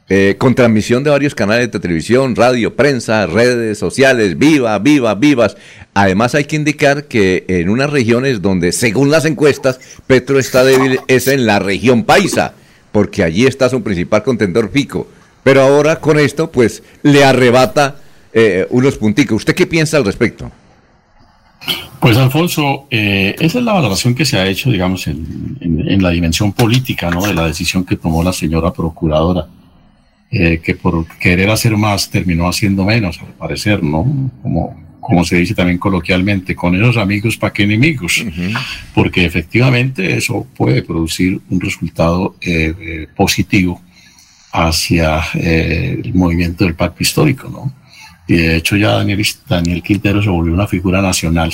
eh, 0.08 0.36
con 0.38 0.54
transmisión 0.54 1.04
de 1.04 1.10
varios 1.10 1.34
canales 1.34 1.72
de 1.72 1.80
televisión, 1.80 2.36
radio, 2.36 2.76
prensa, 2.76 3.26
redes 3.26 3.80
sociales, 3.80 4.38
viva, 4.38 4.78
viva, 4.78 5.16
vivas. 5.16 5.58
Además 5.96 6.36
hay 6.36 6.46
que 6.46 6.56
indicar 6.56 7.06
que 7.06 7.44
en 7.48 7.70
unas 7.70 7.90
regiones 7.90 8.42
donde, 8.42 8.72
según 8.72 9.10
las 9.10 9.26
encuestas, 9.26 9.80
Petro 10.06 10.38
está 10.38 10.64
débil 10.64 11.00
es 11.08 11.28
en 11.28 11.48
la 11.48 11.58
región 11.58 12.04
paisa, 12.04 12.54
porque 12.92 13.24
allí 13.24 13.48
está 13.48 13.68
su 13.68 13.82
principal 13.82 14.22
contendor 14.22 14.70
Pico. 14.70 15.08
Pero 15.44 15.62
ahora 15.62 16.00
con 16.00 16.20
esto, 16.20 16.52
pues, 16.52 16.84
le 17.02 17.24
arrebata 17.24 17.96
eh, 18.32 18.68
unos 18.70 18.98
punticos. 18.98 19.38
¿Usted 19.38 19.56
qué 19.56 19.66
piensa 19.66 19.98
al 19.98 20.06
respecto? 20.06 20.52
Pues 22.00 22.18
Alfonso, 22.18 22.86
eh, 22.92 23.36
esa 23.40 23.58
es 23.58 23.64
la 23.64 23.74
valoración 23.74 24.14
que 24.14 24.26
se 24.26 24.38
ha 24.38 24.46
hecho, 24.46 24.70
digamos, 24.70 25.08
en, 25.08 25.58
en, 25.62 26.04
la 26.04 26.12
dimensión 26.12 26.54
política, 26.54 27.10
¿no? 27.10 27.26
De 27.26 27.34
la 27.34 27.48
decisión 27.48 27.84
que 27.84 27.96
tomó 27.96 28.24
la 28.24 28.34
señora 28.34 28.72
procuradora. 28.72 29.48
Eh, 30.38 30.60
que 30.62 30.76
por 30.76 31.08
querer 31.18 31.50
hacer 31.50 31.78
más 31.78 32.10
terminó 32.10 32.50
haciendo 32.50 32.84
menos, 32.84 33.22
al 33.22 33.34
parecer, 33.36 33.82
¿no? 33.82 34.04
Como, 34.42 34.76
como 35.00 35.24
se 35.24 35.38
dice 35.38 35.56
también 35.56 35.78
coloquialmente, 35.78 36.54
con 36.54 36.76
esos 36.76 36.98
amigos 36.98 37.38
para 37.38 37.54
qué 37.54 37.64
enemigos, 37.64 38.22
porque 38.94 39.24
efectivamente 39.24 40.18
eso 40.18 40.46
puede 40.58 40.82
producir 40.82 41.40
un 41.50 41.62
resultado 41.62 42.36
eh, 42.42 42.74
eh, 42.78 43.08
positivo 43.16 43.82
hacia 44.52 45.22
el 45.36 46.14
movimiento 46.14 46.66
del 46.66 46.76
pacto 46.76 47.02
histórico, 47.02 47.48
¿no? 47.48 47.74
Y 48.28 48.36
de 48.36 48.58
hecho 48.58 48.76
ya 48.76 48.92
Daniel, 48.92 49.26
Daniel 49.48 49.82
Quintero 49.82 50.22
se 50.22 50.28
volvió 50.28 50.54
una 50.54 50.68
figura 50.68 51.02
nacional, 51.02 51.54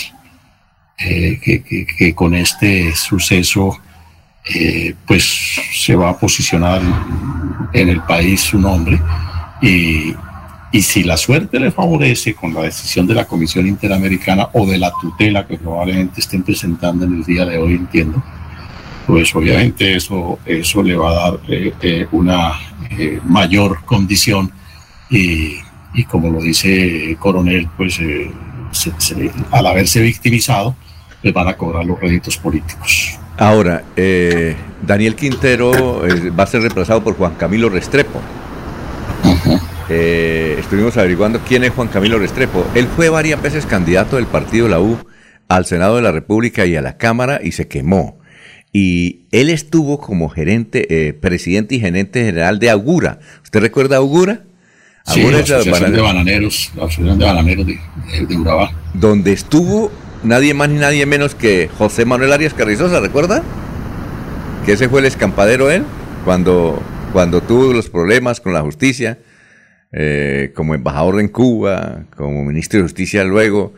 que, 0.98 1.40
que, 1.40 1.86
que 1.86 2.16
con 2.16 2.34
este 2.34 2.96
suceso 2.96 3.78
eh, 4.44 4.96
pues 5.06 5.62
se 5.72 5.96
va 5.96 6.10
a 6.10 6.18
posicionar 6.18 6.82
en 7.74 7.90
el 7.90 8.02
país 8.02 8.42
su 8.42 8.58
nombre 8.58 9.00
y, 9.62 10.16
y, 10.72 10.82
si 10.82 11.04
la 11.04 11.16
suerte 11.16 11.60
le 11.60 11.70
favorece 11.70 12.34
con 12.34 12.52
la 12.52 12.64
decisión 12.64 13.06
de 13.06 13.14
la 13.14 13.26
Comisión 13.26 13.68
Interamericana 13.68 14.50
o 14.54 14.66
de 14.66 14.80
la 14.80 14.92
tutela 15.00 15.46
que 15.46 15.60
probablemente 15.60 16.22
estén 16.22 16.42
presentando 16.42 17.06
en 17.06 17.14
el 17.14 17.24
día 17.24 17.46
de 17.46 17.60
hoy, 17.60 17.74
entiendo, 17.74 18.24
pues 19.06 19.36
obviamente 19.36 19.96
eso, 19.96 20.40
eso 20.44 20.82
le 20.82 20.96
va 20.96 21.12
a 21.12 21.14
dar 21.14 21.40
eh, 21.48 21.74
eh, 21.80 22.08
una 22.12 22.54
mayor 23.26 23.86
condición 23.86 24.52
y, 25.12 25.58
y, 25.94 26.04
como 26.06 26.32
lo 26.32 26.42
dice 26.42 27.16
Coronel, 27.20 27.70
pues 27.78 28.00
al 29.52 29.68
haberse 29.68 30.02
victimizado, 30.02 30.76
le 31.22 31.32
van 31.32 31.48
a 31.48 31.54
cobrar 31.56 31.86
los 31.86 32.00
réditos 32.00 32.38
políticos. 32.38 33.21
Ahora, 33.42 33.84
eh, 33.96 34.56
Daniel 34.86 35.16
Quintero 35.16 36.06
eh, 36.06 36.30
va 36.30 36.44
a 36.44 36.48
ser 36.48 36.62
reemplazado 36.62 37.04
por 37.04 37.16
Juan 37.16 37.34
Camilo 37.34 37.70
Restrepo. 37.70 38.22
Eh, 39.90 40.58
estuvimos 40.60 40.96
averiguando 40.96 41.40
quién 41.40 41.64
es 41.64 41.72
Juan 41.72 41.88
Camilo 41.88 42.20
Restrepo. 42.20 42.64
Él 42.76 42.86
fue 42.96 43.10
varias 43.10 43.42
veces 43.42 43.66
candidato 43.66 44.18
del 44.18 44.28
partido 44.28 44.68
La 44.68 44.80
U 44.80 44.96
al 45.48 45.66
Senado 45.66 45.96
de 45.96 46.04
la 46.04 46.12
República 46.12 46.68
y 46.68 46.76
a 46.76 46.84
la 46.84 46.98
Cámara 46.98 47.40
y 47.44 47.54
se 47.54 47.68
quemó. 47.68 48.20
Y 48.72 49.22
él 49.32 49.50
estuvo 49.50 50.00
como 50.00 50.30
gerente, 50.30 51.18
presidente 51.20 51.74
y 51.74 51.80
gerente 51.80 52.24
general 52.24 52.60
de 52.60 52.70
Augura. 52.70 53.18
¿Usted 53.44 53.60
recuerda 53.60 53.98
Augura? 53.98 54.44
Sí, 55.08 55.22
Augura 55.22 55.38
la 55.40 55.44
asociación 55.44 55.94
de 55.94 56.02
bananeros, 56.02 56.72
la 56.76 56.84
asociación 56.84 57.18
de 57.18 57.26
bananeros 57.26 57.66
de, 57.66 57.80
de 58.28 58.38
Urabá. 58.38 58.72
Donde 58.94 59.34
estuvo 59.34 59.92
nadie 60.24 60.54
más 60.54 60.70
ni 60.70 60.80
nadie 60.80 61.06
menos 61.06 61.36
que 61.36 61.70
José 61.78 62.06
Manuel 62.06 62.34
Arias 62.34 62.54
Carrizosa, 62.54 63.00
¿recuerda? 63.00 63.44
Que 64.66 64.74
ese 64.74 64.90
fue 64.90 65.00
el 65.00 65.06
escampadero 65.06 65.72
él, 65.72 65.84
cuando, 66.26 66.82
cuando 67.14 67.42
tuvo 67.42 67.74
los 67.74 67.90
problemas 67.90 68.40
con 68.40 68.54
la 68.54 68.62
justicia, 68.62 69.18
eh, 69.92 70.52
como 70.56 70.76
embajador 70.76 71.20
en 71.20 71.28
Cuba, 71.28 72.04
como 72.16 72.44
ministro 72.46 72.78
de 72.80 72.84
Justicia 72.84 73.24
luego. 73.24 73.74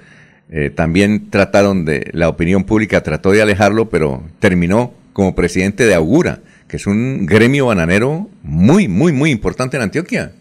Eh, 0.50 0.70
también 0.70 1.30
trataron 1.32 1.86
de, 1.86 2.12
la 2.14 2.30
opinión 2.30 2.66
pública 2.66 3.02
trató 3.02 3.32
de 3.32 3.42
alejarlo, 3.42 3.90
pero 3.90 4.24
terminó 4.40 4.94
como 5.14 5.34
presidente 5.34 5.86
de 5.86 5.96
Augura, 5.96 6.40
que 6.68 6.78
es 6.78 6.86
un 6.86 7.26
gremio 7.26 7.68
bananero 7.68 8.30
muy, 8.44 8.88
muy, 8.88 9.12
muy 9.14 9.32
importante 9.32 9.78
en 9.78 9.84
Antioquia. 9.84 10.32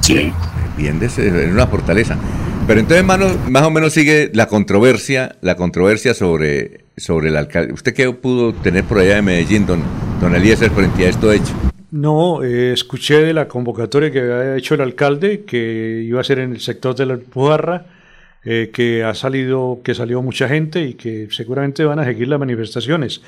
Sí. 0.00 0.32
Bien, 0.78 1.02
es 1.02 1.18
una 1.18 1.66
fortaleza. 1.66 2.16
Pero 2.66 2.80
entonces, 2.80 3.04
más 3.04 3.62
o 3.62 3.70
menos 3.70 3.92
sigue 3.92 4.28
la 4.34 4.48
controversia, 4.48 5.36
la 5.40 5.54
controversia 5.54 6.14
sobre, 6.14 6.86
sobre 6.96 7.28
el 7.28 7.36
alcalde. 7.36 7.72
¿Usted 7.72 7.94
qué 7.94 8.10
pudo 8.10 8.52
tener 8.54 8.82
por 8.82 8.98
allá 8.98 9.14
de 9.14 9.22
Medellín, 9.22 9.66
don, 9.66 9.82
don 10.20 10.34
Eliezer, 10.34 10.70
frente 10.70 11.06
a 11.06 11.10
esto 11.10 11.30
hecho? 11.30 11.54
No, 11.92 12.42
eh, 12.42 12.72
escuché 12.72 13.20
de 13.22 13.32
la 13.32 13.46
convocatoria 13.46 14.10
que 14.10 14.18
había 14.18 14.56
hecho 14.56 14.74
el 14.74 14.80
alcalde, 14.80 15.44
que 15.44 16.02
iba 16.04 16.20
a 16.20 16.24
ser 16.24 16.40
en 16.40 16.52
el 16.52 16.60
sector 16.60 16.96
de 16.96 17.06
la 17.06 17.14
Alpujarra, 17.14 17.86
eh, 18.44 18.70
que 18.72 19.04
ha 19.04 19.14
salido, 19.14 19.80
que 19.84 19.94
salió 19.94 20.20
mucha 20.20 20.48
gente 20.48 20.82
y 20.82 20.94
que 20.94 21.28
seguramente 21.30 21.84
van 21.84 22.00
a 22.00 22.04
seguir 22.04 22.26
las 22.26 22.40
manifestaciones. 22.40 23.22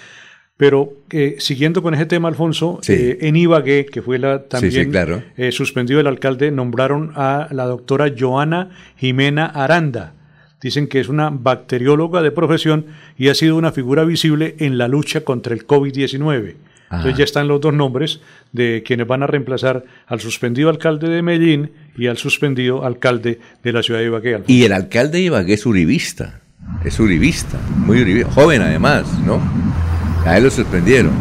Pero 0.58 0.92
eh, 1.10 1.36
siguiendo 1.38 1.82
con 1.82 1.94
ese 1.94 2.04
tema, 2.04 2.26
Alfonso, 2.26 2.80
eh, 2.88 3.18
en 3.20 3.36
Ibagué, 3.36 3.86
que 3.86 4.02
fue 4.02 4.18
la 4.18 4.42
también 4.42 4.92
eh, 5.36 5.52
suspendido 5.52 6.00
el 6.00 6.08
alcalde, 6.08 6.50
nombraron 6.50 7.12
a 7.14 7.46
la 7.52 7.64
doctora 7.64 8.12
Joana 8.18 8.70
Jimena 8.96 9.46
Aranda. 9.46 10.14
Dicen 10.60 10.88
que 10.88 10.98
es 10.98 11.08
una 11.08 11.30
bacterióloga 11.30 12.22
de 12.22 12.32
profesión 12.32 12.86
y 13.16 13.28
ha 13.28 13.36
sido 13.36 13.54
una 13.54 13.70
figura 13.70 14.02
visible 14.02 14.56
en 14.58 14.78
la 14.78 14.88
lucha 14.88 15.20
contra 15.20 15.54
el 15.54 15.64
COVID-19. 15.64 16.56
Entonces 16.90 17.16
ya 17.16 17.24
están 17.24 17.46
los 17.46 17.60
dos 17.60 17.72
nombres 17.72 18.20
de 18.50 18.82
quienes 18.84 19.06
van 19.06 19.22
a 19.22 19.28
reemplazar 19.28 19.84
al 20.08 20.20
suspendido 20.20 20.70
alcalde 20.70 21.08
de 21.08 21.22
Medellín 21.22 21.70
y 21.96 22.08
al 22.08 22.16
suspendido 22.16 22.84
alcalde 22.84 23.38
de 23.62 23.72
la 23.72 23.84
ciudad 23.84 24.00
de 24.00 24.06
Ibagué. 24.06 24.42
Y 24.48 24.64
el 24.64 24.72
alcalde 24.72 25.18
de 25.18 25.24
Ibagué 25.24 25.54
es 25.54 25.66
uribista, 25.66 26.40
es 26.84 26.98
uribista, 26.98 27.60
muy 27.76 28.00
uribista, 28.02 28.32
joven 28.32 28.62
además, 28.62 29.06
¿no? 29.24 29.40
A 30.24 30.36
él 30.36 30.44
lo 30.44 30.50
suspendieron. 30.50 31.12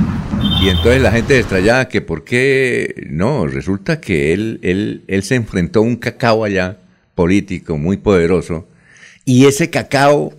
Y 0.61 0.69
entonces 0.69 1.01
la 1.01 1.11
gente 1.11 1.37
extrañaba 1.37 1.87
que 1.87 2.01
por 2.01 2.23
qué, 2.23 3.07
no, 3.09 3.47
resulta 3.47 4.01
que 4.01 4.33
él, 4.33 4.59
él, 4.63 5.03
él 5.07 5.23
se 5.23 5.35
enfrentó 5.35 5.79
a 5.79 5.83
un 5.83 5.95
cacao 5.95 6.43
allá, 6.43 6.77
político, 7.15 7.77
muy 7.77 7.97
poderoso, 7.97 8.67
y 9.25 9.45
ese 9.45 9.69
cacao 9.69 10.33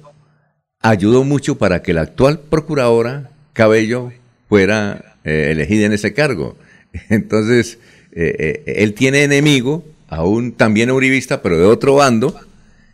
ayudó 0.81 1.25
mucho 1.25 1.59
para 1.59 1.83
que 1.83 1.93
la 1.93 2.03
actual 2.03 2.41
procuradora 2.41 3.31
Cabello 3.53 4.13
fuera 4.49 5.17
eh, 5.25 5.49
elegida 5.51 5.87
en 5.87 5.93
ese 5.93 6.15
cargo. 6.15 6.57
Entonces, 7.09 7.79
eh, 8.13 8.63
eh, 8.67 8.75
él 8.79 8.95
tiene 8.95 9.25
enemigo, 9.25 9.85
aún 10.09 10.53
también 10.53 10.91
uribista, 10.91 11.43
pero 11.43 11.59
de 11.59 11.65
otro 11.65 11.97
bando, 11.97 12.39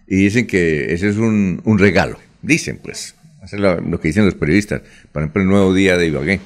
y 0.07 0.17
dicen 0.17 0.47
que 0.47 0.93
ese 0.93 1.09
es 1.09 1.17
un, 1.17 1.61
un 1.65 1.79
regalo. 1.79 2.19
Dicen, 2.43 2.79
pues, 2.83 3.15
eso 3.45 3.57
es 3.57 3.63
lo, 3.63 3.81
lo, 3.81 4.01
que 4.01 4.09
dicen 4.09 4.25
los 4.25 4.35
periodistas. 4.35 4.83
Por 5.13 5.23
ejemplo, 5.23 5.43
el 5.43 5.49
nuevo 5.49 5.75
día 5.75 5.97
de 5.97 6.07
Ibagué. 6.07 6.41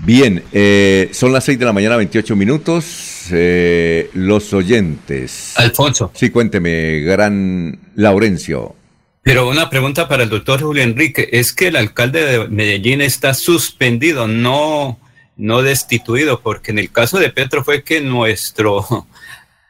Bien, 0.00 0.44
eh, 0.52 1.10
son 1.12 1.32
las 1.32 1.44
6 1.44 1.58
de 1.58 1.64
la 1.64 1.72
mañana, 1.72 1.96
28 1.96 2.36
minutos. 2.36 3.26
Eh, 3.32 4.10
los 4.14 4.52
oyentes. 4.52 5.54
Alfonso. 5.56 6.12
Sí, 6.14 6.30
cuénteme, 6.30 7.00
gran 7.00 7.78
Laurencio. 7.96 8.76
Pero 9.22 9.48
una 9.48 9.68
pregunta 9.68 10.08
para 10.08 10.22
el 10.22 10.30
doctor 10.30 10.62
Julio 10.62 10.82
Enrique. 10.82 11.28
Es 11.32 11.52
que 11.52 11.68
el 11.68 11.76
alcalde 11.76 12.24
de 12.24 12.48
Medellín 12.48 13.02
está 13.02 13.34
suspendido, 13.34 14.28
no, 14.28 14.98
no 15.36 15.62
destituido, 15.62 16.40
porque 16.40 16.70
en 16.70 16.78
el 16.78 16.90
caso 16.90 17.18
de 17.18 17.30
Petro 17.30 17.64
fue 17.64 17.82
que 17.82 18.00
nuestro 18.00 19.06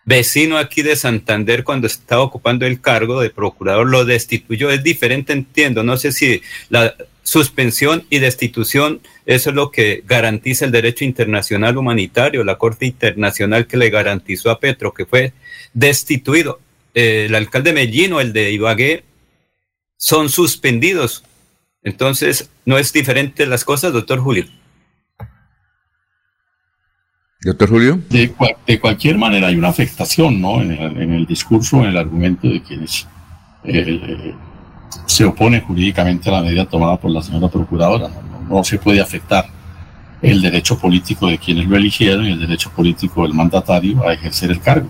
vecino 0.09 0.57
aquí 0.57 0.81
de 0.81 0.97
Santander, 0.97 1.65
cuando 1.65 1.87
estaba 1.87 2.23
ocupando 2.23 2.65
el 2.65 2.81
cargo 2.81 3.21
de 3.21 3.29
procurador, 3.29 3.87
lo 3.87 4.07
destituyó. 4.07 4.71
Es 4.71 4.83
diferente, 4.83 5.35
entiendo. 5.35 5.85
No 5.85 5.99
sé 5.99 6.13
si 6.13 6.41
la 6.71 6.95
suspensión 7.23 8.07
y 8.09 8.19
destitución, 8.19 9.03
eso 9.27 9.51
es 9.51 9.57
lo 9.57 9.71
que 9.71 10.03
garantiza 10.07 10.65
el 10.65 10.71
derecho 10.73 11.05
internacional 11.05 11.77
humanitario, 11.77 12.43
la 12.43 12.57
Corte 12.57 12.87
Internacional 12.87 13.67
que 13.67 13.77
le 13.77 13.91
garantizó 13.91 14.51
a 14.51 14.61
Petro, 14.61 14.95
que 14.95 15.05
fue 15.05 15.35
destituido. 15.75 16.59
Eh, 16.95 17.27
el 17.27 17.35
alcalde 17.35 17.71
de 17.71 17.75
Medellín 17.75 18.15
o 18.15 18.23
el 18.23 18.33
de 18.33 18.51
Ibagué 18.51 19.05
son 19.99 20.31
suspendidos. 20.31 21.23
Entonces, 21.83 22.49
¿no 22.65 22.79
es 22.79 22.95
diferente 22.95 23.45
las 23.45 23.63
cosas, 23.63 23.93
doctor 23.93 24.21
Julio? 24.21 24.47
Doctor 27.41 27.69
Julio. 27.69 28.01
De, 28.11 28.35
de 28.67 28.81
cualquier 28.81 29.17
manera 29.17 29.47
hay 29.47 29.55
una 29.55 29.69
afectación, 29.69 30.41
¿no? 30.41 30.61
En 30.61 30.73
el, 30.73 31.01
en 31.01 31.13
el 31.15 31.25
discurso, 31.25 31.79
en 31.79 31.91
el 31.91 31.97
argumento 31.97 32.49
de 32.49 32.61
quienes 32.61 33.07
eh, 33.63 34.35
se 35.07 35.25
oponen 35.25 35.61
jurídicamente 35.61 36.29
a 36.29 36.33
la 36.33 36.43
medida 36.43 36.65
tomada 36.65 36.97
por 36.97 37.13
la 37.13 37.23
señora 37.23 37.49
procuradora. 37.49 38.09
No, 38.09 38.57
no, 38.57 38.65
se 38.65 38.79
puede 38.79 39.01
afectar 39.01 39.47
el 40.21 40.43
derecho 40.43 40.77
político 40.79 41.29
de 41.29 41.39
quienes 41.39 41.69
lo 41.69 41.77
eligieron 41.77 42.27
y 42.27 42.33
el 42.33 42.41
derecho 42.41 42.71
político 42.71 43.23
del 43.23 43.35
mandatario 43.35 44.03
a 44.07 44.15
ejercer 44.15 44.51
el 44.51 44.61
cargo. 44.61 44.89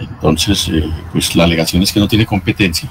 Entonces, 0.00 0.68
eh, 0.72 0.90
pues 1.12 1.36
la 1.36 1.44
alegación 1.44 1.84
es 1.84 1.92
que 1.92 2.00
no 2.00 2.08
tiene 2.08 2.26
competencia, 2.26 2.90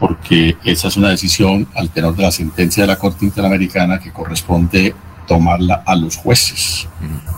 porque 0.00 0.56
esa 0.64 0.88
es 0.88 0.96
una 0.96 1.10
decisión 1.10 1.68
al 1.76 1.90
tenor 1.90 2.16
de 2.16 2.24
la 2.24 2.32
sentencia 2.32 2.82
de 2.82 2.88
la 2.88 2.96
Corte 2.96 3.24
Interamericana 3.24 4.00
que 4.00 4.10
corresponde 4.10 4.96
tomarla 5.30 5.84
a 5.86 5.94
los 5.94 6.16
jueces, 6.16 6.88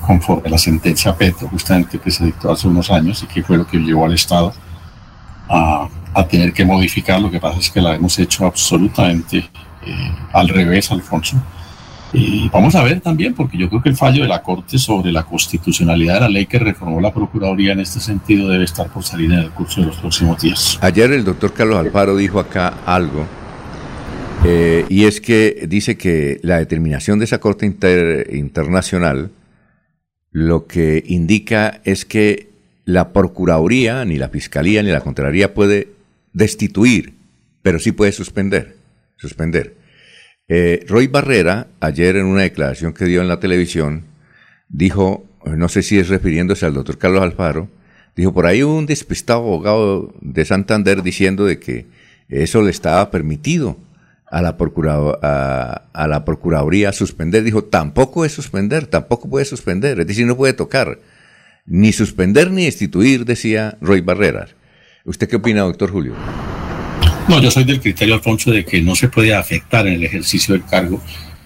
conforme 0.06 0.48
a 0.48 0.52
la 0.52 0.56
sentencia 0.56 1.14
Petro, 1.14 1.46
justamente 1.48 1.98
que 1.98 2.10
se 2.10 2.24
dictó 2.24 2.50
hace 2.50 2.66
unos 2.66 2.90
años 2.90 3.22
y 3.22 3.26
que 3.26 3.42
fue 3.42 3.58
lo 3.58 3.66
que 3.66 3.76
llevó 3.76 4.06
al 4.06 4.14
Estado 4.14 4.54
a, 5.46 5.86
a 6.14 6.26
tener 6.26 6.54
que 6.54 6.64
modificar. 6.64 7.20
Lo 7.20 7.30
que 7.30 7.38
pasa 7.38 7.58
es 7.58 7.68
que 7.70 7.82
la 7.82 7.94
hemos 7.94 8.18
hecho 8.18 8.46
absolutamente 8.46 9.44
eh, 9.84 10.10
al 10.32 10.48
revés, 10.48 10.90
Alfonso. 10.90 11.36
Y 12.14 12.48
vamos 12.48 12.74
a 12.74 12.82
ver 12.82 13.02
también, 13.02 13.34
porque 13.34 13.58
yo 13.58 13.68
creo 13.68 13.82
que 13.82 13.90
el 13.90 13.96
fallo 13.96 14.22
de 14.22 14.28
la 14.28 14.40
Corte 14.40 14.78
sobre 14.78 15.12
la 15.12 15.24
constitucionalidad 15.24 16.14
de 16.14 16.20
la 16.20 16.28
ley 16.30 16.46
que 16.46 16.58
reformó 16.58 16.98
la 16.98 17.12
Procuraduría 17.12 17.72
en 17.72 17.80
este 17.80 18.00
sentido 18.00 18.48
debe 18.48 18.64
estar 18.64 18.88
por 18.88 19.04
salir 19.04 19.30
en 19.30 19.40
el 19.40 19.50
curso 19.50 19.82
de 19.82 19.88
los 19.88 19.96
próximos 19.96 20.40
días. 20.40 20.78
Ayer 20.80 21.12
el 21.12 21.24
doctor 21.24 21.52
Carlos 21.52 21.76
Alfaro 21.78 22.16
dijo 22.16 22.40
acá 22.40 22.72
algo, 22.86 23.26
eh, 24.44 24.84
y 24.88 25.04
es 25.04 25.20
que 25.20 25.66
dice 25.68 25.96
que 25.96 26.40
la 26.42 26.58
determinación 26.58 27.18
de 27.20 27.26
esa 27.26 27.38
Corte 27.38 27.64
inter, 27.64 28.28
Internacional 28.34 29.30
lo 30.32 30.66
que 30.66 31.04
indica 31.06 31.80
es 31.84 32.04
que 32.04 32.48
la 32.84 33.12
Procuraduría, 33.12 34.04
ni 34.04 34.16
la 34.16 34.30
Fiscalía, 34.30 34.82
ni 34.82 34.90
la 34.90 35.00
Contraloría 35.00 35.54
puede 35.54 35.90
destituir, 36.32 37.14
pero 37.62 37.78
sí 37.78 37.92
puede 37.92 38.10
suspender. 38.12 38.76
suspender. 39.16 39.76
Eh, 40.48 40.84
Roy 40.88 41.06
Barrera, 41.06 41.68
ayer 41.78 42.16
en 42.16 42.26
una 42.26 42.42
declaración 42.42 42.92
que 42.92 43.04
dio 43.04 43.20
en 43.20 43.28
la 43.28 43.38
televisión, 43.38 44.04
dijo, 44.68 45.24
no 45.44 45.68
sé 45.68 45.82
si 45.82 45.98
es 45.98 46.08
refiriéndose 46.08 46.66
al 46.66 46.74
doctor 46.74 46.98
Carlos 46.98 47.22
Alfaro, 47.22 47.68
dijo, 48.16 48.34
por 48.34 48.46
ahí 48.46 48.64
un 48.64 48.86
despistado 48.86 49.40
abogado 49.40 50.12
de 50.20 50.44
Santander 50.44 51.02
diciendo 51.04 51.44
de 51.44 51.60
que 51.60 51.86
eso 52.28 52.62
le 52.62 52.70
estaba 52.70 53.10
permitido 53.10 53.76
a 54.32 54.40
la, 54.40 54.56
procurado, 54.56 55.18
a, 55.22 55.82
a, 55.92 56.08
la 56.08 56.24
Procuraduría 56.24 56.90
suspender. 56.92 57.44
Dijo, 57.44 57.64
tampoco 57.64 58.24
es 58.24 58.32
suspender, 58.32 58.86
tampoco 58.86 59.28
puede 59.28 59.44
suspender, 59.44 60.00
es 60.00 60.06
decir, 60.06 60.26
no 60.26 60.38
puede 60.38 60.54
tocar, 60.54 60.98
ni 61.66 61.92
suspender 61.92 62.50
ni 62.50 62.64
destituir, 62.64 63.26
decía 63.26 63.76
Roy 63.82 64.00
Barrera. 64.00 64.48
¿Usted 65.04 65.28
qué 65.28 65.36
opina, 65.36 65.60
doctor 65.60 65.90
Julio? 65.90 66.14
No, 67.28 67.40
yo 67.40 67.50
soy 67.50 67.64
del 67.64 67.80
criterio, 67.80 68.14
Alfonso, 68.14 68.50
de 68.50 68.64
que 68.64 68.80
no 68.80 68.94
se 68.94 69.08
puede 69.08 69.34
afectar 69.34 69.86
en 69.86 69.94
el 69.94 70.04
ejercicio 70.04 70.54
del 70.54 70.64
cargo 70.64 71.00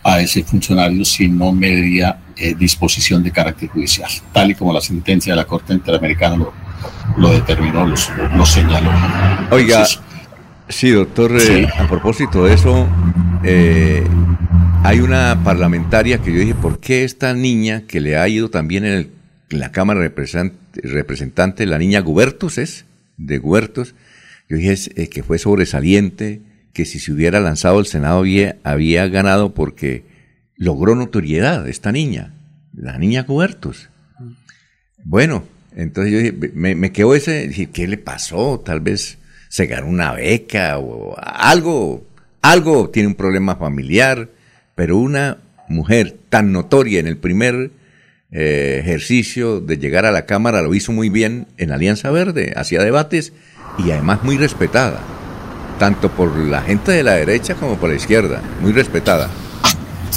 a 0.05 0.21
ese 0.21 0.45
funcionario 0.45 1.05
si 1.05 1.27
no 1.27 1.51
media 1.51 2.21
eh, 2.37 2.55
disposición 2.55 3.21
de 3.25 3.33
carácter 3.33 3.69
judicial, 3.69 4.09
tal 4.33 4.53
y 4.53 4.55
como 4.55 4.73
la 4.73 4.81
sentencia 4.81 5.33
de 5.33 5.37
la 5.39 5.45
Corte 5.45 5.75
Interamericana 5.75 6.37
lo, 6.37 6.53
lo 7.17 7.33
determinó, 7.33 7.85
lo, 7.85 7.97
lo 8.37 8.47
señaló. 8.47 8.91
Oiga, 9.51 9.79
Entonces, 9.79 10.01
sí, 10.69 10.91
doctor, 10.91 11.41
sí. 11.41 11.53
Eh, 11.53 11.69
a 11.79 11.89
propósito 11.89 12.45
de 12.45 12.55
eso, 12.55 12.89
eh, 13.45 14.05
hay 14.83 15.01
una 15.01 15.43
parlamentaria 15.45 16.19
que 16.19 16.33
yo 16.33 16.41
dije, 16.41 16.55
¿por 16.55 16.81
qué 16.81 17.05
esta 17.05 17.35
niña 17.35 17.83
que 17.87 18.01
le 18.01 18.17
ha 18.17 18.29
ido 18.29 18.51
también 18.51 18.85
en, 18.85 18.93
el, 18.93 19.11
en 19.51 19.61
la 19.61 19.73
Cámara 19.73 20.01
representante, 20.01 20.81
representante, 20.83 21.67
la 21.67 21.79
niña 21.79 22.01
Gubertus 22.01 22.59
es, 22.59 22.85
de 23.17 23.39
Gubertus, 23.39 23.95
yo 24.49 24.57
dije 24.57 24.75
eh, 24.97 25.09
que 25.09 25.23
fue 25.23 25.39
sobresaliente, 25.39 26.41
que 26.73 26.85
si 26.85 26.99
se 26.99 27.13
hubiera 27.13 27.41
lanzado 27.41 27.81
el 27.81 27.87
Senado 27.87 28.19
había, 28.19 28.57
había 28.63 29.09
ganado 29.09 29.55
porque 29.55 30.05
logró 30.57 30.95
notoriedad 30.95 31.67
esta 31.69 31.91
niña, 31.91 32.35
la 32.75 32.99
niña 32.99 33.25
Cubertus. 33.27 33.89
Bueno, 35.05 35.45
entonces 35.75 36.13
yo 36.13 36.19
dije, 36.19 36.53
me, 36.55 36.75
me 36.75 36.93
quedó 36.93 37.15
ese, 37.15 37.49
dije, 37.49 37.67
¿qué 37.67 37.87
le 37.87 37.99
pasó? 37.99 38.61
Tal 38.65 38.81
vez 38.81 39.19
se 39.57 39.65
ganó 39.65 39.87
una 39.87 40.13
beca 40.13 40.77
o 40.79 41.17
algo, 41.19 42.05
algo 42.43 42.91
tiene 42.91 43.09
un 43.09 43.15
problema 43.15 43.57
familiar, 43.57 44.29
pero 44.75 44.99
una 44.99 45.39
mujer 45.67 46.15
tan 46.29 46.53
notoria 46.53 47.01
en 47.01 47.07
el 47.07 47.17
primer 47.17 47.71
eh, 48.33 48.81
ejercicio 48.83 49.63
de 49.63 49.79
llegar 49.79 50.05
a 50.05 50.11
la 50.11 50.27
Cámara 50.27 50.61
lo 50.61 50.75
hizo 50.75 50.93
muy 50.93 51.09
bien 51.09 51.47
en 51.57 51.73
Alianza 51.73 52.11
Verde, 52.11 52.53
hacía 52.55 52.85
debates 52.85 53.33
y 53.79 53.93
además 53.93 54.23
muy 54.25 54.37
respetada, 54.37 55.01
tanto 55.79 56.11
por 56.11 56.37
la 56.37 56.61
gente 56.61 56.93
de 56.93 57.03
la 57.03 57.15
derecha 57.15 57.55
como 57.55 57.79
por 57.79 57.89
la 57.89 57.97
izquierda, 57.97 58.43
muy 58.61 58.73
respetada. 58.73 59.31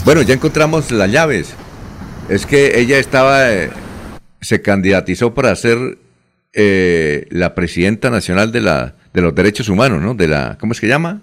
Bueno, 0.04 0.22
ya 0.22 0.34
encontramos 0.34 0.92
las 0.92 1.10
llaves. 1.10 1.54
Es 2.28 2.46
que 2.46 2.78
ella 2.78 3.00
estaba, 3.00 3.54
eh, 3.54 3.70
se 4.42 4.62
candidatizó 4.62 5.34
para 5.34 5.56
ser 5.56 5.98
eh, 6.52 7.26
la 7.30 7.56
presidenta 7.56 8.10
nacional 8.10 8.52
de, 8.52 8.60
la, 8.60 8.96
de 9.14 9.22
los 9.22 9.34
derechos 9.34 9.70
humanos, 9.70 10.02
¿no? 10.02 10.14
De 10.14 10.28
la, 10.28 10.58
¿cómo 10.60 10.74
es 10.74 10.80
que 10.80 10.88
llama? 10.88 11.20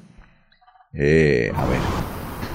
Eh, 0.92 1.52
a 1.54 1.64
ver. 1.66 1.78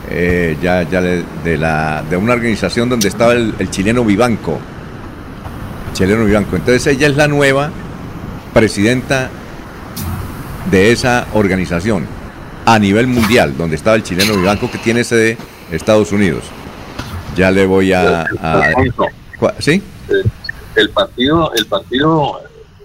Eh, 0.10 0.58
ya, 0.62 0.84
ya 0.84 1.00
le, 1.00 1.24
de, 1.44 1.58
la, 1.58 2.04
de 2.10 2.18
una 2.18 2.34
organización 2.34 2.90
donde 2.90 3.08
estaba 3.08 3.34
el, 3.34 3.54
el 3.60 3.70
chileno 3.70 4.04
Vivanco. 4.04 4.60
Chileno 5.94 6.26
Vivanco. 6.26 6.56
Entonces 6.56 6.88
ella 6.88 7.08
es 7.08 7.16
la 7.16 7.28
nueva 7.28 7.70
presidenta 8.54 9.30
de 10.70 10.92
esa 10.92 11.28
organización 11.34 12.06
a 12.66 12.78
nivel 12.78 13.08
mundial, 13.08 13.56
donde 13.58 13.76
estaba 13.76 13.96
el 13.96 14.04
chileno 14.04 14.36
Vivanco 14.36 14.70
que 14.70 14.78
tiene 14.78 15.04
sede 15.04 15.38
Estados 15.72 16.12
Unidos. 16.12 16.44
Ya 17.36 17.50
le 17.52 17.66
voy 17.66 17.94
a... 17.94 18.22
a 18.42 18.74
¿Sí? 19.60 19.82
El 20.76 20.90
partido, 20.90 21.52
el 21.54 21.66
partido, 21.66 22.42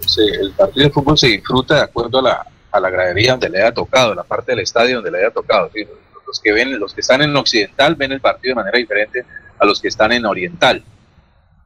se, 0.07 0.23
el 0.23 0.51
partido 0.51 0.87
de 0.87 0.93
fútbol 0.93 1.17
se 1.17 1.27
disfruta 1.27 1.75
de 1.75 1.81
acuerdo 1.81 2.19
a 2.19 2.21
la, 2.23 2.47
a 2.71 2.79
la 2.79 2.89
gradería 2.89 3.31
donde 3.31 3.49
le 3.49 3.61
haya 3.61 3.73
tocado, 3.73 4.13
la 4.15 4.23
parte 4.23 4.51
del 4.53 4.59
estadio 4.61 4.95
donde 4.95 5.11
le 5.11 5.19
haya 5.19 5.31
tocado. 5.31 5.69
¿sí? 5.73 5.85
Los 6.25 6.39
que 6.39 6.51
ven, 6.51 6.79
los 6.79 6.93
que 6.93 7.01
están 7.01 7.21
en 7.21 7.35
occidental 7.35 7.95
ven 7.95 8.11
el 8.11 8.19
partido 8.21 8.51
de 8.51 8.55
manera 8.55 8.77
diferente 8.77 9.23
a 9.59 9.65
los 9.65 9.79
que 9.81 9.87
están 9.87 10.11
en 10.11 10.25
Oriental. 10.25 10.83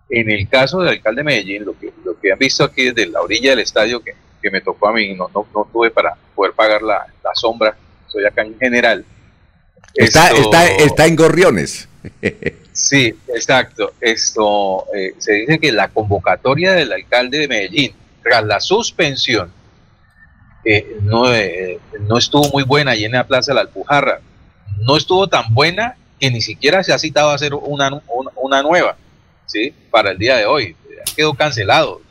En 0.09 0.29
el 0.29 0.47
caso 0.49 0.79
del 0.79 0.89
alcalde 0.89 1.19
de 1.21 1.23
Medellín, 1.23 1.65
lo 1.65 1.77
que, 1.79 1.91
lo 2.03 2.19
que 2.19 2.31
han 2.33 2.39
visto 2.39 2.63
aquí 2.63 2.91
desde 2.91 3.07
la 3.09 3.21
orilla 3.21 3.51
del 3.51 3.59
estadio 3.59 4.01
que, 4.01 4.13
que 4.41 4.51
me 4.51 4.59
tocó 4.61 4.89
a 4.89 4.93
mí, 4.93 5.13
no, 5.13 5.29
no, 5.33 5.47
no 5.53 5.69
tuve 5.71 5.89
para 5.89 6.15
poder 6.35 6.53
pagar 6.53 6.81
la, 6.81 7.05
la 7.23 7.31
sombra, 7.33 7.75
soy 8.07 8.25
acá 8.25 8.41
en 8.41 8.57
general. 8.59 9.05
Está, 9.93 10.27
Esto- 10.27 10.41
está, 10.41 10.65
está 10.67 11.05
en 11.05 11.15
Gorriones. 11.15 11.87
Sí, 12.73 13.13
exacto. 13.27 13.93
Esto 13.99 14.85
eh, 14.95 15.13
se 15.17 15.33
dice 15.33 15.59
que 15.59 15.73
la 15.73 15.89
convocatoria 15.89 16.71
del 16.71 16.93
alcalde 16.93 17.39
de 17.39 17.47
Medellín 17.49 17.93
tras 18.23 18.43
la 18.43 18.59
suspensión 18.59 19.51
eh, 20.63 20.97
no, 21.01 21.33
eh, 21.33 21.79
no 22.01 22.17
estuvo 22.17 22.49
muy 22.49 22.63
buena 22.63 22.91
allí 22.91 23.05
en 23.05 23.13
la 23.13 23.25
Plaza 23.25 23.51
de 23.51 23.55
la 23.55 23.61
Alpujarra. 23.61 24.21
No 24.79 24.95
estuvo 24.95 25.27
tan 25.27 25.53
buena 25.53 25.95
que 26.19 26.29
ni 26.29 26.41
siquiera 26.41 26.83
se 26.83 26.93
ha 26.93 26.99
citado 26.99 27.31
a 27.31 27.35
hacer 27.35 27.53
una, 27.53 28.01
una, 28.35 28.61
nueva, 28.61 28.95
¿sí? 29.47 29.73
Para 29.89 30.11
el 30.11 30.17
día 30.17 30.37
de 30.37 30.45
hoy. 30.45 30.75
Quedó 31.15 31.33
cancelado. 31.33 32.01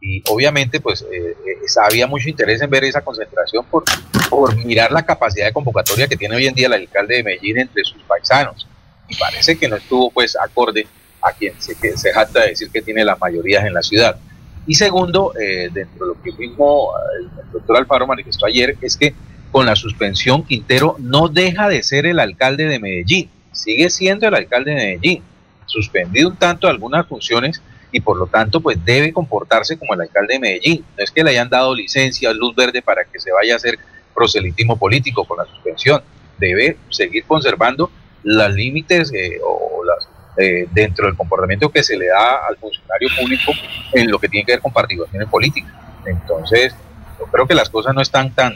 Y 0.00 0.22
obviamente, 0.30 0.80
pues, 0.80 1.04
eh, 1.12 1.36
había 1.82 2.06
mucho 2.06 2.28
interés 2.28 2.60
en 2.62 2.70
ver 2.70 2.84
esa 2.84 3.02
concentración 3.02 3.64
por, 3.66 3.84
por 4.30 4.54
mirar 4.64 4.90
la 4.92 5.04
capacidad 5.04 5.46
de 5.46 5.52
convocatoria 5.52 6.08
que 6.08 6.16
tiene 6.16 6.36
hoy 6.36 6.46
en 6.46 6.54
día 6.54 6.66
el 6.66 6.74
alcalde 6.74 7.16
de 7.16 7.22
Medellín 7.22 7.58
entre 7.58 7.84
sus 7.84 8.02
paisanos 8.02 8.66
y 9.08 9.16
parece 9.16 9.56
que 9.56 9.68
no 9.68 9.76
estuvo 9.76 10.10
pues 10.10 10.36
acorde 10.36 10.86
a 11.22 11.32
quien 11.32 11.60
se, 11.60 11.74
que 11.74 11.96
se 11.96 12.12
jacta 12.12 12.40
de 12.40 12.48
decir 12.48 12.70
que 12.70 12.82
tiene 12.82 13.04
las 13.04 13.18
mayorías 13.18 13.64
en 13.64 13.74
la 13.74 13.82
ciudad. 13.82 14.18
Y 14.66 14.74
segundo, 14.74 15.32
eh, 15.38 15.68
dentro 15.72 16.06
de 16.06 16.14
lo 16.14 16.22
que 16.22 16.32
mismo 16.32 16.92
eh, 16.96 17.24
el 17.44 17.52
doctor 17.52 17.76
Alfaro 17.76 18.06
manifestó 18.06 18.46
ayer, 18.46 18.76
es 18.80 18.96
que 18.96 19.14
con 19.50 19.66
la 19.66 19.76
suspensión 19.76 20.42
Quintero 20.44 20.96
no 20.98 21.28
deja 21.28 21.68
de 21.68 21.82
ser 21.82 22.06
el 22.06 22.18
alcalde 22.18 22.66
de 22.66 22.78
Medellín, 22.78 23.30
sigue 23.52 23.90
siendo 23.90 24.26
el 24.26 24.34
alcalde 24.34 24.72
de 24.72 24.76
Medellín, 24.76 25.22
suspendido 25.66 26.30
un 26.30 26.36
tanto 26.36 26.66
algunas 26.66 27.06
funciones 27.06 27.62
y 27.92 28.00
por 28.00 28.16
lo 28.16 28.26
tanto 28.26 28.60
pues 28.60 28.84
debe 28.84 29.12
comportarse 29.12 29.78
como 29.78 29.94
el 29.94 30.00
alcalde 30.00 30.34
de 30.34 30.40
Medellín. 30.40 30.84
No 30.96 31.04
es 31.04 31.10
que 31.10 31.22
le 31.22 31.30
hayan 31.30 31.48
dado 31.48 31.74
licencia, 31.74 32.32
luz 32.32 32.54
verde 32.56 32.82
para 32.82 33.04
que 33.04 33.20
se 33.20 33.30
vaya 33.30 33.54
a 33.54 33.56
hacer 33.56 33.78
proselitismo 34.14 34.76
político 34.76 35.24
con 35.24 35.38
la 35.38 35.44
suspensión, 35.44 36.02
debe 36.38 36.76
seguir 36.90 37.24
conservando 37.24 37.90
los 38.22 38.52
límites 38.54 39.12
eh, 39.12 39.38
o 39.44 39.84
las, 39.84 40.08
eh, 40.36 40.66
dentro 40.72 41.06
del 41.06 41.16
comportamiento 41.16 41.68
que 41.70 41.82
se 41.82 41.96
le 41.96 42.06
da 42.08 42.46
al 42.48 42.56
funcionario 42.56 43.08
público 43.20 43.52
en 43.92 44.10
lo 44.10 44.18
que 44.18 44.28
tiene 44.28 44.44
que 44.44 44.52
ver 44.52 44.60
con 44.60 44.72
participación 44.72 45.28
política. 45.30 45.68
Entonces, 46.06 46.74
yo 47.18 47.26
creo 47.26 47.46
que 47.46 47.54
las 47.54 47.68
cosas 47.70 47.94
no 47.94 48.00
están 48.00 48.32
tan, 48.34 48.52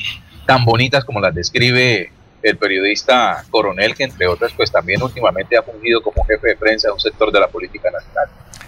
tan 0.47 0.65
bonitas 0.65 1.05
como 1.05 1.21
las 1.21 1.35
describe 1.35 2.13
el 2.43 2.57
periodista 2.57 3.45
Coronel, 3.51 3.95
que 3.95 4.05
entre 4.05 4.27
otras, 4.29 4.53
pues 4.57 4.71
también 4.71 5.03
últimamente 5.03 5.57
ha 5.57 5.63
fungido 5.63 6.01
como 6.03 6.25
jefe 6.25 6.49
de 6.49 6.57
prensa 6.57 6.89
de 6.89 6.95
un 6.95 7.01
sector 7.01 7.33
de 7.33 7.41
la 7.41 7.49
política 7.49 7.91
nacional. 7.91 8.27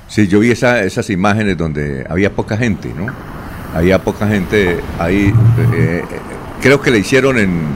Sí, 0.08 0.26
yo 0.26 0.40
vi 0.40 0.50
esa- 0.50 0.82
esas 0.82 1.08
imágenes 1.10 1.56
donde 1.56 2.04
había 2.08 2.30
poca 2.30 2.56
gente, 2.56 2.88
¿no? 2.96 3.06
Había 3.74 4.00
poca 4.00 4.26
gente 4.26 4.80
ahí. 4.98 5.32
eh, 5.72 6.02
eh, 6.02 6.04
creo 6.60 6.80
que 6.80 6.90
le 6.90 6.98
hicieron 6.98 7.38
en, 7.38 7.68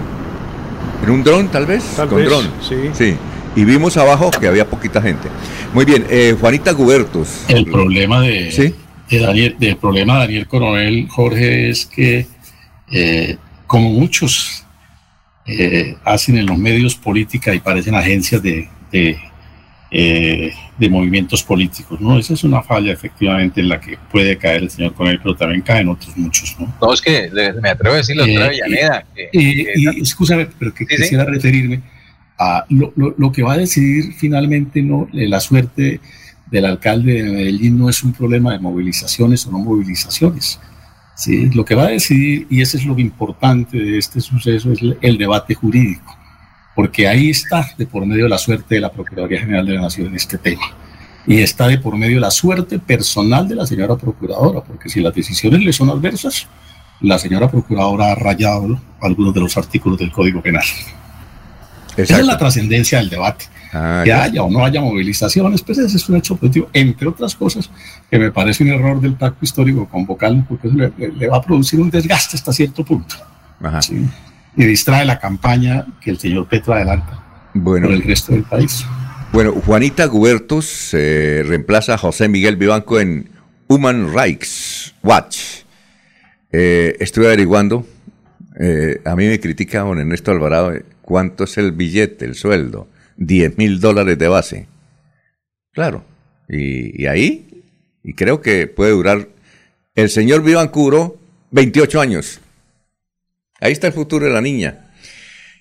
en 1.05 1.11
un 1.11 1.23
dron, 1.23 1.47
tal 1.48 1.66
vez. 1.66 1.85
Tal 1.97 2.09
con 2.09 2.24
dron. 2.24 2.52
sí. 2.93 3.16
Y 3.56 3.64
vimos 3.64 3.97
abajo 3.97 4.31
que 4.31 4.47
había 4.48 4.66
poquita 4.68 5.01
gente. 5.01 5.28
Muy 5.72 5.85
bien, 5.85 6.05
eh, 6.10 6.36
Juanita 6.40 6.72
Gubertos. 6.72 7.44
El 7.48 7.66
problema 7.66 8.20
de, 8.20 8.74
de 9.10 9.18
Daniel, 9.18 9.56
del 9.59 9.76
problema 9.76 10.14
de 10.14 10.20
Daniel 10.20 10.47
Coronel, 10.48 11.06
Jorge, 11.09 11.70
es 11.70 11.86
que 11.86 12.26
eh, 12.90 13.36
como 13.66 13.90
muchos 13.90 14.64
eh, 15.47 15.94
hacen 16.05 16.36
en 16.39 16.47
los 16.47 16.59
medios 16.59 16.94
política 16.97 17.55
y 17.55 17.60
parecen 17.60 17.94
agencias 17.94 18.43
de, 18.43 18.68
de, 18.90 19.16
eh, 19.93 20.52
de 20.76 20.89
movimientos 20.89 21.44
políticos, 21.44 22.01
¿no? 22.01 22.18
Esa 22.18 22.35
es 22.35 22.43
una 22.43 22.60
falla 22.60 22.93
efectivamente 22.93 23.60
en 23.60 23.68
la 23.68 23.78
que 23.81 23.97
puede 24.10 24.36
caer 24.36 24.64
el 24.64 24.70
señor 24.70 24.94
Coronel, 24.94 25.20
pero 25.22 25.36
también 25.36 25.60
caen 25.62 25.89
otros 25.89 26.16
muchos, 26.16 26.56
¿no? 26.59 26.74
No, 26.81 26.93
es 26.93 27.01
que 27.01 27.31
me 27.62 27.68
atrevo 27.68 27.94
a 27.94 27.98
decir 27.98 28.16
la 28.16 28.24
doctora 28.26 28.47
Eh, 28.47 28.51
Villaneda. 28.51 29.05
que- 29.14 29.28
Y, 29.32 29.64
que 29.64 29.72
y, 29.76 30.01
escúchame, 30.02 30.48
pero 30.59 30.74
que 30.74 30.85
Sí, 30.86 30.97
sí. 30.97 31.02
quisiera 31.02 31.24
referirme 31.24 31.81
lo, 32.69 33.32
que 33.32 33.43
va 33.43 33.55
a 33.55 33.59
decidir 33.59 34.12
finalmente 34.15 34.82
no 34.82 35.09
Eh, 35.12 35.28
la 35.28 35.40
suerte 35.40 36.01
del 36.51 36.65
alcalde 36.66 37.23
de 37.23 37.31
Medellín 37.31 37.78
no 37.78 37.89
es 37.89 38.02
un 38.02 38.12
problema 38.12 38.52
de 38.52 38.59
movilizaciones 38.59 39.47
o 39.47 39.51
no 39.51 39.59
movilizaciones. 39.59 40.61
¿sí? 41.16 41.51
Lo 41.51 41.65
que 41.65 41.74
va 41.74 41.85
a 41.85 41.89
decidir, 41.89 42.47
y 42.51 42.61
eso 42.61 42.77
es 42.77 42.85
lo 42.85 42.98
importante 42.98 43.78
de 43.78 43.98
este 43.98 44.20
suceso, 44.20 44.73
es 44.73 44.81
el, 45.01 45.19
debate 45.19 45.55
jurídico, 45.55 46.16
porque 46.74 47.09
ahí 47.09 47.31
está 47.31 47.66
de 47.78 47.86
por 47.86 48.06
medio 48.06 48.28
la 48.28 48.39
suerte 48.39 48.77
de 48.77 48.81
la 48.81 48.93
Procuraduría 48.93 49.40
General 49.40 49.66
de 49.66 49.74
la 49.74 49.82
Nación 49.82 50.09
en 50.09 50.16
este 50.16 50.39
tema. 50.39 50.66
Y 51.27 51.40
está 51.40 51.69
de 51.69 51.78
por 51.78 51.97
medio 51.97 52.20
la 52.20 52.31
suerte 52.31 52.78
personal 52.78 53.48
de 53.48 53.55
la 53.55 53.66
señora 53.66 53.97
procuradora, 53.97 54.62
porque 54.62 54.89
si 54.89 55.01
las 55.01 55.15
decisiones 55.15 55.61
le 55.61 55.73
son 55.73 55.89
adversas, 55.89 56.47
la 57.01 57.19
señora 57.19 57.51
procuradora 57.51 58.12
ha 58.12 58.15
rayado 58.15 58.78
algunos 59.01 59.35
de 59.35 59.40
los 59.40 59.56
artículos 59.56 59.98
del 59.98 60.12
Código 60.12 60.43
Penal. 60.43 60.65
Esa 61.97 62.21
es 62.21 62.27
la 62.27 62.39
trascendencia 62.39 62.99
del 62.99 63.11
debate. 63.11 63.47
Ah, 63.73 64.03
que 64.05 64.11
ya. 64.11 64.23
haya 64.23 64.43
o 64.43 64.51
no 64.51 64.65
haya 64.65 64.81
movilizaciones, 64.81 65.62
pues 65.62 65.79
ese 65.79 65.97
es 65.97 66.09
un 66.09 66.16
hecho 66.16 66.37
positivo, 66.37 66.69
entre 66.73 67.09
otras 67.09 67.35
cosas, 67.35 67.69
que 68.09 68.19
me 68.19 68.31
parece 68.31 68.62
un 68.62 68.71
error 68.71 69.01
del 69.01 69.15
pacto 69.15 69.45
histórico 69.45 69.89
convocarlo, 69.89 70.45
porque 70.49 70.69
eso 70.69 70.77
le, 70.77 71.27
va 71.27 71.39
a 71.39 71.43
producir 71.43 71.81
un 71.81 71.91
desgaste 71.91 72.37
hasta 72.37 72.53
cierto 72.53 72.85
punto. 72.85 73.16
¿sí? 73.81 74.07
Y 74.57 74.65
distrae 74.65 75.05
la 75.05 75.19
campaña 75.19 75.87
que 76.01 76.11
el 76.11 76.19
señor 76.19 76.47
Petro 76.47 76.73
adelanta 76.75 77.21
Bueno. 77.53 77.89
por 77.89 77.97
el 77.97 78.03
resto 78.05 78.33
del 78.33 78.45
país. 78.45 78.85
Bueno, 79.33 79.53
Juanita 79.66 80.05
Gubertos 80.07 80.95
eh, 80.95 81.43
reemplaza 81.45 81.95
a 81.95 81.99
José 81.99 82.29
Miguel 82.29 82.55
Vivanco 82.55 83.01
en 83.01 83.29
Human 83.66 84.15
Rights 84.15 84.95
Watch. 85.03 85.65
Eh, 86.53 86.97
estuve 87.01 87.27
averiguando, 87.27 87.85
eh, 88.61 89.01
a 89.05 89.16
mí 89.16 89.27
me 89.27 89.41
critica 89.41 89.81
don 89.81 89.99
Ernesto 89.99 90.31
Alvarado, 90.31 90.73
eh, 90.73 90.85
¿cuánto 91.05 91.44
es 91.44 91.59
el 91.59 91.72
billete, 91.72 92.24
el 92.24 92.35
sueldo? 92.35 92.89
10 93.16 93.59
mil 93.59 93.81
dólares 93.81 94.18
de 94.18 94.28
base. 94.28 94.66
Claro, 95.72 96.05
y, 96.48 97.06
ahí, 97.06 97.62
y 98.02 98.14
creo 98.14 98.40
que 98.40 98.66
puede 98.66 98.93
durar, 98.93 99.28
el 99.94 100.10
señor 100.10 100.43
Vivancuro, 100.43 101.18
28 101.51 102.01
años. 102.01 102.40
Ahí 103.60 103.72
está 103.72 103.86
el 103.86 103.93
futuro 103.93 104.26
de 104.26 104.32
la 104.32 104.40
niña. 104.40 104.90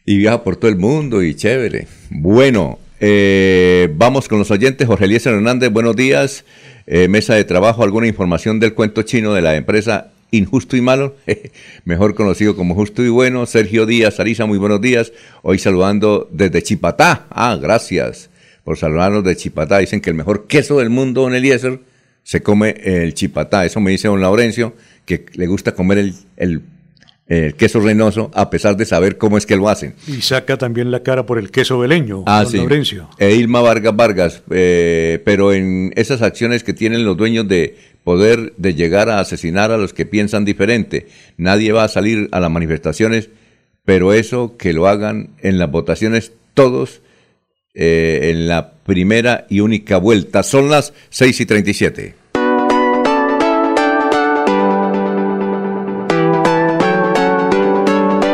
Y 0.05 0.17
viaja 0.17 0.43
por 0.43 0.55
todo 0.55 0.69
el 0.69 0.77
mundo 0.77 1.23
y 1.23 1.35
chévere. 1.35 1.87
Bueno, 2.09 2.79
eh, 2.99 3.89
vamos 3.95 4.27
con 4.27 4.39
los 4.39 4.51
oyentes. 4.51 4.87
Jorge 4.87 5.05
Eliezer 5.05 5.33
Hernández, 5.33 5.71
buenos 5.71 5.95
días. 5.95 6.43
Eh, 6.87 7.07
mesa 7.07 7.35
de 7.35 7.43
trabajo, 7.43 7.83
alguna 7.83 8.07
información 8.07 8.59
del 8.59 8.73
cuento 8.73 9.03
chino 9.03 9.33
de 9.33 9.41
la 9.41 9.55
empresa 9.55 10.12
Injusto 10.37 10.75
y 10.75 10.81
Malo, 10.81 11.15
mejor 11.85 12.15
conocido 12.15 12.55
como 12.55 12.73
Justo 12.73 13.03
y 13.03 13.09
Bueno. 13.09 13.45
Sergio 13.45 13.85
Díaz, 13.85 14.19
Arisa, 14.19 14.45
muy 14.47 14.57
buenos 14.57 14.81
días. 14.81 15.13
Hoy 15.43 15.59
saludando 15.59 16.27
desde 16.31 16.63
Chipatá. 16.63 17.27
Ah, 17.29 17.55
gracias 17.61 18.31
por 18.63 18.77
saludarnos 18.77 19.23
de 19.23 19.35
Chipatá. 19.35 19.77
Dicen 19.77 20.01
que 20.01 20.09
el 20.09 20.15
mejor 20.15 20.47
queso 20.47 20.79
del 20.79 20.89
mundo, 20.89 21.21
don 21.21 21.35
Eliezer, 21.35 21.81
se 22.23 22.41
come 22.41 22.75
el 22.83 23.13
Chipatá. 23.13 23.63
Eso 23.63 23.79
me 23.79 23.91
dice 23.91 24.07
don 24.07 24.21
Laurencio, 24.21 24.73
que 25.05 25.25
le 25.35 25.45
gusta 25.45 25.73
comer 25.75 25.99
el, 25.99 26.15
el- 26.37 26.61
el 27.25 27.53
queso 27.55 27.79
reynoso 27.79 28.29
a 28.33 28.49
pesar 28.49 28.75
de 28.75 28.85
saber 28.85 29.17
cómo 29.17 29.37
es 29.37 29.45
que 29.45 29.55
lo 29.55 29.69
hacen. 29.69 29.95
Y 30.07 30.21
saca 30.21 30.57
también 30.57 30.91
la 30.91 31.03
cara 31.03 31.25
por 31.25 31.39
el 31.39 31.51
queso 31.51 31.79
veleño, 31.79 32.23
Ah, 32.27 32.43
don 32.43 32.51
sí. 32.51 32.57
Laurencio. 32.57 33.07
E 33.17 33.33
Ilma 33.35 33.61
Vargas 33.61 33.95
Vargas, 33.95 34.43
eh, 34.51 35.21
pero 35.23 35.53
en 35.53 35.93
esas 35.95 36.21
acciones 36.21 36.63
que 36.65 36.73
tienen 36.73 37.05
los 37.05 37.15
dueños 37.15 37.47
de 37.47 37.77
poder 38.03 38.53
de 38.57 38.75
llegar 38.75 39.09
a 39.09 39.19
asesinar 39.19 39.71
a 39.71 39.77
los 39.77 39.93
que 39.93 40.05
piensan 40.05 40.45
diferente, 40.45 41.07
nadie 41.37 41.71
va 41.71 41.83
a 41.83 41.89
salir 41.89 42.29
a 42.31 42.39
las 42.39 42.51
manifestaciones, 42.51 43.29
pero 43.85 44.13
eso 44.13 44.57
que 44.57 44.73
lo 44.73 44.87
hagan 44.87 45.29
en 45.41 45.57
las 45.57 45.71
votaciones 45.71 46.33
todos 46.53 47.01
eh, 47.73 48.31
en 48.31 48.47
la 48.47 48.73
primera 48.73 49.47
y 49.49 49.61
única 49.61 49.97
vuelta. 49.97 50.43
Son 50.43 50.69
las 50.69 50.93
6 51.09 51.41
y 51.41 51.45
37. 51.45 52.15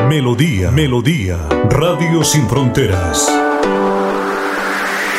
Melodía, 0.10 0.72
Melodía, 0.72 1.38
Radio 1.70 2.24
Sin 2.24 2.50
Fronteras. 2.50 3.49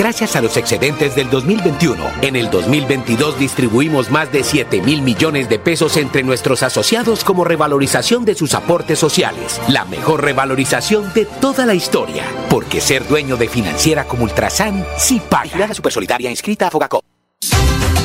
Gracias 0.00 0.34
a 0.34 0.40
los 0.40 0.56
excedentes 0.56 1.14
del 1.14 1.28
2021. 1.28 2.02
En 2.22 2.34
el 2.34 2.48
2022 2.48 3.38
distribuimos 3.38 4.10
más 4.10 4.32
de 4.32 4.42
7 4.44 4.80
mil 4.80 5.02
millones 5.02 5.50
de 5.50 5.58
pesos 5.58 5.98
entre 5.98 6.22
nuestros 6.22 6.62
asociados 6.62 7.22
como 7.22 7.44
revalorización 7.44 8.24
de 8.24 8.34
sus 8.34 8.54
aportes 8.54 8.98
sociales. 8.98 9.60
La 9.68 9.84
mejor 9.84 10.24
revalorización 10.24 11.12
de 11.12 11.26
toda 11.26 11.66
la 11.66 11.74
historia. 11.74 12.24
Porque 12.48 12.80
ser 12.80 13.06
dueño 13.06 13.36
de 13.36 13.50
financiera 13.50 14.04
como 14.04 14.24
Ultrasan 14.24 14.86
sí 14.96 15.20
paga. 15.20 15.58
La 15.58 15.74
Supersolidaria 15.74 16.30
inscrita 16.30 16.68
a 16.68 16.70
Fogacop. 16.70 17.04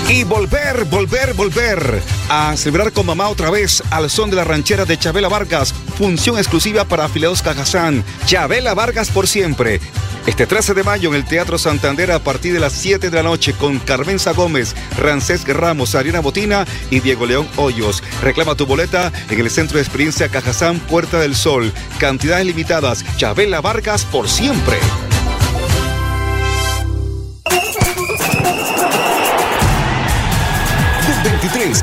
Y 0.09 0.25
volver, 0.25 0.83
volver, 0.85 1.33
volver 1.33 2.01
a 2.27 2.57
celebrar 2.57 2.91
con 2.91 3.05
mamá 3.05 3.29
otra 3.29 3.49
vez 3.49 3.81
al 3.89 4.09
son 4.09 4.29
de 4.29 4.35
la 4.35 4.43
ranchera 4.43 4.83
de 4.83 4.99
Chabela 4.99 5.29
Vargas. 5.29 5.73
Función 5.97 6.37
exclusiva 6.37 6.83
para 6.83 7.05
afiliados 7.05 7.41
Cajazán. 7.41 8.03
Chabela 8.25 8.73
Vargas 8.73 9.09
por 9.09 9.27
siempre. 9.27 9.79
Este 10.27 10.47
13 10.47 10.73
de 10.73 10.83
mayo 10.83 11.09
en 11.09 11.15
el 11.15 11.25
Teatro 11.25 11.59
Santander 11.59 12.11
a 12.11 12.19
partir 12.19 12.51
de 12.53 12.59
las 12.59 12.73
7 12.73 13.11
de 13.11 13.15
la 13.15 13.21
noche 13.21 13.53
con 13.53 13.77
Carmenza 13.77 14.33
Gómez, 14.33 14.75
Rancés 14.97 15.47
Ramos, 15.47 15.93
Ariana 15.93 16.19
Botina 16.19 16.65
y 16.89 16.99
Diego 16.99 17.27
León 17.27 17.47
Hoyos. 17.57 18.01
Reclama 18.23 18.55
tu 18.55 18.65
boleta 18.65 19.11
en 19.29 19.39
el 19.39 19.51
Centro 19.51 19.77
de 19.77 19.83
Experiencia 19.83 20.29
Cajazán 20.29 20.79
Puerta 20.79 21.19
del 21.19 21.35
Sol. 21.35 21.71
Cantidades 21.99 22.47
limitadas. 22.47 23.05
Chabela 23.17 23.61
Vargas 23.61 24.03
por 24.05 24.27
siempre. 24.27 24.77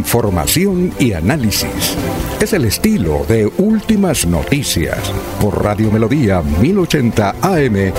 Información 0.00 0.94
y 0.98 1.12
análisis. 1.12 1.94
Es 2.40 2.54
el 2.54 2.64
estilo 2.64 3.26
de 3.28 3.46
Últimas 3.58 4.24
Noticias 4.24 4.98
por 5.38 5.62
Radio 5.62 5.90
Melodía 5.90 6.40
1080 6.40 7.34
AM. 7.42 7.92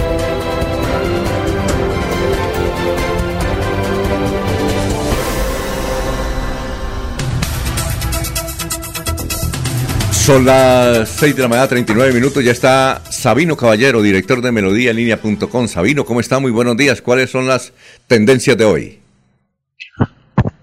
Son 10.11 10.43
las 10.43 11.07
6 11.07 11.35
de 11.35 11.41
la 11.43 11.47
mañana, 11.47 11.67
39 11.67 12.11
minutos. 12.11 12.43
Ya 12.43 12.51
está 12.51 13.03
Sabino 13.11 13.55
Caballero, 13.55 14.01
director 14.01 14.41
de 14.41 14.51
Melodía 14.51 14.91
Línea.com. 14.91 15.67
Sabino, 15.67 16.03
¿cómo 16.03 16.19
está? 16.19 16.39
Muy 16.39 16.51
buenos 16.51 16.75
días. 16.77 16.99
¿Cuáles 16.99 17.29
son 17.29 17.45
las 17.45 17.73
tendencias 18.07 18.57
de 18.57 18.65
hoy? 18.65 19.01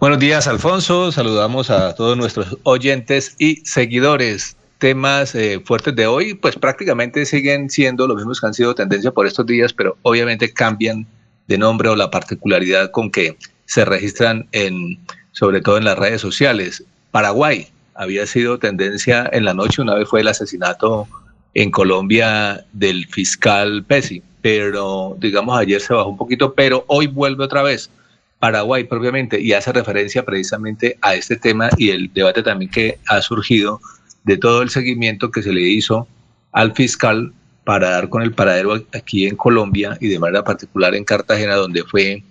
Buenos 0.00 0.20
días, 0.20 0.46
Alfonso. 0.46 1.10
Saludamos 1.10 1.70
a 1.70 1.92
todos 1.96 2.16
nuestros 2.16 2.56
oyentes 2.62 3.34
y 3.36 3.56
seguidores. 3.64 4.56
Temas 4.78 5.34
eh, 5.34 5.60
fuertes 5.64 5.96
de 5.96 6.06
hoy, 6.06 6.34
pues 6.34 6.54
prácticamente 6.54 7.26
siguen 7.26 7.68
siendo 7.68 8.06
los 8.06 8.16
mismos 8.16 8.40
que 8.40 8.46
han 8.46 8.54
sido 8.54 8.76
tendencia 8.76 9.10
por 9.10 9.26
estos 9.26 9.44
días, 9.46 9.72
pero 9.72 9.98
obviamente 10.02 10.52
cambian 10.52 11.04
de 11.48 11.58
nombre 11.58 11.88
o 11.88 11.96
la 11.96 12.12
particularidad 12.12 12.92
con 12.92 13.10
que 13.10 13.36
se 13.64 13.84
registran 13.84 14.46
en, 14.52 15.00
sobre 15.32 15.60
todo 15.60 15.78
en 15.78 15.84
las 15.84 15.98
redes 15.98 16.20
sociales. 16.20 16.84
Paraguay 17.10 17.66
había 17.96 18.24
sido 18.24 18.56
tendencia 18.60 19.28
en 19.32 19.44
la 19.44 19.52
noche, 19.52 19.82
una 19.82 19.96
vez 19.96 20.08
fue 20.08 20.20
el 20.20 20.28
asesinato 20.28 21.08
en 21.54 21.72
Colombia 21.72 22.64
del 22.72 23.04
fiscal 23.06 23.82
Pesi, 23.82 24.22
pero 24.42 25.16
digamos 25.18 25.58
ayer 25.58 25.80
se 25.80 25.92
bajó 25.92 26.10
un 26.10 26.16
poquito, 26.16 26.54
pero 26.54 26.84
hoy 26.86 27.08
vuelve 27.08 27.42
otra 27.42 27.62
vez. 27.62 27.90
Paraguay 28.38 28.84
propiamente 28.84 29.40
y 29.40 29.52
hace 29.52 29.72
referencia 29.72 30.24
precisamente 30.24 30.96
a 31.02 31.14
este 31.14 31.36
tema 31.36 31.70
y 31.76 31.90
el 31.90 32.12
debate 32.12 32.42
también 32.42 32.70
que 32.70 32.98
ha 33.08 33.20
surgido 33.20 33.80
de 34.24 34.36
todo 34.36 34.62
el 34.62 34.70
seguimiento 34.70 35.30
que 35.30 35.42
se 35.42 35.52
le 35.52 35.62
hizo 35.62 36.06
al 36.52 36.74
fiscal 36.74 37.32
para 37.64 37.90
dar 37.90 38.08
con 38.08 38.22
el 38.22 38.32
paradero 38.32 38.74
aquí 38.94 39.26
en 39.26 39.36
Colombia 39.36 39.98
y 40.00 40.08
de 40.08 40.18
manera 40.18 40.44
particular 40.44 40.94
en 40.94 41.04
Cartagena 41.04 41.54
donde 41.54 41.84
fue 41.84 42.22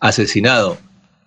asesinado. 0.00 0.78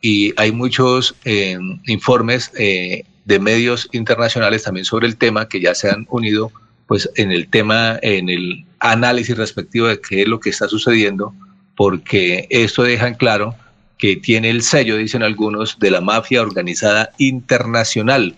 Y 0.02 0.34
hay 0.38 0.52
muchos 0.52 1.16
eh, 1.26 1.58
informes 1.86 2.52
eh, 2.58 3.04
de 3.26 3.40
medios 3.40 3.90
internacionales 3.92 4.64
también 4.64 4.86
sobre 4.86 5.08
el 5.08 5.18
tema 5.18 5.48
que 5.48 5.60
ya 5.62 5.76
se 5.76 5.90
han 5.90 6.08
unido 6.10 6.52
pues 6.88 7.08
en 7.16 7.32
el 7.32 7.48
tema, 7.48 8.00
en 8.02 8.30
el 8.30 8.66
análisis 8.80 9.38
respectivo 9.38 9.88
de 9.88 10.02
qué 10.02 10.24
es 10.24 10.28
lo 10.28 10.40
que 10.40 10.50
está 10.50 10.68
sucediendo, 10.68 11.36
porque 11.76 12.48
esto 12.50 12.82
deja 12.82 13.14
claro 13.14 13.54
que 14.00 14.16
tiene 14.16 14.50
el 14.50 14.64
sello, 14.64 14.98
dicen 14.98 15.22
algunos, 15.22 15.78
de 15.78 15.92
la 15.92 16.02
mafia 16.02 16.42
organizada 16.42 17.12
internacional. 17.18 18.36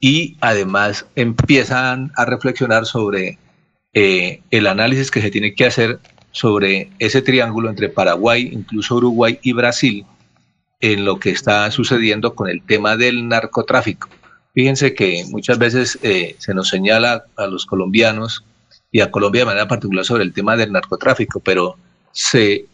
Y 0.00 0.36
además 0.40 1.06
empiezan 1.14 2.12
a 2.16 2.26
reflexionar 2.26 2.84
sobre 2.84 3.38
eh, 3.94 4.42
el 4.50 4.66
análisis 4.66 5.10
que 5.10 5.22
se 5.22 5.30
tiene 5.30 5.54
que 5.54 5.64
hacer 5.64 6.00
sobre 6.32 6.90
ese 6.98 7.22
triángulo 7.22 7.70
entre 7.70 7.88
Paraguay, 7.88 8.50
incluso 8.52 8.96
Uruguay 8.96 9.38
y 9.42 9.52
Brasil, 9.54 10.04
en 10.80 11.06
lo 11.06 11.18
que 11.18 11.30
está 11.30 11.70
sucediendo 11.70 12.34
con 12.34 12.50
el 12.50 12.62
tema 12.62 12.96
del 12.96 13.26
narcotráfico. 13.26 14.08
Fíjense 14.52 14.92
que 14.92 15.24
muchas 15.30 15.58
veces 15.58 15.98
eh, 16.02 16.34
se 16.38 16.52
nos 16.52 16.68
señala 16.68 17.24
a 17.36 17.46
los 17.46 17.64
colombianos 17.64 18.44
y 18.90 19.00
a 19.00 19.10
Colombia 19.10 19.42
de 19.42 19.46
manera 19.46 19.68
particular 19.68 20.04
sobre 20.04 20.24
el 20.24 20.32
tema 20.32 20.56
del 20.56 20.72
narcotráfico, 20.72 21.40
pero 21.40 21.76
se 22.12 22.66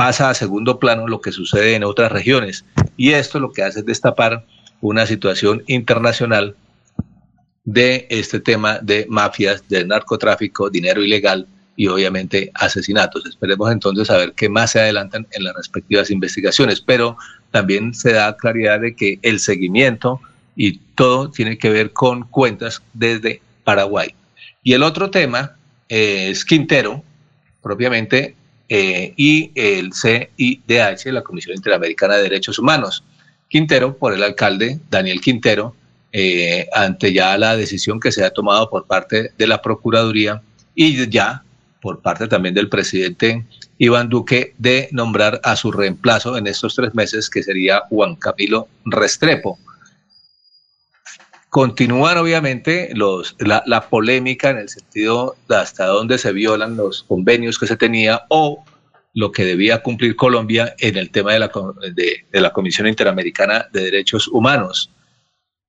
pasa 0.00 0.30
a 0.30 0.34
segundo 0.34 0.78
plano 0.78 1.06
lo 1.06 1.20
que 1.20 1.30
sucede 1.30 1.74
en 1.74 1.84
otras 1.84 2.10
regiones. 2.10 2.64
Y 2.96 3.10
esto 3.10 3.38
lo 3.38 3.52
que 3.52 3.62
hace 3.62 3.80
es 3.80 3.84
destapar 3.84 4.46
una 4.80 5.04
situación 5.04 5.62
internacional 5.66 6.56
de 7.66 8.06
este 8.08 8.40
tema 8.40 8.78
de 8.78 9.04
mafias, 9.10 9.62
de 9.68 9.84
narcotráfico, 9.84 10.70
dinero 10.70 11.04
ilegal 11.04 11.46
y 11.76 11.88
obviamente 11.88 12.50
asesinatos. 12.54 13.26
Esperemos 13.26 13.70
entonces 13.70 14.08
a 14.08 14.16
ver 14.16 14.32
qué 14.32 14.48
más 14.48 14.70
se 14.70 14.80
adelantan 14.80 15.26
en 15.32 15.44
las 15.44 15.54
respectivas 15.54 16.10
investigaciones, 16.10 16.80
pero 16.80 17.18
también 17.50 17.92
se 17.92 18.14
da 18.14 18.38
claridad 18.38 18.80
de 18.80 18.96
que 18.96 19.18
el 19.20 19.38
seguimiento 19.38 20.18
y 20.56 20.78
todo 20.94 21.30
tiene 21.30 21.58
que 21.58 21.68
ver 21.68 21.92
con 21.92 22.22
cuentas 22.22 22.80
desde 22.94 23.42
Paraguay. 23.64 24.14
Y 24.62 24.72
el 24.72 24.82
otro 24.82 25.10
tema 25.10 25.56
es 25.90 26.46
Quintero, 26.46 27.04
propiamente 27.60 28.39
eh, 28.72 29.12
y 29.16 29.50
el 29.56 29.92
CIDH, 29.92 31.06
la 31.06 31.22
Comisión 31.22 31.56
Interamericana 31.56 32.14
de 32.14 32.22
Derechos 32.22 32.58
Humanos. 32.58 33.02
Quintero, 33.48 33.98
por 33.98 34.14
el 34.14 34.22
alcalde 34.22 34.78
Daniel 34.88 35.20
Quintero, 35.20 35.74
eh, 36.12 36.68
ante 36.72 37.12
ya 37.12 37.36
la 37.36 37.56
decisión 37.56 37.98
que 37.98 38.12
se 38.12 38.24
ha 38.24 38.30
tomado 38.30 38.70
por 38.70 38.86
parte 38.86 39.32
de 39.36 39.46
la 39.48 39.60
Procuraduría 39.60 40.40
y 40.76 41.08
ya 41.10 41.42
por 41.80 42.00
parte 42.00 42.28
también 42.28 42.54
del 42.54 42.68
presidente 42.68 43.44
Iván 43.78 44.08
Duque 44.08 44.54
de 44.58 44.88
nombrar 44.92 45.40
a 45.42 45.56
su 45.56 45.72
reemplazo 45.72 46.36
en 46.36 46.46
estos 46.46 46.76
tres 46.76 46.94
meses, 46.94 47.28
que 47.28 47.42
sería 47.42 47.80
Juan 47.88 48.14
Camilo 48.14 48.68
Restrepo. 48.84 49.58
Continúan 51.50 52.16
obviamente 52.16 52.90
los, 52.94 53.36
la, 53.40 53.88
polémica 53.88 54.50
en 54.50 54.58
el 54.58 54.68
sentido 54.68 55.36
de 55.48 55.56
hasta 55.56 55.86
dónde 55.86 56.16
se 56.16 56.32
violan 56.32 56.76
los 56.76 57.02
convenios 57.02 57.58
que 57.58 57.66
se 57.66 57.76
tenía 57.76 58.22
o 58.28 58.64
lo 59.14 59.32
que 59.32 59.44
debía 59.44 59.82
cumplir 59.82 60.14
Colombia 60.14 60.76
en 60.78 60.96
el 60.96 61.10
tema 61.10 61.32
de 61.32 61.40
la, 61.40 61.50
de 61.92 62.40
la 62.40 62.52
Comisión 62.52 62.86
Interamericana 62.86 63.66
de 63.72 63.82
Derechos 63.82 64.28
Humanos. 64.28 64.92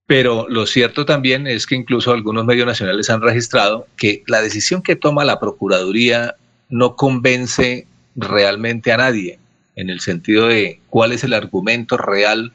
Pero 0.05 0.45
lo 0.49 0.67
cierto 0.67 1.05
también 1.05 1.47
es 1.47 1.65
que 1.65 1.73
incluso 1.73 2.11
algunos 2.11 2.45
medios 2.45 2.67
nacionales 2.67 3.09
han 3.09 3.21
registrado 3.21 3.87
que 3.97 4.23
la 4.27 4.41
decisión 4.41 4.83
que 4.83 4.95
toma 4.95 5.25
la 5.25 5.39
Procuraduría 5.39 6.35
no 6.69 6.95
convence 6.95 7.87
realmente 8.15 8.91
a 8.91 8.97
nadie 8.97 9.39
en 9.75 9.89
el 9.89 9.99
sentido 9.99 10.47
de 10.47 10.79
cuál 10.89 11.11
es 11.11 11.23
el 11.23 11.33
argumento 11.33 11.97
real 11.97 12.53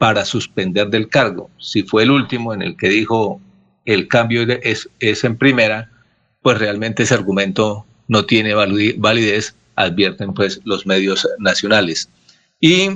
para 0.00 0.24
suspender 0.24 0.88
del 0.88 1.10
cargo. 1.10 1.50
Si 1.58 1.82
fue 1.82 2.04
el 2.04 2.10
último 2.10 2.54
en 2.54 2.62
el 2.62 2.74
que 2.74 2.88
dijo 2.88 3.38
el 3.84 4.08
cambio 4.08 4.44
es, 4.62 4.88
es 4.98 5.24
en 5.24 5.36
primera, 5.36 5.90
pues 6.40 6.56
realmente 6.56 7.02
ese 7.02 7.12
argumento 7.12 7.84
no 8.08 8.24
tiene 8.24 8.54
validez, 8.54 9.54
advierten 9.76 10.32
pues 10.32 10.62
los 10.64 10.86
medios 10.86 11.28
nacionales. 11.38 12.08
Y 12.60 12.88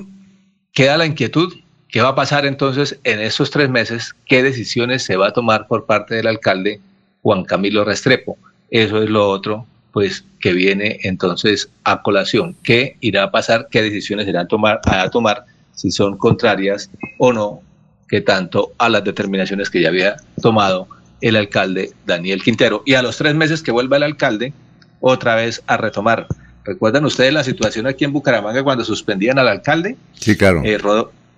queda 0.72 0.96
la 0.96 1.04
inquietud, 1.04 1.52
¿qué 1.88 2.00
va 2.00 2.08
a 2.08 2.14
pasar 2.14 2.46
entonces 2.46 2.98
en 3.04 3.20
estos 3.20 3.50
tres 3.50 3.68
meses? 3.68 4.14
¿Qué 4.24 4.42
decisiones 4.42 5.02
se 5.02 5.18
va 5.18 5.28
a 5.28 5.32
tomar 5.34 5.66
por 5.66 5.84
parte 5.84 6.14
del 6.14 6.26
alcalde 6.26 6.80
Juan 7.20 7.44
Camilo 7.44 7.84
Restrepo? 7.84 8.38
Eso 8.70 9.02
es 9.02 9.10
lo 9.10 9.28
otro 9.28 9.66
pues 9.92 10.24
que 10.40 10.54
viene 10.54 11.00
entonces 11.02 11.68
a 11.84 12.00
colación. 12.00 12.56
¿Qué 12.64 12.96
irá 13.00 13.24
a 13.24 13.30
pasar? 13.30 13.68
¿Qué 13.70 13.82
decisiones 13.82 14.26
irán 14.26 14.46
a 14.46 14.48
tomar, 14.48 14.80
a 14.86 15.10
tomar 15.10 15.44
si 15.74 15.90
son 15.90 16.16
contrarias 16.16 16.90
o 17.18 17.32
no 17.32 17.60
que 18.08 18.20
tanto 18.20 18.72
a 18.78 18.88
las 18.88 19.04
determinaciones 19.04 19.70
que 19.70 19.80
ya 19.80 19.88
había 19.88 20.16
tomado 20.40 20.88
el 21.20 21.36
alcalde 21.36 21.92
Daniel 22.06 22.42
Quintero? 22.42 22.82
Y 22.86 22.94
a 22.94 23.02
los 23.02 23.16
tres 23.16 23.34
meses 23.34 23.62
que 23.62 23.72
vuelva 23.72 23.96
el 23.96 24.02
alcalde, 24.02 24.52
otra 25.00 25.34
vez 25.34 25.62
a 25.66 25.76
retomar. 25.76 26.26
¿Recuerdan 26.64 27.04
ustedes 27.04 27.32
la 27.32 27.44
situación 27.44 27.86
aquí 27.86 28.04
en 28.04 28.12
Bucaramanga 28.12 28.62
cuando 28.62 28.84
suspendían 28.84 29.38
al 29.38 29.48
alcalde? 29.48 29.96
Sí, 30.14 30.36
claro. 30.36 30.62
Eh, 30.64 30.78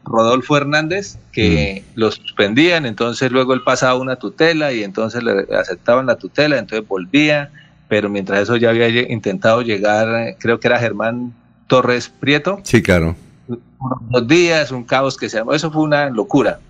Rodolfo 0.04 0.56
Hernández, 0.56 1.18
que 1.32 1.82
mm. 1.84 1.98
lo 1.98 2.12
suspendían, 2.12 2.86
entonces 2.86 3.32
luego 3.32 3.54
él 3.54 3.62
pasaba 3.62 3.98
una 3.98 4.16
tutela 4.16 4.72
y 4.72 4.84
entonces 4.84 5.22
le 5.22 5.46
aceptaban 5.56 6.06
la 6.06 6.16
tutela, 6.16 6.58
entonces 6.58 6.86
volvía 6.86 7.50
pero 7.88 8.08
mientras 8.08 8.40
eso 8.40 8.56
ya 8.56 8.70
había 8.70 8.88
intentado 9.10 9.62
llegar, 9.62 10.36
creo 10.38 10.58
que 10.58 10.68
era 10.68 10.78
Germán 10.78 11.32
Torres 11.66 12.08
Prieto. 12.08 12.60
Sí, 12.64 12.82
claro. 12.82 13.16
Unos 13.48 14.28
días, 14.28 14.70
un 14.70 14.84
caos 14.84 15.16
que 15.16 15.28
se 15.28 15.38
armó, 15.38 15.52
eso 15.54 15.70
fue 15.70 15.82
una 15.82 16.10
locura. 16.10 16.60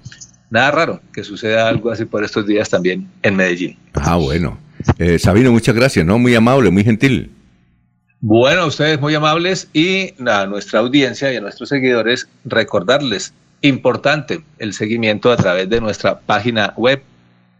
Nada 0.50 0.70
raro 0.70 1.00
que 1.12 1.24
suceda 1.24 1.68
algo 1.68 1.90
así 1.90 2.04
por 2.04 2.22
estos 2.22 2.46
días 2.46 2.68
también 2.68 3.08
en 3.22 3.36
Medellín. 3.36 3.76
Ah, 3.94 4.16
bueno. 4.16 4.58
Eh, 4.98 5.18
Sabino, 5.18 5.50
muchas 5.50 5.74
gracias, 5.74 6.04
¿no? 6.06 6.18
Muy 6.18 6.34
amable, 6.34 6.70
muy 6.70 6.84
gentil. 6.84 7.30
Bueno, 8.20 8.66
ustedes 8.66 9.00
muy 9.00 9.14
amables 9.14 9.68
y 9.72 10.14
a 10.26 10.46
nuestra 10.46 10.80
audiencia 10.80 11.32
y 11.32 11.36
a 11.36 11.40
nuestros 11.40 11.68
seguidores 11.68 12.28
recordarles, 12.44 13.34
importante, 13.62 14.42
el 14.58 14.72
seguimiento 14.72 15.30
a 15.30 15.36
través 15.36 15.68
de 15.68 15.80
nuestra 15.80 16.20
página 16.20 16.72
web 16.76 17.02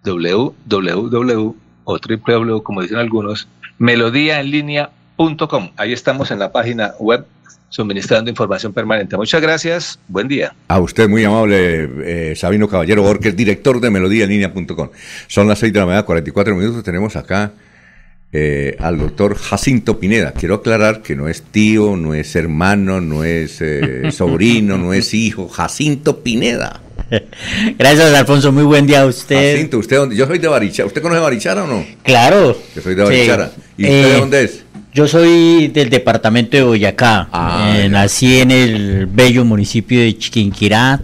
www 0.05 1.67
o 1.87 1.99
www, 1.99 2.63
como 2.63 2.83
dicen 2.83 2.99
algunos, 2.99 3.49
melodíaenlínea.com. 3.79 5.71
Ahí 5.77 5.93
estamos 5.93 6.31
en 6.31 6.41
la 6.41 6.53
página 6.53 6.95
web 6.99 7.25
suministrando 7.69 8.31
información 8.31 8.73
permanente. 8.73 9.17
Muchas 9.17 9.41
gracias, 9.41 9.99
buen 10.09 10.29
día. 10.29 10.55
A 10.69 10.81
usted 10.81 11.09
muy 11.09 11.25
amable, 11.25 11.89
eh, 12.05 12.35
Sabino 12.37 12.69
Caballero 12.69 13.03
Borges, 13.03 13.37
director 13.37 13.81
de 13.81 13.91
melodíaenlínea.com. 13.91 14.91
Son 15.27 15.49
las 15.49 15.59
6 15.59 15.73
de 15.73 15.79
la 15.81 15.87
mañana, 15.87 16.05
44 16.05 16.55
minutos, 16.55 16.83
tenemos 16.83 17.17
acá 17.17 17.53
eh, 18.33 18.77
al 18.81 18.99
doctor 18.99 19.37
Jacinto 19.37 19.99
Pineda. 19.99 20.33
Quiero 20.33 20.57
aclarar 20.57 21.01
que 21.01 21.17
no 21.17 21.29
es 21.29 21.43
tío, 21.43 21.97
no 21.97 22.13
es 22.13 22.37
hermano, 22.37 23.01
no 23.01 23.25
es 23.25 23.59
eh, 23.61 24.11
sobrino, 24.13 24.77
no 24.77 24.93
es 24.93 25.15
hijo, 25.15 25.49
Jacinto 25.49 26.23
Pineda. 26.23 26.83
Gracias, 27.79 28.13
Alfonso. 28.15 28.53
Muy 28.53 28.65
buen 28.65 28.87
día 28.87 29.03
a 29.03 29.07
usted. 29.07 29.53
Jacinto, 29.53 29.79
¿usted? 29.79 30.11
Yo 30.11 30.27
soy 30.27 30.39
de 30.39 30.49
Barichara. 30.49 30.87
¿Usted 30.87 31.01
conoce 31.01 31.21
Barichara 31.21 31.65
o 31.65 31.67
no? 31.67 31.87
Claro. 32.03 32.57
Yo 32.75 32.83
soy 32.83 32.95
de 32.95 33.05
Barichara. 33.05 33.53
¿Y 33.77 33.85
usted 33.85 34.13
de 34.13 34.19
dónde 34.19 34.45
es? 34.45 34.66
Yo 34.97 35.07
soy 35.07 35.69
del 35.69 35.91
departamento 35.91 36.57
de 36.57 36.63
Boyacá. 36.63 37.29
Ah, 37.31 37.75
eh, 37.77 37.87
nací 37.87 38.39
en 38.39 38.51
el 38.51 39.05
bello 39.05 39.45
municipio 39.45 40.01
de 40.01 40.17
Chiquinquirá 40.17 41.03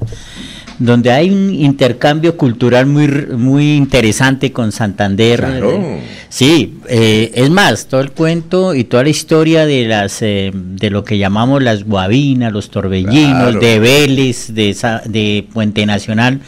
donde 0.78 1.12
hay 1.12 1.30
un 1.30 1.54
intercambio 1.54 2.36
cultural 2.36 2.86
muy, 2.86 3.06
muy 3.06 3.74
interesante 3.76 4.50
con 4.50 4.72
Santander. 4.72 5.40
Claro. 5.40 6.00
Sí, 6.30 6.78
eh, 6.88 7.30
es 7.34 7.50
más, 7.50 7.86
todo 7.86 8.00
el 8.00 8.12
cuento 8.12 8.74
y 8.74 8.84
toda 8.84 9.02
la 9.02 9.10
historia 9.10 9.66
de 9.66 9.86
las 9.86 10.22
eh, 10.22 10.50
de 10.52 10.90
lo 10.90 11.04
que 11.04 11.18
llamamos 11.18 11.62
las 11.62 11.84
guabinas, 11.84 12.50
los 12.50 12.70
torbellinos, 12.70 13.60
de 13.60 13.78
Vélez, 13.78 14.54
de, 14.54 14.74
de 15.04 15.46
Puente 15.52 15.84
Nacional, 15.84 16.40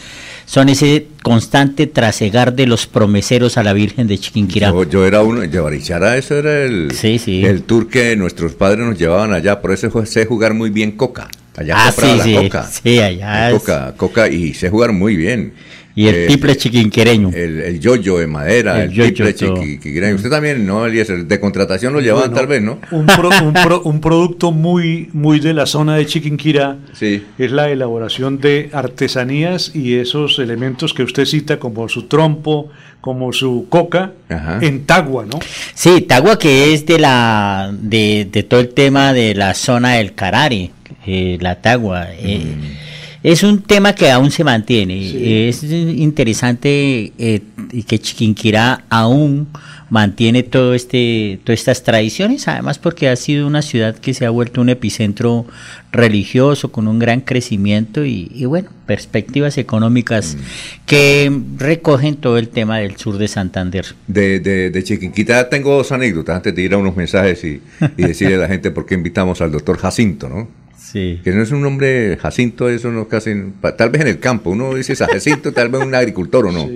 son 0.55 0.68
ese 0.68 1.09
constante 1.24 1.89
trasegar 1.89 2.55
de 2.55 2.68
los 2.68 2.86
promeseros 2.86 3.59
a 3.59 3.64
la 3.64 3.72
Virgen 3.72 4.06
de 4.06 4.18
Chiquinquirá. 4.18 4.72
Yo, 4.89 5.05
era 5.05 5.20
uno, 5.24 5.40
de 5.40 5.59
Barichara, 5.59 6.16
eso 6.16 6.39
era 6.39 6.62
el, 6.62 6.93
el 7.26 7.62
tour 7.64 7.89
que 7.89 8.14
nuestros 8.14 8.55
padres 8.55 8.86
nos 8.86 8.97
llevaban 8.97 9.32
allá, 9.32 9.60
por 9.60 9.72
eso 9.72 10.06
sé 10.06 10.26
jugar 10.26 10.55
muy 10.55 10.70
bien 10.70 10.93
coca. 10.93 11.26
Allá 11.56 11.74
ah, 11.76 11.90
sí, 11.90 12.35
la 12.35 12.43
coca. 12.43 12.70
Sí, 12.70 13.01
allá. 13.01 13.51
Coca, 13.51 13.94
coca, 13.97 14.28
y 14.28 14.55
sé 14.55 14.70
jugar 14.70 14.93
muy 14.93 15.16
bien. 15.16 15.55
Y 15.97 16.09
el 16.09 16.27
triple 16.27 16.53
eh, 16.53 16.57
chiquinquereño. 16.57 17.31
El, 17.33 17.61
el 17.61 17.81
yoyo 17.81 18.19
de 18.19 18.27
madera, 18.27 18.83
el, 18.83 18.93
triple 18.93 19.35
chiquinquereño. 19.35 20.16
Usted 20.16 20.31
también, 20.31 20.66
¿no, 20.66 20.87
Eliezer? 20.87 21.25
De 21.27 21.39
contratación 21.39 21.93
lo 21.93 22.01
llevaban 22.01 22.35
tal 22.35 22.49
vez, 22.49 22.62
¿no? 22.62 22.79
Un, 22.91 23.07
un, 23.85 24.01
producto 24.01 24.51
muy, 24.51 25.09
muy 25.12 25.39
de 25.39 25.55
la 25.55 25.66
zona 25.66 25.97
de 25.97 26.07
Chiquinquirá 26.07 26.79
sí. 26.93 27.25
es 27.39 27.53
la 27.53 27.71
elaboración 27.71 28.41
de 28.41 28.71
artesanías 28.73 29.71
y 29.75 29.95
esos 29.95 30.39
elementos 30.41 30.95
que 30.95 31.05
usted 31.05 31.27
cita 31.27 31.59
como 31.59 31.89
su 31.89 32.05
trompo, 32.05 32.71
como 33.01 33.33
su 33.33 33.66
coca, 33.69 34.12
en 34.61 34.87
Tagua, 34.87 35.27
¿no? 35.27 35.39
Sí, 35.75 36.01
Tagua 36.03 36.39
que 36.39 36.75
es 36.75 36.87
de 36.87 36.99
la 36.99 37.71
de, 37.73 38.27
de 38.31 38.43
todo 38.43 38.61
el 38.61 38.71
tema 38.71 39.12
de 39.12 39.35
la 39.35 39.55
zona 39.55 39.95
del 39.95 40.15
Carari 40.15 40.73
eh, 41.07 41.39
la 41.41 41.61
tagua. 41.61 42.09
Eh, 42.12 42.39
mm. 42.39 42.94
Es 43.25 43.43
un 43.43 43.63
tema 43.63 43.95
que 43.95 44.11
aún 44.11 44.31
se 44.31 44.45
mantiene. 44.45 45.49
Es 45.49 45.63
interesante 45.63 47.11
eh, 47.17 47.41
que 47.87 47.99
Chiquinquirá 47.99 48.85
aún 48.91 49.49
mantiene 49.89 50.43
todo 50.43 50.75
este, 50.75 51.39
todas 51.43 51.59
estas 51.59 51.85
tradiciones, 51.85 52.47
además 52.49 52.79
porque 52.79 53.09
ha 53.09 53.17
sido 53.17 53.47
una 53.47 53.63
ciudad 53.63 53.97
que 53.97 54.13
se 54.13 54.27
ha 54.27 54.31
vuelto 54.31 54.61
un 54.61 54.69
epicentro 54.69 55.47
religioso 55.91 56.71
con 56.71 56.87
un 56.87 56.99
gran 56.99 57.23
crecimiento 57.23 58.05
y, 58.05 58.45
bueno, 58.45 58.69
perspectivas 58.85 59.57
económicas 59.57 60.37
mm. 60.37 60.85
que 60.85 61.41
recogen 61.57 62.17
todo 62.17 62.37
el 62.37 62.51
tema 62.51 62.81
del 62.81 62.99
sur 62.99 63.17
de 63.17 63.29
Santander. 63.29 63.87
De, 64.07 64.41
de, 64.41 64.69
de 64.69 64.85
Chiquinquirá 64.85 65.49
tengo 65.49 65.75
dos 65.75 65.93
anécdotas 65.93 66.37
antes 66.37 66.55
de 66.55 66.61
ir 66.61 66.75
a 66.75 66.77
unos 66.77 66.95
mensajes 66.95 67.43
y, 67.45 67.63
y 67.97 68.03
decirle 68.03 68.35
a 68.35 68.39
la 68.39 68.49
gente 68.49 68.71
por 68.71 68.85
qué 68.85 68.95
invitamos 68.97 69.41
al 69.41 69.51
doctor 69.51 69.79
Jacinto, 69.79 70.29
¿no? 70.29 70.64
Que 70.95 71.33
no 71.33 71.43
es 71.43 71.51
un 71.51 71.61
nombre 71.61 72.16
Jacinto, 72.23 72.69
eso 72.69 72.89
no 72.93 73.09
casi. 73.09 73.33
Tal 73.77 73.91
vez 73.91 74.03
en 74.03 74.07
el 74.07 74.21
campo, 74.21 74.51
uno 74.51 74.75
dice 74.75 74.95
Jacinto, 74.95 75.53
tal 75.53 75.69
vez 75.69 75.83
un 75.83 75.93
agricultor 75.93 76.47
o 76.47 76.53
no. 76.53 76.69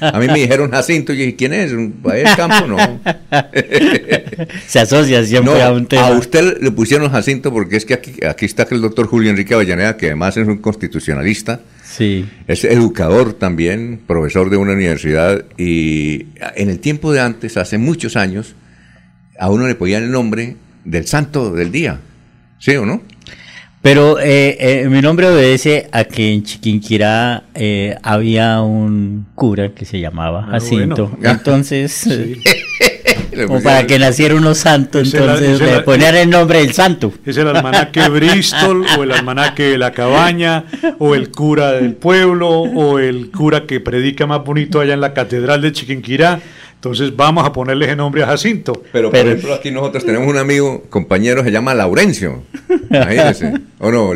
A 0.00 0.18
mí 0.18 0.26
me 0.26 0.40
dijeron 0.40 0.68
Jacinto 0.72 1.12
y 1.12 1.18
dije, 1.18 1.36
¿quién 1.36 1.52
es? 1.52 1.70
¿En 1.70 1.94
el 2.04 2.36
campo? 2.36 2.66
No. 2.66 2.76
Se 4.66 4.80
asocia 4.80 5.24
siempre 5.24 5.62
a 5.62 5.70
un 5.70 5.86
tema. 5.86 6.08
A 6.08 6.18
usted 6.18 6.60
le 6.60 6.72
pusieron 6.72 7.08
Jacinto 7.08 7.52
porque 7.52 7.76
es 7.76 7.84
que 7.84 7.94
aquí, 7.94 8.14
aquí 8.26 8.46
está 8.46 8.66
el 8.68 8.80
doctor 8.80 9.06
Julio 9.06 9.30
Enrique 9.30 9.54
Avellaneda, 9.54 9.96
que 9.96 10.06
además 10.06 10.36
es 10.36 10.48
un 10.48 10.58
constitucionalista. 10.58 11.60
Sí. 11.84 12.28
Es 12.48 12.64
educador 12.64 13.32
también, 13.34 14.00
profesor 14.08 14.50
de 14.50 14.56
una 14.56 14.72
universidad. 14.72 15.44
Y 15.56 16.26
en 16.56 16.68
el 16.68 16.80
tiempo 16.80 17.12
de 17.12 17.20
antes, 17.20 17.56
hace 17.56 17.78
muchos 17.78 18.16
años, 18.16 18.56
a 19.38 19.50
uno 19.50 19.68
le 19.68 19.76
ponían 19.76 20.02
el 20.02 20.10
nombre 20.10 20.56
del 20.84 21.06
santo 21.06 21.52
del 21.52 21.70
día. 21.70 22.00
¿Sí 22.58 22.74
o 22.74 22.84
no? 22.84 23.02
Pero 23.82 24.18
eh, 24.18 24.56
eh, 24.58 24.88
mi 24.88 25.00
nombre 25.00 25.28
obedece 25.28 25.88
a 25.92 26.04
que 26.04 26.32
en 26.32 26.42
Chiquinquirá 26.42 27.44
eh, 27.54 27.96
había 28.02 28.60
un 28.60 29.26
cura 29.34 29.70
que 29.70 29.84
se 29.84 30.00
llamaba 30.00 30.44
ah, 30.48 30.52
Jacinto. 30.52 31.16
Entonces, 31.22 32.08
como 33.46 33.62
para 33.62 33.86
que 33.86 33.98
naciera 33.98 34.34
unos 34.34 34.58
santos, 34.58 35.14
entonces 35.14 35.60
le 35.60 35.80
ponían 35.82 36.16
el 36.16 36.30
nombre 36.30 36.60
del 36.60 36.72
santo. 36.72 37.12
Es 37.24 37.36
el 37.36 37.46
almanaque 37.46 38.08
Bristol, 38.08 38.84
o 38.98 39.04
el 39.04 39.12
almanaque 39.12 39.64
de 39.64 39.78
la 39.78 39.92
cabaña, 39.92 40.64
o 40.98 41.14
el 41.14 41.30
cura 41.30 41.72
del 41.72 41.94
pueblo, 41.94 42.48
o 42.48 42.98
el 42.98 43.30
cura 43.30 43.66
que 43.66 43.78
predica 43.78 44.26
más 44.26 44.42
bonito 44.42 44.80
allá 44.80 44.94
en 44.94 45.00
la 45.00 45.14
catedral 45.14 45.62
de 45.62 45.72
Chiquinquirá. 45.72 46.40
Entonces 46.86 47.16
vamos 47.16 47.44
a 47.44 47.52
ponerle 47.52 47.86
ese 47.86 47.96
nombre 47.96 48.22
a 48.22 48.26
Jacinto. 48.26 48.80
Pero, 48.92 49.10
por 49.10 49.18
ejemplo, 49.18 49.54
aquí 49.54 49.72
nosotros 49.72 50.04
tenemos 50.04 50.28
un 50.28 50.38
amigo, 50.38 50.84
compañero, 50.88 51.42
se 51.42 51.50
llama 51.50 51.74
Laurencio. 51.74 52.44
Imagínese. 52.88 53.54
¿O 53.80 53.90
no, 53.90 54.12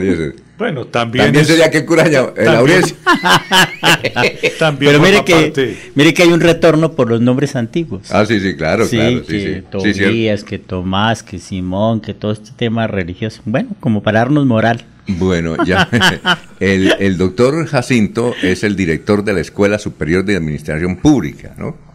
Bueno, 0.57 0.87
también. 0.87 1.25
También 1.25 1.45
sería 1.45 1.69
que 1.69 1.85
cura 1.85 2.05
el 2.05 2.45
Laurencio. 2.45 2.95
también 4.59 4.93
Pero 4.93 5.03
mire 5.03 5.25
que, 5.25 5.77
mire 5.97 6.15
que 6.15 6.23
hay 6.23 6.29
un 6.29 6.41
retorno 6.41 6.93
por 6.93 7.09
los 7.09 7.21
nombres 7.21 7.57
antiguos. 7.57 8.03
Ah, 8.13 8.25
sí, 8.25 8.39
sí, 8.39 8.55
claro, 8.55 8.87
sí, 8.87 8.97
claro. 8.97 9.27
Que 9.27 9.65
Tobías, 9.69 10.45
que 10.45 10.61
Tomás, 10.61 11.25
que 11.25 11.41
Simón, 11.41 12.01
que 12.01 12.15
todo 12.15 12.31
este 12.31 12.53
tema 12.57 12.87
religioso. 12.87 13.43
Bueno, 13.47 13.71
como 13.81 14.01
para 14.01 14.21
darnos 14.21 14.47
moral. 14.47 14.85
Bueno, 15.09 15.57
ya. 15.65 15.89
El, 16.61 16.95
el 17.01 17.19
doctor 17.19 17.67
Jacinto 17.67 18.33
es 18.43 18.63
el 18.63 18.77
director 18.77 19.25
de 19.25 19.33
la 19.33 19.41
Escuela 19.41 19.79
Superior 19.79 20.25
de 20.25 20.37
Administración 20.37 20.97
Pública, 20.97 21.55
¿no? 21.57 21.90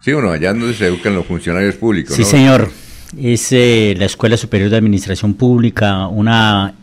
Sí 0.00 0.12
o 0.12 0.22
no, 0.22 0.30
allá 0.30 0.54
donde 0.54 0.74
se 0.74 0.86
educan 0.86 1.14
los 1.14 1.26
funcionarios 1.26 1.74
públicos. 1.76 2.16
Sí, 2.16 2.22
¿no? 2.22 2.28
señor. 2.28 2.70
Es 3.20 3.50
eh, 3.50 3.96
la 3.98 4.04
Escuela 4.04 4.36
Superior 4.36 4.70
de 4.70 4.76
Administración 4.76 5.34
Pública, 5.34 6.06
una, 6.06 6.74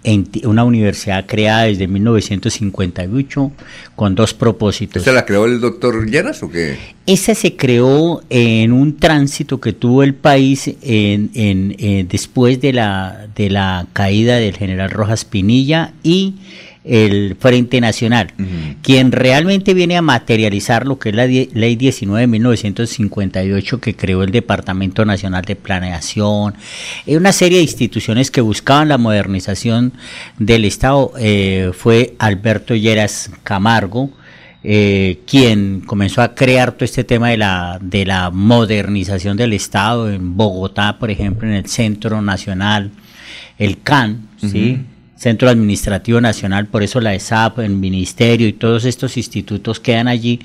una 0.44 0.64
universidad 0.65 1.26
creada 1.26 1.64
desde 1.64 1.88
1958 1.88 3.52
con 3.95 4.14
dos 4.14 4.34
propósitos. 4.34 5.03
¿Esta 5.03 5.14
la 5.14 5.26
creó 5.26 5.45
el 5.45 5.61
doctor 5.61 6.06
Lleras 6.06 6.44
o 6.44 6.52
qué? 6.52 6.77
Esa 7.06 7.34
se 7.34 7.56
creó 7.56 8.23
en 8.30 8.73
un 8.73 8.98
tránsito 8.98 9.61
que 9.61 9.72
tuvo 9.72 10.03
el 10.03 10.15
país 10.15 10.68
en, 10.81 11.30
en, 11.34 11.76
eh, 11.80 12.06
después 12.10 12.60
de 12.60 12.73
la, 12.73 13.27
de 13.34 13.49
la 13.49 13.88
caída 13.94 14.35
del 14.35 14.57
general 14.57 14.91
Rojas 14.91 15.23
Pinilla 15.23 15.94
y 16.03 16.35
el 16.88 17.35
Frente 17.39 17.81
Nacional, 17.81 18.34
quien 18.81 19.11
realmente 19.11 19.73
viene 19.73 19.97
a 19.97 20.01
materializar 20.01 20.88
lo 20.88 20.97
que 20.97 21.09
es 21.09 21.15
la 21.15 21.26
Ley 21.26 21.76
19 21.76 22.22
de 22.22 22.27
1958 22.27 23.81
que 23.81 23.95
creó 23.95 24.23
el 24.23 24.31
Departamento 24.31 25.05
Nacional 25.05 25.43
de 25.43 25.55
Planeación, 25.55 26.55
eh, 27.05 27.18
una 27.18 27.34
serie 27.34 27.57
de 27.57 27.64
instituciones 27.64 28.31
que 28.31 28.41
buscaban 28.41 28.88
la 28.88 28.97
modernización 28.97 29.93
del 30.39 30.65
Estado, 30.65 31.11
eh, 31.19 31.72
fue 31.73 32.15
Alberto 32.19 32.76
Lleras 32.76 33.31
Camargo, 33.43 34.11
eh, 34.64 35.19
quien 35.27 35.81
comenzó 35.81 36.22
a 36.22 36.35
crear 36.35 36.72
todo 36.72 36.85
este 36.85 37.03
tema 37.03 37.30
de 37.30 37.38
la, 37.38 37.80
de 37.81 38.05
la 38.05 38.31
modernización 38.31 39.38
del 39.38 39.53
Estado 39.53 40.09
en 40.11 40.35
Bogotá, 40.35 40.97
por 40.99 41.11
ejemplo, 41.11 41.47
en 41.47 41.55
el 41.55 41.68
Centro 41.68 42.22
Nacional, 42.22 42.91
el 43.57 43.81
CAN, 43.81 44.27
¿sí? 44.38 44.80
Centro 45.18 45.49
Administrativo 45.49 46.22
Nacional, 46.22 46.68
por 46.68 46.84
eso 46.84 47.02
la 47.02 47.15
ESAP, 47.15 47.60
el 47.60 47.72
Ministerio 47.72 48.48
y 48.48 48.53
todos 48.53 48.85
estos 48.85 49.18
institutos 49.18 49.80
quedan 49.80 50.07
allí, 50.07 50.39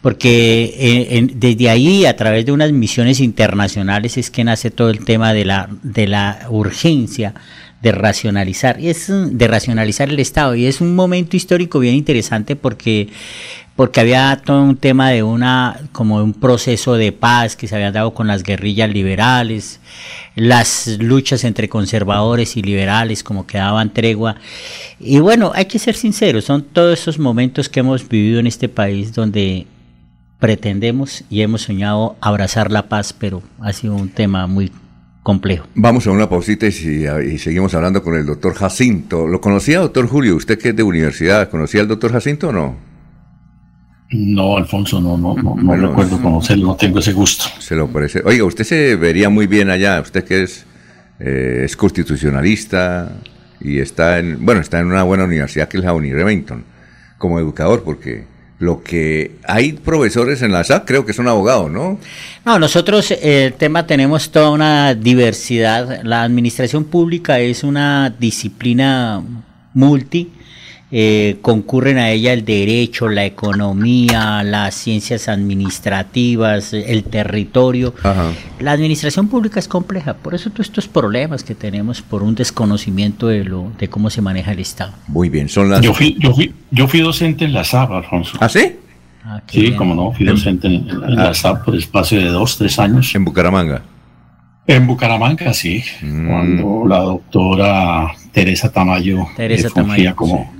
porque 0.00 0.64
eh, 0.76 1.16
en- 1.18 1.40
desde 1.40 1.70
ahí, 1.70 2.04
a 2.06 2.14
través 2.16 2.44
de 2.44 2.52
unas 2.52 2.72
misiones 2.72 3.20
internacionales, 3.20 4.16
es 4.18 4.30
que 4.30 4.44
nace 4.44 4.70
todo 4.70 4.90
el 4.90 5.04
tema 5.04 5.32
de 5.32 5.44
la, 5.44 5.68
de 5.82 6.06
la 6.08 6.46
urgencia 6.50 7.34
de 7.80 7.90
racionalizar, 7.90 8.78
es 8.80 9.06
de 9.08 9.48
racionalizar 9.48 10.08
el 10.08 10.20
Estado, 10.20 10.54
y 10.54 10.66
es 10.66 10.80
un 10.80 10.94
momento 10.94 11.36
histórico 11.36 11.80
bien 11.80 11.94
interesante 11.96 12.54
porque 12.54 13.08
porque 13.76 14.00
había 14.00 14.40
todo 14.44 14.62
un 14.62 14.76
tema 14.76 15.10
de 15.10 15.22
una 15.22 15.80
como 15.92 16.16
un 16.22 16.34
proceso 16.34 16.94
de 16.94 17.12
paz 17.12 17.56
que 17.56 17.68
se 17.68 17.74
había 17.74 17.92
dado 17.92 18.12
con 18.12 18.26
las 18.26 18.42
guerrillas 18.42 18.90
liberales, 18.90 19.80
las 20.34 20.98
luchas 20.98 21.44
entre 21.44 21.68
conservadores 21.68 22.56
y 22.56 22.62
liberales 22.62 23.22
como 23.22 23.46
que 23.46 23.58
daban 23.58 23.92
tregua. 23.92 24.36
Y 25.00 25.20
bueno, 25.20 25.52
hay 25.54 25.66
que 25.66 25.78
ser 25.78 25.94
sinceros, 25.94 26.44
son 26.44 26.62
todos 26.62 26.98
esos 26.98 27.18
momentos 27.18 27.68
que 27.68 27.80
hemos 27.80 28.08
vivido 28.08 28.40
en 28.40 28.46
este 28.46 28.68
país 28.68 29.14
donde 29.14 29.66
pretendemos 30.38 31.24
y 31.30 31.42
hemos 31.42 31.62
soñado 31.62 32.16
abrazar 32.20 32.72
la 32.72 32.88
paz, 32.88 33.12
pero 33.12 33.42
ha 33.60 33.72
sido 33.72 33.94
un 33.94 34.08
tema 34.08 34.46
muy 34.46 34.72
complejo. 35.22 35.66
Vamos 35.74 36.06
a 36.06 36.10
una 36.10 36.28
pausita 36.28 36.66
y, 36.66 37.38
seguimos 37.38 37.74
hablando 37.74 38.02
con 38.02 38.16
el 38.16 38.26
doctor 38.26 38.54
Jacinto. 38.54 39.26
¿Lo 39.26 39.40
conocía, 39.40 39.78
doctor 39.78 40.08
Julio? 40.08 40.36
¿Usted 40.36 40.58
que 40.58 40.70
es 40.70 40.76
de 40.76 40.82
universidad? 40.82 41.48
¿Conocía 41.48 41.80
al 41.80 41.88
doctor 41.88 42.12
Jacinto 42.12 42.48
o 42.48 42.52
no? 42.52 42.91
No, 44.12 44.58
Alfonso, 44.58 45.00
no, 45.00 45.16
no, 45.16 45.34
no, 45.34 45.56
no 45.56 45.64
Bueno, 45.64 45.88
recuerdo 45.88 46.20
conocerlo, 46.20 46.66
no 46.68 46.76
tengo 46.76 46.98
ese 46.98 47.12
gusto. 47.12 47.46
Se 47.58 47.74
lo 47.74 47.88
parece. 47.88 48.20
Oiga, 48.24 48.44
usted 48.44 48.64
se 48.64 48.96
vería 48.96 49.30
muy 49.30 49.46
bien 49.46 49.70
allá. 49.70 50.00
Usted 50.00 50.24
que 50.24 50.42
es, 50.42 50.66
eh, 51.18 51.62
es 51.64 51.76
constitucionalista 51.76 53.10
y 53.60 53.78
está 53.78 54.18
en, 54.18 54.44
bueno, 54.44 54.60
está 54.60 54.80
en 54.80 54.86
una 54.86 55.02
buena 55.02 55.24
universidad 55.24 55.68
que 55.68 55.78
es 55.78 55.84
la 55.84 55.94
Uni 55.94 56.12
Remington, 56.12 56.64
como 57.16 57.38
educador, 57.38 57.84
porque 57.84 58.26
lo 58.58 58.82
que 58.82 59.38
hay 59.48 59.72
profesores 59.72 60.42
en 60.42 60.52
la 60.52 60.62
SAC 60.62 60.84
creo 60.86 61.06
que 61.06 61.12
son 61.12 61.26
abogados, 61.26 61.70
¿no? 61.70 61.98
No, 62.44 62.58
nosotros 62.58 63.10
eh, 63.10 63.46
el 63.46 63.54
tema 63.54 63.86
tenemos 63.86 64.30
toda 64.30 64.50
una 64.50 64.94
diversidad. 64.94 66.02
La 66.04 66.22
administración 66.22 66.84
pública 66.84 67.40
es 67.40 67.64
una 67.64 68.10
disciplina 68.10 69.22
multi. 69.72 70.30
Eh, 70.94 71.38
concurren 71.40 71.96
a 71.96 72.10
ella 72.10 72.34
el 72.34 72.44
derecho, 72.44 73.08
la 73.08 73.24
economía, 73.24 74.42
las 74.42 74.74
ciencias 74.74 75.26
administrativas, 75.26 76.74
el 76.74 77.04
territorio. 77.04 77.94
La 78.60 78.72
administración 78.72 79.28
pública 79.28 79.58
es 79.58 79.68
compleja, 79.68 80.12
por 80.12 80.34
eso 80.34 80.50
todos 80.50 80.66
estos 80.66 80.88
problemas 80.88 81.44
que 81.44 81.54
tenemos 81.54 82.02
por 82.02 82.22
un 82.22 82.34
desconocimiento 82.34 83.28
de 83.28 83.42
lo 83.42 83.72
de 83.78 83.88
cómo 83.88 84.10
se 84.10 84.20
maneja 84.20 84.52
el 84.52 84.58
Estado. 84.58 84.92
Muy 85.08 85.30
bien, 85.30 85.48
son 85.48 85.70
las. 85.70 85.80
Yo 85.80 85.94
fui, 85.94 86.14
yo 86.20 86.34
fui, 86.34 86.52
yo 86.70 86.86
fui 86.86 87.00
docente 87.00 87.46
en 87.46 87.54
la 87.54 87.64
SAP, 87.64 87.90
Alfonso. 87.90 88.36
¿Ah, 88.38 88.50
sí? 88.50 88.76
qué 89.46 89.52
sí, 89.52 89.60
bien. 89.62 89.76
como 89.76 89.94
no, 89.94 90.12
fui 90.12 90.26
docente 90.26 90.66
en, 90.66 90.90
en 90.90 91.16
la 91.16 91.32
SAP 91.32 91.64
por 91.64 91.74
espacio 91.74 92.18
de 92.18 92.26
dos, 92.26 92.58
tres 92.58 92.78
años. 92.78 93.14
¿En 93.14 93.24
Bucaramanga? 93.24 93.82
En 94.66 94.86
Bucaramanga, 94.86 95.52
sí. 95.52 95.82
Cuando 96.00 96.84
la 96.86 96.98
doctora 96.98 98.12
Teresa 98.30 98.70
Tamayo 98.70 99.26
Teresa 99.36 99.68
fungía, 99.70 100.14
Tamayo, 100.14 100.16
como, 100.16 100.52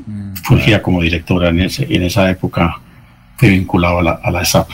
fungía 0.42 0.82
como 0.82 1.02
directora 1.02 1.48
en, 1.50 1.60
ese, 1.60 1.86
en 1.88 2.02
esa 2.02 2.28
época, 2.30 2.80
fui 3.36 3.50
vinculado 3.50 3.98
a 3.98 4.02
la, 4.02 4.20
a 4.22 4.30
la 4.30 4.44
SAP. 4.44 4.68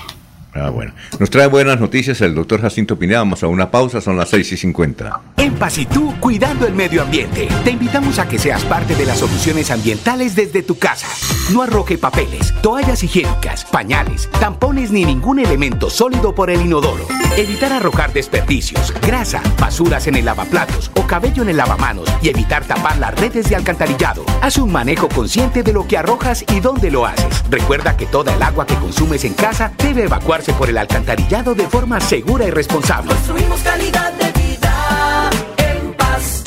Ah, 0.60 0.70
bueno. 0.70 0.92
Nos 1.18 1.30
trae 1.30 1.46
buenas 1.46 1.80
noticias 1.80 2.20
el 2.20 2.34
doctor 2.34 2.60
Jacinto 2.60 2.98
Pineda. 2.98 3.20
Vamos 3.20 3.42
a 3.42 3.46
una 3.46 3.70
pausa, 3.70 4.00
son 4.00 4.16
las 4.16 4.28
6 4.30 4.52
y 4.52 4.56
50. 4.56 5.20
En 5.36 5.54
Paz 5.54 5.78
y 5.78 5.86
tú, 5.86 6.14
cuidando 6.20 6.66
el 6.66 6.74
medio 6.74 7.02
ambiente. 7.02 7.48
Te 7.64 7.70
invitamos 7.70 8.18
a 8.18 8.28
que 8.28 8.38
seas 8.38 8.64
parte 8.64 8.94
de 8.94 9.06
las 9.06 9.18
soluciones 9.18 9.70
ambientales 9.70 10.34
desde 10.34 10.62
tu 10.62 10.78
casa. 10.78 11.06
No 11.52 11.62
arroje 11.62 11.96
papeles, 11.96 12.52
toallas 12.62 13.02
higiénicas, 13.02 13.64
pañales, 13.64 14.28
tampones 14.40 14.90
ni 14.90 15.04
ningún 15.04 15.38
elemento 15.38 15.90
sólido 15.90 16.34
por 16.34 16.50
el 16.50 16.60
inodoro. 16.60 17.06
Evitar 17.36 17.72
arrojar 17.72 18.12
desperdicios, 18.12 18.92
grasa, 19.00 19.40
basuras 19.58 20.06
en 20.08 20.16
el 20.16 20.24
lavaplatos 20.24 20.90
o 20.96 21.06
cabello 21.06 21.42
en 21.42 21.50
el 21.50 21.56
lavamanos 21.56 22.08
y 22.20 22.28
evitar 22.28 22.64
tapar 22.64 22.98
las 22.98 23.14
redes 23.14 23.48
de 23.48 23.56
alcantarillado. 23.56 24.24
Haz 24.42 24.58
un 24.58 24.72
manejo 24.72 25.08
consciente 25.08 25.62
de 25.62 25.72
lo 25.72 25.86
que 25.86 25.96
arrojas 25.96 26.44
y 26.52 26.60
dónde 26.60 26.90
lo 26.90 27.06
haces. 27.06 27.44
Recuerda 27.48 27.96
que 27.96 28.06
toda 28.06 28.34
el 28.34 28.42
agua 28.42 28.66
que 28.66 28.74
consumes 28.74 29.24
en 29.24 29.34
casa 29.34 29.72
debe 29.78 30.04
evacuarse 30.04 30.47
por 30.52 30.68
el 30.70 30.78
alcantarillado 30.78 31.54
de 31.54 31.66
forma 31.66 32.00
segura 32.00 32.46
y 32.46 32.50
responsable. 32.50 33.12
Construimos 33.12 33.60
calidad 33.60 34.12
de 34.12 34.32
vida 34.32 35.30
en 35.58 35.92
paz. 35.94 36.42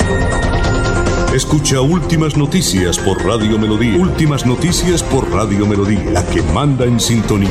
Escucha 1.34 1.80
Últimas 1.80 2.36
Noticias 2.36 2.98
por 2.98 3.24
Radio 3.24 3.58
Melodía. 3.58 3.96
Últimas 3.96 4.44
Noticias 4.44 5.02
por 5.02 5.30
Radio 5.30 5.66
Melodía, 5.66 6.10
la 6.10 6.26
que 6.26 6.42
manda 6.42 6.84
en 6.84 7.00
sintonía. 7.00 7.50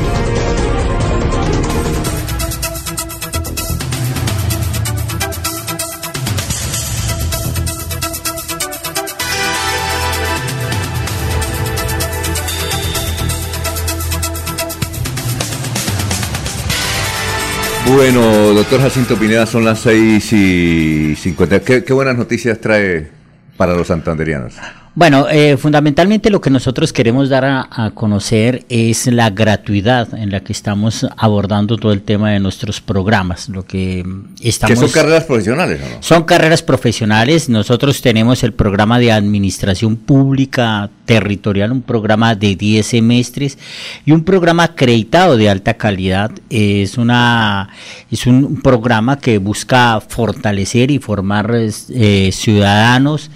Bueno, 17.94 18.54
doctor 18.54 18.80
Jacinto 18.80 19.18
Pineda, 19.18 19.46
son 19.46 19.66
las 19.66 19.80
6 19.80 20.34
y 20.34 21.16
50. 21.16 21.60
¿Qué, 21.60 21.84
qué 21.84 21.94
buenas 21.94 22.18
noticias 22.18 22.60
trae 22.60 23.10
para 23.58 23.76
los 23.76 23.88
santanderianos? 23.88 24.54
Bueno, 24.96 25.28
eh, 25.30 25.58
fundamentalmente 25.58 26.30
lo 26.30 26.42
que 26.42 26.50
nosotros 26.50 26.92
queremos 26.94 27.30
dar 27.30 27.46
a, 27.46 27.68
a 27.70 27.92
conocer 27.92 28.66
es 28.70 29.08
la 29.08 29.30
gratuidad 29.30 30.14
en 30.14 30.32
la 30.32 30.42
que 30.42 30.54
estamos 30.54 31.06
abordando 31.18 31.78
todo 31.78 31.92
el 31.92 32.02
tema 32.02 32.32
de 32.32 32.40
nuestros 32.40 32.82
programas. 32.82 33.50
Lo 33.50 33.66
que 33.66 34.04
mm, 34.06 34.36
estamos. 34.42 34.80
¿Que 34.80 34.88
son 34.88 34.92
carreras 34.92 35.26
profesionales 35.26 35.82
o 35.82 35.90
no? 35.90 36.04
Son 36.04 36.24
carreras 36.24 36.62
profesionales. 36.64 37.50
Nosotros 37.50 38.02
tenemos 38.02 38.44
el 38.44 38.54
programa 38.54 39.00
de 39.00 39.12
Administración 39.12 39.98
Pública 39.98 40.90
Territorial, 41.12 41.74
un 41.74 41.82
programa 41.82 42.36
de 42.36 42.56
10 42.56 42.86
semestres 42.86 43.58
y 44.06 44.14
un 44.14 44.24
programa 44.24 44.64
acreditado 44.64 45.36
de 45.36 45.50
alta 45.50 45.74
calidad. 45.74 46.32
Es, 46.50 46.98
una, 46.98 47.68
es 48.10 48.28
un 48.28 48.62
programa 48.62 49.20
que 49.20 49.38
busca 49.38 50.00
fortalecer 50.00 50.90
y 50.90 51.00
formar 51.00 51.52
eh, 51.54 52.30
ciudadanos 52.32 53.30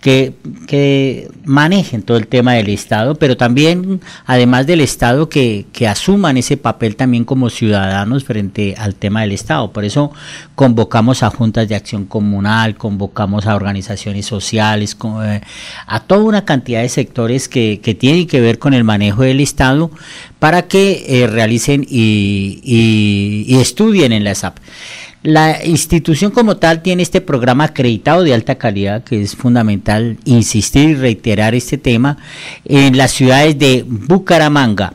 que, 0.00 0.32
que 0.66 1.30
manejen 1.44 2.02
todo 2.02 2.16
el 2.16 2.26
tema 2.26 2.54
del 2.54 2.70
Estado, 2.70 3.16
pero 3.16 3.36
también, 3.36 4.00
además 4.24 4.66
del 4.66 4.80
Estado, 4.80 5.28
que, 5.28 5.66
que 5.72 5.86
asuman 5.86 6.38
ese 6.38 6.56
papel 6.56 6.96
también 6.96 7.24
como 7.24 7.50
ciudadanos 7.50 8.24
frente 8.24 8.74
al 8.78 8.94
tema 8.94 9.20
del 9.20 9.32
Estado. 9.32 9.70
Por 9.72 9.84
eso 9.84 10.10
convocamos 10.54 11.22
a 11.22 11.30
juntas 11.30 11.68
de 11.68 11.74
acción 11.74 12.06
comunal, 12.06 12.76
convocamos 12.76 13.46
a 13.46 13.54
organizaciones 13.54 14.24
sociales, 14.24 14.96
eh, 15.24 15.40
a 15.86 16.00
toda 16.00 16.24
una 16.24 16.44
cantidad 16.46 16.80
de 16.80 16.88
sectores 16.88 17.19
que, 17.26 17.96
tienen 17.98 18.26
que 18.26 18.40
ver 18.40 18.58
con 18.58 18.74
el 18.74 18.84
manejo 18.84 19.22
del 19.22 19.40
Estado 19.40 19.90
para 20.38 20.62
que 20.62 21.04
eh, 21.08 21.26
realicen 21.26 21.86
y, 21.88 22.60
y- 22.62 23.60
estudien 23.60 24.12
en 24.12 24.24
la 24.24 24.34
SAP. 24.34 24.56
La 25.22 25.64
institución 25.64 26.30
como 26.30 26.56
tal 26.56 26.80
tiene 26.82 27.02
este 27.02 27.20
programa 27.20 27.64
acreditado 27.64 28.24
de 28.24 28.32
alta 28.32 28.54
calidad, 28.54 29.04
que 29.04 29.20
es 29.20 29.36
fundamental 29.36 30.16
insistir 30.24 30.90
y 30.90 30.94
reiterar 30.94 31.54
este 31.54 31.76
tema, 31.76 32.16
en 32.64 32.96
las 32.96 33.12
ciudades 33.12 33.58
de 33.58 33.84
Bucaramanga, 33.86 34.94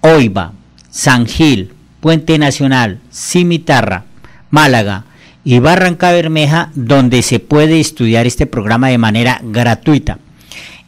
Oiva, 0.00 0.52
San 0.90 1.26
Gil, 1.26 1.72
Puente 2.00 2.38
Nacional, 2.38 3.00
Cimitarra, 3.12 4.04
Málaga 4.50 5.06
y 5.44 5.58
Barranca 5.58 6.12
Bermeja, 6.12 6.70
donde 6.76 7.22
se 7.22 7.40
puede 7.40 7.80
estudiar 7.80 8.26
este 8.28 8.46
programa 8.46 8.88
de 8.88 8.98
manera 8.98 9.40
gratuita. 9.42 10.18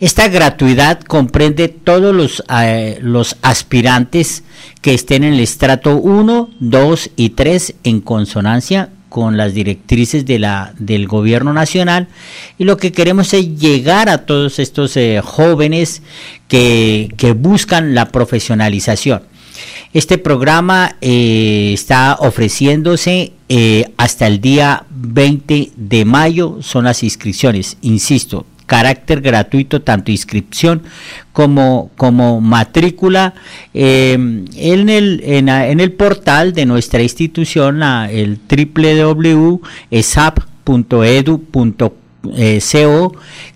Esta 0.05 0.28
gratuidad 0.28 1.01
comprende 1.01 1.68
todos 1.68 2.14
los, 2.14 2.44
eh, 2.55 2.98
los 3.01 3.39
aspirantes 3.40 4.43
que 4.82 4.93
estén 4.93 5.24
en 5.24 5.32
el 5.32 5.40
estrato 5.40 5.97
1, 5.97 6.51
2 6.60 7.10
y 7.16 7.31
3 7.31 7.76
en 7.85 8.02
consonancia 8.02 8.90
con 9.09 9.39
las 9.39 9.55
directrices 9.55 10.26
del 10.26 11.09
gobierno 11.09 11.55
nacional 11.55 12.09
y 12.59 12.64
lo 12.64 12.76
que 12.76 12.93
queremos 12.93 13.32
es 13.32 13.59
llegar 13.59 14.10
a 14.10 14.26
todos 14.26 14.59
estos 14.59 14.94
eh, 14.98 15.22
jóvenes 15.24 16.02
que, 16.48 17.09
que 17.16 17.32
buscan 17.32 17.94
la 17.94 18.10
profesionalización. 18.10 19.22
Este 19.94 20.18
programa 20.18 20.97
eh, 21.01 21.70
está 21.72 22.18
ofreciéndose 22.20 23.32
hasta 23.97 24.26
el 24.26 24.43
día 24.43 24.85
20 24.90 25.70
de 25.74 26.05
mayo, 26.05 26.59
son 26.60 26.85
las 26.85 27.02
inscripciones, 27.02 27.78
insisto, 27.81 28.44
carácter 28.66 29.20
gratuito, 29.20 29.82
tanto 29.82 30.10
inscripción 30.10 30.82
como, 31.32 31.90
como 31.96 32.40
matrícula. 32.40 33.34
Eh, 33.72 34.12
en, 34.12 34.88
el, 34.88 35.22
en, 35.24 35.48
en, 35.48 35.80
el 35.80 35.92
portal 35.92 36.52
de 36.52 36.66
nuestra 36.66 37.02
institución, 37.02 37.80
la, 37.80 38.10
el 38.10 38.38
www.esap.edu.com 38.48 39.64
eh, 42.32 42.60
CO, 42.60 43.14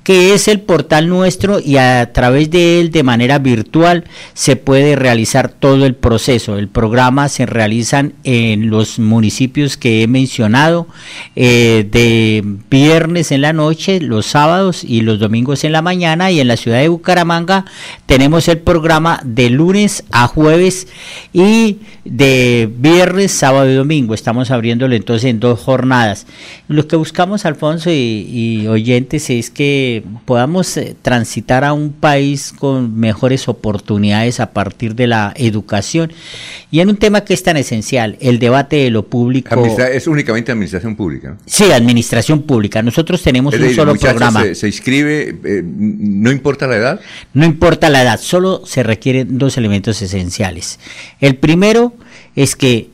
que 0.08 0.32
es 0.32 0.48
el 0.48 0.60
portal 0.60 1.10
nuestro 1.10 1.60
y 1.60 1.76
a 1.76 2.14
través 2.14 2.50
de 2.50 2.80
él 2.80 2.90
de 2.90 3.02
manera 3.02 3.38
virtual 3.38 4.04
se 4.32 4.56
puede 4.56 4.96
realizar 4.96 5.50
todo 5.50 5.84
el 5.84 5.94
proceso. 5.94 6.56
El 6.56 6.68
programa 6.68 7.28
se 7.28 7.44
realizan 7.44 8.14
en 8.24 8.70
los 8.70 8.98
municipios 8.98 9.76
que 9.76 10.02
he 10.02 10.06
mencionado 10.06 10.86
eh, 11.36 11.86
de 11.92 12.42
viernes 12.70 13.32
en 13.32 13.42
la 13.42 13.52
noche, 13.52 14.00
los 14.00 14.24
sábados 14.24 14.82
y 14.82 15.02
los 15.02 15.18
domingos 15.18 15.62
en 15.64 15.72
la 15.72 15.82
mañana 15.82 16.30
y 16.30 16.40
en 16.40 16.48
la 16.48 16.56
ciudad 16.56 16.78
de 16.78 16.88
Bucaramanga 16.88 17.66
tenemos 18.06 18.48
el 18.48 18.60
programa 18.60 19.20
de 19.24 19.50
lunes 19.50 20.04
a 20.10 20.26
jueves 20.26 20.88
y 21.34 21.80
de 22.08 22.70
viernes, 22.74 23.32
sábado 23.32 23.70
y 23.70 23.74
domingo. 23.74 24.14
Estamos 24.14 24.50
abriéndolo 24.50 24.94
entonces 24.94 25.28
en 25.28 25.40
dos 25.40 25.60
jornadas. 25.60 26.26
Lo 26.66 26.88
que 26.88 26.96
buscamos, 26.96 27.44
Alfonso 27.44 27.90
y, 27.90 28.66
oyentes, 28.66 29.28
es 29.30 29.50
que 29.50 29.97
podamos 30.24 30.76
eh, 30.76 30.96
transitar 31.00 31.64
a 31.64 31.72
un 31.72 31.92
país 31.92 32.52
con 32.56 32.98
mejores 32.98 33.48
oportunidades 33.48 34.40
a 34.40 34.50
partir 34.50 34.94
de 34.94 35.06
la 35.06 35.32
educación 35.36 36.12
y 36.70 36.80
en 36.80 36.88
un 36.88 36.96
tema 36.96 37.22
que 37.22 37.34
es 37.34 37.42
tan 37.42 37.56
esencial, 37.56 38.16
el 38.20 38.38
debate 38.38 38.76
de 38.76 38.90
lo 38.90 39.06
público. 39.06 39.64
es 39.64 40.06
únicamente 40.06 40.52
administración 40.52 40.96
pública. 40.96 41.36
Sí, 41.46 41.70
administración 41.72 42.42
pública. 42.42 42.82
Nosotros 42.82 43.22
tenemos 43.22 43.54
un 43.54 43.74
solo 43.74 43.94
programa. 43.94 44.42
Se, 44.42 44.54
se 44.54 44.66
inscribe, 44.66 45.36
eh, 45.44 45.62
no 45.64 46.30
importa 46.30 46.66
la 46.66 46.76
edad. 46.76 47.00
No 47.34 47.44
importa 47.44 47.88
la 47.90 48.02
edad, 48.02 48.20
solo 48.20 48.62
se 48.66 48.82
requieren 48.82 49.38
dos 49.38 49.56
elementos 49.56 50.00
esenciales. 50.02 50.78
El 51.20 51.36
primero 51.36 51.94
es 52.36 52.56
que 52.56 52.90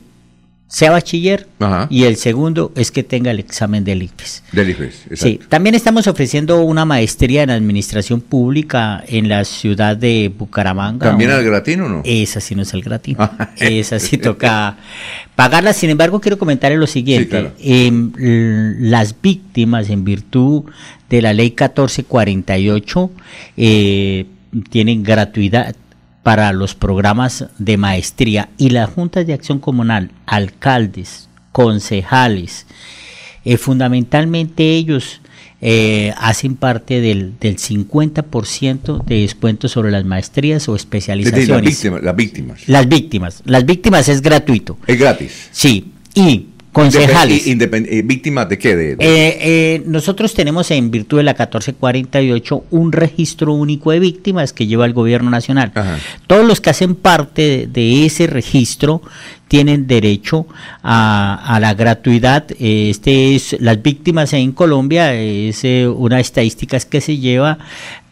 sea 0.67 0.91
bachiller 0.91 1.47
y 1.89 2.03
el 2.05 2.15
segundo 2.15 2.71
es 2.75 2.91
que 2.91 3.03
tenga 3.03 3.29
el 3.29 3.39
examen 3.39 3.83
del 3.83 4.01
IFES. 4.01 4.43
Del 4.51 4.71
IFES, 4.71 5.05
Sí, 5.13 5.39
también 5.47 5.75
estamos 5.75 6.07
ofreciendo 6.07 6.63
una 6.63 6.85
maestría 6.85 7.43
en 7.43 7.51
administración 7.51 8.19
pública 8.19 9.03
en 9.07 9.29
la 9.29 9.45
ciudad 9.45 9.95
de 9.95 10.33
Bucaramanga. 10.35 11.07
¿También 11.09 11.29
al 11.29 11.43
gratín 11.43 11.81
o 11.81 11.89
no? 11.89 12.01
Esa 12.03 12.41
sí 12.41 12.55
no 12.55 12.63
es 12.63 12.73
el 12.73 12.81
gratín. 12.81 13.15
Esa 13.57 13.99
sí 13.99 14.17
toca 14.17 14.77
pagarla. 15.35 15.71
Sin 15.71 15.91
embargo, 15.91 16.19
quiero 16.19 16.39
comentarle 16.39 16.77
lo 16.77 16.87
siguiente. 16.87 17.51
Em, 17.59 18.11
las 18.79 19.15
víctimas, 19.21 19.89
en 19.89 20.03
virtud 20.03 20.63
de 21.09 21.21
la 21.21 21.33
ley 21.33 21.49
1448, 21.49 23.11
eh, 23.55 24.25
tienen 24.69 25.03
gratuidad 25.03 25.75
para 26.25 26.51
los 26.53 26.73
programas 26.73 27.45
de 27.59 27.77
maestría 27.77 28.49
y 28.57 28.71
las 28.71 28.89
juntas 28.89 29.27
de 29.27 29.33
acción 29.33 29.59
comunal, 29.59 30.09
alcaldes, 30.25 31.29
concejales, 31.51 32.65
eh, 33.43 33.57
fundamentalmente 33.57 34.63
ellos 34.71 35.21
eh, 35.61 36.15
hacen 36.17 36.55
parte 36.55 36.99
del, 36.99 37.37
del 37.39 37.57
50% 37.57 39.05
de 39.05 39.21
descuento 39.21 39.67
sobre 39.67 39.91
las 39.91 40.03
maestrías 40.03 40.67
o 40.67 40.75
especializaciones. 40.75 41.47
Las 41.47 41.61
víctimas, 41.61 42.01
las 42.01 42.15
víctimas. 42.15 42.67
Las 42.67 42.89
víctimas. 42.89 43.43
Las 43.45 43.65
víctimas 43.67 44.09
es 44.09 44.23
gratuito. 44.23 44.79
Es 44.87 44.97
gratis. 44.97 45.49
Sí. 45.51 45.91
Y 46.15 46.47
concejales. 46.75 47.47
Eh, 47.47 48.01
¿Víctimas 48.03 48.49
de 48.49 48.57
qué? 48.57 48.75
De, 48.75 48.91
Eh, 48.91 48.97
eh, 48.99 49.83
nosotros 49.85 50.33
tenemos 50.33 50.69
en 50.71 50.91
virtud 50.91 51.17
de 51.17 51.23
la 51.23 51.31
1448 51.31 52.65
un 52.69 52.91
registro 52.91 53.53
único 53.53 53.91
de 53.91 53.99
víctimas 53.99 54.51
que 54.51 54.67
lleva 54.67 54.85
el 54.85 54.91
gobierno 54.91 55.29
nacional. 55.29 55.71
Ajá. 55.73 55.97
Todos 56.27 56.45
los 56.45 56.59
que 56.59 56.71
hacen 56.71 56.95
parte 56.95 57.41
de, 57.41 57.67
de 57.67 58.05
ese 58.05 58.27
registro 58.27 59.01
tienen 59.47 59.87
derecho 59.87 60.47
a, 60.83 61.55
a 61.55 61.59
la 61.61 61.73
gratuidad. 61.75 62.45
Eh, 62.59 62.89
Este 62.89 63.35
es 63.35 63.55
las 63.59 63.81
víctimas 63.81 64.33
en 64.33 64.51
Colombia 64.51 65.13
es 65.13 65.63
eh, 65.63 65.87
una 65.87 66.19
estadística 66.19 66.77
que 66.79 66.99
se 66.99 67.17
lleva 67.17 67.57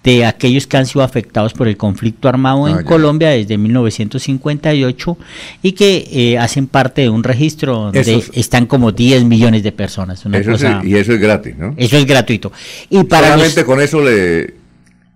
de 0.04 0.26
aquellos 0.26 0.68
que 0.68 0.78
han 0.78 0.86
sido 0.86 1.02
afectados 1.04 1.54
por 1.54 1.68
el 1.68 1.78
conflicto 1.78 2.28
armado 2.28 2.68
en 2.68 2.76
Ah. 2.80 2.84
Colombia 2.84 3.30
desde 3.30 3.58
1958 3.58 5.18
y 5.62 5.72
que 5.74 6.08
eh, 6.12 6.38
hacen 6.38 6.68
parte 6.68 7.02
de 7.04 7.10
un 7.10 7.24
registro 7.24 7.76
donde 7.76 8.02
Esos- 8.02 8.30
están 8.34 8.66
como 8.66 8.92
10 8.92 9.24
millones 9.24 9.64
de 9.64 9.72
personas. 9.72 10.26
Una 10.26 10.38
Eso 10.40 10.52
y 10.84 10.96
eso 10.96 11.14
es 11.14 11.20
gratis, 11.22 11.56
¿no? 11.58 11.74
eso 11.78 11.98
es 11.98 12.06
gratuito. 12.06 12.52
Y 12.90 13.04
para 13.06 13.28
los- 13.30 13.36
Solamente 13.38 13.64
con 13.66 13.82
eso 13.82 14.02
le... 14.02 14.63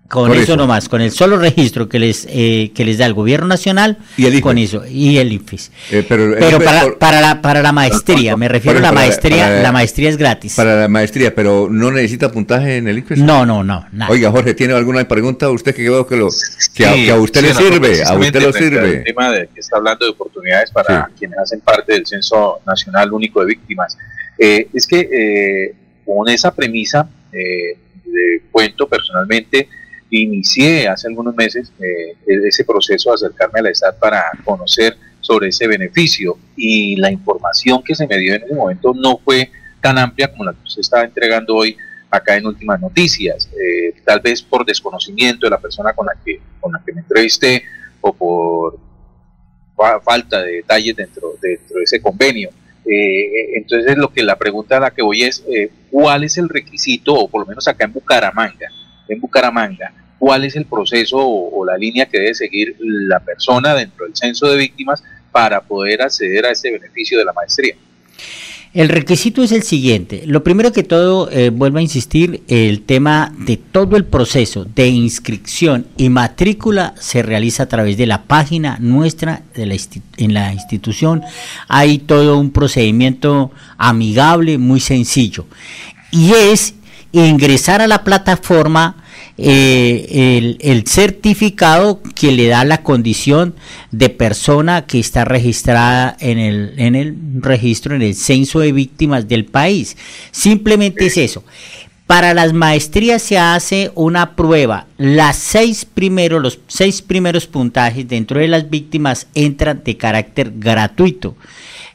con 0.08 0.32
eso, 0.32 0.40
eso. 0.42 0.56
nomás, 0.56 0.88
con 0.88 1.02
el 1.02 1.10
solo 1.10 1.36
registro 1.36 1.86
que 1.88 1.98
les 1.98 2.24
que 2.26 2.72
les 2.84 2.96
da 2.96 3.04
el 3.04 3.12
gobierno 3.12 3.46
nacional, 3.46 3.98
Y 4.16 4.24
el 4.24 4.40
con 4.40 4.56
eso, 4.56 4.82
y 4.86 5.18
el 5.18 5.30
IFES. 5.32 5.70
eh, 5.90 6.04
pero 6.08 6.24
el 6.24 6.34
Pero 6.38 6.56
IFES 6.56 6.64
para, 6.64 6.82
por- 6.82 6.98
para, 6.98 7.20
la, 7.20 7.42
para 7.42 7.60
la 7.62 7.72
maestría, 7.72 8.34
me 8.36 8.48
refiero 8.48 8.78
a 8.78 8.82
la 8.82 8.92
maestría, 8.92 9.44
para- 9.44 9.62
la 9.62 9.70
maestría 9.72 10.08
es 10.08 10.16
gratis. 10.16 10.54
Para 10.56 10.80
la 10.80 10.88
maestría, 10.88 11.34
pero 11.34 11.68
no 11.70 11.90
necesita 11.90 12.32
puntaje 12.32 12.78
en 12.78 12.88
el 12.88 12.98
IFES. 12.98 13.18
No, 13.18 13.44
no, 13.44 13.62
no, 13.62 13.84
nada. 13.92 14.10
Oiga, 14.10 14.30
Jorge, 14.30 14.54
¿tiene 14.54 14.72
alguna 14.72 15.06
pregunta? 15.06 15.50
Usted 15.50 15.74
que 15.74 15.82
veo 15.82 16.06
que, 16.06 16.16
lo, 16.16 16.28
que, 16.74 16.86
a, 16.86 16.94
Sí, 16.94 17.04
que 17.04 17.10
a 17.10 17.16
usted 17.16 17.40
sí, 17.40 17.46
le 17.48 17.52
no, 17.52 17.60
sirve, 17.60 18.02
a 18.04 18.14
usted 18.14 18.42
lo 18.42 18.52
sirve. 18.54 18.96
tema 19.04 19.30
de 19.30 19.48
que 19.52 19.60
está 19.60 19.76
hablando 19.76 20.06
de 20.06 20.12
oportunidades 20.12 20.70
para 20.70 21.10
quienes 21.18 21.38
hacen 21.38 21.60
parte 21.60 21.92
del 21.92 22.06
Censo 22.06 22.60
Nacional 22.66 23.12
Único 23.12 23.40
de 23.40 23.46
Víctimas. 23.46 23.98
Eh, 24.38 24.68
es 24.72 24.86
que 24.86 25.00
eh, 25.00 25.74
con 26.06 26.28
esa 26.30 26.54
premisa, 26.54 27.06
eh, 27.32 27.76
de 28.06 28.42
cuento 28.50 28.88
personalmente, 28.88 29.68
inicié 30.10 30.88
hace 30.88 31.08
algunos 31.08 31.34
meses 31.34 31.72
eh, 31.80 32.16
ese 32.26 32.64
proceso 32.64 33.10
de 33.10 33.14
acercarme 33.16 33.60
a 33.60 33.62
la 33.64 33.70
ESAT 33.70 33.98
para 33.98 34.24
conocer 34.44 34.96
sobre 35.20 35.48
ese 35.48 35.66
beneficio 35.66 36.38
y 36.56 36.96
la 36.96 37.10
información 37.10 37.82
que 37.82 37.94
se 37.94 38.06
me 38.06 38.16
dio 38.16 38.34
en 38.34 38.42
ese 38.44 38.54
momento 38.54 38.94
no 38.94 39.18
fue 39.18 39.50
tan 39.82 39.98
amplia 39.98 40.30
como 40.30 40.44
la 40.44 40.52
que 40.52 40.62
usted 40.64 40.80
estaba 40.80 41.04
entregando 41.04 41.54
hoy 41.56 41.76
acá 42.10 42.36
en 42.36 42.46
Últimas 42.46 42.80
Noticias, 42.80 43.48
eh, 43.52 43.94
tal 44.04 44.20
vez 44.20 44.40
por 44.42 44.64
desconocimiento 44.64 45.46
de 45.46 45.50
la 45.50 45.58
persona 45.58 45.92
con 45.92 46.06
la 46.06 46.14
que, 46.24 46.40
con 46.60 46.72
la 46.72 46.82
que 46.84 46.92
me 46.94 47.00
entrevisté 47.02 47.62
o 48.00 48.12
por 48.14 48.78
fa- 49.76 50.00
falta 50.00 50.40
de 50.42 50.52
detalles 50.52 50.96
dentro, 50.96 51.34
dentro 51.42 51.76
de 51.76 51.84
ese 51.84 52.00
convenio. 52.00 52.48
Eh, 52.86 53.56
entonces 53.58 53.98
lo 53.98 54.10
que 54.10 54.22
la 54.22 54.36
pregunta 54.38 54.78
a 54.78 54.80
la 54.80 54.90
que 54.90 55.02
voy 55.02 55.22
es 55.22 55.44
cuál 55.90 56.24
es 56.24 56.38
el 56.38 56.48
requisito, 56.48 57.12
o 57.14 57.28
por 57.28 57.42
lo 57.42 57.46
menos 57.46 57.68
acá 57.68 57.84
en 57.84 57.92
Bucaramanga, 57.92 58.68
en 59.08 59.20
Bucaramanga, 59.20 59.92
cuál 60.18 60.44
es 60.44 60.56
el 60.56 60.64
proceso 60.66 61.16
o, 61.18 61.64
la 61.64 61.76
línea 61.76 62.06
que 62.06 62.18
debe 62.18 62.34
seguir 62.34 62.76
la 62.80 63.20
persona 63.20 63.74
dentro 63.74 64.04
del 64.04 64.16
censo 64.16 64.46
de 64.48 64.56
víctimas 64.56 65.02
para 65.30 65.60
poder 65.60 66.02
acceder 66.02 66.46
a 66.46 66.50
ese 66.50 66.70
beneficio 66.70 67.18
de 67.18 67.24
la 67.24 67.32
maestría. 67.32 67.74
El 68.74 68.90
requisito 68.90 69.42
es 69.42 69.52
el 69.52 69.62
siguiente. 69.62 70.24
Lo 70.26 70.44
primero 70.44 70.72
que 70.72 70.82
todo, 70.82 71.30
eh, 71.30 71.48
vuelvo 71.48 71.78
a 71.78 71.82
insistir, 71.82 72.42
el 72.48 72.82
tema 72.82 73.32
de 73.38 73.56
todo 73.56 73.96
el 73.96 74.04
proceso 74.04 74.66
de 74.66 74.88
inscripción 74.88 75.86
y 75.96 76.10
matrícula 76.10 76.94
se 77.00 77.22
realiza 77.22 77.62
a 77.62 77.68
través 77.68 77.96
de 77.96 78.06
la 78.06 78.24
página 78.24 78.76
nuestra 78.78 79.42
de 79.54 79.80
en 80.18 80.34
la 80.34 80.52
institución. 80.52 81.22
Hay 81.66 81.98
todo 81.98 82.38
un 82.38 82.50
procedimiento 82.50 83.50
amigable, 83.78 84.58
muy 84.58 84.80
sencillo. 84.80 85.46
Y 86.10 86.32
es 86.32 86.74
ingresar 87.12 87.80
a 87.80 87.86
la 87.86 88.04
plataforma 88.04 88.96
eh, 89.40 90.36
el, 90.38 90.58
el, 90.60 90.86
certificado 90.86 92.02
que 92.14 92.32
le 92.32 92.48
da 92.48 92.64
la 92.64 92.82
condición 92.82 93.54
de 93.92 94.08
persona 94.08 94.84
que 94.84 94.98
está 94.98 95.24
registrada 95.24 96.16
en 96.18 96.38
el, 96.38 96.74
en 96.76 96.96
el 96.96 97.16
registro, 97.40 97.94
en 97.94 98.02
el 98.02 98.16
censo 98.16 98.58
de 98.60 98.72
víctimas 98.72 99.28
del 99.28 99.44
país. 99.44 99.96
Simplemente 100.32 101.06
es 101.06 101.16
eso. 101.16 101.44
Para 102.08 102.34
las 102.34 102.52
maestrías 102.52 103.22
se 103.22 103.38
hace 103.38 103.92
una 103.94 104.34
prueba. 104.34 104.86
Las 104.96 105.36
seis 105.36 105.84
primeros, 105.84 106.42
los 106.42 106.58
seis 106.66 107.02
primeros 107.02 107.46
puntajes 107.46 108.08
dentro 108.08 108.40
de 108.40 108.48
las 108.48 108.70
víctimas 108.70 109.28
entran 109.34 109.82
de 109.84 109.96
carácter 109.96 110.52
gratuito. 110.56 111.36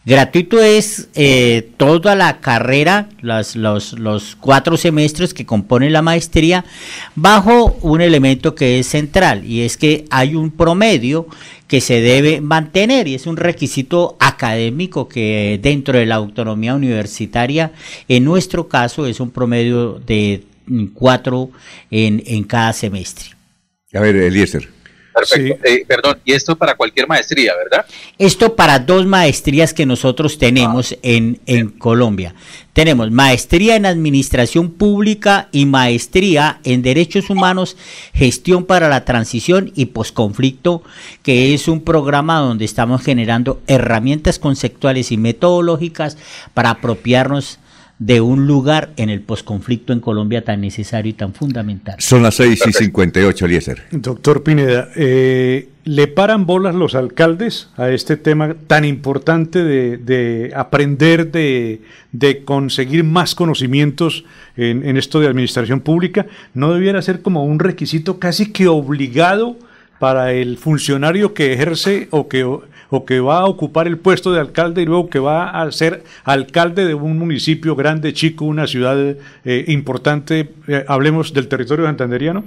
Gratuito 0.06 0.62
es 0.62 1.08
eh, 1.16 1.70
toda 1.78 2.16
la 2.16 2.42
carrera, 2.42 3.08
los, 3.22 3.56
los, 3.56 3.94
los, 3.94 4.36
cuatro 4.36 4.76
semestres 4.76 5.34
que 5.34 5.46
componen 5.46 5.94
la 5.94 6.02
maestría, 6.02 6.66
bajo 7.16 7.78
un 7.82 8.02
elemento 8.02 8.54
que 8.54 8.80
es 8.80 8.88
central, 8.88 9.46
y 9.46 9.62
es 9.62 9.78
que 9.78 10.04
hay 10.10 10.36
un 10.36 10.52
promedio 10.52 11.28
que 11.68 11.80
se 11.80 12.02
debe 12.02 12.42
mantener, 12.42 13.08
y 13.08 13.16
es 13.16 13.28
un 13.28 13.38
requisito 13.38 14.18
académico 14.20 15.08
que 15.08 15.58
dentro 15.64 15.98
de 15.98 16.06
la 16.06 16.16
autonomía 16.16 16.76
universitaria, 16.76 17.72
en 18.10 18.26
nuestro 18.26 18.68
caso, 18.68 19.08
es 19.08 19.22
un 19.22 19.32
promedio 19.32 20.02
de 20.06 20.44
cuatro 20.94 21.50
en, 21.90 22.22
en 22.26 22.44
cada 22.44 22.74
semestre. 22.74 23.28
A 23.94 24.02
ver, 24.02 24.18
Eliezer. 24.18 24.68
Perfecto. 25.14 25.64
Eh, 25.64 25.86
perdón, 25.88 26.20
y 26.26 26.34
esto 26.34 26.56
para 26.56 26.76
cualquier 26.76 27.08
maestría, 27.08 27.54
¿verdad? 27.56 27.86
Esto 28.18 28.56
para 28.56 28.80
dos 28.80 29.06
maestrías 29.06 29.74
que 29.74 29.86
nosotros 29.86 30.38
tenemos 30.38 30.98
en, 31.04 31.40
en 31.46 31.70
Colombia. 31.70 32.34
Tenemos 32.74 33.12
maestría 33.12 33.76
en 33.76 33.86
Administración 33.86 34.72
Pública 34.72 35.48
y 35.52 35.68
maestría 35.68 36.60
en 36.64 36.82
Derechos 36.82 37.30
Humanos, 37.30 37.78
Gestión 38.14 38.66
para 38.66 38.90
la 38.90 39.06
Transición 39.06 39.72
y 39.76 39.86
Posconflicto, 39.88 40.82
que 41.22 41.54
es 41.54 41.68
un 41.68 41.82
programa 41.82 42.40
donde 42.40 42.66
estamos 42.66 43.04
generando 43.04 43.62
herramientas 43.68 44.40
conceptuales 44.40 45.12
y 45.12 45.18
metodológicas 45.18 46.18
para 46.56 46.72
apropiarnos 46.72 47.60
de 48.00 48.22
un 48.22 48.48
lugar 48.48 48.92
en 48.98 49.10
el 49.10 49.22
posconflicto 49.22 49.94
en 49.94 50.00
Colombia 50.00 50.44
tan 50.44 50.62
necesario 50.62 51.12
y 51.12 51.14
tan 51.14 51.34
fundamental. 51.34 51.96
Son 52.00 52.24
las 52.24 52.36
6 52.36 52.64
y 52.68 52.74
58, 52.74 53.46
Eliezer. 53.46 53.84
Doctor 53.92 54.44
Pineda, 54.44 54.90
eh, 54.96 55.70
¿le 55.86 56.08
paran 56.08 56.46
bolas 56.46 56.76
los 56.76 56.96
alcaldes 56.96 57.70
a 57.78 57.90
este 57.92 58.18
tema 58.18 58.56
tan 58.68 58.84
importante 58.84 59.64
de, 59.64 59.98
de 59.98 60.52
aprender, 60.56 61.32
de, 61.32 61.82
de, 62.12 62.44
conseguir 62.44 63.04
más 63.04 63.36
conocimientos 63.36 64.26
en, 64.58 64.86
en 64.86 64.98
esto 64.98 65.20
de 65.20 65.28
administración 65.28 65.80
pública? 65.80 66.26
¿No 66.54 66.74
debiera 66.74 67.02
ser 67.02 67.22
como 67.22 67.46
un 67.46 67.60
requisito 67.60 68.20
casi 68.20 68.52
que 68.52 68.68
obligado? 68.68 69.58
para 70.00 70.34
el 70.34 70.58
funcionario 70.58 71.34
que 71.34 71.54
ejerce 71.54 72.10
o 72.12 72.28
que 72.28 72.44
o 72.96 73.06
que 73.06 73.20
va 73.20 73.40
a 73.40 73.46
ocupar 73.48 73.88
el 73.88 73.98
puesto 73.98 74.32
de 74.32 74.40
alcalde 74.40 74.84
y 74.84 74.86
luego 74.86 75.10
que 75.10 75.18
va 75.18 75.50
a 75.50 75.72
ser 75.72 76.04
alcalde 76.24 76.86
de 76.86 76.94
un 76.94 77.18
municipio 77.18 77.76
grande, 77.76 78.14
chico, 78.14 78.46
una 78.46 78.68
ciudad 78.68 79.18
eh, 79.46 79.66
importante, 79.70 80.52
eh, 80.68 80.86
hablemos 80.88 81.34
del 81.34 81.48
territorio 81.48 81.86
santanderiano? 81.86 82.44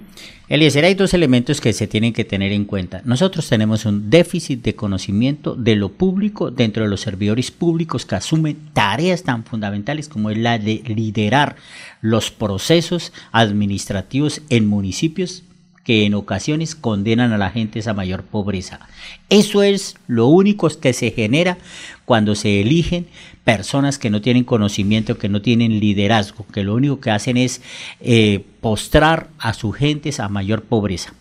Eliezer, 0.48 0.84
hay 0.84 0.94
dos 0.94 1.14
elementos 1.14 1.60
que 1.60 1.72
se 1.72 1.88
tienen 1.88 2.12
que 2.12 2.24
tener 2.24 2.52
en 2.52 2.64
cuenta. 2.64 3.02
Nosotros 3.04 3.48
tenemos 3.48 3.86
un 3.86 4.08
déficit 4.08 4.62
de 4.62 4.76
conocimiento 4.76 5.56
de 5.56 5.74
lo 5.74 5.88
público 5.88 6.52
dentro 6.52 6.84
de 6.84 6.90
los 6.90 7.00
servidores 7.00 7.50
públicos 7.50 8.06
que 8.06 8.14
asumen 8.14 8.56
tareas 8.72 9.24
tan 9.24 9.42
fundamentales 9.42 10.08
como 10.08 10.30
la 10.30 10.60
de 10.60 10.80
liderar 10.86 11.56
los 12.00 12.30
procesos 12.30 13.12
administrativos 13.32 14.42
en 14.48 14.68
municipios 14.68 15.42
que 15.86 16.04
en 16.04 16.14
ocasiones 16.14 16.74
condenan 16.74 17.32
a 17.32 17.38
la 17.38 17.50
gente 17.50 17.80
a 17.88 17.94
mayor 17.94 18.24
pobreza. 18.24 18.80
Eso 19.30 19.62
es 19.62 19.94
lo 20.08 20.26
único 20.26 20.68
que 20.68 20.92
se 20.92 21.12
genera 21.12 21.58
cuando 22.04 22.34
se 22.34 22.60
eligen 22.60 23.06
personas 23.44 23.96
que 23.96 24.10
no 24.10 24.20
tienen 24.20 24.42
conocimiento, 24.42 25.16
que 25.16 25.28
no 25.28 25.42
tienen 25.42 25.78
liderazgo, 25.78 26.44
que 26.52 26.64
lo 26.64 26.74
único 26.74 26.98
que 26.98 27.12
hacen 27.12 27.36
es 27.36 27.62
eh, 28.00 28.44
postrar 28.60 29.28
a 29.38 29.54
sus 29.54 29.76
gentes 29.76 30.18
a 30.18 30.28
mayor 30.28 30.62
pobreza. 30.62 31.14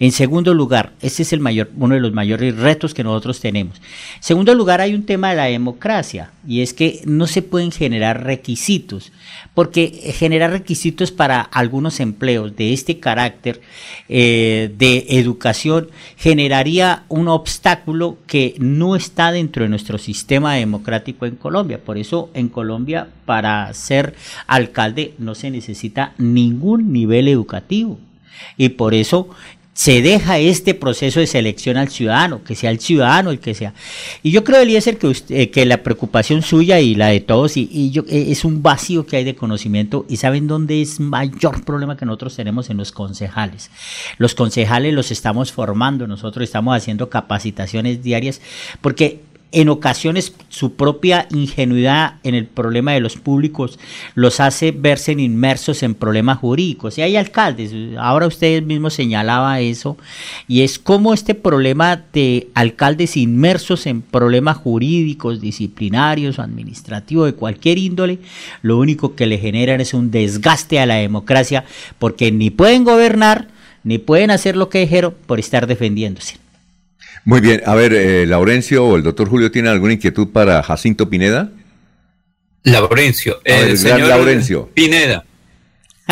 En 0.00 0.12
segundo 0.12 0.54
lugar, 0.54 0.92
ese 1.00 1.22
es 1.22 1.32
el 1.32 1.40
mayor, 1.40 1.70
uno 1.76 1.96
de 1.96 2.00
los 2.00 2.12
mayores 2.12 2.56
retos 2.56 2.94
que 2.94 3.02
nosotros 3.02 3.40
tenemos. 3.40 3.78
En 4.16 4.22
segundo 4.22 4.54
lugar, 4.54 4.80
hay 4.80 4.94
un 4.94 5.04
tema 5.04 5.30
de 5.30 5.36
la 5.36 5.46
democracia 5.46 6.30
y 6.46 6.60
es 6.60 6.72
que 6.72 7.00
no 7.04 7.26
se 7.26 7.42
pueden 7.42 7.72
generar 7.72 8.22
requisitos, 8.22 9.10
porque 9.54 10.12
generar 10.16 10.52
requisitos 10.52 11.10
para 11.10 11.40
algunos 11.40 11.98
empleos 11.98 12.54
de 12.54 12.72
este 12.72 13.00
carácter 13.00 13.60
eh, 14.08 14.72
de 14.78 15.06
educación 15.08 15.88
generaría 16.16 17.02
un 17.08 17.26
obstáculo 17.26 18.18
que 18.28 18.54
no 18.60 18.94
está 18.94 19.32
dentro 19.32 19.64
de 19.64 19.68
nuestro 19.68 19.98
sistema 19.98 20.54
democrático 20.54 21.26
en 21.26 21.34
Colombia. 21.34 21.80
Por 21.84 21.98
eso 21.98 22.30
en 22.34 22.48
Colombia 22.48 23.08
para 23.24 23.74
ser 23.74 24.14
alcalde 24.46 25.14
no 25.18 25.34
se 25.34 25.50
necesita 25.50 26.12
ningún 26.18 26.92
nivel 26.92 27.26
educativo. 27.26 27.98
Y 28.56 28.70
por 28.70 28.94
eso 28.94 29.30
se 29.78 30.02
deja 30.02 30.38
este 30.38 30.74
proceso 30.74 31.20
de 31.20 31.28
selección 31.28 31.76
al 31.76 31.88
ciudadano, 31.88 32.42
que 32.42 32.56
sea 32.56 32.72
el 32.72 32.80
ciudadano 32.80 33.30
el 33.30 33.38
que 33.38 33.54
sea. 33.54 33.74
Y 34.24 34.32
yo 34.32 34.42
creo, 34.42 34.60
Eliezer, 34.60 34.98
que, 34.98 35.14
eh, 35.28 35.50
que 35.50 35.64
la 35.66 35.84
preocupación 35.84 36.42
suya 36.42 36.80
y 36.80 36.96
la 36.96 37.06
de 37.06 37.20
todos, 37.20 37.56
y, 37.56 37.92
eh, 38.08 38.26
es 38.28 38.44
un 38.44 38.60
vacío 38.60 39.06
que 39.06 39.18
hay 39.18 39.22
de 39.22 39.36
conocimiento, 39.36 40.04
y 40.08 40.16
¿saben 40.16 40.48
dónde 40.48 40.82
es 40.82 40.98
mayor 40.98 41.64
problema 41.64 41.96
que 41.96 42.06
nosotros 42.06 42.34
tenemos? 42.34 42.70
En 42.70 42.76
los 42.76 42.90
concejales. 42.90 43.70
Los 44.16 44.34
concejales 44.34 44.94
los 44.94 45.12
estamos 45.12 45.52
formando, 45.52 46.08
nosotros 46.08 46.42
estamos 46.42 46.76
haciendo 46.76 47.08
capacitaciones 47.08 48.02
diarias, 48.02 48.40
porque 48.80 49.20
en 49.50 49.68
ocasiones 49.70 50.34
su 50.50 50.74
propia 50.74 51.26
ingenuidad 51.30 52.16
en 52.22 52.34
el 52.34 52.46
problema 52.46 52.92
de 52.92 53.00
los 53.00 53.16
públicos 53.16 53.78
los 54.14 54.40
hace 54.40 54.72
verse 54.72 55.12
inmersos 55.12 55.82
en 55.82 55.94
problemas 55.94 56.38
jurídicos. 56.38 56.98
Y 56.98 57.02
hay 57.02 57.16
alcaldes, 57.16 57.72
ahora 57.98 58.26
usted 58.26 58.62
mismo 58.62 58.90
señalaba 58.90 59.60
eso, 59.60 59.96
y 60.46 60.62
es 60.62 60.78
como 60.78 61.14
este 61.14 61.34
problema 61.34 62.02
de 62.12 62.48
alcaldes 62.54 63.16
inmersos 63.16 63.86
en 63.86 64.02
problemas 64.02 64.58
jurídicos, 64.58 65.40
disciplinarios 65.40 66.38
administrativos 66.38 67.26
de 67.26 67.34
cualquier 67.34 67.78
índole, 67.78 68.18
lo 68.62 68.78
único 68.78 69.14
que 69.14 69.26
le 69.26 69.38
generan 69.38 69.80
es 69.80 69.94
un 69.94 70.10
desgaste 70.10 70.78
a 70.78 70.86
la 70.86 70.96
democracia 70.96 71.64
porque 71.98 72.30
ni 72.32 72.50
pueden 72.50 72.84
gobernar, 72.84 73.48
ni 73.82 73.98
pueden 73.98 74.30
hacer 74.30 74.56
lo 74.56 74.68
que 74.68 74.80
dijeron 74.80 75.14
por 75.26 75.38
estar 75.38 75.66
defendiéndose. 75.66 76.47
Muy 77.24 77.40
bien, 77.40 77.62
a 77.66 77.74
ver, 77.74 77.92
eh, 77.92 78.26
Laurencio 78.26 78.84
o 78.86 78.96
el 78.96 79.02
doctor 79.02 79.28
Julio 79.28 79.50
tiene 79.50 79.68
alguna 79.68 79.92
inquietud 79.92 80.28
para 80.28 80.62
Jacinto 80.62 81.10
Pineda. 81.10 81.50
Laurencio, 82.62 83.40
el 83.44 83.76
señor 83.78 84.08
Laurencio. 84.08 84.70
Pineda, 84.74 85.24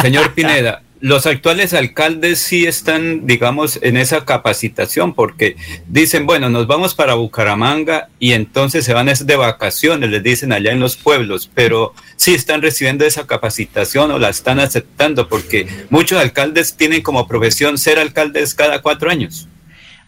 señor 0.01 0.35
Pineda, 0.35 0.83
los 1.01 1.27
actuales 1.27 1.75
alcaldes 1.75 2.39
sí 2.39 2.67
están, 2.67 3.27
digamos, 3.27 3.79
en 3.83 3.97
esa 3.97 4.25
capacitación 4.25 5.15
porque 5.15 5.57
dicen, 5.87 6.27
bueno, 6.27 6.49
nos 6.49 6.67
vamos 6.67 6.95
para 6.95 7.15
Bucaramanga 7.15 8.09
y 8.19 8.33
entonces 8.33 8.85
se 8.85 8.95
van 8.95 9.07
de 9.07 9.37
vacaciones, 9.37 10.11
les 10.11 10.23
dicen 10.23 10.53
allá 10.53 10.73
en 10.73 10.81
los 10.81 10.97
pueblos, 10.97 11.51
pero 11.55 11.95
sí 12.17 12.35
están 12.35 12.63
recibiendo 12.63 13.05
esa 13.05 13.27
capacitación 13.27 14.11
o 14.11 14.19
la 14.19 14.31
están 14.31 14.59
aceptando 14.59 15.29
porque 15.29 15.69
muchos 15.91 16.21
alcaldes 16.21 16.77
tienen 16.77 17.03
como 17.03 17.29
profesión 17.29 17.79
ser 17.79 17.99
alcaldes 17.99 18.55
cada 18.55 18.83
cuatro 18.83 19.11
años. 19.11 19.49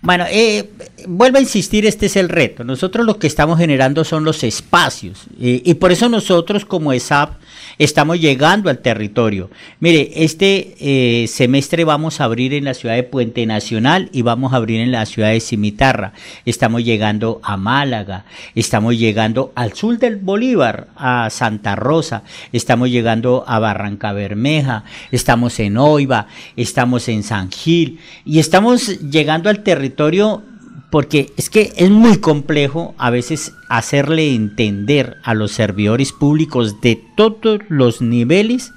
Bueno, 0.00 0.24
eh, 0.28 0.68
vuelvo 1.06 1.38
a 1.38 1.40
insistir, 1.40 1.86
este 1.86 2.06
es 2.06 2.16
el 2.16 2.28
reto. 2.28 2.64
Nosotros 2.64 3.06
lo 3.06 3.18
que 3.18 3.26
estamos 3.26 3.58
generando 3.58 4.04
son 4.04 4.24
los 4.24 4.42
espacios 4.44 5.26
y 5.38 5.74
por 5.74 5.92
eso 5.92 6.08
nosotros 6.08 6.64
como 6.64 6.92
ESAP 6.92 7.34
estamos 7.78 8.20
llegando 8.20 8.70
al 8.70 8.78
territorio. 8.78 9.50
Mire, 9.80 10.10
este 10.16 10.74
eh, 10.80 11.26
semestre 11.28 11.84
vamos 11.84 12.20
a 12.20 12.24
abrir 12.24 12.54
en 12.54 12.64
la 12.64 12.74
ciudad 12.74 12.96
de 12.96 13.04
Puente 13.04 13.46
Nacional 13.46 14.08
y 14.12 14.22
vamos 14.22 14.52
a 14.52 14.56
abrir 14.56 14.80
en 14.80 14.92
la 14.92 15.06
ciudad 15.06 15.30
de 15.30 15.40
Cimitarra. 15.40 16.12
Estamos 16.44 16.84
llegando 16.84 17.40
a 17.42 17.56
Málaga, 17.56 18.24
estamos 18.54 18.98
llegando 18.98 19.52
al 19.54 19.74
sur 19.74 19.98
del 19.98 20.16
Bolívar, 20.16 20.88
a 20.96 21.30
Santa 21.30 21.76
Rosa, 21.76 22.22
estamos 22.52 22.90
llegando 22.90 23.44
a 23.46 23.58
Barranca 23.58 24.12
Bermeja, 24.12 24.84
estamos 25.12 25.58
en 25.60 25.76
Oiva, 25.76 26.26
estamos 26.56 27.08
en 27.08 27.22
San 27.22 27.50
Gil 27.50 28.00
y 28.24 28.38
estamos 28.38 28.98
llegando 29.00 29.50
al 29.50 29.62
territorio 29.62 30.42
porque 30.90 31.32
es 31.36 31.50
que 31.50 31.72
es 31.76 31.90
muy 31.90 32.18
complejo 32.18 32.94
a 32.98 33.10
veces 33.10 33.54
hacerle 33.68 34.34
entender 34.34 35.16
a 35.22 35.34
los 35.34 35.52
servidores 35.52 36.12
públicos 36.12 36.80
de 36.80 37.02
todos 37.16 37.60
los 37.68 38.00
niveles 38.00 38.72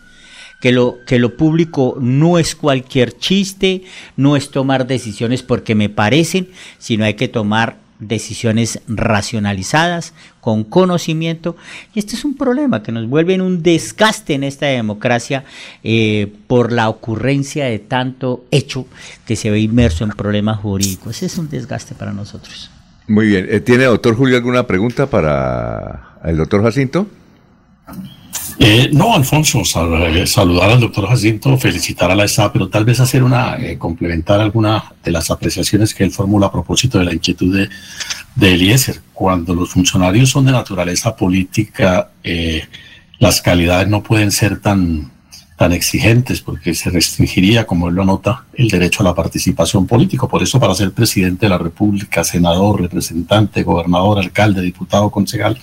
que 0.61 0.71
lo, 0.71 0.99
que 1.05 1.19
lo 1.19 1.35
público 1.35 1.97
no 1.99 2.37
es 2.37 2.55
cualquier 2.55 3.17
chiste, 3.17 3.83
no 4.15 4.35
es 4.35 4.51
tomar 4.51 4.85
decisiones 4.87 5.41
porque 5.41 5.73
me 5.73 5.89
parecen, 5.89 6.49
sino 6.77 7.03
hay 7.03 7.15
que 7.15 7.27
tomar 7.27 7.80
decisiones 8.01 8.81
racionalizadas, 8.87 10.13
con 10.41 10.65
conocimiento. 10.65 11.55
Y 11.93 11.99
este 11.99 12.15
es 12.15 12.25
un 12.25 12.35
problema 12.35 12.83
que 12.83 12.91
nos 12.91 13.07
vuelve 13.07 13.35
en 13.35 13.41
un 13.41 13.63
desgaste 13.63 14.33
en 14.33 14.43
esta 14.43 14.65
democracia 14.65 15.45
eh, 15.83 16.33
por 16.47 16.73
la 16.73 16.89
ocurrencia 16.89 17.65
de 17.65 17.79
tanto 17.79 18.43
hecho 18.51 18.85
que 19.25 19.37
se 19.37 19.49
ve 19.49 19.61
inmerso 19.61 20.03
en 20.03 20.09
problemas 20.09 20.59
jurídicos. 20.59 21.23
Es 21.23 21.37
un 21.37 21.49
desgaste 21.49 21.95
para 21.95 22.11
nosotros. 22.11 22.69
Muy 23.07 23.27
bien. 23.27 23.47
Eh, 23.49 23.59
¿Tiene, 23.61 23.85
doctor 23.85 24.15
Julio, 24.15 24.35
alguna 24.35 24.67
pregunta 24.67 25.07
para 25.07 26.17
el 26.23 26.37
doctor 26.37 26.63
Jacinto? 26.63 27.07
Eh, 28.59 28.89
no, 28.93 29.15
Alfonso, 29.15 29.65
sal- 29.65 30.27
saludar 30.27 30.69
al 30.71 30.79
doctor 30.79 31.07
Jacinto, 31.07 31.57
felicitar 31.57 32.11
a 32.11 32.15
la 32.15 32.25
ESA, 32.25 32.51
pero 32.53 32.69
tal 32.69 32.85
vez 32.85 32.99
hacer 32.99 33.23
una, 33.23 33.55
eh, 33.57 33.77
complementar 33.77 34.39
alguna 34.39 34.93
de 35.03 35.11
las 35.11 35.31
apreciaciones 35.31 35.93
que 35.95 36.03
él 36.03 36.11
formula 36.11 36.47
a 36.47 36.51
propósito 36.51 36.99
de 36.99 37.05
la 37.05 37.13
inquietud 37.13 37.55
de, 37.55 37.69
de 38.35 38.53
Eliezer. 38.53 39.01
Cuando 39.13 39.55
los 39.55 39.69
funcionarios 39.71 40.29
son 40.29 40.45
de 40.45 40.51
naturaleza 40.51 41.15
política, 41.15 42.11
eh, 42.23 42.63
las 43.19 43.41
calidades 43.41 43.87
no 43.87 44.03
pueden 44.03 44.31
ser 44.31 44.59
tan, 44.59 45.11
tan 45.57 45.73
exigentes 45.73 46.41
porque 46.41 46.73
se 46.73 46.89
restringiría, 46.89 47.65
como 47.65 47.89
él 47.89 47.95
lo 47.95 48.03
anota, 48.03 48.45
el 48.53 48.67
derecho 48.67 49.01
a 49.01 49.05
la 49.05 49.15
participación 49.15 49.87
política. 49.87 50.27
Por 50.27 50.41
eso, 50.43 50.59
para 50.59 50.75
ser 50.75 50.91
presidente 50.91 51.45
de 51.45 51.49
la 51.49 51.57
República, 51.57 52.23
senador, 52.23 52.81
representante, 52.81 53.63
gobernador, 53.63 54.19
alcalde, 54.19 54.61
diputado, 54.61 55.09
concejal, 55.11 55.57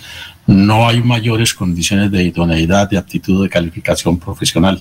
no 0.49 0.89
hay 0.89 1.03
mayores 1.03 1.53
condiciones 1.53 2.11
de 2.11 2.25
idoneidad, 2.25 2.89
de 2.89 2.97
aptitud, 2.97 3.43
de 3.43 3.51
calificación 3.51 4.19
profesional. 4.19 4.81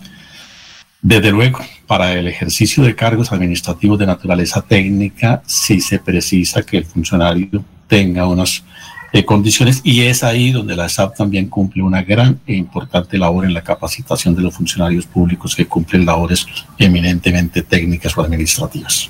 Desde 1.02 1.30
luego, 1.30 1.60
para 1.86 2.14
el 2.14 2.26
ejercicio 2.28 2.84
de 2.84 2.96
cargos 2.96 3.34
administrativos 3.34 4.00
de 4.00 4.06
naturaleza 4.06 4.62
técnica, 4.62 5.44
sí 5.46 5.82
se 5.82 6.00
precisa 6.00 6.64
que 6.64 6.78
el 6.78 6.86
funcionario 6.86 7.66
tenga 7.86 8.26
unas 8.28 8.64
eh, 9.12 9.26
condiciones 9.26 9.82
y 9.84 10.04
es 10.04 10.24
ahí 10.24 10.54
donde 10.54 10.76
la 10.76 10.88
SAP 10.88 11.18
también 11.18 11.50
cumple 11.50 11.84
una 11.84 12.02
gran 12.02 12.40
e 12.48 12.56
importante 12.56 13.18
labor 13.18 13.44
en 13.44 13.54
la 13.54 13.62
capacitación 13.62 14.36
de 14.36 14.44
los 14.44 14.56
funcionarios 14.56 15.06
públicos 15.06 15.54
que 15.54 15.66
cumplen 15.66 16.06
labores 16.06 16.48
eminentemente 16.78 17.62
técnicas 17.62 18.18
o 18.18 18.22
administrativas. 18.22 19.10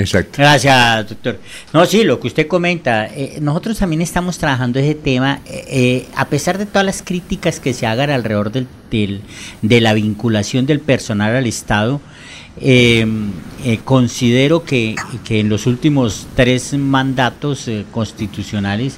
Exacto. 0.00 0.32
Gracias, 0.38 1.08
doctor. 1.08 1.38
No, 1.72 1.84
sí, 1.84 2.04
lo 2.04 2.20
que 2.20 2.28
usted 2.28 2.46
comenta, 2.46 3.06
eh, 3.06 3.38
nosotros 3.40 3.78
también 3.78 4.00
estamos 4.00 4.38
trabajando 4.38 4.78
ese 4.78 4.94
tema, 4.94 5.40
eh, 5.46 5.64
eh, 5.68 6.06
a 6.16 6.28
pesar 6.28 6.58
de 6.58 6.66
todas 6.66 6.84
las 6.84 7.02
críticas 7.02 7.60
que 7.60 7.74
se 7.74 7.86
hagan 7.86 8.10
alrededor 8.10 8.50
del, 8.50 8.66
de 9.62 9.80
la 9.80 9.92
vinculación 9.92 10.66
del 10.66 10.80
personal 10.80 11.36
al 11.36 11.46
Estado, 11.46 12.00
eh, 12.60 13.06
eh, 13.64 13.78
considero 13.84 14.64
que, 14.64 14.96
que 15.24 15.40
en 15.40 15.48
los 15.48 15.66
últimos 15.66 16.26
tres 16.34 16.74
mandatos 16.74 17.70
constitucionales 17.92 18.96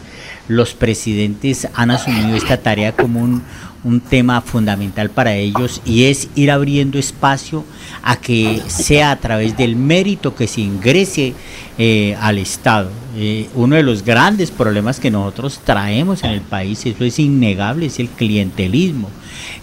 los 0.49 0.75
presidentes 0.75 1.69
han 1.75 1.91
asumido 1.91 2.35
esta 2.35 2.57
tarea 2.57 2.93
como 2.93 3.21
un, 3.21 3.43
un 3.85 4.01
tema 4.01 4.41
fundamental 4.41 5.11
para 5.11 5.35
ellos 5.35 5.83
y 5.85 6.05
es 6.05 6.29
ir 6.35 6.51
abriendo 6.51 6.99
espacio 6.99 7.65
a 8.03 8.17
que 8.17 8.63
sea 8.69 9.11
a 9.11 9.17
través 9.17 9.57
del 9.57 9.77
mérito 9.77 10.35
que 10.35 10.47
se 10.47 10.61
ingrese 10.61 11.35
eh, 11.79 12.17
al 12.21 12.39
Estado. 12.39 12.91
Eh, 13.17 13.49
uno 13.55 13.77
de 13.77 13.83
los 13.83 14.05
grandes 14.05 14.51
problemas 14.51 15.01
que 15.01 15.11
nosotros 15.11 15.61
traemos 15.65 16.23
en 16.23 16.31
el 16.31 16.41
país, 16.41 16.87
eso 16.87 17.05
es 17.05 17.19
innegable, 17.19 17.87
es 17.87 17.99
el 17.99 18.09
clientelismo. 18.09 19.11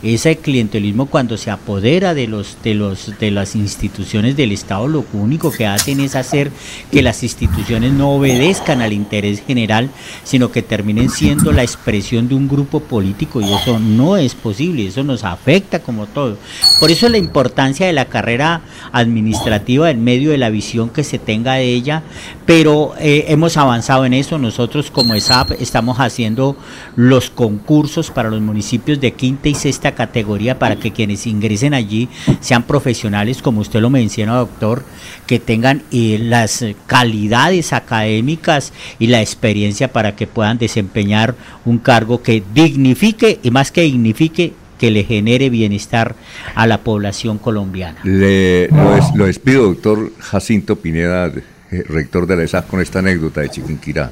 Ese 0.03 0.37
clientelismo 0.37 1.07
cuando 1.07 1.37
se 1.37 1.51
apodera 1.51 2.13
de 2.13 2.27
los 2.27 2.57
de 2.63 2.73
los 2.73 3.13
de 3.19 3.31
las 3.31 3.55
instituciones 3.55 4.35
del 4.35 4.51
Estado, 4.51 4.87
lo 4.87 5.05
único 5.13 5.51
que 5.51 5.67
hacen 5.67 5.99
es 5.99 6.15
hacer 6.15 6.51
que 6.91 7.01
las 7.01 7.23
instituciones 7.23 7.93
no 7.93 8.11
obedezcan 8.11 8.81
al 8.81 8.93
interés 8.93 9.43
general, 9.45 9.89
sino 10.23 10.51
que 10.51 10.61
terminen 10.61 11.09
siendo 11.09 11.51
la 11.51 11.63
expresión 11.63 12.27
de 12.27 12.35
un 12.35 12.47
grupo 12.47 12.79
político 12.79 13.41
y 13.41 13.51
eso 13.51 13.79
no 13.79 14.17
es 14.17 14.35
posible, 14.35 14.87
eso 14.87 15.03
nos 15.03 15.23
afecta 15.23 15.79
como 15.79 16.05
todo. 16.07 16.37
Por 16.79 16.91
eso 16.91 17.09
la 17.09 17.17
importancia 17.17 17.87
de 17.87 17.93
la 17.93 18.05
carrera 18.05 18.61
administrativa 18.91 19.89
en 19.91 20.03
medio 20.03 20.31
de 20.31 20.37
la 20.37 20.49
visión 20.49 20.89
que 20.89 21.03
se 21.03 21.19
tenga 21.19 21.55
de 21.55 21.73
ella, 21.73 22.03
pero 22.45 22.93
eh, 22.99 23.25
hemos 23.27 23.57
avanzado 23.57 24.05
en 24.05 24.13
eso. 24.13 24.37
Nosotros 24.37 24.91
como 24.91 25.13
ESAP 25.13 25.51
estamos 25.59 25.99
haciendo 25.99 26.55
los 26.95 27.29
concursos 27.29 28.11
para 28.11 28.29
los 28.29 28.41
municipios 28.41 28.99
de 28.99 29.13
quinta 29.13 29.49
y 29.49 29.55
sexta 29.59 29.93
categoría 29.93 30.57
para 30.57 30.77
que 30.77 30.91
quienes 30.91 31.27
ingresen 31.27 31.73
allí 31.75 32.09
sean 32.39 32.63
profesionales, 32.63 33.41
como 33.41 33.61
usted 33.61 33.79
lo 33.81 33.89
menciona, 33.91 34.33
doctor, 34.35 34.83
que 35.27 35.37
tengan 35.39 35.83
eh, 35.91 36.17
las 36.19 36.65
calidades 36.87 37.73
académicas 37.73 38.73
y 38.97 39.07
la 39.07 39.21
experiencia 39.21 39.91
para 39.93 40.15
que 40.15 40.25
puedan 40.25 40.57
desempeñar 40.57 41.35
un 41.65 41.77
cargo 41.77 42.23
que 42.23 42.41
dignifique 42.53 43.39
y 43.43 43.51
más 43.51 43.71
que 43.71 43.81
dignifique, 43.81 44.53
que 44.79 44.91
le 44.91 45.03
genere 45.03 45.49
bienestar 45.49 46.15
a 46.55 46.65
la 46.65 46.77
población 46.79 47.37
colombiana. 47.37 47.99
Le, 48.03 48.69
lo, 48.69 48.95
des- 48.95 49.13
lo 49.13 49.25
despido, 49.25 49.63
doctor 49.63 50.11
Jacinto 50.19 50.77
Pineda, 50.77 51.27
eh, 51.71 51.83
rector 51.89 52.25
de 52.25 52.37
la 52.37 52.43
ESAF, 52.43 52.65
con 52.67 52.79
esta 52.79 52.99
anécdota 52.99 53.41
de 53.41 53.49
Chiquinquirá. 53.49 54.09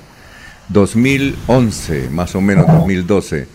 2011, 0.70 2.10
más 2.12 2.36
o 2.36 2.42
menos 2.42 2.68
2012, 2.68 3.48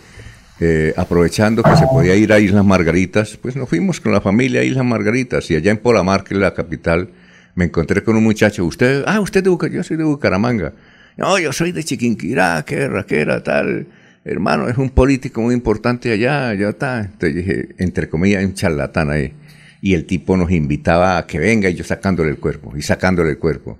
eh, 0.63 0.93
aprovechando 0.95 1.61
que 1.61 1.75
se 1.75 1.85
podía 1.87 2.15
ir 2.15 2.31
a 2.31 2.39
Islas 2.39 2.63
Margaritas, 2.63 3.37
pues 3.37 3.57
nos 3.57 3.67
fuimos 3.67 3.99
con 3.99 4.13
la 4.13 4.21
familia 4.21 4.61
a 4.61 4.63
Islas 4.63 4.85
Margaritas 4.85 5.51
y 5.51 5.55
allá 5.55 5.71
en 5.71 5.77
Polamar, 5.77 6.23
que 6.23 6.35
es 6.35 6.39
la 6.39 6.53
capital, 6.53 7.09
me 7.55 7.65
encontré 7.65 8.01
con 8.01 8.15
un 8.15 8.23
muchacho, 8.23 8.63
usted, 8.63 9.03
ah, 9.05 9.19
usted 9.19 9.43
de 9.43 9.49
Bucaramanga, 9.49 9.77
yo 9.77 9.83
soy 9.83 9.97
de 9.97 10.05
Bucaramanga. 10.05 10.73
No, 11.17 11.37
yo 11.37 11.51
soy 11.51 11.73
de 11.73 11.83
Chiquinquirá, 11.83 12.63
que 12.65 12.87
raquera, 12.87 13.43
tal. 13.43 13.87
Hermano, 14.23 14.69
es 14.69 14.77
un 14.77 14.89
político 14.89 15.41
muy 15.41 15.53
importante 15.53 16.11
allá, 16.13 16.53
ya 16.53 16.69
está. 16.69 17.01
Entonces 17.01 17.35
dije, 17.35 17.75
entre 17.77 18.07
comillas, 18.07 18.43
un 18.45 18.53
charlatán 18.53 19.11
ahí. 19.11 19.33
Y 19.81 19.95
el 19.95 20.05
tipo 20.05 20.37
nos 20.37 20.49
invitaba 20.49 21.17
a 21.17 21.27
que 21.27 21.39
venga 21.39 21.69
y 21.69 21.75
yo 21.75 21.83
sacándole 21.83 22.29
el 22.29 22.37
cuerpo, 22.37 22.73
y 22.77 22.81
sacándole 22.81 23.31
el 23.31 23.37
cuerpo. 23.37 23.77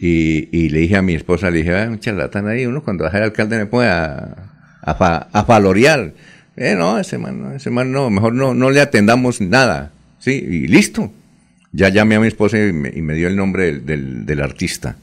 Y, 0.00 0.48
y 0.50 0.70
le 0.70 0.80
dije 0.80 0.96
a 0.96 1.02
mi 1.02 1.14
esposa, 1.14 1.50
le 1.50 1.58
dije, 1.58 1.76
ah, 1.76 1.88
un 1.90 2.00
charlatán 2.00 2.48
ahí, 2.48 2.64
uno 2.64 2.82
cuando 2.82 3.04
baja 3.04 3.18
el 3.18 3.24
alcalde 3.24 3.58
me 3.58 3.66
pone 3.66 3.88
a, 3.88 4.45
a, 4.86 4.94
fa- 4.94 5.28
a 5.32 5.44
falorear. 5.44 6.12
Eh, 6.56 6.74
no, 6.74 6.98
ese 6.98 7.18
man 7.18 7.42
no, 7.42 7.52
ese 7.54 7.68
man 7.68 7.92
no, 7.92 8.08
mejor 8.08 8.32
no, 8.32 8.54
no 8.54 8.70
le 8.70 8.80
atendamos 8.80 9.42
nada. 9.42 9.90
Sí, 10.18 10.30
y 10.32 10.66
listo. 10.68 11.12
Ya 11.72 11.90
llamé 11.90 12.14
a 12.14 12.20
mi 12.20 12.28
esposa 12.28 12.56
y 12.58 12.72
me, 12.72 12.88
y 12.88 13.02
me 13.02 13.12
dio 13.12 13.28
el 13.28 13.36
nombre 13.36 13.64
del, 13.66 13.84
del, 13.84 14.24
del 14.24 14.40
artista. 14.40 14.96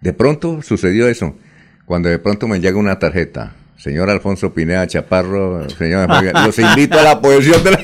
De 0.00 0.14
pronto 0.14 0.62
sucedió 0.62 1.06
eso, 1.08 1.36
cuando 1.84 2.08
de 2.08 2.18
pronto 2.18 2.48
me 2.48 2.60
llega 2.60 2.78
una 2.78 2.98
tarjeta. 2.98 3.52
Señor 3.76 4.08
Alfonso 4.08 4.54
Pineda 4.54 4.86
Chaparro, 4.86 5.68
señor, 5.68 6.08
los 6.46 6.58
invito 6.58 6.98
a 6.98 7.02
la 7.02 7.20
poesía 7.20 7.58
de 7.58 7.72
la, 7.72 7.80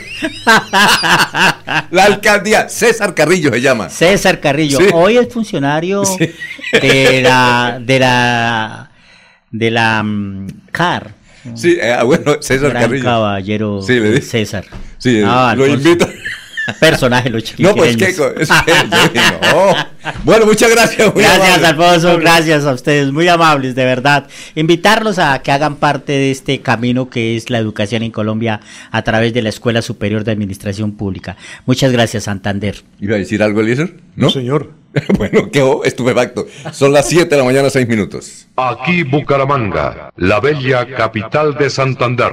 la 1.91 2.05
alcaldía. 2.05 2.69
César 2.71 3.15
Carrillo 3.15 3.51
se 3.53 3.61
llama. 3.61 3.91
César 3.91 4.41
Carrillo, 4.41 4.79
Sí. 4.79 4.87
hoy 4.95 5.19
es 5.19 5.29
funcionario 5.33 6.03
de 6.81 7.21
la 7.23 7.79
de 7.85 7.99
la 7.99 8.91
de 9.51 9.71
la 9.71 10.03
mm, 10.03 10.47
CAR. 10.73 11.13
Sí, 11.55 11.79
ah, 11.81 12.03
bueno, 12.05 12.37
César 12.41 12.71
Gran 12.71 12.83
Carrillo. 12.83 13.05
caballero 13.05 13.83
Sí, 13.83 13.99
le 13.99 14.13
di- 14.13 14.21
César. 14.21 14.65
Sí, 14.99 15.23
Ah, 15.25 15.55
lo 15.57 15.67
invito. 15.67 16.07
Personaje 16.79 17.31
los 17.31 17.59
No, 17.59 17.75
pues 17.75 17.97
qué. 17.97 18.15
no. 18.17 19.91
Bueno, 20.25 20.47
muchas 20.47 20.71
gracias. 20.71 21.13
Gracias, 21.15 21.59
amable. 21.59 21.67
Alfonso, 21.67 22.19
gracias 22.19 22.65
a 22.65 22.73
ustedes, 22.73 23.13
muy 23.13 23.29
amables, 23.29 23.75
de 23.75 23.85
verdad. 23.85 24.27
Invitarlos 24.55 25.19
a 25.19 25.41
que 25.43 25.53
hagan 25.53 25.77
parte 25.77 26.13
de 26.13 26.31
este 26.31 26.61
camino 26.61 27.11
que 27.11 27.37
es 27.37 27.51
la 27.51 27.59
educación 27.59 28.03
en 28.03 28.11
Colombia 28.11 28.61
a 28.91 29.03
través 29.03 29.35
de 29.35 29.43
la 29.43 29.51
Escuela 29.51 29.83
Superior 29.83 30.25
de 30.25 30.33
Administración 30.33 30.93
Pública. 30.93 31.37
Muchas 31.67 31.93
gracias, 31.93 32.25
Santander. 32.25 32.83
¿Iba 32.99 33.17
a 33.17 33.19
decir 33.19 33.43
algo, 33.43 33.61
Eliezer? 33.61 33.95
No, 34.17 34.31
señor. 34.31 34.71
bueno, 35.19 35.51
quedó 35.51 35.85
estupefacto. 35.85 36.47
Son 36.73 36.93
las 36.93 37.09
7 37.09 37.29
de 37.29 37.37
la 37.37 37.45
mañana, 37.45 37.71
6 37.71 37.87
minutos. 37.87 38.47
Aquí 38.57 39.03
Bucaramanga, 39.03 40.13
la 40.17 40.41
bella 40.41 40.87
capital 40.97 41.57
de 41.57 41.71
Santander. 41.71 42.33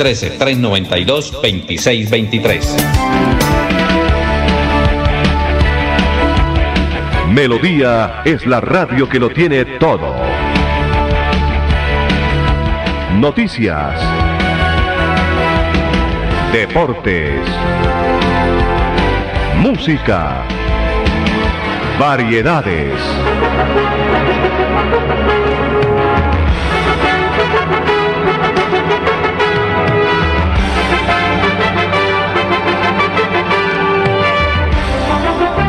313-392-2623. 0.01 2.65
Melodía 7.29 8.23
es 8.25 8.47
la 8.47 8.59
radio 8.59 9.07
que 9.07 9.19
lo 9.19 9.29
tiene 9.29 9.63
todo. 9.79 10.15
Noticias. 13.13 14.01
Deportes. 16.51 17.39
Música. 19.59 20.43
Variedades. 21.99 22.99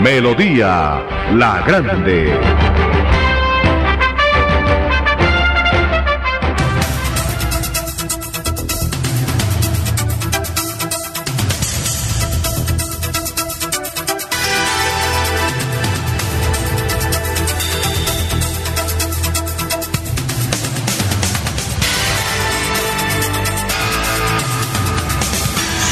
Melodía 0.02 1.00
La 1.32 1.62
Grande. 1.64 2.71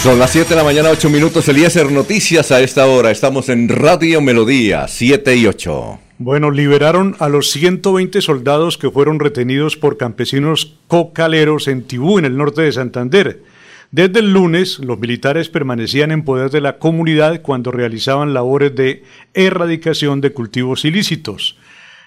Son 0.03 0.19
las 0.19 0.31
7 0.31 0.49
de 0.49 0.57
la 0.57 0.65
mañana, 0.65 0.89
8 0.89 1.11
minutos. 1.11 1.47
Eliezer 1.47 1.93
Noticias 1.93 2.51
a 2.53 2.63
esta 2.63 2.87
hora. 2.87 3.11
Estamos 3.11 3.51
en 3.51 3.69
Radio 3.69 4.23
Melodía, 4.23 4.89
7 4.89 5.37
y 5.37 5.47
8. 5.47 5.99
Bueno, 6.17 6.51
liberaron 6.51 7.17
a 7.19 7.29
los 7.29 7.51
120 7.51 8.23
soldados 8.23 8.79
que 8.79 8.91
fueron 8.91 9.21
retenidos 9.21 9.77
por 9.77 9.99
campesinos 9.99 10.79
cocaleros 10.89 11.69
en 11.69 11.83
Tibú, 11.83 12.19
en 12.19 12.25
el 12.25 12.39
norte 12.39 12.63
de 12.63 12.73
Santander. 12.73 13.43
Desde 13.91 14.21
el 14.21 14.33
lunes, 14.33 14.79
los 14.79 14.99
militares 14.99 15.51
permanecían 15.51 16.13
en 16.13 16.25
poder 16.25 16.51
de 16.51 16.63
la 16.63 16.79
comunidad 16.79 17.43
cuando 17.43 17.71
realizaban 17.71 18.33
labores 18.33 18.75
de 18.75 19.05
erradicación 19.35 20.23
de 20.23 20.33
cultivos 20.33 20.87
ilícitos. 20.87 21.59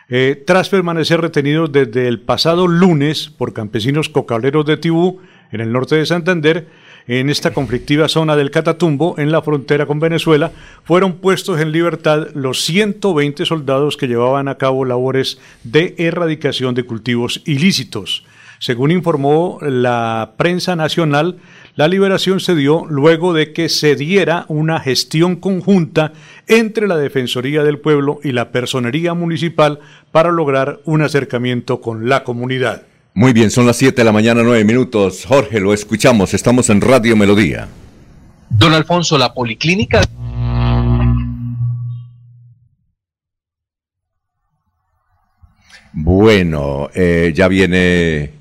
Eh, 0.10 0.42
tras 0.48 0.70
permanecer 0.70 1.22
retenidos 1.22 1.72
desde 1.72 2.08
el 2.08 2.20
pasado 2.20 2.68
lunes 2.68 3.30
por 3.30 3.54
campesinos 3.54 4.10
cocaleros 4.10 4.66
de 4.66 4.78
Tibú, 4.78 5.22
en 5.52 5.62
el 5.62 5.72
norte 5.72 5.96
de 5.96 6.08
Santander, 6.08 6.68
en 7.08 7.30
esta 7.30 7.54
conflictiva 7.54 8.08
zona 8.08 8.36
del 8.36 8.52
Catatumbo, 8.52 9.16
en 9.18 9.32
la 9.32 9.42
frontera 9.42 9.86
con 9.86 10.00
Venezuela, 10.00 10.52
fueron 10.84 11.14
puestos 11.14 11.60
en 11.60 11.72
libertad 11.72 12.28
los 12.34 12.62
120 12.62 13.46
soldados 13.46 13.98
que 13.98 14.08
llevaban 14.08 14.48
a 14.48 14.58
cabo 14.58 14.86
labores 14.86 15.40
de 15.64 15.96
erradicación 15.98 16.76
de 16.76 16.84
cultivos 16.84 17.42
ilícitos. 17.46 18.24
Según 18.60 18.92
informó 18.92 19.60
la 19.62 20.36
prensa 20.38 20.78
nacional, 20.78 21.38
la 21.76 21.90
liberación 21.90 22.40
se 22.40 22.56
dio 22.56 22.86
luego 22.86 23.34
de 23.34 23.52
que 23.52 23.68
se 23.68 23.98
diera 23.98 24.46
una 24.48 24.80
gestión 24.80 25.36
conjunta 25.36 26.14
entre 26.48 26.88
la 26.88 26.96
Defensoría 26.96 27.64
del 27.64 27.80
Pueblo 27.80 28.22
y 28.24 28.32
la 28.32 28.52
Personería 28.52 29.14
Municipal 29.16 29.80
para 30.14 30.32
lograr 30.32 30.80
un 30.86 31.02
acercamiento 31.02 31.82
con 31.82 32.08
la 32.08 32.24
comunidad. 32.24 32.84
Muy 33.16 33.32
bien, 33.32 33.52
son 33.52 33.68
las 33.68 33.78
7 33.78 33.96
de 33.96 34.04
la 34.06 34.12
mañana, 34.12 34.42
9 34.44 34.64
minutos. 34.64 35.26
Jorge, 35.26 35.60
lo 35.60 35.72
escuchamos. 35.74 36.34
Estamos 36.34 36.70
en 36.72 36.82
Radio 36.82 37.16
Melodía. 37.16 37.68
Don 38.50 38.74
Alfonso, 38.74 39.20
la 39.20 39.34
policlínica. 39.34 40.02
Bueno, 45.94 46.90
eh, 46.96 47.32
ya 47.36 47.48
viene 47.48 48.32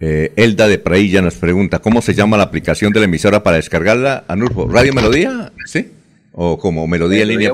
eh, 0.00 0.32
Elda 0.36 0.68
de 0.68 0.78
Prailla, 0.78 1.22
nos 1.22 1.36
pregunta, 1.36 1.78
¿cómo 1.78 2.02
se 2.02 2.12
llama 2.12 2.36
la 2.36 2.42
aplicación 2.42 2.92
de 2.92 3.00
la 3.00 3.06
emisora 3.06 3.42
para 3.42 3.56
descargarla? 3.56 4.24
Anulfo, 4.28 4.68
¿Radio 4.68 4.92
Melodía? 4.92 5.50
¿Sí? 5.64 5.92
¿O 6.32 6.58
como 6.58 6.86
Melodía, 6.86 7.22
en 7.22 7.28
línea? 7.28 7.52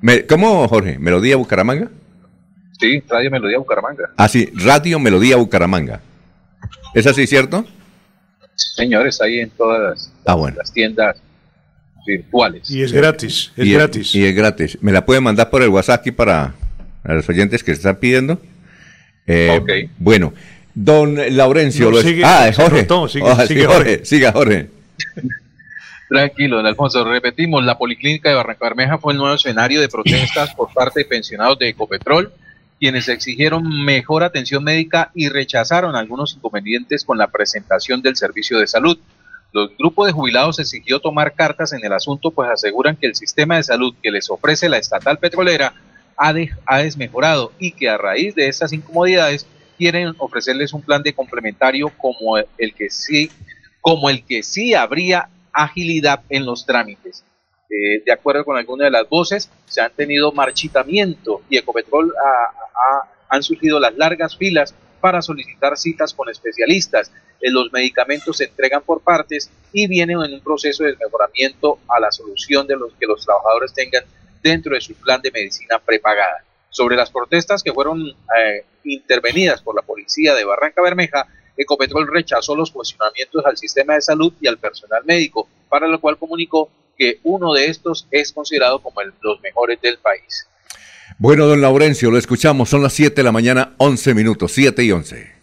Me, 0.00 0.26
¿Cómo, 0.26 0.66
Jorge? 0.66 0.98
¿Melodía 0.98 1.36
Bucaramanga? 1.36 1.88
Sí, 2.80 3.02
Radio 3.08 3.30
Melodía 3.30 3.58
Bucaramanga. 3.58 4.10
Ah, 4.16 4.28
sí, 4.28 4.50
Radio 4.54 4.98
Melodía 4.98 5.36
Bucaramanga. 5.36 6.00
¿Es 6.94 7.06
así, 7.06 7.26
cierto? 7.26 7.64
Señores, 8.54 9.20
ahí 9.20 9.40
en 9.40 9.50
todas 9.50 9.80
las, 9.80 10.12
ah, 10.26 10.34
bueno. 10.34 10.56
las 10.58 10.72
tiendas 10.72 11.16
virtuales. 12.06 12.70
Y 12.70 12.82
es 12.82 12.92
gratis, 12.92 13.52
es 13.56 13.66
y 13.66 13.72
gratis. 13.72 14.14
y 14.14 14.24
es 14.24 14.34
gratis. 14.34 14.78
¿Me 14.80 14.92
la 14.92 15.04
pueden 15.04 15.22
mandar 15.24 15.50
por 15.50 15.62
el 15.62 15.68
WhatsApp 15.68 16.00
aquí 16.00 16.10
para 16.12 16.54
los 17.04 17.28
oyentes 17.28 17.62
que 17.62 17.72
se 17.72 17.78
están 17.78 17.96
pidiendo? 17.96 18.40
Eh, 19.26 19.58
Ok. 19.60 19.90
Bueno, 19.98 20.32
don 20.74 21.16
Laurencio. 21.36 21.86
No, 21.86 21.90
lo- 21.96 22.02
sigue, 22.02 22.22
ah, 22.24 22.46
se 22.52 22.54
Jorge. 22.62 22.86
sigue, 22.86 23.08
sí, 23.08 23.18
sigue, 23.48 23.64
Jorge. 23.64 23.66
Jorge. 23.66 24.04
Siga, 24.04 24.32
Jorge. 24.32 24.70
Tranquilo, 26.08 26.56
don 26.56 26.66
Alfonso. 26.66 27.04
Repetimos, 27.04 27.62
la 27.64 27.76
Policlínica 27.76 28.30
de 28.30 28.34
Barranca 28.36 28.64
Bermeja 28.66 28.98
fue 28.98 29.12
el 29.12 29.18
nuevo 29.18 29.34
escenario 29.34 29.80
de 29.80 29.88
protestas 29.88 30.54
por 30.54 30.72
parte 30.72 31.00
de 31.00 31.04
pensionados 31.04 31.58
de 31.58 31.68
Ecopetrol, 31.68 32.32
quienes 32.78 33.08
exigieron 33.08 33.84
mejor 33.84 34.22
atención 34.22 34.62
médica 34.64 35.10
y 35.14 35.28
rechazaron 35.28 35.96
algunos 35.96 36.34
inconvenientes 36.36 37.04
con 37.04 37.18
la 37.18 37.26
presentación 37.28 38.02
del 38.02 38.16
servicio 38.16 38.58
de 38.58 38.66
salud. 38.66 38.98
Los 39.52 39.70
grupos 39.76 40.06
de 40.06 40.12
jubilados 40.12 40.58
exigió 40.58 41.00
tomar 41.00 41.34
cartas 41.34 41.72
en 41.72 41.84
el 41.84 41.92
asunto, 41.92 42.30
pues 42.30 42.50
aseguran 42.50 42.96
que 42.96 43.06
el 43.06 43.14
sistema 43.14 43.56
de 43.56 43.62
salud 43.62 43.94
que 44.02 44.10
les 44.10 44.28
ofrece 44.30 44.68
la 44.68 44.78
estatal 44.78 45.18
petrolera 45.18 45.74
ha, 46.16 46.32
de- 46.32 46.50
ha 46.66 46.78
desmejorado 46.78 47.52
y 47.58 47.72
que 47.72 47.88
a 47.88 47.96
raíz 47.98 48.34
de 48.34 48.48
estas 48.48 48.72
incomodidades 48.72 49.46
quieren 49.76 50.14
ofrecerles 50.18 50.72
un 50.72 50.82
plan 50.82 51.02
de 51.02 51.12
complementario 51.14 51.90
como 51.96 52.36
el 52.36 52.74
que 52.74 52.90
sí, 52.90 53.30
como 53.80 54.10
el 54.10 54.24
que 54.24 54.42
sí 54.42 54.74
habría 54.74 55.28
agilidad 55.52 56.20
en 56.28 56.44
los 56.44 56.66
trámites. 56.66 57.24
Eh, 57.70 58.02
de 58.04 58.12
acuerdo 58.12 58.44
con 58.44 58.56
algunas 58.56 58.86
de 58.86 58.90
las 58.90 59.08
voces, 59.08 59.50
se 59.66 59.80
han 59.80 59.92
tenido 59.92 60.32
marchitamiento 60.32 61.42
y 61.50 61.58
Ecopetrol 61.58 62.12
ha- 62.16 62.50
ha- 62.74 63.08
han 63.28 63.42
surgido 63.42 63.78
las 63.78 63.94
largas 63.96 64.36
filas 64.36 64.74
para 65.00 65.20
solicitar 65.20 65.76
citas 65.76 66.14
con 66.14 66.28
especialistas. 66.30 67.12
Eh, 67.40 67.50
los 67.50 67.70
medicamentos 67.72 68.38
se 68.38 68.44
entregan 68.44 68.82
por 68.82 69.00
partes 69.02 69.50
y 69.72 69.86
vienen 69.86 70.18
en 70.22 70.32
un 70.34 70.40
proceso 70.40 70.84
de 70.84 70.96
mejoramiento 70.96 71.78
a 71.88 72.00
la 72.00 72.10
solución 72.10 72.66
de 72.66 72.76
los 72.76 72.94
que 72.94 73.06
los 73.06 73.24
trabajadores 73.24 73.74
tengan 73.74 74.04
dentro 74.42 74.74
de 74.74 74.80
su 74.80 74.94
plan 74.94 75.20
de 75.20 75.30
medicina 75.30 75.78
prepagada. 75.78 76.42
Sobre 76.70 76.96
las 76.96 77.10
protestas 77.10 77.62
que 77.62 77.72
fueron 77.72 78.00
eh, 78.08 78.64
intervenidas 78.84 79.60
por 79.62 79.74
la 79.76 79.82
policía 79.82 80.34
de 80.34 80.44
Barranca 80.44 80.80
Bermeja, 80.82 81.26
Ecopetrol 81.56 82.06
rechazó 82.06 82.56
los 82.56 82.70
cuestionamientos 82.70 83.44
al 83.44 83.56
sistema 83.58 83.94
de 83.94 84.00
salud 84.00 84.32
y 84.40 84.46
al 84.46 84.58
personal 84.58 85.04
médico, 85.04 85.48
para 85.68 85.86
lo 85.88 86.00
cual 86.00 86.16
comunicó 86.16 86.70
que 86.98 87.20
uno 87.22 87.54
de 87.54 87.66
estos 87.66 88.06
es 88.10 88.32
considerado 88.32 88.80
como 88.80 89.00
el- 89.00 89.12
los 89.22 89.40
mejores 89.40 89.80
del 89.80 89.98
país. 89.98 90.46
Bueno, 91.18 91.46
don 91.46 91.60
Laurencio, 91.60 92.10
lo 92.10 92.18
escuchamos. 92.18 92.68
Son 92.68 92.82
las 92.82 92.92
7 92.92 93.16
de 93.16 93.22
la 93.22 93.32
mañana, 93.32 93.72
11 93.78 94.14
minutos. 94.14 94.52
7 94.52 94.84
y 94.84 94.92
11. 94.92 95.38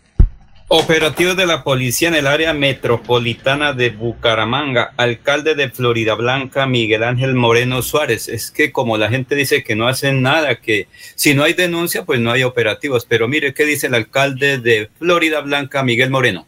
Operativos 0.68 1.38
de 1.38 1.45
la 1.45 1.64
policía 1.64 2.07
en 2.07 2.15
el 2.15 2.26
área 2.26 2.52
metropolitana 2.53 3.73
de 3.73 3.91
Bucaramanga. 3.91 4.94
Alcalde 4.98 5.53
de 5.53 5.69
Florida 5.69 6.15
Blanca, 6.15 6.65
Miguel 6.65 7.03
Ángel 7.03 7.36
Moreno 7.36 7.82
Suárez. 7.84 8.27
Es 8.27 8.49
que 8.49 8.72
como 8.72 8.98
la 8.98 9.10
gente 9.10 9.36
dice 9.36 9.64
que 9.64 9.76
no 9.76 9.88
hacen 9.88 10.23
nada, 10.23 10.56
que 10.56 10.88
si 11.15 11.36
no 11.36 11.44
hay 11.44 11.53
denuncia, 11.53 12.03
pues 12.03 12.19
no 12.19 12.32
hay 12.32 12.41
operativos. 12.44 13.06
Pero 13.06 13.27
mire 13.27 13.53
qué 13.53 13.64
dice 13.64 13.88
el 13.88 13.94
alcalde 13.94 14.57
de 14.57 14.90
Florida 14.98 15.41
Blanca, 15.41 15.84
Miguel 15.84 16.10
Moreno 16.10 16.48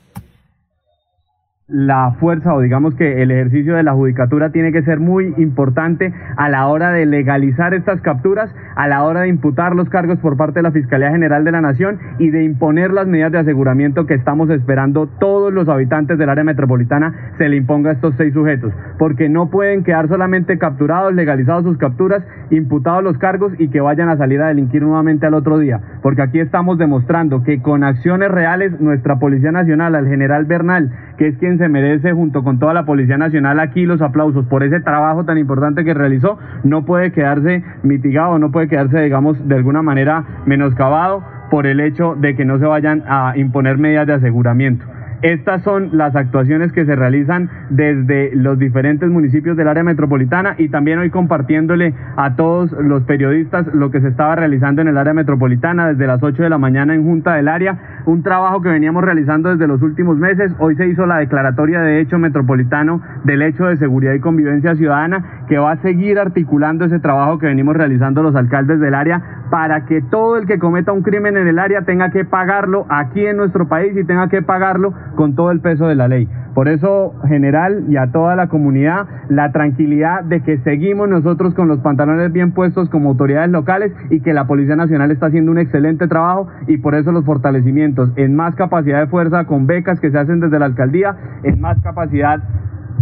la 1.69 2.15
fuerza 2.21 2.53
o 2.53 2.61
digamos 2.61 2.95
que 2.95 3.21
el 3.21 3.29
ejercicio 3.29 3.75
de 3.75 3.83
la 3.83 3.91
judicatura 3.91 4.51
tiene 4.51 4.71
que 4.71 4.83
ser 4.83 5.01
muy 5.01 5.33
importante 5.35 6.13
a 6.37 6.47
la 6.47 6.65
hora 6.67 6.91
de 6.91 7.05
legalizar 7.05 7.73
estas 7.73 7.99
capturas, 7.99 8.49
a 8.77 8.87
la 8.87 9.03
hora 9.03 9.21
de 9.21 9.27
imputar 9.27 9.75
los 9.75 9.89
cargos 9.89 10.17
por 10.19 10.37
parte 10.37 10.59
de 10.59 10.63
la 10.63 10.71
Fiscalía 10.71 11.11
General 11.11 11.43
de 11.43 11.51
la 11.51 11.59
Nación 11.59 11.99
y 12.19 12.29
de 12.29 12.45
imponer 12.45 12.91
las 12.91 13.05
medidas 13.05 13.33
de 13.33 13.39
aseguramiento 13.39 14.05
que 14.05 14.13
estamos 14.13 14.49
esperando 14.49 15.07
todos 15.19 15.51
los 15.51 15.67
habitantes 15.67 16.17
del 16.17 16.29
área 16.29 16.45
metropolitana 16.45 17.33
se 17.37 17.49
le 17.49 17.57
imponga 17.57 17.89
a 17.89 17.93
estos 17.93 18.15
seis 18.15 18.33
sujetos, 18.33 18.71
porque 18.97 19.27
no 19.27 19.49
pueden 19.49 19.83
quedar 19.83 20.07
solamente 20.07 20.57
capturados, 20.57 21.13
legalizados 21.13 21.65
sus 21.65 21.77
capturas, 21.77 22.23
imputados 22.49 23.03
los 23.03 23.17
cargos 23.17 23.51
y 23.59 23.67
que 23.67 23.81
vayan 23.81 24.07
a 24.07 24.15
salir 24.15 24.41
a 24.41 24.47
delinquir 24.47 24.83
nuevamente 24.83 25.25
al 25.25 25.33
otro 25.33 25.59
día, 25.59 25.81
porque 26.01 26.21
aquí 26.21 26.39
estamos 26.39 26.77
demostrando 26.77 27.43
que 27.43 27.61
con 27.61 27.83
acciones 27.83 28.31
reales 28.31 28.79
nuestra 28.79 29.19
Policía 29.19 29.51
Nacional, 29.51 29.95
al 29.95 30.07
general 30.07 30.45
Bernal, 30.45 30.93
que 31.17 31.27
es 31.27 31.37
quien 31.37 31.57
se 31.57 31.67
merece 31.69 32.13
junto 32.13 32.43
con 32.43 32.59
toda 32.59 32.73
la 32.73 32.85
Policía 32.85 33.17
Nacional 33.17 33.59
aquí 33.59 33.85
los 33.85 34.01
aplausos 34.01 34.45
por 34.45 34.63
ese 34.63 34.79
trabajo 34.79 35.25
tan 35.25 35.37
importante 35.37 35.83
que 35.83 35.93
realizó, 35.93 36.37
no 36.63 36.85
puede 36.85 37.11
quedarse 37.11 37.63
mitigado, 37.83 38.39
no 38.39 38.51
puede 38.51 38.67
quedarse, 38.67 39.01
digamos, 39.01 39.47
de 39.47 39.55
alguna 39.55 39.81
manera 39.81 40.23
menoscabado 40.45 41.23
por 41.49 41.65
el 41.65 41.79
hecho 41.79 42.15
de 42.15 42.35
que 42.35 42.45
no 42.45 42.59
se 42.59 42.65
vayan 42.65 43.03
a 43.07 43.33
imponer 43.35 43.77
medidas 43.77 44.07
de 44.07 44.13
aseguramiento. 44.13 44.85
Estas 45.23 45.63
son 45.63 45.97
las 45.97 46.15
actuaciones 46.15 46.71
que 46.71 46.85
se 46.85 46.95
realizan 46.95 47.49
desde 47.71 48.35
los 48.35 48.59
diferentes 48.59 49.09
municipios 49.09 49.57
del 49.57 49.67
área 49.67 49.83
metropolitana 49.83 50.53
y 50.59 50.69
también 50.69 50.99
hoy 50.99 51.09
compartiéndole 51.09 51.95
a 52.15 52.35
todos 52.35 52.71
los 52.73 53.01
periodistas 53.03 53.65
lo 53.73 53.89
que 53.89 53.99
se 53.99 54.09
estaba 54.09 54.35
realizando 54.35 54.83
en 54.83 54.89
el 54.89 54.97
área 54.97 55.15
metropolitana 55.15 55.87
desde 55.87 56.05
las 56.05 56.21
8 56.21 56.43
de 56.43 56.49
la 56.49 56.59
mañana 56.59 56.93
en 56.93 57.03
Junta 57.03 57.33
del 57.33 57.47
Área, 57.47 58.03
un 58.05 58.21
trabajo 58.21 58.61
que 58.61 58.69
veníamos 58.69 59.03
realizando 59.03 59.49
desde 59.49 59.67
los 59.67 59.81
últimos 59.81 60.17
meses. 60.17 60.53
Hoy 60.59 60.75
se 60.75 60.87
hizo 60.87 61.07
la 61.07 61.17
declaratoria 61.17 61.81
de 61.81 61.99
hecho 61.99 62.19
metropolitano 62.19 63.01
del 63.23 63.41
hecho 63.41 63.65
de 63.65 63.77
seguridad 63.77 64.13
y 64.13 64.19
convivencia 64.19 64.75
ciudadana 64.75 65.45
que 65.47 65.57
va 65.57 65.71
a 65.71 65.77
seguir 65.77 66.19
articulando 66.19 66.85
ese 66.85 66.99
trabajo 66.99 67.39
que 67.39 67.47
venimos 67.47 67.75
realizando 67.75 68.21
los 68.21 68.35
alcaldes 68.35 68.79
del 68.79 68.93
área 68.93 69.21
para 69.49 69.85
que 69.85 70.01
todo 70.01 70.37
el 70.37 70.45
que 70.45 70.59
cometa 70.59 70.91
un 70.91 71.01
crimen 71.01 71.37
en 71.37 71.47
el 71.47 71.57
área 71.57 71.81
tenga 71.83 72.11
que 72.11 72.25
pagarlo 72.25 72.85
aquí 72.89 73.25
en 73.25 73.37
nuestro 73.37 73.67
país 73.67 73.95
y 73.95 74.03
tenga 74.03 74.27
que 74.27 74.41
pagarlo 74.41 74.93
con 75.15 75.35
todo 75.35 75.51
el 75.51 75.59
peso 75.61 75.87
de 75.87 75.95
la 75.95 76.07
ley. 76.07 76.27
Por 76.53 76.67
eso, 76.67 77.13
general 77.27 77.85
y 77.87 77.97
a 77.97 78.11
toda 78.11 78.35
la 78.35 78.47
comunidad, 78.47 79.05
la 79.29 79.51
tranquilidad 79.51 80.23
de 80.23 80.41
que 80.41 80.57
seguimos 80.59 81.07
nosotros 81.07 81.53
con 81.53 81.67
los 81.67 81.81
pantalones 81.81 82.31
bien 82.31 82.51
puestos 82.51 82.89
como 82.89 83.09
autoridades 83.09 83.51
locales 83.51 83.91
y 84.09 84.21
que 84.21 84.33
la 84.33 84.47
Policía 84.47 84.75
Nacional 84.75 85.11
está 85.11 85.27
haciendo 85.27 85.51
un 85.51 85.59
excelente 85.59 86.07
trabajo 86.07 86.47
y 86.67 86.77
por 86.77 86.95
eso 86.95 87.11
los 87.11 87.25
fortalecimientos 87.25 88.11
en 88.15 88.35
más 88.35 88.55
capacidad 88.55 89.01
de 89.01 89.07
fuerza 89.07 89.45
con 89.45 89.67
becas 89.67 89.99
que 89.99 90.09
se 90.09 90.17
hacen 90.17 90.39
desde 90.39 90.57
la 90.57 90.65
alcaldía, 90.65 91.15
en 91.43 91.61
más 91.61 91.79
capacidad, 91.81 92.39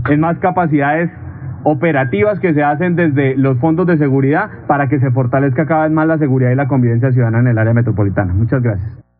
en 0.09 0.19
más 0.19 0.37
capacidades 0.39 1.09
operativas 1.63 2.39
que 2.39 2.53
se 2.53 2.61
hacen 2.61 2.95
desde 2.95 3.35
los 3.37 3.57
fondos 3.59 3.87
de 3.87 3.97
seguridad 3.97 4.49
para 4.67 4.87
que 4.87 4.99
se 4.99 5.11
fortalezca 5.11 5.65
cada 5.65 5.83
vez 5.83 5.91
más 5.91 6.07
la 6.07 6.17
seguridad 6.17 6.51
y 6.51 6.55
la 6.55 6.67
convivencia 6.67 7.11
ciudadana 7.11 7.39
en 7.39 7.47
el 7.47 7.57
área 7.57 7.73
metropolitana. 7.73 8.33
Muchas 8.33 8.61
gracias. 8.61 9.04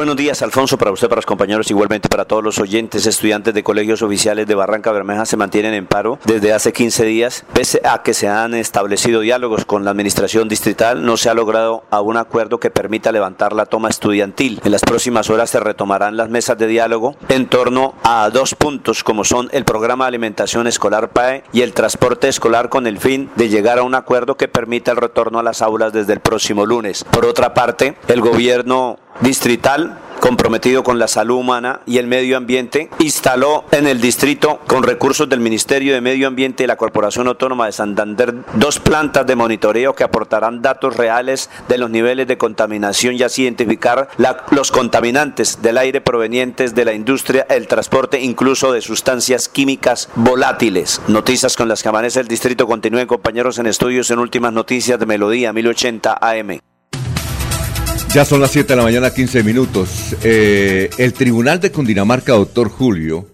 Buenos 0.00 0.16
días, 0.16 0.40
Alfonso, 0.40 0.78
para 0.78 0.92
usted, 0.92 1.10
para 1.10 1.18
los 1.18 1.26
compañeros, 1.26 1.70
igualmente 1.70 2.08
para 2.08 2.24
todos 2.24 2.42
los 2.42 2.58
oyentes, 2.58 3.04
estudiantes 3.04 3.52
de 3.52 3.62
colegios 3.62 4.00
oficiales 4.00 4.46
de 4.46 4.54
Barranca 4.54 4.92
Bermeja 4.92 5.26
se 5.26 5.36
mantienen 5.36 5.74
en 5.74 5.86
paro 5.86 6.18
desde 6.24 6.54
hace 6.54 6.72
15 6.72 7.04
días, 7.04 7.44
pese 7.52 7.82
a 7.84 8.02
que 8.02 8.14
se 8.14 8.26
han 8.26 8.54
establecido 8.54 9.20
diálogos 9.20 9.66
con 9.66 9.84
la 9.84 9.90
administración 9.90 10.48
distrital, 10.48 11.04
no 11.04 11.18
se 11.18 11.28
ha 11.28 11.34
logrado 11.34 11.84
aún 11.90 12.16
acuerdo 12.16 12.58
que 12.58 12.70
permita 12.70 13.12
levantar 13.12 13.52
la 13.52 13.66
toma 13.66 13.90
estudiantil. 13.90 14.62
En 14.64 14.72
las 14.72 14.80
próximas 14.80 15.28
horas 15.28 15.50
se 15.50 15.60
retomarán 15.60 16.16
las 16.16 16.30
mesas 16.30 16.56
de 16.56 16.66
diálogo 16.66 17.14
en 17.28 17.46
torno 17.46 17.92
a 18.02 18.30
dos 18.30 18.54
puntos, 18.54 19.04
como 19.04 19.24
son 19.24 19.50
el 19.52 19.66
programa 19.66 20.06
de 20.06 20.08
alimentación 20.08 20.66
escolar 20.66 21.10
PAE 21.10 21.44
y 21.52 21.60
el 21.60 21.74
transporte 21.74 22.28
escolar 22.28 22.70
con 22.70 22.86
el 22.86 22.96
fin 22.96 23.28
de 23.36 23.50
llegar 23.50 23.78
a 23.78 23.82
un 23.82 23.94
acuerdo 23.94 24.38
que 24.38 24.48
permita 24.48 24.92
el 24.92 24.96
retorno 24.96 25.40
a 25.40 25.42
las 25.42 25.60
aulas 25.60 25.92
desde 25.92 26.14
el 26.14 26.20
próximo 26.20 26.64
lunes. 26.64 27.04
Por 27.04 27.26
otra 27.26 27.52
parte, 27.52 27.96
el 28.08 28.22
gobierno 28.22 28.98
distrital 29.20 29.98
comprometido 30.20 30.84
con 30.84 30.98
la 30.98 31.08
salud 31.08 31.36
humana 31.36 31.80
y 31.86 31.98
el 31.98 32.06
medio 32.06 32.36
ambiente, 32.36 32.90
instaló 32.98 33.64
en 33.72 33.86
el 33.86 34.00
distrito, 34.00 34.60
con 34.66 34.82
recursos 34.82 35.28
del 35.28 35.40
Ministerio 35.40 35.94
de 35.94 36.00
Medio 36.00 36.28
Ambiente 36.28 36.62
y 36.62 36.66
la 36.66 36.76
Corporación 36.76 37.26
Autónoma 37.26 37.66
de 37.66 37.72
Santander, 37.72 38.34
dos 38.54 38.78
plantas 38.78 39.26
de 39.26 39.34
monitoreo 39.34 39.94
que 39.94 40.04
aportarán 40.04 40.62
datos 40.62 40.96
reales 40.96 41.50
de 41.68 41.78
los 41.78 41.90
niveles 41.90 42.28
de 42.28 42.38
contaminación 42.38 43.16
y 43.16 43.22
así 43.22 43.42
identificar 43.42 44.08
los 44.50 44.70
contaminantes 44.70 45.62
del 45.62 45.78
aire 45.78 46.00
provenientes 46.00 46.74
de 46.74 46.84
la 46.84 46.92
industria, 46.92 47.46
el 47.48 47.66
transporte, 47.66 48.20
incluso 48.20 48.72
de 48.72 48.82
sustancias 48.82 49.48
químicas 49.48 50.10
volátiles. 50.14 51.00
Noticias 51.08 51.56
con 51.56 51.68
las 51.68 51.82
que 51.82 51.88
amanece 51.88 52.20
el 52.20 52.28
distrito. 52.28 52.66
Continúen 52.66 53.06
compañeros 53.06 53.58
en 53.58 53.66
estudios 53.66 54.10
en 54.10 54.18
últimas 54.18 54.52
noticias 54.52 55.00
de 55.00 55.06
Melodía 55.06 55.52
1080 55.52 56.18
AM. 56.20 56.69
Ya 58.12 58.24
son 58.24 58.40
las 58.40 58.50
7 58.50 58.72
de 58.72 58.76
la 58.76 58.82
mañana, 58.82 59.14
15 59.14 59.44
minutos. 59.44 60.16
Eh, 60.24 60.90
el 60.98 61.12
Tribunal 61.12 61.60
de 61.60 61.70
Cundinamarca, 61.70 62.32
doctor 62.32 62.68
Julio, 62.68 63.28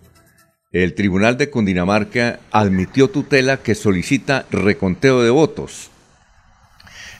el 0.71 0.93
Tribunal 0.93 1.39
de 1.39 1.49
Cundinamarca 1.49 2.41
admitió 2.51 3.09
tutela 3.09 3.57
que 3.63 3.75
solicita 3.75 4.45
reconteo 4.51 5.23
de 5.23 5.31
votos. 5.31 5.89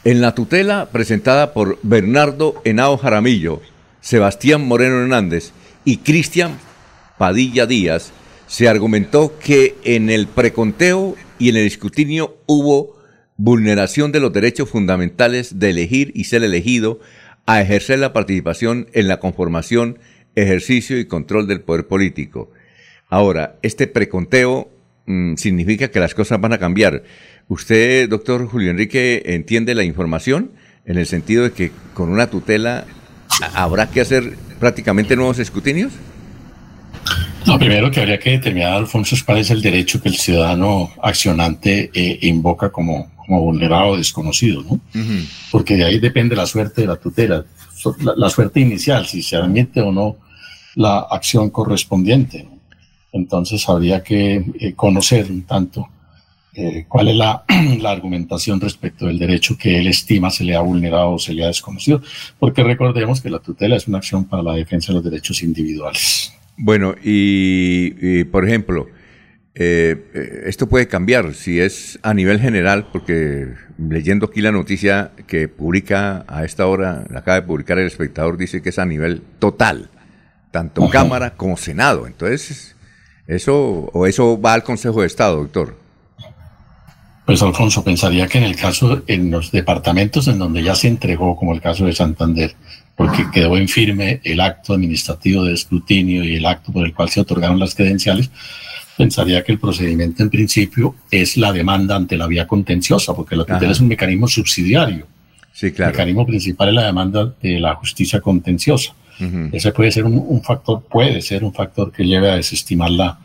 En 0.05 0.21
la 0.21 0.35
tutela 0.35 0.91
presentada 0.93 1.55
por 1.55 1.79
Bernardo 1.83 2.61
Henao 2.67 2.99
Jaramillo, 2.99 3.63
Sebastián 4.03 4.69
Moreno 4.69 5.01
Hernández 5.01 5.53
y 5.83 5.97
Cristian 5.99 6.59
Padilla 7.17 7.65
Díaz, 7.65 8.13
se 8.47 8.69
argumentó 8.69 9.33
que 9.39 9.77
en 9.83 10.11
el 10.11 10.27
preconteo 10.27 11.17
y 11.39 11.49
en 11.49 11.57
el 11.57 11.67
escrutinio 11.67 12.37
hubo 12.45 12.99
vulneración 13.39 14.13
de 14.13 14.21
los 14.21 14.33
derechos 14.35 14.69
fundamentales 14.69 15.59
de 15.59 15.71
elegir 15.71 16.13
y 16.15 16.25
ser 16.25 16.45
elegido 16.45 17.01
a 17.47 17.61
ejercer 17.61 18.01
la 18.01 18.13
participación 18.13 18.89
en 18.93 19.09
la 19.09 19.21
conformación, 19.21 19.99
ejercicio 20.35 20.99
y 20.99 21.07
control 21.07 21.47
del 21.47 21.61
poder 21.61 21.87
político. 21.87 22.51
Ahora, 23.09 23.57
este 23.63 23.87
preconteo 23.87 24.69
mm, 25.07 25.37
significa 25.37 25.89
que 25.89 26.01
las 26.01 26.15
cosas 26.15 26.41
van 26.41 26.53
a 26.53 26.59
cambiar. 26.59 27.05
¿Usted, 27.49 28.09
doctor 28.09 28.47
Julio 28.49 28.71
Enrique, 28.71 29.23
entiende 29.27 29.75
la 29.75 29.85
información 29.85 30.51
en 30.85 30.99
el 30.99 31.07
sentido 31.07 31.45
de 31.45 31.53
que 31.53 31.71
con 31.95 32.11
una 32.11 32.29
tutela 32.29 32.85
habrá 33.55 33.89
que 33.89 34.01
hacer 34.01 34.35
prácticamente 34.59 35.15
nuevos 35.15 35.39
escrutinios? 35.39 35.93
Lo 37.47 37.59
primero 37.59 37.91
que 37.91 38.01
habría 38.01 38.19
que 38.19 38.31
determinar, 38.31 38.75
Alfonso, 38.75 39.17
cuál 39.25 39.39
es 39.39 39.51
el 39.51 39.63
derecho 39.63 40.01
que 40.03 40.09
el 40.09 40.17
ciudadano 40.17 40.91
accionante 41.03 41.91
eh, 41.95 42.19
invoca 42.23 42.71
como, 42.71 43.13
como 43.17 43.41
vulnerado 43.41 43.91
o 43.91 43.97
desconocido, 43.97 44.63
¿no? 44.63 44.81
Porque 45.51 45.77
de 45.77 45.85
ahí 45.85 45.99
depende 45.99 46.35
la 46.35 46.47
suerte 46.47 46.83
de 46.83 46.89
la 46.89 46.97
tutela, 46.97 47.45
la, 48.01 48.15
la 48.17 48.31
suerte 48.31 48.61
inicial, 48.61 49.07
si 49.07 49.23
se 49.23 49.37
admite 49.37 49.81
o 49.81 49.93
no 49.93 50.17
la 50.77 50.99
acción 51.11 51.51
correspondiente. 51.51 52.45
¿no? 52.45 52.57
Entonces 53.13 53.69
habría 53.69 54.03
que 54.03 54.45
eh, 54.61 54.75
conocer 54.75 55.31
un 55.31 55.43
tanto 55.43 55.89
eh, 56.55 56.87
cuál 56.89 57.09
es 57.09 57.17
la, 57.17 57.45
la, 57.81 57.91
argumentación 57.91 58.61
respecto 58.61 59.07
del 59.07 59.19
derecho 59.19 59.59
que 59.59 59.79
él 59.79 59.89
estima 59.89 60.31
se 60.31 60.45
le 60.45 60.55
ha 60.55 60.61
vulnerado 60.61 61.13
o 61.13 61.19
se 61.19 61.35
le 61.35 61.45
ha 61.45 61.49
desconocido, 61.49 62.01
porque 62.39 62.63
recordemos 62.63 63.21
que 63.21 63.31
la 63.31 63.41
tutela 63.41 63.77
es 63.77 63.89
una 63.89 63.99
acción 63.99 64.25
para 64.25 64.43
la 64.43 64.55
defensa 64.55 64.89
de 64.89 64.95
los 64.95 65.05
derechos 65.05 65.43
individuales. 65.43 66.33
Bueno, 66.59 66.95
y, 67.03 68.25
por 68.25 68.47
ejemplo, 68.47 68.89
eh, 69.55 70.43
esto 70.47 70.69
puede 70.69 70.89
cambiar 70.89 71.35
si 71.35 71.61
es 71.61 71.99
a 72.03 72.15
nivel 72.15 72.41
general, 72.41 72.89
porque 72.93 73.49
leyendo 73.79 74.27
aquí 74.27 74.41
la 74.41 74.53
noticia 74.53 75.13
que 75.27 75.49
publica 75.49 76.25
a 76.29 76.45
esta 76.45 76.67
hora, 76.67 77.05
la 77.11 77.21
acaba 77.21 77.41
de 77.41 77.47
publicar 77.47 77.79
el 77.79 77.87
espectador, 77.87 78.39
dice 78.39 78.63
que 78.63 78.71
es 78.71 78.79
a 78.79 78.87
nivel 78.87 79.23
total, 79.39 79.91
tanto 80.51 80.89
Cámara 80.89 81.35
como 81.35 81.57
Senado. 81.57 82.07
Entonces, 82.07 82.77
eso 83.27 83.91
o 83.93 84.07
eso 84.07 84.41
va 84.41 84.55
al 84.55 84.63
Consejo 84.63 85.03
de 85.03 85.07
Estado, 85.07 85.37
doctor. 85.37 85.77
Pues 87.27 87.43
Alfonso, 87.43 87.83
pensaría 87.83 88.29
que 88.29 88.39
en 88.39 88.45
el 88.45 88.57
caso, 88.57 89.03
en 89.09 89.33
los 89.33 89.51
departamentos 89.51 90.29
en 90.29 90.39
donde 90.39 90.63
ya 90.63 90.77
se 90.77 90.87
entregó, 90.87 91.37
como 91.37 91.53
el 91.53 91.61
caso 91.61 91.85
de 91.85 91.93
Santander, 91.93 92.55
porque 92.97 93.27
quedó 93.33 93.57
en 93.57 93.69
firme 93.69 94.21
el 94.25 94.41
acto 94.41 94.73
administrativo 94.73 95.45
de 95.45 95.53
escrutinio 95.53 96.25
y 96.25 96.37
el 96.37 96.47
acto 96.47 96.73
por 96.73 96.87
el 96.87 96.95
cual 96.95 97.11
se 97.11 97.21
otorgaron 97.21 97.61
las 97.61 97.75
credenciales, 97.75 98.31
pensaría 98.97 99.45
que 99.45 99.53
el 99.53 99.59
procedimiento 99.59 100.23
en 100.23 100.31
principio 100.31 100.95
es 101.11 101.37
la 101.37 101.53
demanda 101.53 101.95
ante 101.95 102.17
la 102.17 102.27
vía 102.27 102.47
contenciosa, 102.47 103.15
porque 103.15 103.37
la 103.37 103.45
tutela 103.45 103.73
es 103.73 103.81
un 103.81 103.89
mecanismo 103.89 104.27
subsidiario. 104.27 105.07
Sí, 105.53 105.73
claro. 105.73 105.91
El 105.91 105.97
mecanismo 105.97 106.27
principal 106.27 106.69
es 106.71 106.75
la 106.75 106.87
demanda 106.87 107.35
de 107.43 107.61
la 107.61 107.75
justicia 107.75 108.21
contenciosa. 108.21 108.95
Ese 109.53 109.73
puede 109.73 109.91
ser 109.91 110.05
un, 110.05 110.43
factor, 110.43 110.83
puede 110.91 111.23
ser 111.23 111.43
un 111.43 111.53
factor 111.53 111.91
que 111.91 112.05
lleve 112.05 112.31
a 112.31 112.37
desestimar 112.37 112.91
la, 112.91 113.19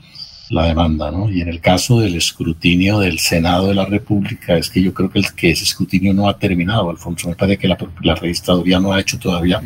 la 0.52 0.66
demanda, 0.66 1.10
¿no? 1.12 1.30
Y 1.30 1.42
en 1.42 1.48
el 1.48 1.62
caso 1.62 2.02
del 2.02 2.16
escrutinio 2.16 3.00
del 3.00 3.20
Senado 3.20 3.70
de 3.70 3.76
la 3.76 3.86
República, 3.86 4.58
es 4.58 4.70
que 4.70 4.84
yo 4.84 4.94
creo 4.94 5.10
que, 5.10 5.20
el, 5.20 5.34
que 5.34 5.52
ese 5.52 5.64
escrutinio 5.64 6.14
no 6.14 6.28
ha 6.28 6.38
terminado, 6.38 6.90
Alfonso. 6.90 7.30
Me 7.30 7.36
parece 7.36 7.58
que 7.58 7.70
la, 7.70 7.78
la 8.02 8.16
registraduría 8.16 8.80
no 8.80 8.92
ha 8.92 9.00
hecho 9.00 9.18
todavía 9.18 9.62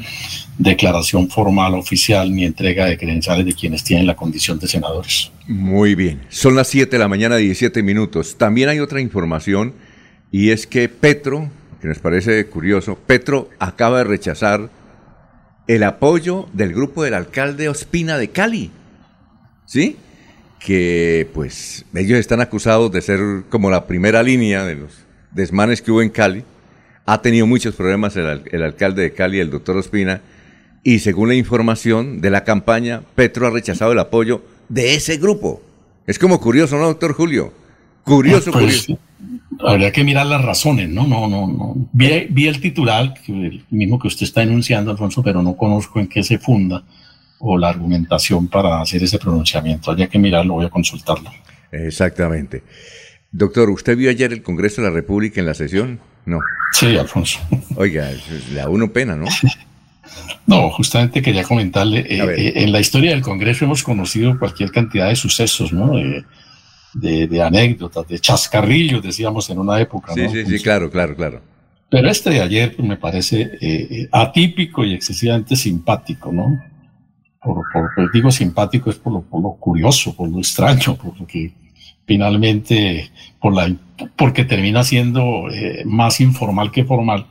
declaración 0.59 1.27
formal 1.27 1.73
oficial 1.73 2.33
ni 2.33 2.45
entrega 2.45 2.85
de 2.85 2.97
credenciales 2.97 3.47
de 3.47 3.53
quienes 3.53 3.83
tienen 3.83 4.05
la 4.05 4.15
condición 4.15 4.59
de 4.59 4.67
senadores. 4.67 5.31
Muy 5.47 5.95
bien. 5.95 6.21
Son 6.29 6.55
las 6.55 6.67
7 6.67 6.91
de 6.91 6.99
la 6.99 7.07
mañana, 7.07 7.37
17 7.37 7.81
minutos. 7.81 8.37
También 8.37 8.69
hay 8.69 8.79
otra 8.79 9.01
información 9.01 9.73
y 10.31 10.51
es 10.51 10.67
que 10.67 10.87
Petro, 10.87 11.49
que 11.81 11.87
nos 11.87 11.97
parece 11.97 12.45
curioso, 12.45 12.95
Petro 13.07 13.49
acaba 13.57 13.97
de 13.99 14.03
rechazar 14.03 14.69
el 15.67 15.83
apoyo 15.83 16.47
del 16.53 16.73
grupo 16.73 17.03
del 17.03 17.15
alcalde 17.15 17.69
Ospina 17.69 18.19
de 18.19 18.29
Cali. 18.29 18.69
¿Sí? 19.65 19.97
Que 20.59 21.29
pues 21.33 21.85
ellos 21.93 22.19
están 22.19 22.41
acusados 22.41 22.91
de 22.91 23.01
ser 23.01 23.43
como 23.49 23.69
la 23.69 23.85
primera 23.87 24.23
línea 24.23 24.65
de 24.65 24.75
los 24.75 25.05
desmanes 25.31 25.81
que 25.81 25.91
hubo 25.91 26.01
en 26.01 26.09
Cali. 26.09 26.43
Ha 27.05 27.21
tenido 27.21 27.45
muchos 27.45 27.75
problemas 27.75 28.15
el, 28.15 28.63
alcalde 28.63 29.03
de 29.03 29.13
Cali, 29.13 29.39
el 29.39 29.51
doctor 29.51 29.77
Ospina, 29.77 30.21
y 30.83 30.99
según 30.99 31.29
la 31.29 31.35
información 31.35 32.21
de 32.21 32.31
la 32.31 32.43
campaña, 32.43 33.01
Petro 33.15 33.47
ha 33.47 33.51
rechazado 33.51 33.91
el 33.91 33.99
apoyo 33.99 34.43
de 34.69 34.95
ese 34.95 35.17
grupo. 35.17 35.61
Es 36.07 36.17
como 36.17 36.39
curioso, 36.39 36.77
¿no, 36.77 36.85
doctor 36.85 37.13
Julio? 37.13 37.53
Curioso, 38.03 38.51
pues, 38.51 38.85
curioso. 38.85 38.99
Habría 39.59 39.91
que 39.91 40.03
mirar 40.03 40.25
las 40.25 40.43
razones, 40.43 40.89
¿no? 40.89 41.07
No, 41.07 41.27
no, 41.27 41.47
no. 41.47 41.75
Vi, 41.91 42.27
vi 42.29 42.47
el 42.47 42.59
titular, 42.59 43.13
el 43.27 43.63
mismo 43.69 43.99
que 43.99 44.07
usted 44.07 44.23
está 44.23 44.43
enunciando, 44.43 44.91
Alfonso, 44.91 45.23
pero 45.23 45.41
no 45.41 45.55
conozco 45.55 45.99
en 45.99 46.07
qué 46.07 46.23
se 46.23 46.37
funda 46.37 46.83
o 47.39 47.57
la 47.57 47.69
argumentación 47.69 48.47
para 48.47 48.81
hacer 48.81 49.03
ese 49.03 49.19
pronunciamiento. 49.19 49.91
Habría 49.91 50.07
que 50.07 50.19
mirarlo, 50.19 50.55
voy 50.55 50.65
a 50.65 50.69
consultarlo. 50.69 51.29
Exactamente. 51.71 52.63
Doctor, 53.31 53.69
¿usted 53.69 53.97
vio 53.97 54.09
ayer 54.09 54.31
el 54.31 54.41
Congreso 54.41 54.81
de 54.81 54.87
la 54.87 54.93
República 54.93 55.41
en 55.41 55.45
la 55.45 55.53
sesión? 55.53 55.99
No. 56.25 56.39
Sí, 56.71 56.97
Alfonso. 56.97 57.39
Oiga, 57.75 58.09
la 58.53 58.69
uno 58.69 58.91
pena, 58.91 59.15
¿no? 59.15 59.25
No, 60.47 60.69
justamente 60.69 61.21
quería 61.21 61.43
comentarle, 61.43 61.99
eh, 62.01 62.21
eh, 62.37 62.53
en 62.55 62.71
la 62.71 62.79
historia 62.79 63.11
del 63.11 63.21
Congreso 63.21 63.65
hemos 63.65 63.83
conocido 63.83 64.37
cualquier 64.37 64.71
cantidad 64.71 65.09
de 65.09 65.15
sucesos, 65.15 65.73
¿no? 65.73 65.93
De, 66.93 67.41
anécdotas, 67.41 68.07
de 68.07 68.19
chascarrillos, 68.19 69.03
decíamos 69.03 69.49
en 69.49 69.59
una 69.59 69.81
época. 69.81 70.13
Sí, 70.13 70.29
sí, 70.29 70.45
sí, 70.45 70.63
claro, 70.63 70.89
claro, 70.89 71.15
claro. 71.15 71.41
Pero 71.89 72.09
este 72.09 72.29
de 72.29 72.41
ayer 72.41 72.75
me 72.79 72.97
parece 72.97 73.57
eh, 73.59 74.07
atípico 74.11 74.85
y 74.85 74.93
excesivamente 74.93 75.55
simpático, 75.55 76.31
¿no? 76.31 76.63
Por, 77.45 77.63
por 77.71 78.11
digo 78.11 78.31
simpático, 78.31 78.89
es 78.89 78.95
por 78.97 79.13
lo, 79.13 79.21
por 79.21 79.41
lo, 79.41 79.51
curioso, 79.53 80.15
por 80.15 80.27
lo 80.29 80.39
extraño, 80.39 80.95
porque 80.95 81.53
finalmente, 82.05 83.11
por 83.39 83.53
la, 83.53 83.73
porque 84.15 84.45
termina 84.45 84.83
siendo 84.83 85.49
eh, 85.51 85.83
más 85.85 86.19
informal 86.19 86.71
que 86.71 86.83
formal, 86.83 87.27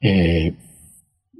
eh, 0.00 0.54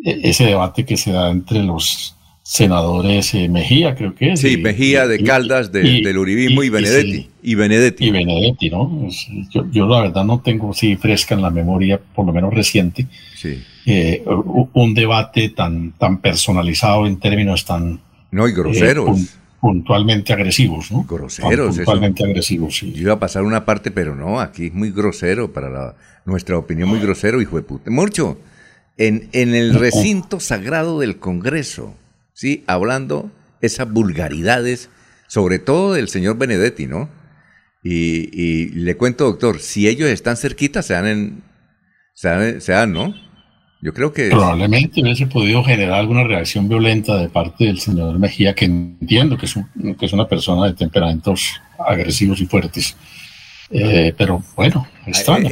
e, 0.04 0.20
ese 0.22 0.44
debate 0.44 0.84
que 0.84 0.96
se 0.96 1.12
da 1.12 1.30
entre 1.30 1.62
los 1.62 2.15
senadores 2.48 3.34
eh, 3.34 3.48
Mejía, 3.48 3.94
creo 3.94 4.14
que 4.14 4.32
es. 4.32 4.40
Sí, 4.40 4.56
Mejía 4.56 5.06
de 5.06 5.22
Caldas, 5.22 5.72
del 5.72 6.16
Uribismo 6.16 6.62
y, 6.62 6.68
Benedetti. 6.68 7.28
Y, 7.42 7.54
Benedetti. 7.54 8.06
Y 8.06 8.10
Benedetti, 8.10 8.70
¿no? 8.70 9.08
Yo, 9.50 9.70
yo, 9.70 9.86
la 9.86 10.02
verdad 10.02 10.24
no 10.24 10.40
tengo 10.40 10.72
sí 10.72 10.96
fresca 10.96 11.34
en 11.34 11.42
la 11.42 11.50
memoria, 11.50 12.00
por 12.14 12.24
lo 12.24 12.32
menos 12.32 12.54
reciente, 12.54 13.06
sí 13.34 13.58
eh, 13.86 14.24
un 14.72 14.94
debate 14.94 15.50
tan, 15.50 15.92
tan 15.92 16.18
personalizado 16.18 17.06
en 17.06 17.18
términos 17.20 17.64
tan... 17.64 18.00
No, 18.32 18.48
y 18.48 18.52
groseros. 18.52 19.20
Eh, 19.20 19.26
puntualmente 19.60 20.32
agresivos, 20.32 20.90
¿no? 20.90 21.04
Groseros. 21.04 21.76
puntualmente 21.76 22.24
agresivos, 22.24 22.76
sí. 22.76 22.92
Yo 22.92 23.02
iba 23.02 23.12
a 23.12 23.18
pasar 23.20 23.44
una 23.44 23.64
parte, 23.64 23.92
pero 23.92 24.16
no, 24.16 24.40
aquí 24.40 24.66
es 24.66 24.74
muy 24.74 24.90
grosero, 24.90 25.52
para 25.52 25.70
la, 25.70 25.94
nuestra 26.24 26.58
opinión, 26.58 26.88
muy 26.88 26.98
grosero, 26.98 27.40
hijo 27.40 27.56
de 27.56 27.62
puta. 27.62 27.90
Morcho, 27.90 28.38
en, 28.96 29.28
en 29.32 29.54
el 29.54 29.74
recinto 29.74 30.40
sagrado 30.40 30.98
del 30.98 31.18
Congreso, 31.18 31.94
¿sí? 32.36 32.62
Hablando 32.66 33.32
esas 33.62 33.90
vulgaridades, 33.90 34.90
sobre 35.26 35.58
todo 35.58 35.94
del 35.94 36.08
señor 36.08 36.36
Benedetti, 36.36 36.86
¿no? 36.86 37.08
Y, 37.82 38.68
le 38.70 38.96
cuento, 38.96 39.24
doctor, 39.24 39.60
si 39.60 39.88
ellos 39.88 40.08
están 40.10 40.36
cerquita, 40.36 40.82
se 40.82 40.94
dan. 40.94 41.42
Se 42.12 42.86
¿no? 42.88 43.14
Yo 43.80 43.92
creo 43.94 44.12
que... 44.12 44.30
Probablemente 44.30 45.02
hubiese 45.02 45.26
podido 45.26 45.62
generar 45.62 46.00
alguna 46.00 46.24
reacción 46.24 46.68
violenta 46.68 47.16
de 47.16 47.28
parte 47.28 47.66
del 47.66 47.78
señor 47.78 48.18
Mejía, 48.18 48.54
que 48.54 48.64
entiendo 48.64 49.36
que 49.36 49.46
que 49.96 50.06
es 50.06 50.12
una 50.12 50.26
persona 50.26 50.66
de 50.66 50.74
temperamentos 50.74 51.60
agresivos 51.78 52.40
y 52.40 52.46
fuertes. 52.46 52.96
Eh, 53.70 54.14
pero 54.16 54.42
bueno, 54.54 54.86
extraño. 55.06 55.48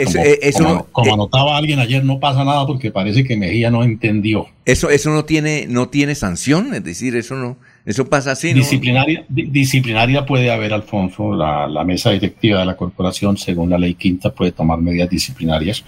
como, 0.57 0.85
como, 0.93 1.09
eh, 1.09 1.13
anotaba 1.13 1.57
alguien 1.57 1.81
ayer, 1.81 2.05
no 2.05 2.21
pasa 2.21 2.45
nada 2.45 2.65
porque 2.67 2.93
parece 2.93 3.25
que 3.25 3.37
Mejía 3.37 3.71
no 3.71 3.83
entendió. 3.83 4.47
Eso, 4.65 4.89
eso 4.91 5.11
no 5.11 5.25
tiene, 5.25 5.67
no 5.69 5.89
tiene 5.89 6.15
sanción, 6.15 6.75
es 6.75 6.85
decir, 6.85 7.17
eso 7.17 7.35
no, 7.35 7.57
eso 7.85 8.09
pasa 8.09 8.33
así. 8.33 8.53
Disciplinaria, 8.53 9.25
disciplinaria 9.29 10.25
puede 10.25 10.51
haber, 10.51 10.73
Alfonso, 10.73 11.35
la, 11.35 11.67
la, 11.67 11.83
mesa 11.85 12.11
directiva 12.11 12.61
de 12.61 12.67
la 12.67 12.77
corporación, 12.77 13.37
según 13.37 13.71
la 13.71 13.79
ley 13.79 13.95
quinta, 13.95 14.31
puede 14.31 14.53
tomar 14.53 14.79
medidas 14.79 15.11
disciplinarias 15.11 15.85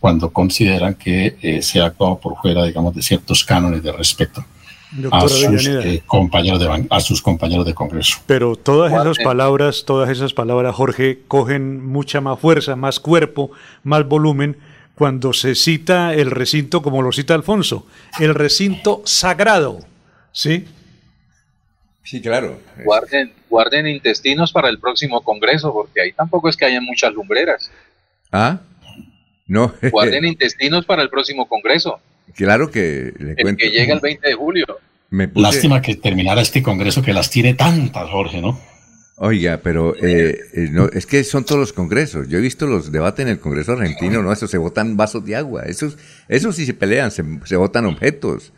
cuando 0.00 0.32
consideran 0.32 0.94
que 0.94 1.36
eh, 1.42 1.60
se 1.60 1.80
ha 1.80 1.86
actuado 1.86 2.18
por 2.18 2.36
fuera, 2.40 2.64
digamos, 2.64 2.94
de 2.94 3.02
ciertos 3.02 3.44
cánones 3.44 3.82
de 3.82 3.92
respeto 3.92 4.44
a 5.10 5.28
sus, 5.28 5.66
eh, 5.66 6.02
compañeros 6.06 6.60
de, 6.60 6.86
a 6.90 7.00
sus 7.00 7.20
compañeros 7.20 7.66
de 7.66 7.74
Congreso. 7.74 8.18
Pero 8.26 8.56
todas 8.56 8.92
esas 8.92 9.18
palabras, 9.18 9.84
todas 9.84 10.10
esas 10.10 10.32
palabras, 10.32 10.74
Jorge, 10.74 11.20
cogen 11.28 11.84
mucha 11.84 12.20
más 12.20 12.38
fuerza, 12.38 12.76
más 12.76 13.00
cuerpo, 13.00 13.50
más 13.82 14.06
volumen 14.06 14.56
cuando 14.94 15.32
se 15.32 15.54
cita 15.54 16.14
el 16.14 16.30
recinto 16.30 16.82
como 16.82 17.02
lo 17.02 17.12
cita 17.12 17.34
Alfonso, 17.34 17.86
el 18.18 18.34
recinto 18.34 19.02
sagrado, 19.04 19.80
¿sí? 20.32 20.66
Sí, 22.02 22.22
claro. 22.22 22.60
Guarden, 22.84 23.32
guarden 23.50 23.86
intestinos 23.88 24.52
para 24.52 24.68
el 24.68 24.78
próximo 24.78 25.22
Congreso, 25.22 25.72
porque 25.72 26.00
ahí 26.00 26.12
tampoco 26.12 26.48
es 26.48 26.56
que 26.56 26.64
haya 26.64 26.80
muchas 26.80 27.12
lumbreras. 27.12 27.70
¿Ah? 28.30 28.60
No. 29.46 29.74
Guarden 29.90 30.24
intestinos 30.26 30.86
para 30.86 31.02
el 31.02 31.10
próximo 31.10 31.46
Congreso. 31.48 32.00
Claro 32.34 32.70
que 32.70 33.12
le 33.18 33.34
el 33.36 33.56
que 33.56 33.70
llega 33.70 33.94
el 33.94 34.00
20 34.00 34.28
de 34.28 34.34
julio. 34.34 34.66
Lástima 35.34 35.80
que 35.80 35.96
terminara 35.96 36.40
este 36.40 36.62
congreso 36.62 37.02
que 37.02 37.12
las 37.12 37.30
tiene 37.30 37.54
tantas, 37.54 38.10
Jorge, 38.10 38.40
¿no? 38.40 38.60
Oiga, 39.18 39.60
pero 39.62 39.94
eh, 39.96 40.38
eh, 40.52 40.68
no, 40.70 40.88
es 40.88 41.06
que 41.06 41.24
son 41.24 41.44
todos 41.44 41.58
los 41.58 41.72
congresos. 41.72 42.28
Yo 42.28 42.36
he 42.36 42.42
visto 42.42 42.66
los 42.66 42.92
debates 42.92 43.24
en 43.24 43.32
el 43.32 43.40
Congreso 43.40 43.72
argentino, 43.72 44.22
¿no? 44.22 44.30
Eso 44.30 44.46
se 44.46 44.58
votan 44.58 44.98
vasos 44.98 45.24
de 45.24 45.36
agua. 45.36 45.62
Esos, 45.62 45.96
esos 46.28 46.54
sí 46.54 46.66
se 46.66 46.74
pelean, 46.74 47.10
se, 47.10 47.24
se 47.44 47.56
votan 47.56 47.86
objetos. 47.86 48.52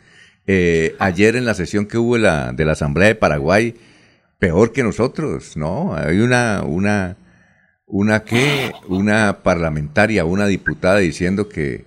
Eh, 0.47 0.95
ayer 0.99 1.37
en 1.37 1.45
la 1.45 1.53
sesión 1.53 1.85
que 1.85 1.97
hubo 1.97 2.17
la, 2.17 2.51
de 2.51 2.65
la 2.65 2.73
Asamblea 2.73 3.07
de 3.07 3.15
Paraguay, 3.15 3.75
peor 4.37 4.73
que 4.73 4.83
nosotros, 4.83 5.55
¿no? 5.55 5.95
Hay 5.95 6.19
una, 6.19 6.63
una, 6.65 7.15
una 7.85 8.23
que, 8.25 8.73
una 8.87 9.43
parlamentaria, 9.43 10.25
una 10.25 10.47
diputada 10.47 10.97
diciendo 10.97 11.47
que 11.47 11.85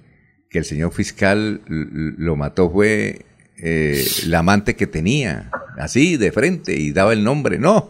que 0.53 0.59
el 0.59 0.65
señor 0.67 0.93
fiscal 0.93 1.63
lo 1.67 2.37
mató 2.37 2.71
fue 2.71 3.25
eh, 3.57 4.05
la 4.27 4.41
amante 4.41 4.77
que 4.77 4.87
tenía, 4.87 5.51
así 5.79 6.17
de 6.19 6.31
frente, 6.31 6.75
y 6.79 6.93
daba 6.93 7.15
el 7.15 7.25
nombre. 7.25 7.59
No, 7.59 7.89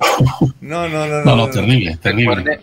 no, 0.60 0.88
no, 0.88 1.06
no. 1.06 1.24
No, 1.24 1.36
no, 1.36 1.50
terrible, 1.50 1.96
terrible. 2.00 2.60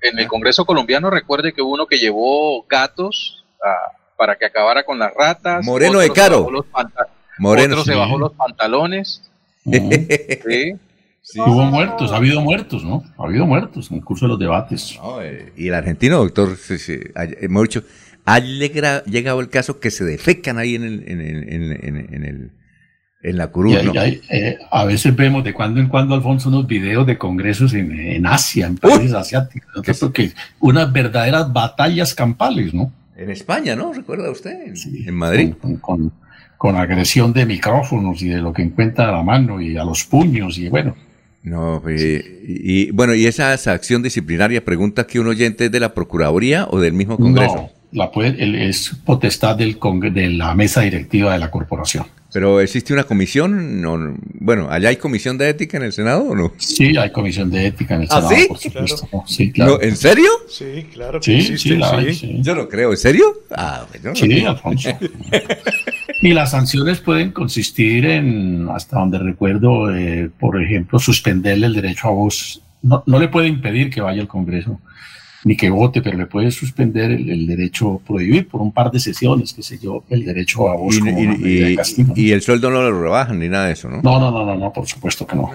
En 0.00 0.18
el 0.18 0.26
Congreso 0.28 0.64
colombiano 0.64 1.10
recuerde 1.10 1.52
que 1.52 1.60
hubo 1.62 1.74
uno 1.74 1.86
que 1.86 1.98
llevó 1.98 2.64
gatos 2.66 3.44
a- 3.62 3.92
para 4.16 4.36
que 4.36 4.46
acabara 4.46 4.84
con 4.84 4.98
las 4.98 5.12
ratas. 5.14 5.64
Moreno 5.64 5.98
de 5.98 6.06
se 6.06 6.12
Caro. 6.12 6.48
Moreno, 7.38 7.74
otro 7.74 7.84
se 7.84 7.92
sí. 7.92 7.98
bajó 7.98 8.18
los 8.18 8.32
pantalones. 8.32 9.22
Sí. 9.64 10.74
Hubo 11.36 11.62
muertos, 11.64 12.12
ha 12.12 12.16
habido 12.16 12.40
muertos, 12.42 12.84
¿no? 12.84 13.02
Ha 13.18 13.24
habido 13.24 13.46
muertos 13.46 13.90
en 13.90 13.96
el 13.96 14.04
curso 14.04 14.26
de 14.26 14.28
los 14.30 14.38
debates. 14.38 14.98
Y 15.56 15.68
el 15.68 15.74
argentino, 15.74 16.18
doctor, 16.18 16.56
sí, 16.56 16.78
sí, 16.78 17.00
hemos 17.40 17.62
dicho, 17.64 17.82
ha 18.26 18.38
llegado 19.04 19.40
el 19.40 19.48
caso 19.48 19.80
que 19.80 19.90
se 19.90 20.04
defecan 20.04 20.58
ahí 20.58 20.74
en, 20.74 20.84
el, 20.84 21.04
en, 21.08 21.20
el- 21.20 21.48
en, 21.52 21.62
el- 21.62 21.84
en, 21.84 21.96
el- 21.96 22.14
en 22.14 22.24
el, 22.24 22.50
en 23.22 23.36
la 23.38 23.50
hay- 24.00 24.16
¿no? 24.16 24.22
eh, 24.30 24.58
a 24.70 24.84
veces 24.84 25.14
vemos 25.16 25.42
de 25.44 25.54
cuando 25.54 25.80
en 25.80 25.88
cuando, 25.88 26.14
Alfonso, 26.14 26.48
unos 26.50 26.66
videos 26.66 27.06
de 27.06 27.16
congresos 27.16 27.72
en, 27.74 27.90
Asia, 28.26 28.66
en 28.66 28.76
países 28.76 29.14
asiáticos, 29.14 29.70
¿no? 29.76 29.82
porque 29.98 30.32
unas 30.60 30.92
verdaderas 30.92 31.50
batallas 31.52 32.14
campales, 32.14 32.74
¿no? 32.74 32.92
En 33.16 33.30
España, 33.30 33.76
¿no? 33.76 33.92
¿Recuerda 33.92 34.30
usted? 34.30 34.52
En, 34.66 34.74
en 35.08 35.14
Madrid. 35.14 35.54
Con, 35.60 35.76
con- 35.76 36.12
con 36.58 36.76
agresión 36.76 37.32
de 37.34 37.44
micrófonos 37.46 38.22
y 38.22 38.28
de 38.28 38.38
lo 38.40 38.52
que 38.52 38.62
encuentra 38.62 39.08
a 39.08 39.12
la 39.12 39.22
mano 39.22 39.60
y 39.60 39.76
a 39.76 39.84
los 39.84 40.04
puños 40.04 40.56
y 40.56 40.68
bueno. 40.68 40.96
No, 41.42 41.82
eh, 41.88 42.42
y, 42.46 42.82
y, 42.86 42.90
bueno, 42.90 43.14
y 43.14 43.26
esa 43.26 43.52
acción 43.52 44.02
disciplinaria, 44.02 44.64
pregunta 44.64 45.06
que 45.06 45.20
un 45.20 45.26
oyente 45.26 45.66
es 45.66 45.72
de 45.72 45.80
la 45.80 45.92
Procuraduría 45.92 46.66
o 46.70 46.80
del 46.80 46.94
mismo 46.94 47.18
Congreso. 47.18 47.54
No, 47.56 47.70
la 47.94 48.10
puede, 48.10 48.42
el- 48.42 48.54
es 48.56 48.90
potestad 49.04 49.56
del 49.56 49.78
congre- 49.78 50.12
de 50.12 50.28
la 50.30 50.54
mesa 50.54 50.82
directiva 50.82 51.32
de 51.32 51.38
la 51.38 51.50
corporación. 51.50 52.04
Pero 52.32 52.60
existe 52.60 52.92
una 52.92 53.04
comisión, 53.04 53.80
no, 53.80 54.16
bueno, 54.40 54.68
allá 54.68 54.88
hay 54.88 54.96
comisión 54.96 55.38
de 55.38 55.48
ética 55.48 55.76
en 55.76 55.84
el 55.84 55.92
Senado 55.92 56.24
o 56.24 56.34
no? 56.34 56.52
Sí, 56.58 56.96
hay 56.96 57.12
comisión 57.12 57.48
de 57.48 57.68
ética 57.68 57.94
en 57.94 58.02
el 58.02 58.08
¿Ah, 58.10 58.16
Senado, 58.16 58.34
sí? 58.36 58.44
por 58.48 58.58
supuesto. 58.58 59.08
Sí, 59.26 59.52
claro. 59.52 59.72
No, 59.78 59.80
¿En 59.82 59.96
serio? 59.96 60.28
Sí, 60.48 60.86
claro 60.92 61.20
que 61.20 61.24
Sí, 61.26 61.34
existe, 61.36 61.68
sí, 61.68 61.76
la 61.76 61.90
hay, 61.96 62.12
sí. 62.12 62.38
Yo 62.42 62.56
no 62.56 62.68
creo, 62.68 62.90
¿en 62.90 62.96
serio? 62.96 63.24
Ah, 63.52 63.86
bueno. 63.88 64.16
Sí, 64.16 64.44
Alfonso. 64.44 64.90
Y 66.22 66.32
las 66.32 66.50
sanciones 66.52 67.00
pueden 67.00 67.30
consistir 67.32 68.04
en, 68.06 68.68
hasta 68.74 68.98
donde 68.98 69.18
recuerdo, 69.18 69.94
eh, 69.94 70.30
por 70.40 70.60
ejemplo, 70.60 70.98
suspenderle 70.98 71.66
el 71.66 71.74
derecho 71.74 72.08
a 72.08 72.10
voz. 72.10 72.60
No, 72.82 73.02
no 73.06 73.18
le 73.20 73.28
puede 73.28 73.46
impedir 73.46 73.90
que 73.90 74.00
vaya 74.00 74.20
al 74.22 74.28
Congreso 74.28 74.80
ni 75.44 75.56
que 75.56 75.68
vote, 75.70 76.00
pero 76.02 76.16
le 76.18 76.26
puede 76.26 76.50
suspender 76.50 77.10
el, 77.12 77.28
el 77.30 77.46
derecho, 77.46 78.00
prohibir 78.06 78.48
por 78.48 78.60
un 78.62 78.72
par 78.72 78.90
de 78.90 78.98
sesiones, 78.98 79.52
qué 79.52 79.62
sé 79.62 79.78
yo, 79.78 80.02
el 80.08 80.24
derecho 80.24 80.68
a 80.70 80.76
voz 80.76 80.96
Y, 80.96 81.00
como 81.00 81.20
y- 81.20 81.26
una 81.26 81.36
medida 81.38 81.66
de 81.66 81.72
y- 81.72 81.76
castigo. 81.76 82.12
y 82.16 82.32
el 82.32 82.40
sueldo 82.42 82.70
no 82.70 82.82
lo 82.82 83.02
rebajan 83.02 83.38
ni 83.38 83.48
nada 83.48 83.66
de 83.66 83.72
eso, 83.74 83.88
¿no? 83.88 84.00
No, 84.02 84.18
no, 84.18 84.30
no, 84.30 84.44
no, 84.46 84.54
no, 84.56 84.72
por 84.72 84.86
supuesto 84.86 85.26
que 85.26 85.36
no. 85.36 85.50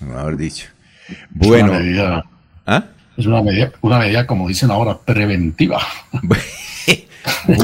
No 0.00 0.18
haber 0.18 0.36
dicho. 0.36 0.66
Es 1.08 1.16
Bueno. 1.30 1.70
una 1.70 1.78
medida, 1.78 2.24
¿Ah? 2.66 2.84
es 3.16 3.24
una 3.26 3.42
medida, 3.42 3.72
una 3.80 3.98
medida, 3.98 4.26
como 4.26 4.46
dicen 4.48 4.70
ahora, 4.70 4.98
preventiva. 4.98 5.80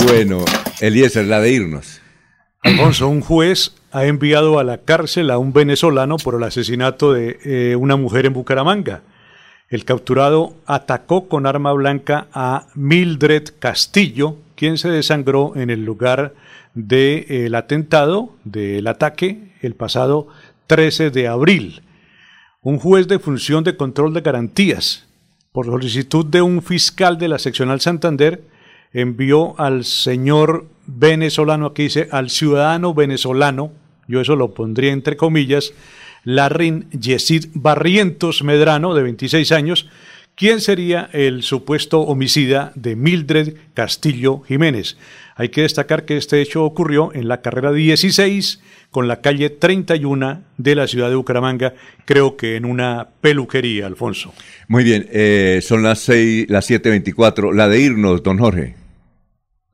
Bueno, 0.07 0.45
Eliezer, 0.81 1.25
la 1.27 1.41
de 1.41 1.53
irnos. 1.53 2.01
Alfonso, 2.63 3.09
un 3.09 3.21
juez 3.21 3.75
ha 3.93 4.05
enviado 4.07 4.59
a 4.59 4.65
la 4.65 4.79
cárcel 4.79 5.31
a 5.31 5.39
un 5.39 5.53
venezolano 5.53 6.17
por 6.17 6.35
el 6.35 6.43
asesinato 6.43 7.13
de 7.13 7.39
eh, 7.45 7.77
una 7.77 7.97
mujer 7.97 8.27
en 8.27 8.33
Bucaramanga. 8.33 9.03
El 9.69 9.85
capturado 9.85 10.55
atacó 10.67 11.29
con 11.29 11.47
arma 11.47 11.73
blanca 11.73 12.29
a 12.33 12.67
Mildred 12.75 13.45
Castillo, 13.59 14.37
quien 14.57 14.79
se 14.79 14.91
desangró 14.91 15.57
en 15.57 15.71
el 15.71 15.85
lugar 15.85 16.35
del 16.75 17.55
atentado, 17.55 18.35
del 18.45 18.87
ataque, 18.87 19.53
el 19.63 19.75
pasado 19.75 20.29
13 20.67 21.11
de 21.11 21.29
abril. 21.29 21.83
Un 22.63 22.79
juez 22.79 23.09
de 23.09 23.19
función 23.19 23.65
de 23.65 23.77
control 23.77 24.13
de 24.15 24.21
garantías, 24.21 25.07
por 25.53 25.67
solicitud 25.67 26.27
de 26.27 26.43
un 26.43 26.63
fiscal 26.63 27.19
de 27.19 27.29
la 27.29 27.39
seccional 27.39 27.81
Santander, 27.81 28.43
envió 28.93 29.59
al 29.59 29.85
señor 29.85 30.67
venezolano, 30.87 31.67
aquí 31.67 31.85
dice, 31.85 32.09
al 32.11 32.31
ciudadano 32.31 32.95
venezolano, 32.95 33.73
yo 34.07 34.21
eso 34.21 34.37
lo 34.37 34.55
pondría 34.55 34.93
entre 34.93 35.17
comillas, 35.17 35.73
Larrin 36.25 36.89
Yesid 36.91 37.47
Barrientos 37.55 38.43
Medrano, 38.43 38.95
de 38.95 39.03
26 39.03 39.53
años, 39.53 39.89
quien 40.35 40.61
sería 40.61 41.09
el 41.13 41.43
supuesto 41.43 42.01
homicida 42.01 42.73
de 42.75 42.97
Mildred 42.97 43.55
Castillo 43.73 44.41
Jiménez. 44.41 44.97
Hay 45.37 45.49
que 45.49 45.63
destacar 45.63 46.05
que 46.05 46.17
este 46.17 46.41
hecho 46.41 46.65
ocurrió 46.65 47.13
en 47.15 47.29
la 47.29 47.41
carrera 47.41 47.73
16 47.73 48.61
con 48.91 49.09
la 49.09 49.21
calle 49.21 49.51
31 49.51 50.43
de 50.57 50.75
la 50.75 50.87
ciudad 50.87 51.09
de 51.09 51.17
Bucaramanga, 51.17 51.75
creo 52.05 52.37
que 52.37 52.57
en 52.57 52.65
una 52.65 53.09
peluquería, 53.21 53.87
Alfonso. 53.87 54.33
Muy 54.69 54.85
bien, 54.85 55.09
eh, 55.11 55.61
son 55.63 55.83
las 55.83 56.09
las 56.09 56.71
7.24. 56.71 57.53
La 57.53 57.69
de 57.69 57.81
irnos, 57.81 58.23
don 58.23 58.39
Jorge. 58.39 58.84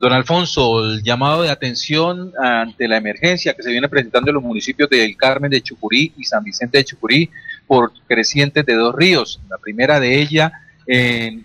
Don 0.01 0.15
Alfonso, 0.15 0.83
el 0.83 1.03
llamado 1.03 1.43
de 1.43 1.51
atención 1.51 2.33
ante 2.43 2.89
la 2.89 2.97
emergencia 2.97 3.53
que 3.53 3.63
se 3.63 3.71
viene 3.71 3.87
presentando 3.87 4.31
en 4.31 4.37
los 4.37 4.43
municipios 4.43 4.89
del 4.89 5.15
Carmen 5.15 5.51
de 5.51 5.61
Chucurí 5.61 6.15
y 6.17 6.25
San 6.25 6.43
Vicente 6.43 6.79
de 6.79 6.85
Chucurí 6.85 7.29
por 7.67 7.93
crecientes 8.09 8.65
de 8.65 8.77
dos 8.77 8.95
ríos. 8.95 9.41
La 9.51 9.59
primera 9.59 10.01
de 10.01 10.19
ellas 10.19 10.53
en 10.87 11.45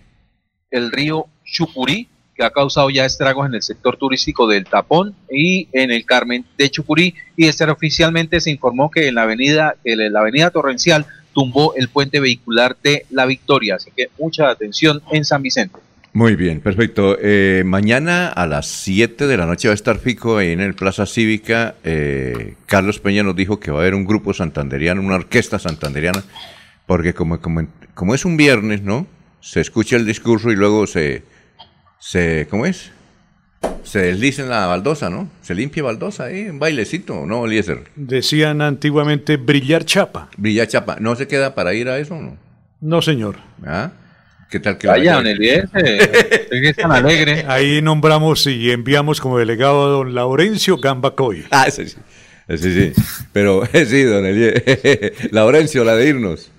el 0.70 0.90
río 0.90 1.26
Chucurí, 1.44 2.08
que 2.34 2.44
ha 2.44 2.50
causado 2.50 2.88
ya 2.88 3.04
estragos 3.04 3.46
en 3.46 3.56
el 3.56 3.62
sector 3.62 3.98
turístico 3.98 4.48
del 4.48 4.64
Tapón 4.64 5.14
y 5.30 5.68
en 5.72 5.90
el 5.90 6.06
Carmen 6.06 6.46
de 6.56 6.70
Chucurí. 6.70 7.14
Y 7.36 7.50
oficialmente 7.50 8.40
se 8.40 8.50
informó 8.50 8.90
que 8.90 9.08
en 9.08 9.16
la 9.16 9.24
avenida, 9.24 9.76
que 9.84 9.96
la 9.96 10.20
avenida 10.20 10.50
Torrencial 10.50 11.04
tumbó 11.34 11.74
el 11.74 11.90
puente 11.90 12.20
vehicular 12.20 12.74
de 12.82 13.04
La 13.10 13.26
Victoria. 13.26 13.74
Así 13.74 13.90
que 13.94 14.08
mucha 14.18 14.48
atención 14.48 15.02
en 15.12 15.26
San 15.26 15.42
Vicente. 15.42 15.78
Muy 16.16 16.34
bien, 16.34 16.62
perfecto. 16.62 17.18
Eh, 17.20 17.62
mañana 17.66 18.28
a 18.28 18.46
las 18.46 18.68
7 18.68 19.26
de 19.26 19.36
la 19.36 19.44
noche 19.44 19.68
va 19.68 19.72
a 19.72 19.74
estar 19.74 19.98
Fico 19.98 20.38
ahí 20.38 20.52
en 20.52 20.60
el 20.60 20.72
Plaza 20.72 21.04
Cívica. 21.04 21.74
Eh, 21.84 22.54
Carlos 22.64 23.00
Peña 23.00 23.22
nos 23.22 23.36
dijo 23.36 23.60
que 23.60 23.70
va 23.70 23.80
a 23.80 23.80
haber 23.82 23.94
un 23.94 24.06
grupo 24.06 24.32
santanderiano, 24.32 25.02
una 25.02 25.16
orquesta 25.16 25.58
santanderiana, 25.58 26.24
porque 26.86 27.12
como, 27.12 27.38
como, 27.42 27.66
como 27.92 28.14
es 28.14 28.24
un 28.24 28.38
viernes, 28.38 28.80
¿no? 28.80 29.06
Se 29.42 29.60
escucha 29.60 29.96
el 29.96 30.06
discurso 30.06 30.50
y 30.50 30.56
luego 30.56 30.86
se, 30.86 31.22
se 31.98 32.46
¿cómo 32.48 32.64
es? 32.64 32.92
Se 33.82 33.98
desliza 33.98 34.40
en 34.40 34.48
la 34.48 34.64
baldosa, 34.64 35.10
¿no? 35.10 35.28
Se 35.42 35.54
limpia 35.54 35.82
baldosa 35.82 36.24
ahí, 36.24 36.48
un 36.48 36.58
bailecito, 36.58 37.26
¿no, 37.26 37.44
Eliezer? 37.44 37.90
Decían 37.94 38.62
antiguamente 38.62 39.36
brillar 39.36 39.84
chapa. 39.84 40.30
Brillar 40.38 40.66
chapa. 40.66 40.96
¿No 40.98 41.14
se 41.14 41.28
queda 41.28 41.54
para 41.54 41.74
ir 41.74 41.90
a 41.90 41.98
eso 41.98 42.14
o 42.14 42.22
no? 42.22 42.38
No, 42.80 43.02
señor. 43.02 43.36
¿Ah? 43.66 43.90
¿Qué 44.50 44.60
tal 44.60 44.78
que 44.78 44.86
Vaya, 44.86 44.98
vaya? 44.98 45.14
don 45.16 45.26
Eliezer, 45.26 45.68
es 46.52 46.76
tan 46.76 46.92
alegre. 46.92 47.44
Ahí 47.48 47.82
nombramos 47.82 48.46
y 48.46 48.70
enviamos 48.70 49.20
como 49.20 49.38
delegado 49.38 49.84
a 49.84 49.88
don 49.88 50.14
Laurencio 50.14 50.76
Gambacoy. 50.78 51.44
Ah, 51.50 51.68
sí. 51.70 51.84
Ese 52.48 52.92
sí. 52.94 53.02
Pero 53.32 53.62
sí, 53.72 54.02
don 54.04 54.24
Elie. 54.24 55.12
Laurencio, 55.32 55.84
la 55.84 55.96
de 55.96 56.08
irnos. 56.08 56.50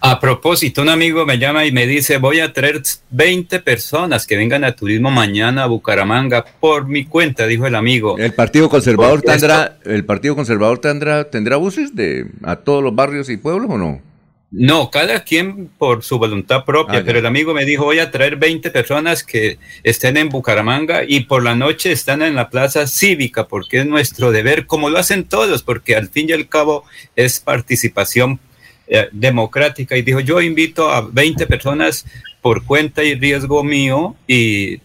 A 0.00 0.20
propósito, 0.20 0.82
un 0.82 0.90
amigo 0.90 1.24
me 1.24 1.38
llama 1.38 1.64
y 1.64 1.72
me 1.72 1.86
dice, 1.86 2.18
voy 2.18 2.40
a 2.40 2.52
traer 2.52 2.82
20 3.10 3.60
personas 3.60 4.26
que 4.26 4.36
vengan 4.36 4.62
a 4.62 4.76
turismo 4.76 5.10
mañana 5.10 5.64
a 5.64 5.66
Bucaramanga 5.66 6.44
por 6.60 6.86
mi 6.86 7.06
cuenta, 7.06 7.46
dijo 7.46 7.66
el 7.66 7.74
amigo. 7.74 8.18
El 8.18 8.34
Partido 8.34 8.68
Conservador 8.68 9.22
tendrá, 9.22 9.78
el 9.84 10.04
Partido 10.04 10.36
Conservador 10.36 10.78
tendrá, 10.78 11.30
tendrá 11.30 11.56
buses 11.56 11.96
de 11.96 12.26
a 12.42 12.56
todos 12.56 12.84
los 12.84 12.94
barrios 12.94 13.30
y 13.30 13.38
pueblos 13.38 13.70
o 13.70 13.78
no? 13.78 14.02
No, 14.58 14.90
cada 14.90 15.22
quien 15.22 15.68
por 15.76 16.02
su 16.02 16.18
voluntad 16.18 16.64
propia, 16.64 17.00
Ah, 17.00 17.02
pero 17.04 17.18
el 17.18 17.26
amigo 17.26 17.52
me 17.52 17.66
dijo, 17.66 17.84
voy 17.84 17.98
a 17.98 18.10
traer 18.10 18.36
20 18.36 18.70
personas 18.70 19.22
que 19.22 19.58
estén 19.82 20.16
en 20.16 20.30
Bucaramanga 20.30 21.04
y 21.06 21.20
por 21.20 21.44
la 21.44 21.54
noche 21.54 21.92
están 21.92 22.22
en 22.22 22.34
la 22.34 22.48
plaza 22.48 22.86
cívica, 22.86 23.48
porque 23.48 23.80
es 23.80 23.86
nuestro 23.86 24.32
deber, 24.32 24.64
como 24.64 24.88
lo 24.88 24.98
hacen 24.98 25.24
todos, 25.24 25.62
porque 25.62 25.94
al 25.94 26.08
fin 26.08 26.30
y 26.30 26.32
al 26.32 26.48
cabo 26.48 26.84
es 27.16 27.38
participación 27.38 28.40
eh, 28.88 29.08
democrática. 29.12 29.94
Y 29.94 30.00
dijo, 30.00 30.20
yo 30.20 30.40
invito 30.40 30.90
a 30.90 31.02
20 31.02 31.46
personas 31.46 32.06
por 32.40 32.64
cuenta 32.64 33.04
y 33.04 33.14
riesgo 33.14 33.62
mío 33.62 34.16
y 34.26 34.78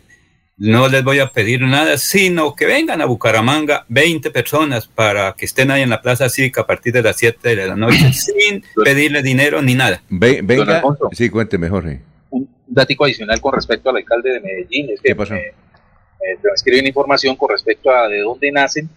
no 0.64 0.88
les 0.88 1.04
voy 1.04 1.20
a 1.20 1.28
pedir 1.32 1.62
nada, 1.62 1.98
sino 1.98 2.56
que 2.56 2.66
vengan 2.68 3.02
a 3.02 3.06
Bucaramanga 3.06 3.84
20 3.90 4.30
personas 4.32 4.88
para 4.88 5.34
que 5.34 5.46
estén 5.46 5.72
ahí 5.72 5.82
en 5.82 5.90
la 5.90 6.02
plaza 6.02 6.30
cívica 6.30 6.62
a 6.62 6.68
partir 6.68 6.94
de 6.94 7.02
las 7.02 7.18
7 7.18 7.56
de 7.56 7.68
la 7.68 7.76
noche 7.76 8.14
sin 8.14 8.64
pedirle 8.84 9.24
dinero 9.24 9.62
ni 9.62 9.74
nada. 9.76 10.04
Ve- 10.10 10.42
venga, 10.44 10.84
sí, 11.14 11.30
cuénteme, 11.30 11.68
Jorge. 11.70 12.00
un 12.30 12.48
datico 12.68 13.06
adicional 13.06 13.42
con 13.42 13.54
respecto 13.54 13.90
al 13.90 13.98
alcalde 13.98 14.34
de 14.34 14.40
Medellín. 14.40 14.90
Es 14.92 15.02
que 15.02 15.10
¿Qué 15.10 15.16
pasó? 15.16 15.34
Me, 15.34 15.40
me 15.42 16.38
transcriben 16.42 16.86
información 16.86 17.36
con 17.36 17.50
respecto 17.50 17.90
a 17.90 18.08
de 18.08 18.20
dónde 18.20 18.52
nacen 18.52 18.88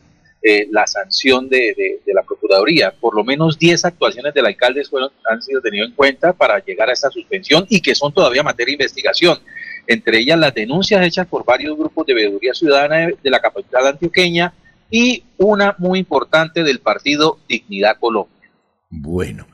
eh, 0.42 0.68
la 0.70 0.86
sanción 0.86 1.48
de, 1.48 1.72
de- 1.74 2.00
de 2.04 2.12
la 2.12 2.22
Procuraduría. 2.22 2.90
Por 2.92 3.14
lo 3.16 3.24
menos 3.24 3.58
10 3.58 3.86
actuaciones 3.86 4.34
del 4.34 4.44
alcalde 4.44 4.84
fueron, 4.84 5.08
han 5.30 5.40
sido 5.40 5.62
tenidas 5.62 5.88
en 5.88 5.94
cuenta 5.94 6.34
para 6.34 6.58
llegar 6.62 6.90
a 6.90 6.92
esta 6.92 7.08
suspensión 7.10 7.64
y 7.70 7.80
que 7.80 7.94
son 7.94 8.12
todavía 8.12 8.42
materia 8.42 8.72
de 8.76 8.82
investigación. 8.84 9.38
Entre 9.86 10.18
ellas 10.18 10.38
las 10.38 10.54
denuncias 10.54 11.04
hechas 11.06 11.26
por 11.26 11.44
varios 11.44 11.76
grupos 11.76 12.06
de 12.06 12.14
veeduría 12.14 12.54
ciudadana 12.54 13.06
de, 13.08 13.16
de 13.22 13.30
la 13.30 13.40
capital 13.40 13.86
antioqueña 13.86 14.52
y 14.90 15.24
una 15.38 15.74
muy 15.78 15.98
importante 15.98 16.62
del 16.62 16.78
partido 16.80 17.38
Dignidad 17.48 17.96
Colombia. 17.98 18.50
Bueno. 18.90 19.46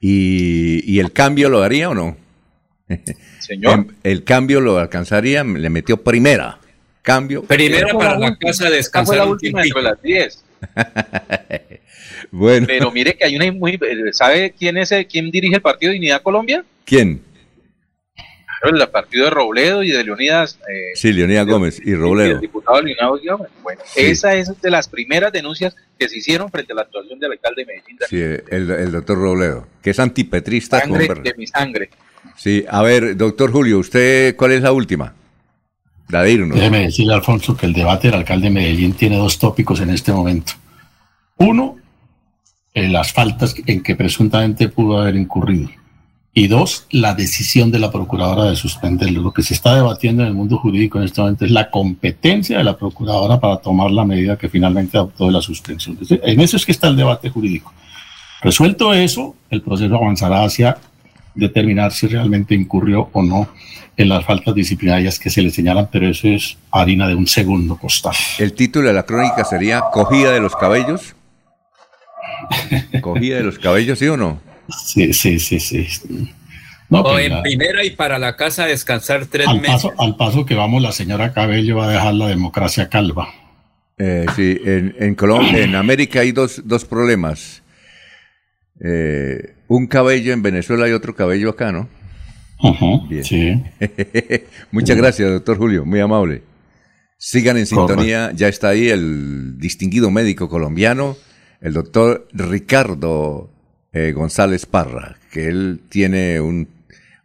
¿Y, 0.00 0.82
y 0.92 1.00
el 1.00 1.12
cambio 1.12 1.48
lo 1.48 1.62
haría 1.62 1.90
o 1.90 1.94
no? 1.94 2.16
Señor. 3.38 3.74
Em, 3.74 3.86
el 4.02 4.24
cambio 4.24 4.60
lo 4.60 4.78
alcanzaría, 4.78 5.42
le 5.44 5.70
metió 5.70 6.02
primera. 6.02 6.58
Cambio. 7.02 7.42
Primera 7.42 7.88
para 7.94 8.18
la 8.18 8.36
casa 8.36 8.50
Esa 8.50 8.66
fue 8.68 8.76
descansar 8.76 9.16
la 9.18 9.24
última 9.26 9.62
de 9.62 9.82
las 9.82 10.02
10. 10.02 10.44
Bueno, 12.30 12.66
Pero 12.66 12.90
mire 12.90 13.16
que 13.16 13.24
hay 13.24 13.36
una 13.36 13.50
muy. 13.52 13.78
¿Sabe 14.12 14.52
quién 14.58 14.76
es 14.76 14.92
el- 14.92 15.06
quién 15.06 15.30
dirige 15.30 15.54
el 15.56 15.62
partido 15.62 15.92
de 15.92 15.98
Unidad 15.98 16.20
Colombia? 16.20 16.64
¿quién? 16.84 17.22
Claro, 18.60 18.76
el 18.76 18.88
partido 18.88 19.24
de 19.24 19.30
Robledo 19.30 19.82
y 19.82 19.90
de 19.90 20.02
Leonidas. 20.04 20.58
eh, 20.68 20.90
Sí, 20.94 21.12
Leonidas 21.12 21.46
Gómez 21.46 21.80
y 21.84 21.90
y 21.90 21.92
el 21.92 22.00
Robledo. 22.00 22.40
diputado 22.40 22.82
Leonidas 22.82 23.08
Gómez. 23.38 23.50
Bueno, 23.62 23.80
Sí. 23.86 24.00
esa 24.06 24.34
es 24.34 24.60
de 24.60 24.70
las 24.70 24.88
primeras 24.88 25.32
denuncias 25.32 25.76
que 25.98 26.08
se 26.08 26.18
hicieron 26.18 26.50
frente 26.50 26.72
a 26.72 26.76
la 26.76 26.82
actuación 26.82 27.18
del 27.20 27.32
alcalde 27.32 27.62
de 27.64 27.66
Medellín. 27.66 27.98
Sí, 28.08 28.16
el, 28.54 28.70
el 28.70 28.92
doctor 28.92 29.18
Robledo, 29.18 29.66
que 29.82 29.90
es 29.90 29.98
antipetrista. 30.00 30.80
con 30.80 30.90
Sangre 30.90 31.08
ver- 31.08 31.22
de 31.22 31.34
mi 31.36 31.46
sangre. 31.46 31.90
Sí, 32.36 32.64
a 32.68 32.82
ver, 32.82 33.16
doctor 33.16 33.50
Julio, 33.52 33.78
¿usted 33.78 34.34
cuál 34.36 34.52
es 34.52 34.62
la 34.62 34.72
última? 34.72 35.14
La 36.08 36.22
de 36.22 36.32
irnos. 36.32 36.56
Déjeme 36.56 36.84
decirle, 36.84 37.14
Alfonso, 37.14 37.56
que 37.56 37.66
el 37.66 37.72
debate 37.74 38.08
del 38.08 38.16
alcalde 38.18 38.44
de 38.48 38.54
Medellín 38.54 38.92
tiene 38.94 39.16
dos 39.18 39.38
tópicos 39.38 39.80
en 39.80 39.90
este 39.90 40.10
momento. 40.12 40.52
Uno, 41.36 41.76
eh, 42.74 42.88
las 42.88 43.12
faltas 43.12 43.54
en 43.66 43.82
que 43.82 43.94
presuntamente 43.94 44.68
pudo 44.68 45.00
haber 45.00 45.16
incurrido. 45.16 45.68
Y 46.38 46.46
dos, 46.46 46.86
la 46.92 47.14
decisión 47.14 47.72
de 47.72 47.80
la 47.80 47.90
procuradora 47.90 48.44
de 48.44 48.54
suspenderlo. 48.54 49.22
Lo 49.22 49.32
que 49.32 49.42
se 49.42 49.54
está 49.54 49.74
debatiendo 49.74 50.22
en 50.22 50.28
el 50.28 50.34
mundo 50.34 50.56
jurídico 50.58 50.96
en 50.98 51.04
este 51.06 51.20
momento 51.20 51.44
es 51.44 51.50
la 51.50 51.68
competencia 51.68 52.58
de 52.58 52.62
la 52.62 52.76
procuradora 52.76 53.40
para 53.40 53.56
tomar 53.56 53.90
la 53.90 54.04
medida 54.04 54.38
que 54.38 54.48
finalmente 54.48 54.96
adoptó 54.96 55.26
de 55.26 55.32
la 55.32 55.42
suspensión. 55.42 55.94
Entonces, 55.94 56.20
en 56.22 56.40
eso 56.40 56.56
es 56.56 56.64
que 56.64 56.70
está 56.70 56.86
el 56.86 56.94
debate 56.94 57.28
jurídico. 57.28 57.72
Resuelto 58.40 58.94
eso, 58.94 59.34
el 59.50 59.62
proceso 59.62 59.96
avanzará 59.96 60.44
hacia 60.44 60.78
determinar 61.34 61.90
si 61.90 62.06
realmente 62.06 62.54
incurrió 62.54 63.10
o 63.12 63.20
no 63.24 63.48
en 63.96 64.08
las 64.08 64.24
faltas 64.24 64.54
disciplinarias 64.54 65.18
que 65.18 65.30
se 65.30 65.42
le 65.42 65.50
señalan, 65.50 65.88
pero 65.90 66.06
eso 66.06 66.28
es 66.28 66.56
harina 66.70 67.08
de 67.08 67.16
un 67.16 67.26
segundo 67.26 67.76
costal. 67.76 68.14
El 68.38 68.52
título 68.52 68.86
de 68.86 68.94
la 68.94 69.02
crónica 69.02 69.44
sería 69.44 69.82
Cogida 69.92 70.30
de 70.30 70.38
los 70.38 70.54
cabellos. 70.54 71.16
Cogida 73.00 73.38
de 73.38 73.42
los 73.42 73.58
cabellos, 73.58 73.98
¿sí 73.98 74.06
o 74.06 74.16
no? 74.16 74.46
Sí, 74.84 75.12
sí, 75.12 75.38
sí, 75.38 75.58
sí. 75.60 75.86
No, 76.90 77.00
o 77.00 77.02
pues 77.04 77.26
en 77.26 77.32
la- 77.32 77.42
primera 77.42 77.84
y 77.84 77.90
para 77.90 78.18
la 78.18 78.36
casa 78.36 78.66
descansar 78.66 79.26
tres 79.26 79.46
al, 79.46 79.60
meses. 79.60 79.74
paso, 79.74 79.94
al 79.98 80.16
paso 80.16 80.46
que 80.46 80.54
vamos, 80.54 80.82
la 80.82 80.92
señora 80.92 81.32
Cabello 81.32 81.76
va 81.76 81.88
a 81.88 81.92
dejar 81.92 82.14
la 82.14 82.28
democracia 82.28 82.88
calva. 82.88 83.28
Eh, 83.98 84.26
sí, 84.36 84.58
en, 84.64 84.94
en 84.98 85.14
Colombia, 85.14 85.58
en 85.64 85.74
América 85.74 86.20
hay 86.20 86.32
dos, 86.32 86.62
dos 86.64 86.84
problemas. 86.84 87.62
Eh, 88.84 89.54
un 89.68 89.86
cabello 89.86 90.32
en 90.32 90.42
Venezuela 90.42 90.88
y 90.88 90.92
otro 90.92 91.14
cabello 91.14 91.50
acá, 91.50 91.72
¿no? 91.72 91.88
Bien. 93.08 93.24
sí. 93.24 93.62
Muchas 94.70 94.96
gracias, 94.96 95.30
doctor 95.30 95.58
Julio, 95.58 95.84
muy 95.84 96.00
amable. 96.00 96.42
Sigan 97.18 97.56
en 97.56 97.66
sintonía, 97.66 98.30
ya 98.34 98.48
está 98.48 98.68
ahí 98.68 98.88
el 98.88 99.58
distinguido 99.58 100.10
médico 100.10 100.48
colombiano, 100.48 101.16
el 101.60 101.72
doctor 101.72 102.28
Ricardo 102.32 103.50
eh, 103.98 104.12
González 104.12 104.66
Parra, 104.66 105.16
que 105.30 105.48
él 105.48 105.80
tiene 105.88 106.40
un- 106.40 106.68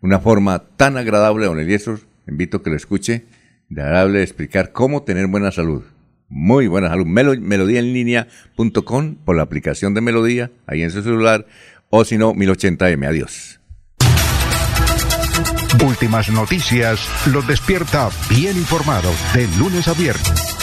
una 0.02 0.20
forma 0.20 0.60
tan 0.78 0.98
agradable, 0.98 1.46
don 1.46 1.60
Eliezer, 1.60 2.00
invito 2.28 2.58
a 2.58 2.64
que 2.64 2.70
lo 2.70 2.76
escuche, 2.76 3.26
de 3.70 3.82
agradable 3.82 4.22
explicar 4.24 4.72
cómo 4.72 5.04
tener 5.04 5.28
buena 5.28 5.52
salud. 5.52 5.84
Muy 6.30 6.68
buena 6.68 6.90
salud. 6.90 7.06
Melo, 7.06 7.34
melodíaenlínea.com 7.40 9.16
por 9.24 9.36
la 9.36 9.44
aplicación 9.44 9.94
de 9.94 10.02
Melodía, 10.02 10.52
ahí 10.68 10.82
en 10.82 10.92
su 10.92 11.04
celular, 11.04 11.46
o 11.90 12.04
si 12.06 12.18
no, 12.18 12.34
1080m. 12.34 13.08
Adiós. 13.08 13.60
Últimas 15.86 16.30
noticias 16.30 17.00
los 17.28 17.46
despierta 17.48 18.10
bien 18.30 18.56
informados 18.58 19.16
de 19.34 19.48
lunes 19.58 19.88
a 19.88 19.94
viernes. 19.94 20.63